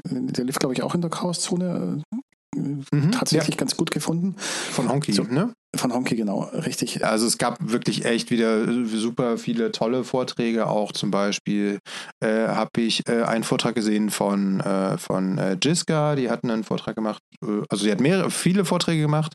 der 0.05 0.45
lief 0.45 0.59
glaube 0.59 0.75
ich 0.75 0.83
auch 0.83 0.95
in 0.95 1.03
der 1.03 1.11
Chaoszone, 1.11 2.03
äh, 2.13 2.17
mhm, 2.55 3.13
tatsächlich 3.13 3.55
ja. 3.55 3.59
ganz 3.59 3.77
gut 3.77 3.91
gefunden. 3.91 4.37
Von 4.39 4.89
Honky, 4.89 5.13
so, 5.13 5.25
ne? 5.25 5.53
Von 5.77 5.93
Honky, 5.93 6.17
genau, 6.17 6.45
richtig. 6.53 7.05
Also 7.05 7.27
es 7.27 7.37
gab 7.39 7.59
wirklich 7.61 8.05
echt 8.05 8.31
wieder 8.31 8.67
super 8.87 9.39
viele 9.39 9.73
tolle 9.73 10.05
Vorträge. 10.05 10.69
Auch 10.69 10.93
zum 10.93 11.11
Beispiel 11.11 11.81
äh, 12.21 12.47
habe 12.49 12.81
ich 12.81 13.03
äh, 13.09 13.23
einen 13.23 13.43
Vortrag 13.45 13.75
gesehen 13.75 14.11
von, 14.11 14.61
äh, 14.61 14.99
von 14.99 15.39
äh, 15.39 15.57
Jiska, 15.61 16.15
die 16.15 16.31
hatten 16.31 16.51
einen 16.51 16.65
Vortrag 16.65 16.95
gemacht, 16.95 17.23
äh, 17.43 17.63
also 17.69 17.85
sie 17.85 17.91
hat 17.91 18.01
mehrere, 18.01 18.31
viele 18.31 18.65
Vorträge 18.65 19.03
gemacht, 19.03 19.33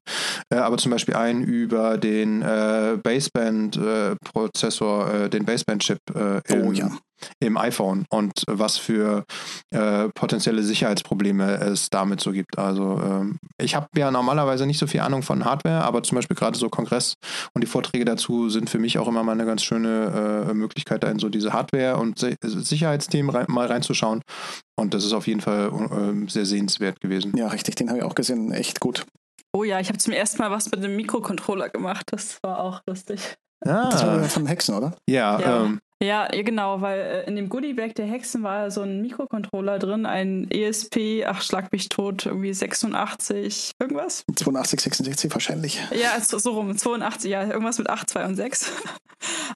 äh, 0.49 0.55
aber 0.57 0.77
zum 0.77 0.91
Beispiel 0.91 1.15
einen 1.15 1.43
über 1.43 1.97
den 1.97 2.39
Baseband-Prozessor, 2.39 5.29
den 5.29 5.45
Baseband-Chip 5.45 5.99
oh, 6.15 6.39
ja 6.71 6.89
im 7.39 7.57
iPhone 7.57 8.05
und 8.09 8.43
was 8.47 8.77
für 8.77 9.25
äh, 9.71 10.09
potenzielle 10.09 10.63
Sicherheitsprobleme 10.63 11.55
es 11.59 11.89
damit 11.89 12.21
so 12.21 12.31
gibt. 12.31 12.57
Also 12.57 12.99
ähm, 13.03 13.37
ich 13.59 13.75
habe 13.75 13.87
ja 13.95 14.11
normalerweise 14.11 14.65
nicht 14.65 14.79
so 14.79 14.87
viel 14.87 15.01
Ahnung 15.01 15.23
von 15.23 15.45
Hardware, 15.45 15.83
aber 15.83 16.03
zum 16.03 16.15
Beispiel 16.15 16.35
gerade 16.35 16.57
so 16.57 16.69
Kongress 16.69 17.15
und 17.53 17.63
die 17.63 17.67
Vorträge 17.67 18.05
dazu 18.05 18.49
sind 18.49 18.69
für 18.69 18.79
mich 18.79 18.97
auch 18.99 19.07
immer 19.07 19.23
mal 19.23 19.33
eine 19.33 19.45
ganz 19.45 19.63
schöne 19.63 20.47
äh, 20.49 20.53
Möglichkeit, 20.53 21.03
da 21.03 21.09
in 21.09 21.19
so 21.19 21.29
diese 21.29 21.53
Hardware- 21.53 21.97
und 21.97 22.19
Se 22.19 22.35
Sicherheitsthemen 22.41 23.29
rein, 23.35 23.45
mal 23.47 23.67
reinzuschauen. 23.67 24.21
Und 24.77 24.93
das 24.93 25.05
ist 25.05 25.13
auf 25.13 25.27
jeden 25.27 25.41
Fall 25.41 25.71
äh, 25.71 26.29
sehr 26.29 26.45
sehenswert 26.45 27.01
gewesen. 27.01 27.35
Ja, 27.35 27.47
richtig, 27.47 27.75
den 27.75 27.89
habe 27.89 27.99
ich 27.99 28.05
auch 28.05 28.15
gesehen. 28.15 28.51
Echt 28.51 28.79
gut. 28.79 29.05
Oh 29.51 29.63
ja, 29.63 29.79
ich 29.79 29.89
habe 29.89 29.97
zum 29.97 30.13
ersten 30.13 30.37
Mal 30.37 30.51
was 30.51 30.71
mit 30.71 30.83
dem 30.83 30.95
Mikrocontroller 30.95 31.69
gemacht. 31.69 32.07
Das 32.11 32.37
war 32.43 32.59
auch 32.59 32.81
lustig. 32.87 33.35
Ah. 33.65 33.89
Das 33.89 34.05
war 34.05 34.23
von 34.23 34.45
Hexen, 34.45 34.75
oder? 34.75 34.95
Ja, 35.07 35.39
ja. 35.39 35.65
Ähm, 35.65 35.79
ja, 36.01 36.27
genau, 36.27 36.81
weil 36.81 36.99
äh, 36.99 37.27
in 37.27 37.35
dem 37.35 37.49
Goodiebag 37.49 37.93
der 37.95 38.05
Hexen 38.05 38.43
war 38.43 38.71
so 38.71 38.81
ein 38.81 39.01
Mikrocontroller 39.01 39.79
drin, 39.79 40.05
ein 40.05 40.49
ESP, 40.49 41.25
ach 41.25 41.41
schlag 41.41 41.71
mich 41.71 41.89
tot, 41.89 42.25
irgendwie 42.25 42.53
86, 42.53 43.71
irgendwas? 43.79 44.23
82, 44.33 44.79
66 44.79 45.33
wahrscheinlich. 45.33 45.81
Ja, 45.91 46.19
so, 46.21 46.37
so 46.37 46.51
rum, 46.51 46.77
82, 46.77 47.29
ja, 47.29 47.45
irgendwas 47.45 47.77
mit 47.79 47.89
8, 47.89 48.09
2 48.09 48.25
und 48.25 48.35
6. 48.35 48.71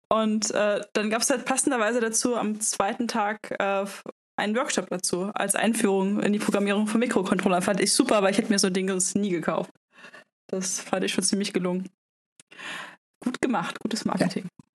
Und 0.10 0.52
äh, 0.52 0.82
dann 0.94 1.10
gab 1.10 1.22
es 1.22 1.30
halt 1.30 1.46
passenderweise 1.46 2.02
dazu 2.02 2.36
am 2.36 2.60
zweiten 2.60 3.08
Tag 3.08 3.56
äh, 3.60 3.86
einen 4.36 4.56
Workshop 4.56 4.90
dazu, 4.90 5.32
als 5.34 5.56
Einführung 5.56 6.22
in 6.22 6.34
die 6.34 6.40
Programmierung 6.40 6.88
von 6.88 7.00
Mikrocontrollern. 7.00 7.62
Fand 7.62 7.80
ich 7.80 7.94
super, 7.94 8.18
aber 8.18 8.30
ich 8.30 8.38
hätte 8.38 8.52
mir 8.52 8.60
so 8.60 8.68
ein 8.68 8.74
Ding 8.74 8.92
nie 9.16 9.30
gekauft. 9.30 9.72
Das 10.48 10.80
fand 10.80 11.04
ich 11.04 11.14
schon 11.14 11.24
ziemlich 11.24 11.54
gelungen. 11.54 11.90
Gut 13.24 13.42
gemacht, 13.42 13.80
gutes 13.80 14.06
Marketing. 14.06 14.44
Ja. 14.44 14.73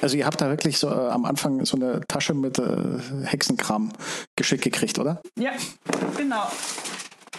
Also 0.00 0.16
ihr 0.16 0.26
habt 0.26 0.40
da 0.40 0.48
wirklich 0.48 0.78
so 0.78 0.88
äh, 0.88 1.08
am 1.08 1.24
Anfang 1.24 1.64
so 1.64 1.76
eine 1.76 2.00
Tasche 2.08 2.34
mit 2.34 2.58
äh, 2.58 2.98
Hexenkram 3.24 3.92
geschickt 4.36 4.64
gekriegt, 4.64 4.98
oder? 4.98 5.22
Ja, 5.38 5.52
genau. 6.16 6.46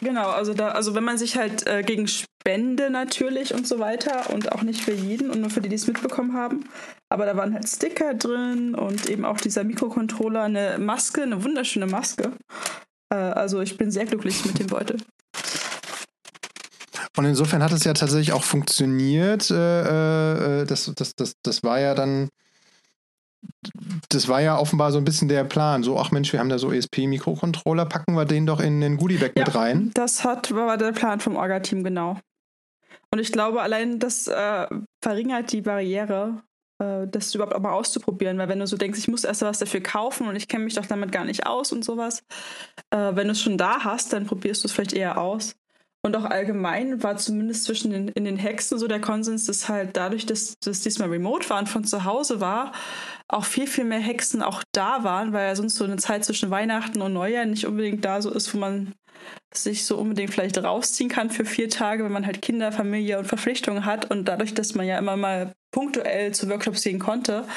Genau, 0.02 0.30
also 0.30 0.54
da, 0.54 0.70
also 0.70 0.94
wenn 0.94 1.04
man 1.04 1.18
sich 1.18 1.38
halt 1.38 1.66
äh, 1.68 1.82
gegen 1.82 2.08
Spende 2.08 2.90
natürlich 2.90 3.54
und 3.54 3.68
so 3.68 3.80
weiter 3.80 4.30
und 4.34 4.52
auch 4.52 4.62
nicht 4.62 4.82
für 4.82 4.94
jeden 4.94 5.30
und 5.30 5.42
nur 5.42 5.50
für 5.50 5.62
die, 5.62 5.70
die 5.70 5.76
es 5.76 5.88
mitbekommen 5.88 6.34
haben. 6.34 6.66
Aber 7.10 7.26
da 7.26 7.38
waren 7.38 7.54
halt 7.54 7.68
Sticker 7.68 8.14
drin 8.14 8.76
und 8.76 9.10
eben 9.10 9.26
auch 9.26 9.38
dieser 9.38 9.64
Mikrocontroller, 9.64 10.44
eine 10.44 10.78
Maske, 10.80 11.24
eine 11.24 11.44
wunderschöne 11.44 11.88
Maske. 11.88 12.34
Äh, 13.10 13.16
also 13.16 13.62
ich 13.62 13.78
bin 13.78 13.92
sehr 13.92 14.06
glücklich 14.06 14.46
mit 14.46 14.60
dem 14.60 14.68
Beutel. 14.68 14.98
Und 17.16 17.26
insofern 17.26 17.64
hat 17.64 17.72
es 17.72 17.84
ja 17.84 17.94
tatsächlich 17.94 18.34
auch 18.34 18.44
funktioniert. 18.44 19.50
Äh, 19.50 20.62
äh, 20.62 20.66
das, 20.66 20.92
das, 20.96 21.16
das, 21.16 21.36
das 21.42 21.64
war 21.64 21.80
ja 21.80 21.96
dann, 21.96 22.30
das 24.10 24.28
war 24.28 24.42
ja 24.42 24.58
offenbar 24.58 24.92
so 24.92 24.98
ein 24.98 25.06
bisschen 25.06 25.28
der 25.28 25.44
Plan. 25.44 25.84
So, 25.84 25.98
ach 25.98 26.12
Mensch, 26.12 26.34
wir 26.34 26.40
haben 26.40 26.50
da 26.50 26.60
so 26.60 26.72
ESP-Mikrocontroller, 26.72 27.86
packen 27.86 28.16
wir 28.16 28.26
den 28.26 28.46
doch 28.46 28.60
in 28.60 28.82
den 28.82 28.98
Goodie-Bag 28.98 29.34
ja, 29.36 29.46
mit 29.46 29.56
rein. 29.56 29.92
Das 29.94 30.24
hat, 30.24 30.54
war 30.54 30.78
der 30.78 30.92
Plan 30.92 31.20
vom 31.20 31.36
Orga-Team, 31.36 31.84
genau. 31.84 32.20
Und 33.12 33.20
ich 33.20 33.32
glaube, 33.32 33.62
allein 33.62 34.00
das 34.00 34.28
äh, 34.28 34.68
verringert 35.02 35.52
die 35.54 35.62
Barriere, 35.62 36.44
äh, 36.80 37.08
das 37.08 37.34
überhaupt 37.34 37.56
auch 37.56 37.62
mal 37.62 37.72
auszuprobieren. 37.72 38.38
Weil 38.38 38.50
wenn 38.50 38.60
du 38.60 38.68
so 38.68 38.76
denkst, 38.78 39.00
ich 39.00 39.08
muss 39.08 39.24
erst 39.24 39.42
was 39.42 39.60
dafür 39.60 39.82
kaufen 39.82 40.28
und 40.28 40.36
ich 40.36 40.48
kenne 40.48 40.66
mich 40.66 40.74
doch 40.74 40.86
damit 40.86 41.12
gar 41.12 41.24
nicht 41.24 41.48
aus 41.48 41.72
und 41.72 41.86
sowas, 41.86 42.24
äh, 42.90 43.16
wenn 43.16 43.28
du 43.28 43.32
es 43.32 43.42
schon 43.42 43.58
da 43.58 43.84
hast, 43.84 44.12
dann 44.12 44.26
probierst 44.26 44.64
du 44.64 44.68
es 44.68 44.74
vielleicht 44.74 44.94
eher 44.94 45.18
aus. 45.18 45.56
Und 46.06 46.16
auch 46.16 46.26
allgemein 46.26 47.02
war 47.02 47.18
zumindest 47.18 47.64
zwischen 47.64 47.90
den, 47.90 48.10
in 48.10 48.26
den 48.26 48.38
Hexen 48.38 48.78
so 48.78 48.88
der 48.88 49.02
Konsens, 49.02 49.48
dass 49.48 49.68
halt 49.68 49.98
dadurch, 49.98 50.28
dass 50.28 50.54
das 50.60 50.82
diesmal 50.82 51.10
remote 51.10 51.50
war 51.50 51.58
und 51.58 51.68
von 51.68 51.84
zu 51.84 52.06
Hause 52.06 52.40
war, 52.40 52.74
auch 53.28 53.44
viel, 53.44 53.66
viel 53.66 53.86
mehr 53.86 54.02
Hexen 54.02 54.44
auch 54.44 54.62
da 54.72 55.04
waren, 55.04 55.34
weil 55.34 55.48
ja 55.48 55.56
sonst 55.56 55.78
so 55.78 55.84
eine 55.84 55.98
Zeit 55.98 56.24
zwischen 56.24 56.52
Weihnachten 56.52 57.02
und 57.02 57.14
Neujahr 57.14 57.46
nicht 57.46 57.66
unbedingt 57.66 58.06
da 58.06 58.22
so 58.22 58.30
ist, 58.30 58.54
wo 58.54 58.60
man 58.60 58.94
sich 59.52 59.86
so 59.86 59.98
unbedingt 59.98 60.30
vielleicht 60.30 60.64
rausziehen 60.64 61.10
kann 61.10 61.32
für 61.32 61.44
vier 61.44 61.72
Tage, 61.72 62.04
wenn 62.04 62.12
man 62.12 62.28
halt 62.28 62.40
Kinder, 62.40 62.72
Familie 62.72 63.18
und 63.18 63.26
Verpflichtungen 63.26 63.86
hat 63.86 64.12
und 64.12 64.26
dadurch, 64.26 64.54
dass 64.54 64.76
man 64.76 64.86
ja 64.86 65.00
immer 65.00 65.18
mal 65.18 65.54
punktuell 65.72 66.36
zu 66.36 66.48
Workshops 66.52 66.84
gehen 66.84 67.00
konnte, 67.00 67.48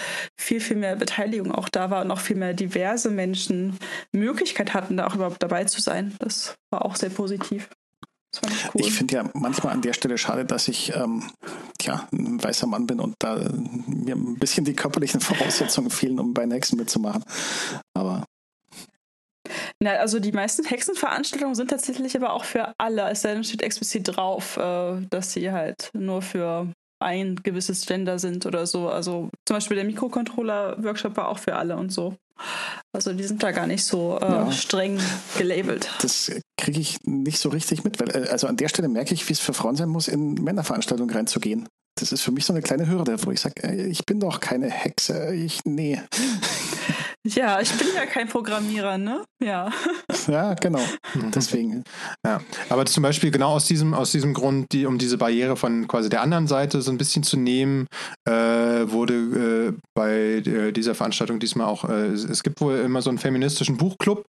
viel, 0.41 0.61
viel 0.61 0.77
mehr 0.79 0.97
Beteiligung 0.97 1.53
auch 1.53 1.69
da 1.69 1.91
war 1.91 2.03
und 2.03 2.11
auch 2.11 2.20
viel 2.20 2.37
mehr 2.37 2.55
diverse 2.55 3.11
Menschen 3.11 3.77
Möglichkeit 4.11 4.73
hatten, 4.73 4.97
da 4.97 5.07
auch 5.07 5.16
überhaupt 5.16 5.43
dabei 5.43 5.65
zu 5.65 5.83
sein. 5.83 6.16
Das 6.19 6.57
war 6.70 6.87
auch 6.87 6.97
sehr 6.97 7.11
positiv. 7.11 7.69
Cool. 8.43 8.53
Ich 8.75 8.93
finde 8.93 9.15
ja 9.15 9.31
manchmal 9.33 9.73
an 9.73 9.81
der 9.81 9.95
Stelle 9.95 10.19
schade, 10.19 10.45
dass 10.45 10.69
ich 10.69 10.95
ähm, 10.95 11.23
tja, 11.79 12.07
ein 12.13 12.43
weißer 12.43 12.67
Mann 12.67 12.87
bin 12.87 13.01
und 13.01 13.15
da 13.19 13.39
äh, 13.39 13.51
mir 13.87 14.17
ein 14.17 14.39
bisschen 14.39 14.65
die 14.65 14.75
körperlichen 14.75 15.21
Voraussetzungen 15.23 15.91
fehlen, 15.91 16.21
um 16.21 16.35
bei 16.35 16.43
den 16.43 16.53
Hexen 16.53 16.79
mitzumachen. 16.79 17.25
Aber. 17.95 18.25
Na, 19.81 19.93
also 19.93 20.21
die 20.21 20.33
meisten 20.33 20.65
Hexenveranstaltungen 20.65 21.55
sind 21.55 21.71
tatsächlich 21.71 22.15
aber 22.17 22.33
auch 22.35 22.45
für 22.45 22.75
alle. 22.77 23.09
Es 23.09 23.21
steht 23.21 23.63
explizit 23.63 24.17
drauf, 24.17 24.59
äh, 24.59 25.01
dass 25.09 25.33
sie 25.33 25.51
halt 25.51 25.91
nur 25.95 26.21
für 26.21 26.71
ein 27.01 27.37
gewisses 27.37 27.87
Gender 27.87 28.19
sind 28.19 28.45
oder 28.45 28.67
so. 28.67 28.89
Also 28.89 29.31
zum 29.47 29.57
Beispiel 29.57 29.77
der 29.77 29.87
Mikrocontroller-Workshop 29.87 31.17
war 31.17 31.29
auch 31.29 31.39
für 31.39 31.57
alle 31.57 31.77
und 31.77 31.91
so. 31.91 32.17
Also 32.93 33.12
die 33.12 33.24
sind 33.24 33.43
da 33.43 33.52
gar 33.52 33.66
nicht 33.66 33.85
so 33.85 34.19
äh, 34.20 34.24
ja. 34.24 34.52
streng 34.52 34.98
gelabelt. 35.36 35.90
Das 36.01 36.32
kriege 36.56 36.81
ich 36.81 36.98
nicht 37.05 37.39
so 37.39 37.48
richtig 37.48 37.85
mit, 37.85 38.01
weil 38.01 38.10
äh, 38.10 38.28
also 38.28 38.47
an 38.47 38.56
der 38.56 38.69
Stelle 38.69 38.89
merke 38.89 39.15
ich, 39.15 39.28
wie 39.28 39.32
es 39.32 39.40
für 39.40 39.55
Frauen 39.55 39.77
sein 39.77 39.89
muss, 39.89 40.09
in 40.09 40.35
Männerveranstaltungen 40.35 41.15
reinzugehen. 41.15 41.69
Das 41.98 42.12
ist 42.12 42.23
für 42.23 42.31
mich 42.31 42.44
so 42.44 42.52
eine 42.52 42.62
kleine 42.62 42.89
Hürde, 42.89 43.16
wo 43.24 43.31
ich 43.31 43.40
sage, 43.40 43.62
äh, 43.62 43.86
ich 43.86 44.06
bin 44.06 44.20
doch 44.20 44.40
keine 44.40 44.70
Hexe, 44.70 45.35
ich 45.35 45.60
nee. 45.65 46.01
Ja, 47.27 47.61
ich 47.61 47.73
bin 47.73 47.89
ja 47.95 48.07
kein 48.07 48.28
Programmierer, 48.28 48.99
ne? 48.99 49.24
Ja. 49.43 49.70
Ja, 50.27 50.53
genau. 50.55 50.81
Deswegen. 51.35 51.85
Ja. 52.24 52.40
Aber 52.69 52.85
zum 52.85 53.03
Beispiel 53.03 53.31
genau 53.31 53.53
aus 53.53 53.65
diesem, 53.65 53.95
aus 53.95 54.11
diesem 54.11 54.35
Grund, 54.35 54.73
die, 54.73 54.85
um 54.85 54.99
diese 54.99 55.16
Barriere 55.16 55.57
von 55.57 55.89
quasi 55.89 56.11
der 56.11 56.20
anderen 56.20 56.47
Seite 56.47 56.82
so 56.82 56.90
ein 56.90 56.99
bisschen 56.99 57.23
zu 57.23 57.39
nehmen, 57.39 57.86
äh, 58.27 58.32
wurde 58.32 59.15
äh, 59.15 59.73
bei 59.95 60.12
äh, 60.45 60.73
dieser 60.73 60.95
Veranstaltung 60.95 61.39
diesmal 61.39 61.66
auch, 61.66 61.89
äh, 61.89 62.09
es 62.09 62.43
gibt 62.43 62.61
wohl 62.61 62.78
immer 62.78 63.01
so 63.01 63.09
einen 63.09 63.19
feministischen 63.19 63.78
Buchclub, 63.78 64.27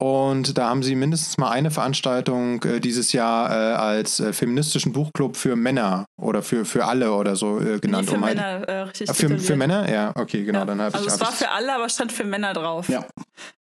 und 0.00 0.56
da 0.56 0.70
haben 0.70 0.82
sie 0.82 0.94
mindestens 0.94 1.36
mal 1.36 1.50
eine 1.50 1.70
Veranstaltung 1.70 2.64
äh, 2.64 2.80
dieses 2.80 3.12
Jahr 3.12 3.50
äh, 3.50 3.74
als 3.74 4.18
äh, 4.18 4.32
feministischen 4.32 4.92
Buchclub 4.92 5.36
für 5.36 5.56
Männer 5.56 6.06
oder 6.16 6.42
für, 6.42 6.64
für 6.64 6.86
alle 6.86 7.12
oder 7.12 7.36
so 7.36 7.60
äh, 7.60 7.78
genannt. 7.80 8.06
Nee, 8.06 8.12
für 8.12 8.16
um 8.16 8.24
halt 8.24 8.36
Männer, 8.36 8.68
äh, 8.68 8.80
richtig. 8.80 9.12
Für, 9.12 9.38
für, 9.38 9.56
Männer? 9.56 9.92
Ja, 9.92 10.12
okay, 10.16 10.44
genau. 10.44 10.60
Ja. 10.60 10.64
Dann 10.64 10.80
also 10.80 11.00
ich, 11.00 11.06
es 11.06 11.20
war 11.20 11.32
für 11.32 11.50
alle, 11.50 11.74
aber 11.74 11.86
stand 11.90 12.12
für 12.12 12.24
Männer 12.24 12.54
drauf. 12.54 12.88
Ja. 12.88 13.04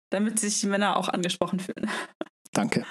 Damit 0.10 0.38
sich 0.38 0.60
die 0.60 0.68
Männer 0.68 0.98
auch 0.98 1.08
angesprochen 1.08 1.62
fühlen. 1.62 1.90
Danke. 2.52 2.86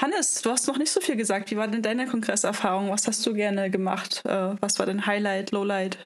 Hannes, 0.00 0.40
du 0.42 0.50
hast 0.50 0.68
noch 0.68 0.78
nicht 0.78 0.92
so 0.92 1.00
viel 1.00 1.16
gesagt. 1.16 1.50
Wie 1.50 1.56
war 1.56 1.66
denn 1.66 1.82
deine 1.82 2.06
Kongresserfahrung? 2.06 2.90
Was 2.90 3.08
hast 3.08 3.26
du 3.26 3.34
gerne 3.34 3.70
gemacht? 3.70 4.22
Äh, 4.26 4.54
was 4.60 4.78
war 4.78 4.86
dein 4.86 5.06
Highlight, 5.06 5.50
Lowlight? 5.50 5.98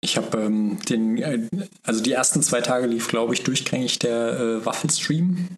Ich 0.00 0.16
habe 0.16 0.38
ähm, 0.38 0.78
den, 0.88 1.18
äh, 1.18 1.46
also 1.82 2.02
die 2.02 2.12
ersten 2.12 2.42
zwei 2.42 2.62
Tage 2.62 2.86
lief, 2.86 3.08
glaube 3.08 3.34
ich, 3.34 3.44
durchgängig 3.44 3.98
der 3.98 4.40
äh, 4.40 4.64
Waffelstream 4.64 5.48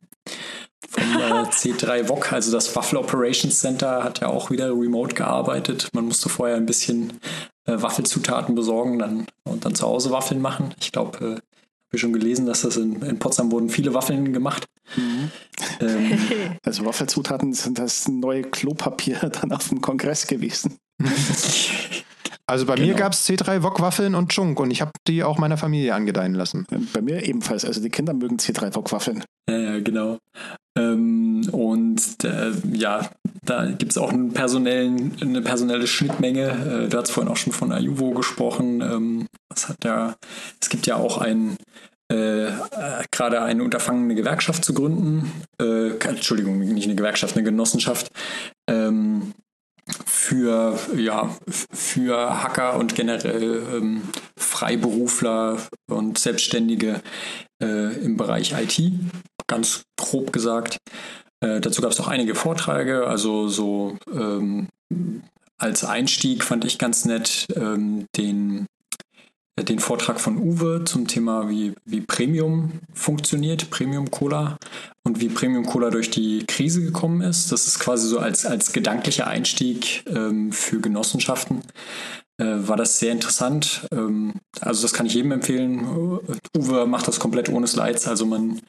vom 0.89 1.03
äh, 1.03 1.43
C3 1.51 2.09
VOC, 2.09 2.33
also 2.33 2.53
das 2.53 2.75
Waffel 2.77 2.99
Operations 2.99 3.61
Center, 3.61 4.05
hat 4.05 4.21
ja 4.21 4.29
auch 4.29 4.51
wieder 4.51 4.71
remote 4.71 5.15
gearbeitet. 5.15 5.89
Man 5.93 6.07
musste 6.07 6.29
vorher 6.29 6.57
ein 6.57 6.67
bisschen 6.67 7.21
äh, 7.67 7.81
Waffelzutaten 7.81 8.55
besorgen 8.55 8.99
dann, 8.99 9.27
und 9.45 9.65
dann 9.65 9.75
zu 9.75 9.87
Hause 9.87 10.11
Waffeln 10.11 10.41
machen. 10.41 10.75
Ich 10.81 10.93
glaube, 10.93 11.19
äh, 11.19 11.41
habe 11.89 11.99
schon 11.99 12.13
gelesen, 12.13 12.47
dass 12.47 12.63
das 12.63 12.77
in, 12.77 13.01
in, 13.03 13.19
Potsdam 13.19 13.51
wurden 13.51 13.71
viele 13.71 13.95
Waffeln 13.95 14.33
gemacht. 14.33 14.67
Mhm. 14.97 15.31
Ähm, 15.81 16.19
also 16.65 16.85
Waffelzutaten 16.85 17.53
sind 17.55 17.79
das 17.79 18.09
neue 18.09 18.43
Klopapier 18.43 19.19
dann 19.41 19.53
auf 19.53 19.69
dem 19.69 19.81
Kongress 19.81 20.27
gewesen. 20.27 20.79
Also 22.49 22.65
bei 22.65 22.77
genau. 22.77 22.89
mir 22.89 22.95
gab 22.95 23.13
es 23.13 23.29
C3 23.29 23.63
Wok-Waffeln 23.63 24.15
und 24.15 24.31
Chunk 24.31 24.59
und 24.59 24.71
ich 24.71 24.81
habe 24.81 24.91
die 25.07 25.23
auch 25.23 25.39
meiner 25.39 25.59
Familie 25.59 25.95
angedeihen 25.95 26.35
lassen. 26.35 26.67
Bei 26.95 27.03
mir 27.03 27.23
ebenfalls. 27.23 27.65
Also 27.67 27.83
die 27.83 27.91
Kinder 27.91 28.15
mögen 28.15 28.37
C3 28.37 28.75
Wok-Waffeln. 28.75 29.23
Ja, 29.51 29.81
genau. 29.81 30.19
Ähm, 30.77 31.47
und 31.53 32.25
äh, 32.25 32.53
ja, 32.73 33.11
da 33.45 33.67
gibt 33.67 33.93
es 33.93 33.99
auch 33.99 34.11
einen 34.11 34.33
personellen, 34.33 35.17
eine 35.21 35.43
personelle 35.43 35.87
Schnittmenge. 35.87 36.87
Äh, 36.87 36.89
du 36.89 36.97
hast 36.97 37.11
vorhin 37.11 37.31
auch 37.31 37.37
schon 37.37 37.53
von 37.53 37.71
Ayuvo 37.71 38.13
gesprochen. 38.13 38.81
Ähm, 38.81 39.27
das 39.51 39.69
hat 39.69 39.85
ja, 39.85 40.15
es 40.59 40.71
gibt 40.71 40.87
ja 40.87 40.97
auch 40.97 41.19
ein 41.19 41.59
äh, 42.11 42.47
äh, 42.47 42.53
gerade 43.11 43.43
eine 43.43 43.63
unterfangene 43.63 44.15
Gewerkschaft 44.15 44.65
zu 44.65 44.73
gründen. 44.73 45.31
Äh, 45.61 45.99
Entschuldigung, 45.99 46.59
nicht 46.59 46.87
eine 46.87 46.97
Gewerkschaft, 46.97 47.37
eine 47.37 47.45
Genossenschaft. 47.45 48.11
Ähm, 48.67 49.35
für, 50.29 50.79
ja, 50.95 51.35
für 51.49 52.43
Hacker 52.43 52.77
und 52.77 52.95
generell 52.95 53.63
ähm, 53.73 54.03
Freiberufler 54.37 55.57
und 55.91 56.19
Selbstständige 56.19 57.01
äh, 57.63 57.97
im 58.05 58.19
Bereich 58.19 58.53
IT, 58.53 58.93
ganz 59.47 59.85
grob 59.99 60.31
gesagt. 60.31 60.77
Äh, 61.41 61.63
dazu 61.63 61.81
gab 61.81 61.93
es 61.93 62.01
auch 62.01 62.09
einige 62.09 62.35
Vorträge, 62.35 63.07
also 63.07 63.49
so 63.49 63.97
ähm, 64.13 64.69
als 65.57 65.85
Einstieg 65.85 66.45
fand 66.45 66.67
ich 66.67 66.79
ganz 66.79 67.07
nett 67.07 67.47
ähm, 67.57 68.05
den 68.15 68.67
den 69.63 69.79
Vortrag 69.79 70.21
von 70.21 70.39
Uwe 70.39 70.83
zum 70.85 71.07
Thema, 71.07 71.49
wie, 71.49 71.75
wie 71.85 72.01
Premium 72.01 72.73
funktioniert, 72.93 73.71
Premium 73.71 74.11
Cola 74.11 74.59
und 75.03 75.21
wie 75.21 75.29
Premium 75.29 75.67
Cola 75.67 75.91
durch 75.91 76.11
die 76.11 76.45
Krise 76.47 76.83
gekommen 76.83 77.21
ist. 77.21 77.53
Das 77.53 77.67
ist 77.67 77.79
quasi 77.79 78.09
so 78.09 78.19
als, 78.19 78.47
als 78.47 78.73
gedanklicher 78.73 79.27
Einstieg 79.27 80.05
ähm, 80.07 80.53
für 80.53 80.81
Genossenschaften. 80.81 81.63
Äh, 82.41 82.69
war 82.69 82.77
das 82.77 83.01
sehr 83.01 83.13
interessant. 83.13 83.89
Ähm, 83.91 84.35
also 84.61 84.83
das 84.83 84.93
kann 84.93 85.07
ich 85.07 85.15
jedem 85.15 85.33
empfehlen. 85.33 86.21
Uwe 86.57 86.87
macht 86.87 87.09
das 87.09 87.19
komplett 87.19 87.49
ohne 87.49 87.67
Slides, 87.67 88.07
also 88.07 88.27
man, 88.27 88.61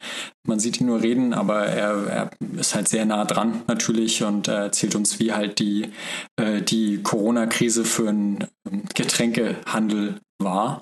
man 0.48 0.60
sieht 0.60 0.82
ihn 0.82 0.88
nur 0.88 1.02
reden, 1.02 1.34
aber 1.34 1.66
er, 1.68 2.08
er 2.08 2.32
ist 2.58 2.74
halt 2.74 2.88
sehr 2.88 3.06
nah 3.06 3.26
dran 3.26 3.62
natürlich 3.68 4.24
und 4.24 4.48
er 4.48 4.64
erzählt 4.64 4.96
uns, 4.96 5.20
wie 5.20 5.34
halt 5.34 5.60
die, 5.60 5.92
äh, 6.38 6.62
die 6.62 7.04
Corona-Krise 7.04 7.86
für 7.86 8.10
einen 8.10 8.48
ähm, 8.68 8.84
Getränkehandel 8.96 10.20
war 10.42 10.82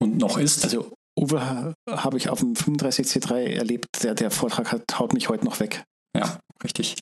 und 0.00 0.18
noch 0.18 0.38
ist. 0.38 0.62
Also 0.62 0.92
Uwe 1.18 1.74
habe 1.90 2.16
ich 2.16 2.28
auf 2.28 2.40
dem 2.40 2.54
35C3 2.54 3.56
erlebt, 3.56 4.04
der, 4.04 4.14
der 4.14 4.30
Vortrag 4.30 4.70
hat, 4.70 4.98
haut 4.98 5.14
mich 5.14 5.28
heute 5.28 5.44
noch 5.44 5.58
weg. 5.58 5.82
Ja, 6.16 6.38
richtig. 6.64 6.96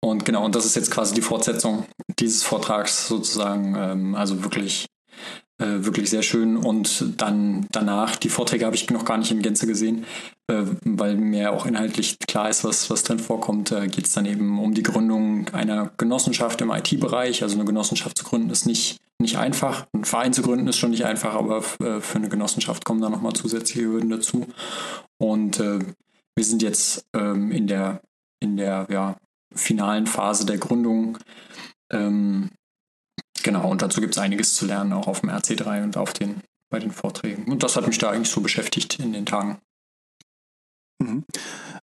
Und 0.00 0.24
genau, 0.24 0.44
und 0.44 0.54
das 0.54 0.64
ist 0.64 0.76
jetzt 0.76 0.90
quasi 0.90 1.14
die 1.14 1.22
Fortsetzung 1.22 1.86
dieses 2.18 2.42
Vortrags 2.42 3.08
sozusagen. 3.08 3.74
Ähm, 3.76 4.14
also 4.14 4.42
wirklich, 4.42 4.86
äh, 5.58 5.84
wirklich 5.84 6.10
sehr 6.10 6.22
schön. 6.22 6.56
Und 6.56 7.20
dann 7.20 7.66
danach, 7.70 8.16
die 8.16 8.28
Vorträge 8.28 8.66
habe 8.66 8.76
ich 8.76 8.90
noch 8.90 9.04
gar 9.04 9.18
nicht 9.18 9.30
in 9.30 9.42
Gänze 9.42 9.66
gesehen, 9.66 10.04
äh, 10.48 10.62
weil 10.84 11.16
mir 11.16 11.52
auch 11.52 11.66
inhaltlich 11.66 12.18
klar 12.20 12.48
ist, 12.48 12.64
was, 12.64 12.90
was 12.90 13.02
drin 13.02 13.18
vorkommt. 13.18 13.72
Äh, 13.72 13.88
Geht 13.88 14.06
es 14.06 14.12
dann 14.12 14.26
eben 14.26 14.58
um 14.58 14.74
die 14.74 14.82
Gründung 14.82 15.48
einer 15.50 15.92
Genossenschaft 15.96 16.60
im 16.60 16.70
IT-Bereich. 16.70 17.42
Also 17.42 17.56
eine 17.56 17.64
Genossenschaft 17.64 18.18
zu 18.18 18.24
gründen 18.24 18.50
ist 18.50 18.66
nicht 18.66 18.98
nicht 19.18 19.38
einfach. 19.38 19.86
Ein 19.92 20.04
Verein 20.04 20.32
zu 20.32 20.42
gründen 20.42 20.68
ist 20.68 20.76
schon 20.76 20.90
nicht 20.90 21.04
einfach, 21.04 21.34
aber 21.34 21.58
äh, 21.80 22.00
für 22.00 22.18
eine 22.18 22.28
Genossenschaft 22.28 22.84
kommen 22.84 23.00
da 23.00 23.08
nochmal 23.08 23.32
zusätzliche 23.32 23.86
Hürden 23.86 24.10
dazu. 24.10 24.46
Und 25.18 25.58
äh, 25.60 25.78
wir 26.34 26.44
sind 26.44 26.62
jetzt 26.62 27.06
ähm, 27.14 27.50
in 27.50 27.66
der, 27.66 28.02
in 28.40 28.56
der 28.56 28.86
ja, 28.90 29.16
finalen 29.54 30.06
Phase 30.06 30.46
der 30.46 30.58
Gründung. 30.58 31.18
Ähm, 31.92 32.50
genau, 33.42 33.70
und 33.70 33.82
dazu 33.82 34.00
gibt 34.00 34.14
es 34.14 34.22
einiges 34.22 34.54
zu 34.54 34.66
lernen, 34.66 34.92
auch 34.92 35.06
auf 35.06 35.20
dem 35.20 35.30
RC3 35.30 35.84
und 35.84 35.96
auf 35.96 36.12
den, 36.12 36.42
bei 36.70 36.78
den 36.78 36.90
Vorträgen. 36.90 37.50
Und 37.50 37.62
das 37.62 37.76
hat 37.76 37.86
mich 37.86 37.98
da 37.98 38.10
eigentlich 38.10 38.30
so 38.30 38.40
beschäftigt 38.40 38.98
in 38.98 39.12
den 39.12 39.26
Tagen. 39.26 39.58
Mhm. 41.02 41.24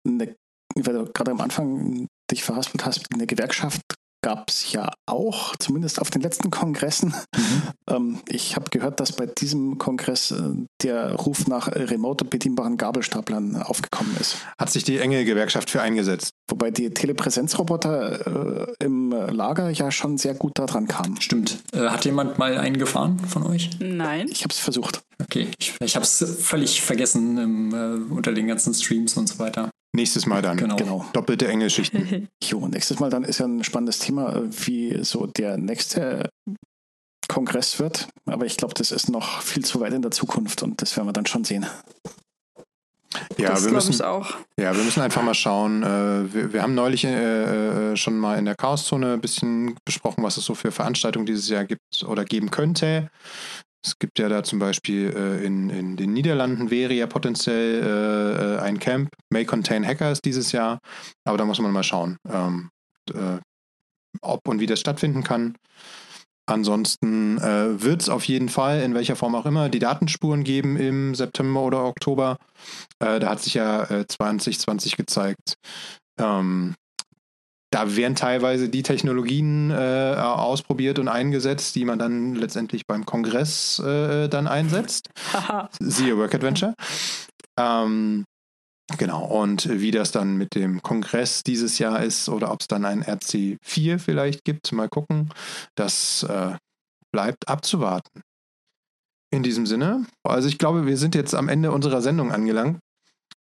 Eine, 0.06 0.36
weil 0.74 0.94
du 0.94 1.12
gerade 1.12 1.30
am 1.30 1.40
Anfang 1.40 2.06
dich 2.30 2.44
verhaspelt 2.44 2.84
hast, 2.84 3.12
eine 3.12 3.26
Gewerkschaft 3.26 3.82
gab 4.22 4.48
es 4.48 4.72
ja 4.72 4.90
auch, 5.06 5.56
zumindest 5.56 6.00
auf 6.00 6.10
den 6.10 6.22
letzten 6.22 6.50
Kongressen. 6.50 7.14
Mhm. 7.36 7.62
Ähm, 7.88 8.18
ich 8.28 8.56
habe 8.56 8.70
gehört, 8.70 9.00
dass 9.00 9.12
bei 9.12 9.26
diesem 9.26 9.78
Kongress 9.78 10.30
äh, 10.30 10.42
der 10.82 11.14
Ruf 11.14 11.46
nach 11.48 11.68
remote 11.68 12.24
bedienbaren 12.24 12.76
Gabelstaplern 12.76 13.56
aufgekommen 13.56 14.16
ist. 14.20 14.36
Hat 14.58 14.70
sich 14.70 14.84
die 14.84 14.98
enge 14.98 15.24
Gewerkschaft 15.24 15.70
für 15.70 15.82
eingesetzt. 15.82 16.30
Wobei 16.48 16.70
die 16.70 16.90
Telepräsenzroboter 16.90 18.66
äh, 18.68 18.84
im 18.84 19.10
Lager 19.10 19.70
ja 19.70 19.90
schon 19.90 20.18
sehr 20.18 20.34
gut 20.34 20.52
daran 20.54 20.86
kamen. 20.86 21.20
Stimmt. 21.20 21.58
Äh, 21.72 21.88
hat 21.88 22.04
jemand 22.04 22.38
mal 22.38 22.56
einen 22.58 22.78
gefahren 22.78 23.18
von 23.20 23.44
euch? 23.44 23.70
Nein. 23.80 24.28
Ich 24.30 24.42
habe 24.44 24.52
es 24.52 24.58
versucht. 24.58 25.02
Okay, 25.20 25.48
ich, 25.58 25.74
ich 25.80 25.94
habe 25.94 26.04
es 26.04 26.24
völlig 26.40 26.82
vergessen 26.82 27.38
im, 27.38 27.74
äh, 27.74 28.12
unter 28.12 28.32
den 28.32 28.46
ganzen 28.46 28.74
Streams 28.74 29.16
und 29.16 29.28
so 29.28 29.38
weiter. 29.38 29.70
Nächstes 29.94 30.24
Mal 30.26 30.40
dann. 30.40 30.56
Genau. 30.56 30.76
genau. 30.76 31.06
Doppelte 31.12 31.48
Engelschichten. 31.48 32.28
jo, 32.42 32.66
nächstes 32.66 32.98
Mal 32.98 33.10
dann 33.10 33.24
ist 33.24 33.38
ja 33.38 33.46
ein 33.46 33.62
spannendes 33.62 33.98
Thema, 33.98 34.34
äh, 34.34 34.42
wie 34.66 35.04
so 35.04 35.26
der 35.26 35.58
nächste 35.58 36.30
Kongress 37.28 37.78
wird. 37.78 38.08
Aber 38.26 38.46
ich 38.46 38.56
glaube, 38.56 38.74
das 38.74 38.90
ist 38.90 39.10
noch 39.10 39.42
viel 39.42 39.64
zu 39.64 39.80
weit 39.80 39.92
in 39.92 40.02
der 40.02 40.10
Zukunft 40.10 40.62
und 40.62 40.80
das 40.80 40.96
werden 40.96 41.08
wir 41.08 41.12
dann 41.12 41.26
schon 41.26 41.44
sehen. 41.44 41.66
Ja, 43.36 43.50
das 43.50 43.64
wir 43.64 43.72
müssen 43.72 44.00
auch. 44.02 44.36
Ja, 44.58 44.74
wir 44.74 44.82
müssen 44.82 45.02
einfach 45.02 45.22
mal 45.22 45.34
schauen. 45.34 45.82
Äh, 45.82 46.32
wir, 46.32 46.52
wir 46.54 46.62
haben 46.62 46.74
neulich 46.74 47.04
äh, 47.04 47.94
schon 47.96 48.18
mal 48.18 48.38
in 48.38 48.46
der 48.46 48.54
Chaoszone 48.54 49.14
ein 49.14 49.20
bisschen 49.20 49.76
besprochen, 49.84 50.24
was 50.24 50.38
es 50.38 50.44
so 50.46 50.54
für 50.54 50.72
Veranstaltungen 50.72 51.26
dieses 51.26 51.48
Jahr 51.48 51.64
gibt 51.64 52.04
oder 52.06 52.24
geben 52.24 52.50
könnte. 52.50 53.10
Es 53.84 53.98
gibt 53.98 54.18
ja 54.18 54.28
da 54.28 54.44
zum 54.44 54.58
Beispiel 54.58 55.12
äh, 55.14 55.44
in, 55.44 55.68
in 55.70 55.96
den 55.96 56.12
Niederlanden 56.12 56.70
wäre 56.70 56.92
ja 56.94 57.06
potenziell 57.06 57.82
äh, 57.82 58.54
äh, 58.54 58.58
ein 58.60 58.78
Camp. 58.78 59.10
May 59.30 59.44
Contain 59.44 59.86
Hackers 59.86 60.20
dieses 60.20 60.52
Jahr. 60.52 60.78
Aber 61.24 61.36
da 61.36 61.44
muss 61.44 61.60
man 61.60 61.72
mal 61.72 61.82
schauen, 61.82 62.16
ähm, 62.28 62.70
äh, 63.12 63.38
ob 64.20 64.46
und 64.46 64.60
wie 64.60 64.66
das 64.66 64.78
stattfinden 64.78 65.24
kann. 65.24 65.56
Ansonsten 66.46 67.38
äh, 67.38 67.82
wird 67.82 68.02
es 68.02 68.08
auf 68.08 68.24
jeden 68.24 68.48
Fall, 68.48 68.82
in 68.82 68.94
welcher 68.94 69.16
Form 69.16 69.34
auch 69.34 69.46
immer, 69.46 69.68
die 69.68 69.78
Datenspuren 69.78 70.44
geben 70.44 70.76
im 70.76 71.14
September 71.14 71.62
oder 71.62 71.84
Oktober. 71.84 72.36
Äh, 73.00 73.20
da 73.20 73.30
hat 73.30 73.40
sich 73.40 73.54
ja 73.54 74.04
2020 74.06 74.96
gezeigt, 74.96 75.54
ähm, 76.20 76.74
da 77.72 77.96
werden 77.96 78.14
teilweise 78.14 78.68
die 78.68 78.82
Technologien 78.82 79.70
äh, 79.70 80.14
ausprobiert 80.18 80.98
und 80.98 81.08
eingesetzt, 81.08 81.74
die 81.74 81.86
man 81.86 81.98
dann 81.98 82.34
letztendlich 82.34 82.86
beim 82.86 83.06
Kongress 83.06 83.78
äh, 83.78 84.28
dann 84.28 84.46
einsetzt. 84.46 85.08
Siehe 85.80 86.18
Work 86.18 86.34
Adventure. 86.34 86.74
Ähm, 87.58 88.24
genau, 88.98 89.24
und 89.24 89.68
wie 89.80 89.90
das 89.90 90.12
dann 90.12 90.36
mit 90.36 90.54
dem 90.54 90.82
Kongress 90.82 91.42
dieses 91.44 91.78
Jahr 91.78 92.02
ist 92.02 92.28
oder 92.28 92.52
ob 92.52 92.60
es 92.60 92.66
dann 92.66 92.84
ein 92.84 93.02
RC4 93.02 93.98
vielleicht 93.98 94.44
gibt, 94.44 94.70
mal 94.72 94.90
gucken. 94.90 95.30
Das 95.74 96.24
äh, 96.24 96.56
bleibt 97.10 97.48
abzuwarten. 97.48 98.20
In 99.32 99.42
diesem 99.42 99.64
Sinne, 99.64 100.04
also 100.24 100.46
ich 100.46 100.58
glaube, 100.58 100.84
wir 100.84 100.98
sind 100.98 101.14
jetzt 101.14 101.34
am 101.34 101.48
Ende 101.48 101.72
unserer 101.72 102.02
Sendung 102.02 102.32
angelangt. 102.32 102.80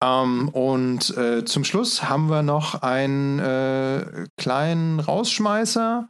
Ähm, 0.04 0.50
und 0.50 1.16
äh, 1.18 1.46
zum 1.46 1.64
Schluss 1.64 2.04
haben 2.04 2.30
wir 2.30 2.44
noch 2.44 2.82
einen 2.82 3.40
äh, 3.40 4.26
kleinen 4.38 5.00
Rausschmeißer, 5.00 6.10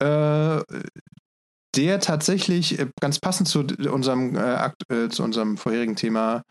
äh, 0.00 0.60
der 1.76 2.00
tatsächlich 2.00 2.78
äh, 2.80 2.88
ganz 3.00 3.20
passend 3.20 3.48
zu 3.48 3.60
unserem, 3.90 4.34
äh, 4.34 4.70
äh, 4.88 5.08
zu 5.08 5.22
unserem 5.22 5.56
vorherigen 5.56 5.94
Thema 5.94 6.42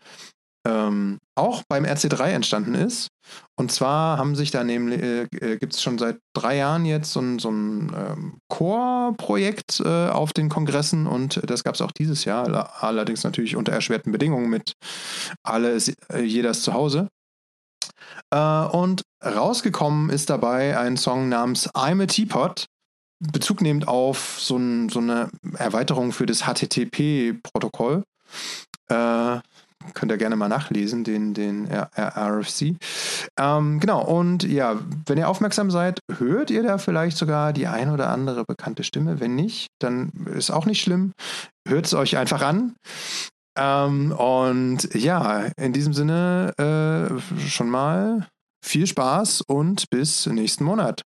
ähm, 0.66 1.18
auch 1.38 1.62
beim 1.68 1.84
RC3 1.84 2.30
entstanden 2.30 2.74
ist. 2.74 3.08
Und 3.56 3.72
zwar 3.72 4.18
haben 4.18 4.34
sich 4.34 4.50
da 4.50 4.64
nämlich, 4.64 5.02
äh, 5.02 5.22
äh 5.22 5.58
gibt 5.58 5.74
es 5.74 5.82
schon 5.82 5.98
seit 5.98 6.18
drei 6.34 6.56
Jahren 6.56 6.84
jetzt 6.84 7.12
so 7.12 7.20
ein, 7.20 7.38
so 7.38 7.50
ein 7.50 7.92
ähm, 7.94 8.38
Core-Projekt 8.48 9.80
äh, 9.80 10.08
auf 10.08 10.32
den 10.32 10.48
Kongressen 10.48 11.06
und 11.06 11.40
das 11.48 11.64
gab 11.64 11.74
es 11.74 11.80
auch 11.80 11.92
dieses 11.92 12.24
Jahr, 12.24 12.82
allerdings 12.82 13.24
natürlich 13.24 13.56
unter 13.56 13.72
erschwerten 13.72 14.12
Bedingungen 14.12 14.50
mit 14.50 14.72
alle, 15.42 15.78
äh, 16.12 16.20
jeder 16.20 16.50
ist 16.50 16.62
zu 16.62 16.74
Hause. 16.74 17.08
Äh, 18.30 18.64
und 18.66 19.02
rausgekommen 19.24 20.10
ist 20.10 20.30
dabei 20.30 20.78
ein 20.78 20.96
Song 20.96 21.28
namens 21.28 21.68
I'm 21.74 22.02
a 22.02 22.06
Teapot, 22.06 22.66
Bezug 23.20 23.62
nehmend 23.62 23.88
auf 23.88 24.38
so, 24.40 24.56
ein, 24.56 24.88
so 24.88 25.00
eine 25.00 25.30
Erweiterung 25.56 26.12
für 26.12 26.26
das 26.26 26.42
HTTP-Protokoll. 26.42 28.04
Äh, 28.88 29.38
könnt 29.94 30.12
ihr 30.12 30.18
gerne 30.18 30.36
mal 30.36 30.48
nachlesen, 30.48 31.04
den, 31.04 31.34
den 31.34 31.68
RFC. 31.70 32.76
Ähm, 33.38 33.80
genau, 33.80 34.04
und 34.04 34.44
ja, 34.44 34.78
wenn 35.06 35.18
ihr 35.18 35.28
aufmerksam 35.28 35.70
seid, 35.70 36.00
hört 36.18 36.50
ihr 36.50 36.62
da 36.62 36.78
vielleicht 36.78 37.16
sogar 37.16 37.52
die 37.52 37.66
ein 37.66 37.90
oder 37.90 38.10
andere 38.10 38.44
bekannte 38.44 38.84
Stimme. 38.84 39.20
Wenn 39.20 39.34
nicht, 39.34 39.68
dann 39.80 40.10
ist 40.34 40.50
auch 40.50 40.66
nicht 40.66 40.80
schlimm. 40.80 41.12
Hört 41.66 41.86
es 41.86 41.94
euch 41.94 42.16
einfach 42.16 42.42
an. 42.42 42.74
Ähm, 43.58 44.12
und 44.12 44.94
ja, 44.94 45.46
in 45.56 45.72
diesem 45.72 45.92
Sinne 45.92 46.52
äh, 46.58 47.48
schon 47.48 47.68
mal 47.68 48.28
viel 48.64 48.86
Spaß 48.86 49.42
und 49.42 49.90
bis 49.90 50.26
nächsten 50.26 50.64
Monat. 50.64 51.02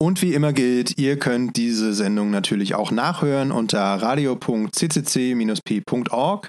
Und 0.00 0.22
wie 0.22 0.34
immer 0.34 0.52
gilt, 0.52 0.96
ihr 0.98 1.18
könnt 1.18 1.56
diese 1.56 1.92
Sendung 1.92 2.30
natürlich 2.30 2.76
auch 2.76 2.92
nachhören 2.92 3.50
unter 3.50 3.80
radio.ccc-p.org 3.80 6.48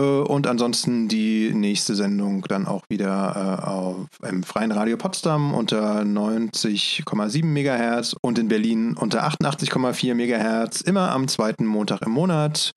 und 0.00 0.46
ansonsten 0.46 1.06
die 1.08 1.52
nächste 1.52 1.94
Sendung 1.94 2.42
dann 2.48 2.66
auch 2.66 2.82
wieder 2.88 3.60
äh, 3.60 3.66
auf, 3.66 4.06
im 4.26 4.42
Freien 4.42 4.72
Radio 4.72 4.96
Potsdam 4.96 5.52
unter 5.52 6.00
90,7 6.00 7.44
MHz 7.44 8.16
und 8.22 8.38
in 8.38 8.48
Berlin 8.48 8.96
unter 8.96 9.26
88,4 9.26 10.14
MHz 10.14 10.80
immer 10.80 11.10
am 11.12 11.28
zweiten 11.28 11.66
Montag 11.66 12.00
im 12.02 12.12
Monat 12.12 12.70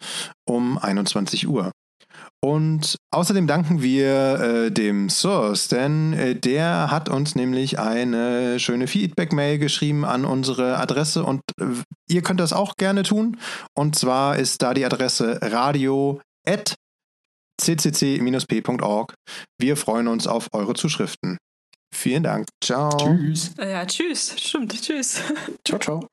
um 0.46 0.78
21 0.78 1.48
Uhr. 1.48 1.72
Und 2.44 2.98
außerdem 3.12 3.48
danken 3.48 3.82
wir 3.82 4.40
äh, 4.40 4.72
dem 4.72 5.10
Source, 5.10 5.68
denn 5.68 6.14
äh, 6.14 6.36
der 6.36 6.92
hat 6.92 7.10
uns 7.10 7.36
nämlich 7.36 7.80
eine 7.80 8.60
schöne 8.60 8.88
Feedback-Mail 8.88 9.58
geschrieben 9.58 10.06
an 10.06 10.26
unsere 10.26 10.78
Adresse 10.78 11.24
und 11.24 11.42
äh, 11.60 11.66
ihr 12.10 12.22
könnt 12.22 12.40
das 12.40 12.54
auch 12.54 12.76
gerne 12.76 13.04
tun. 13.04 13.38
Und 13.74 13.96
zwar 13.96 14.38
ist 14.38 14.62
da 14.62 14.74
die 14.74 14.86
Adresse 14.86 15.40
radio.ccc-p.org. 17.62 19.14
Wir 19.60 19.78
freuen 19.78 20.08
uns 20.08 20.28
auf 20.28 20.48
eure 20.54 20.74
Zuschriften. 20.74 21.38
Vielen 21.94 22.24
Dank. 22.24 22.48
Ciao. 22.64 22.90
Tschüss. 22.98 23.54
Ja, 23.58 23.86
tschüss. 23.86 24.36
Stimmt, 24.38 24.82
tschüss. 24.82 25.22
Ciao, 25.66 25.80
ciao. 25.80 26.08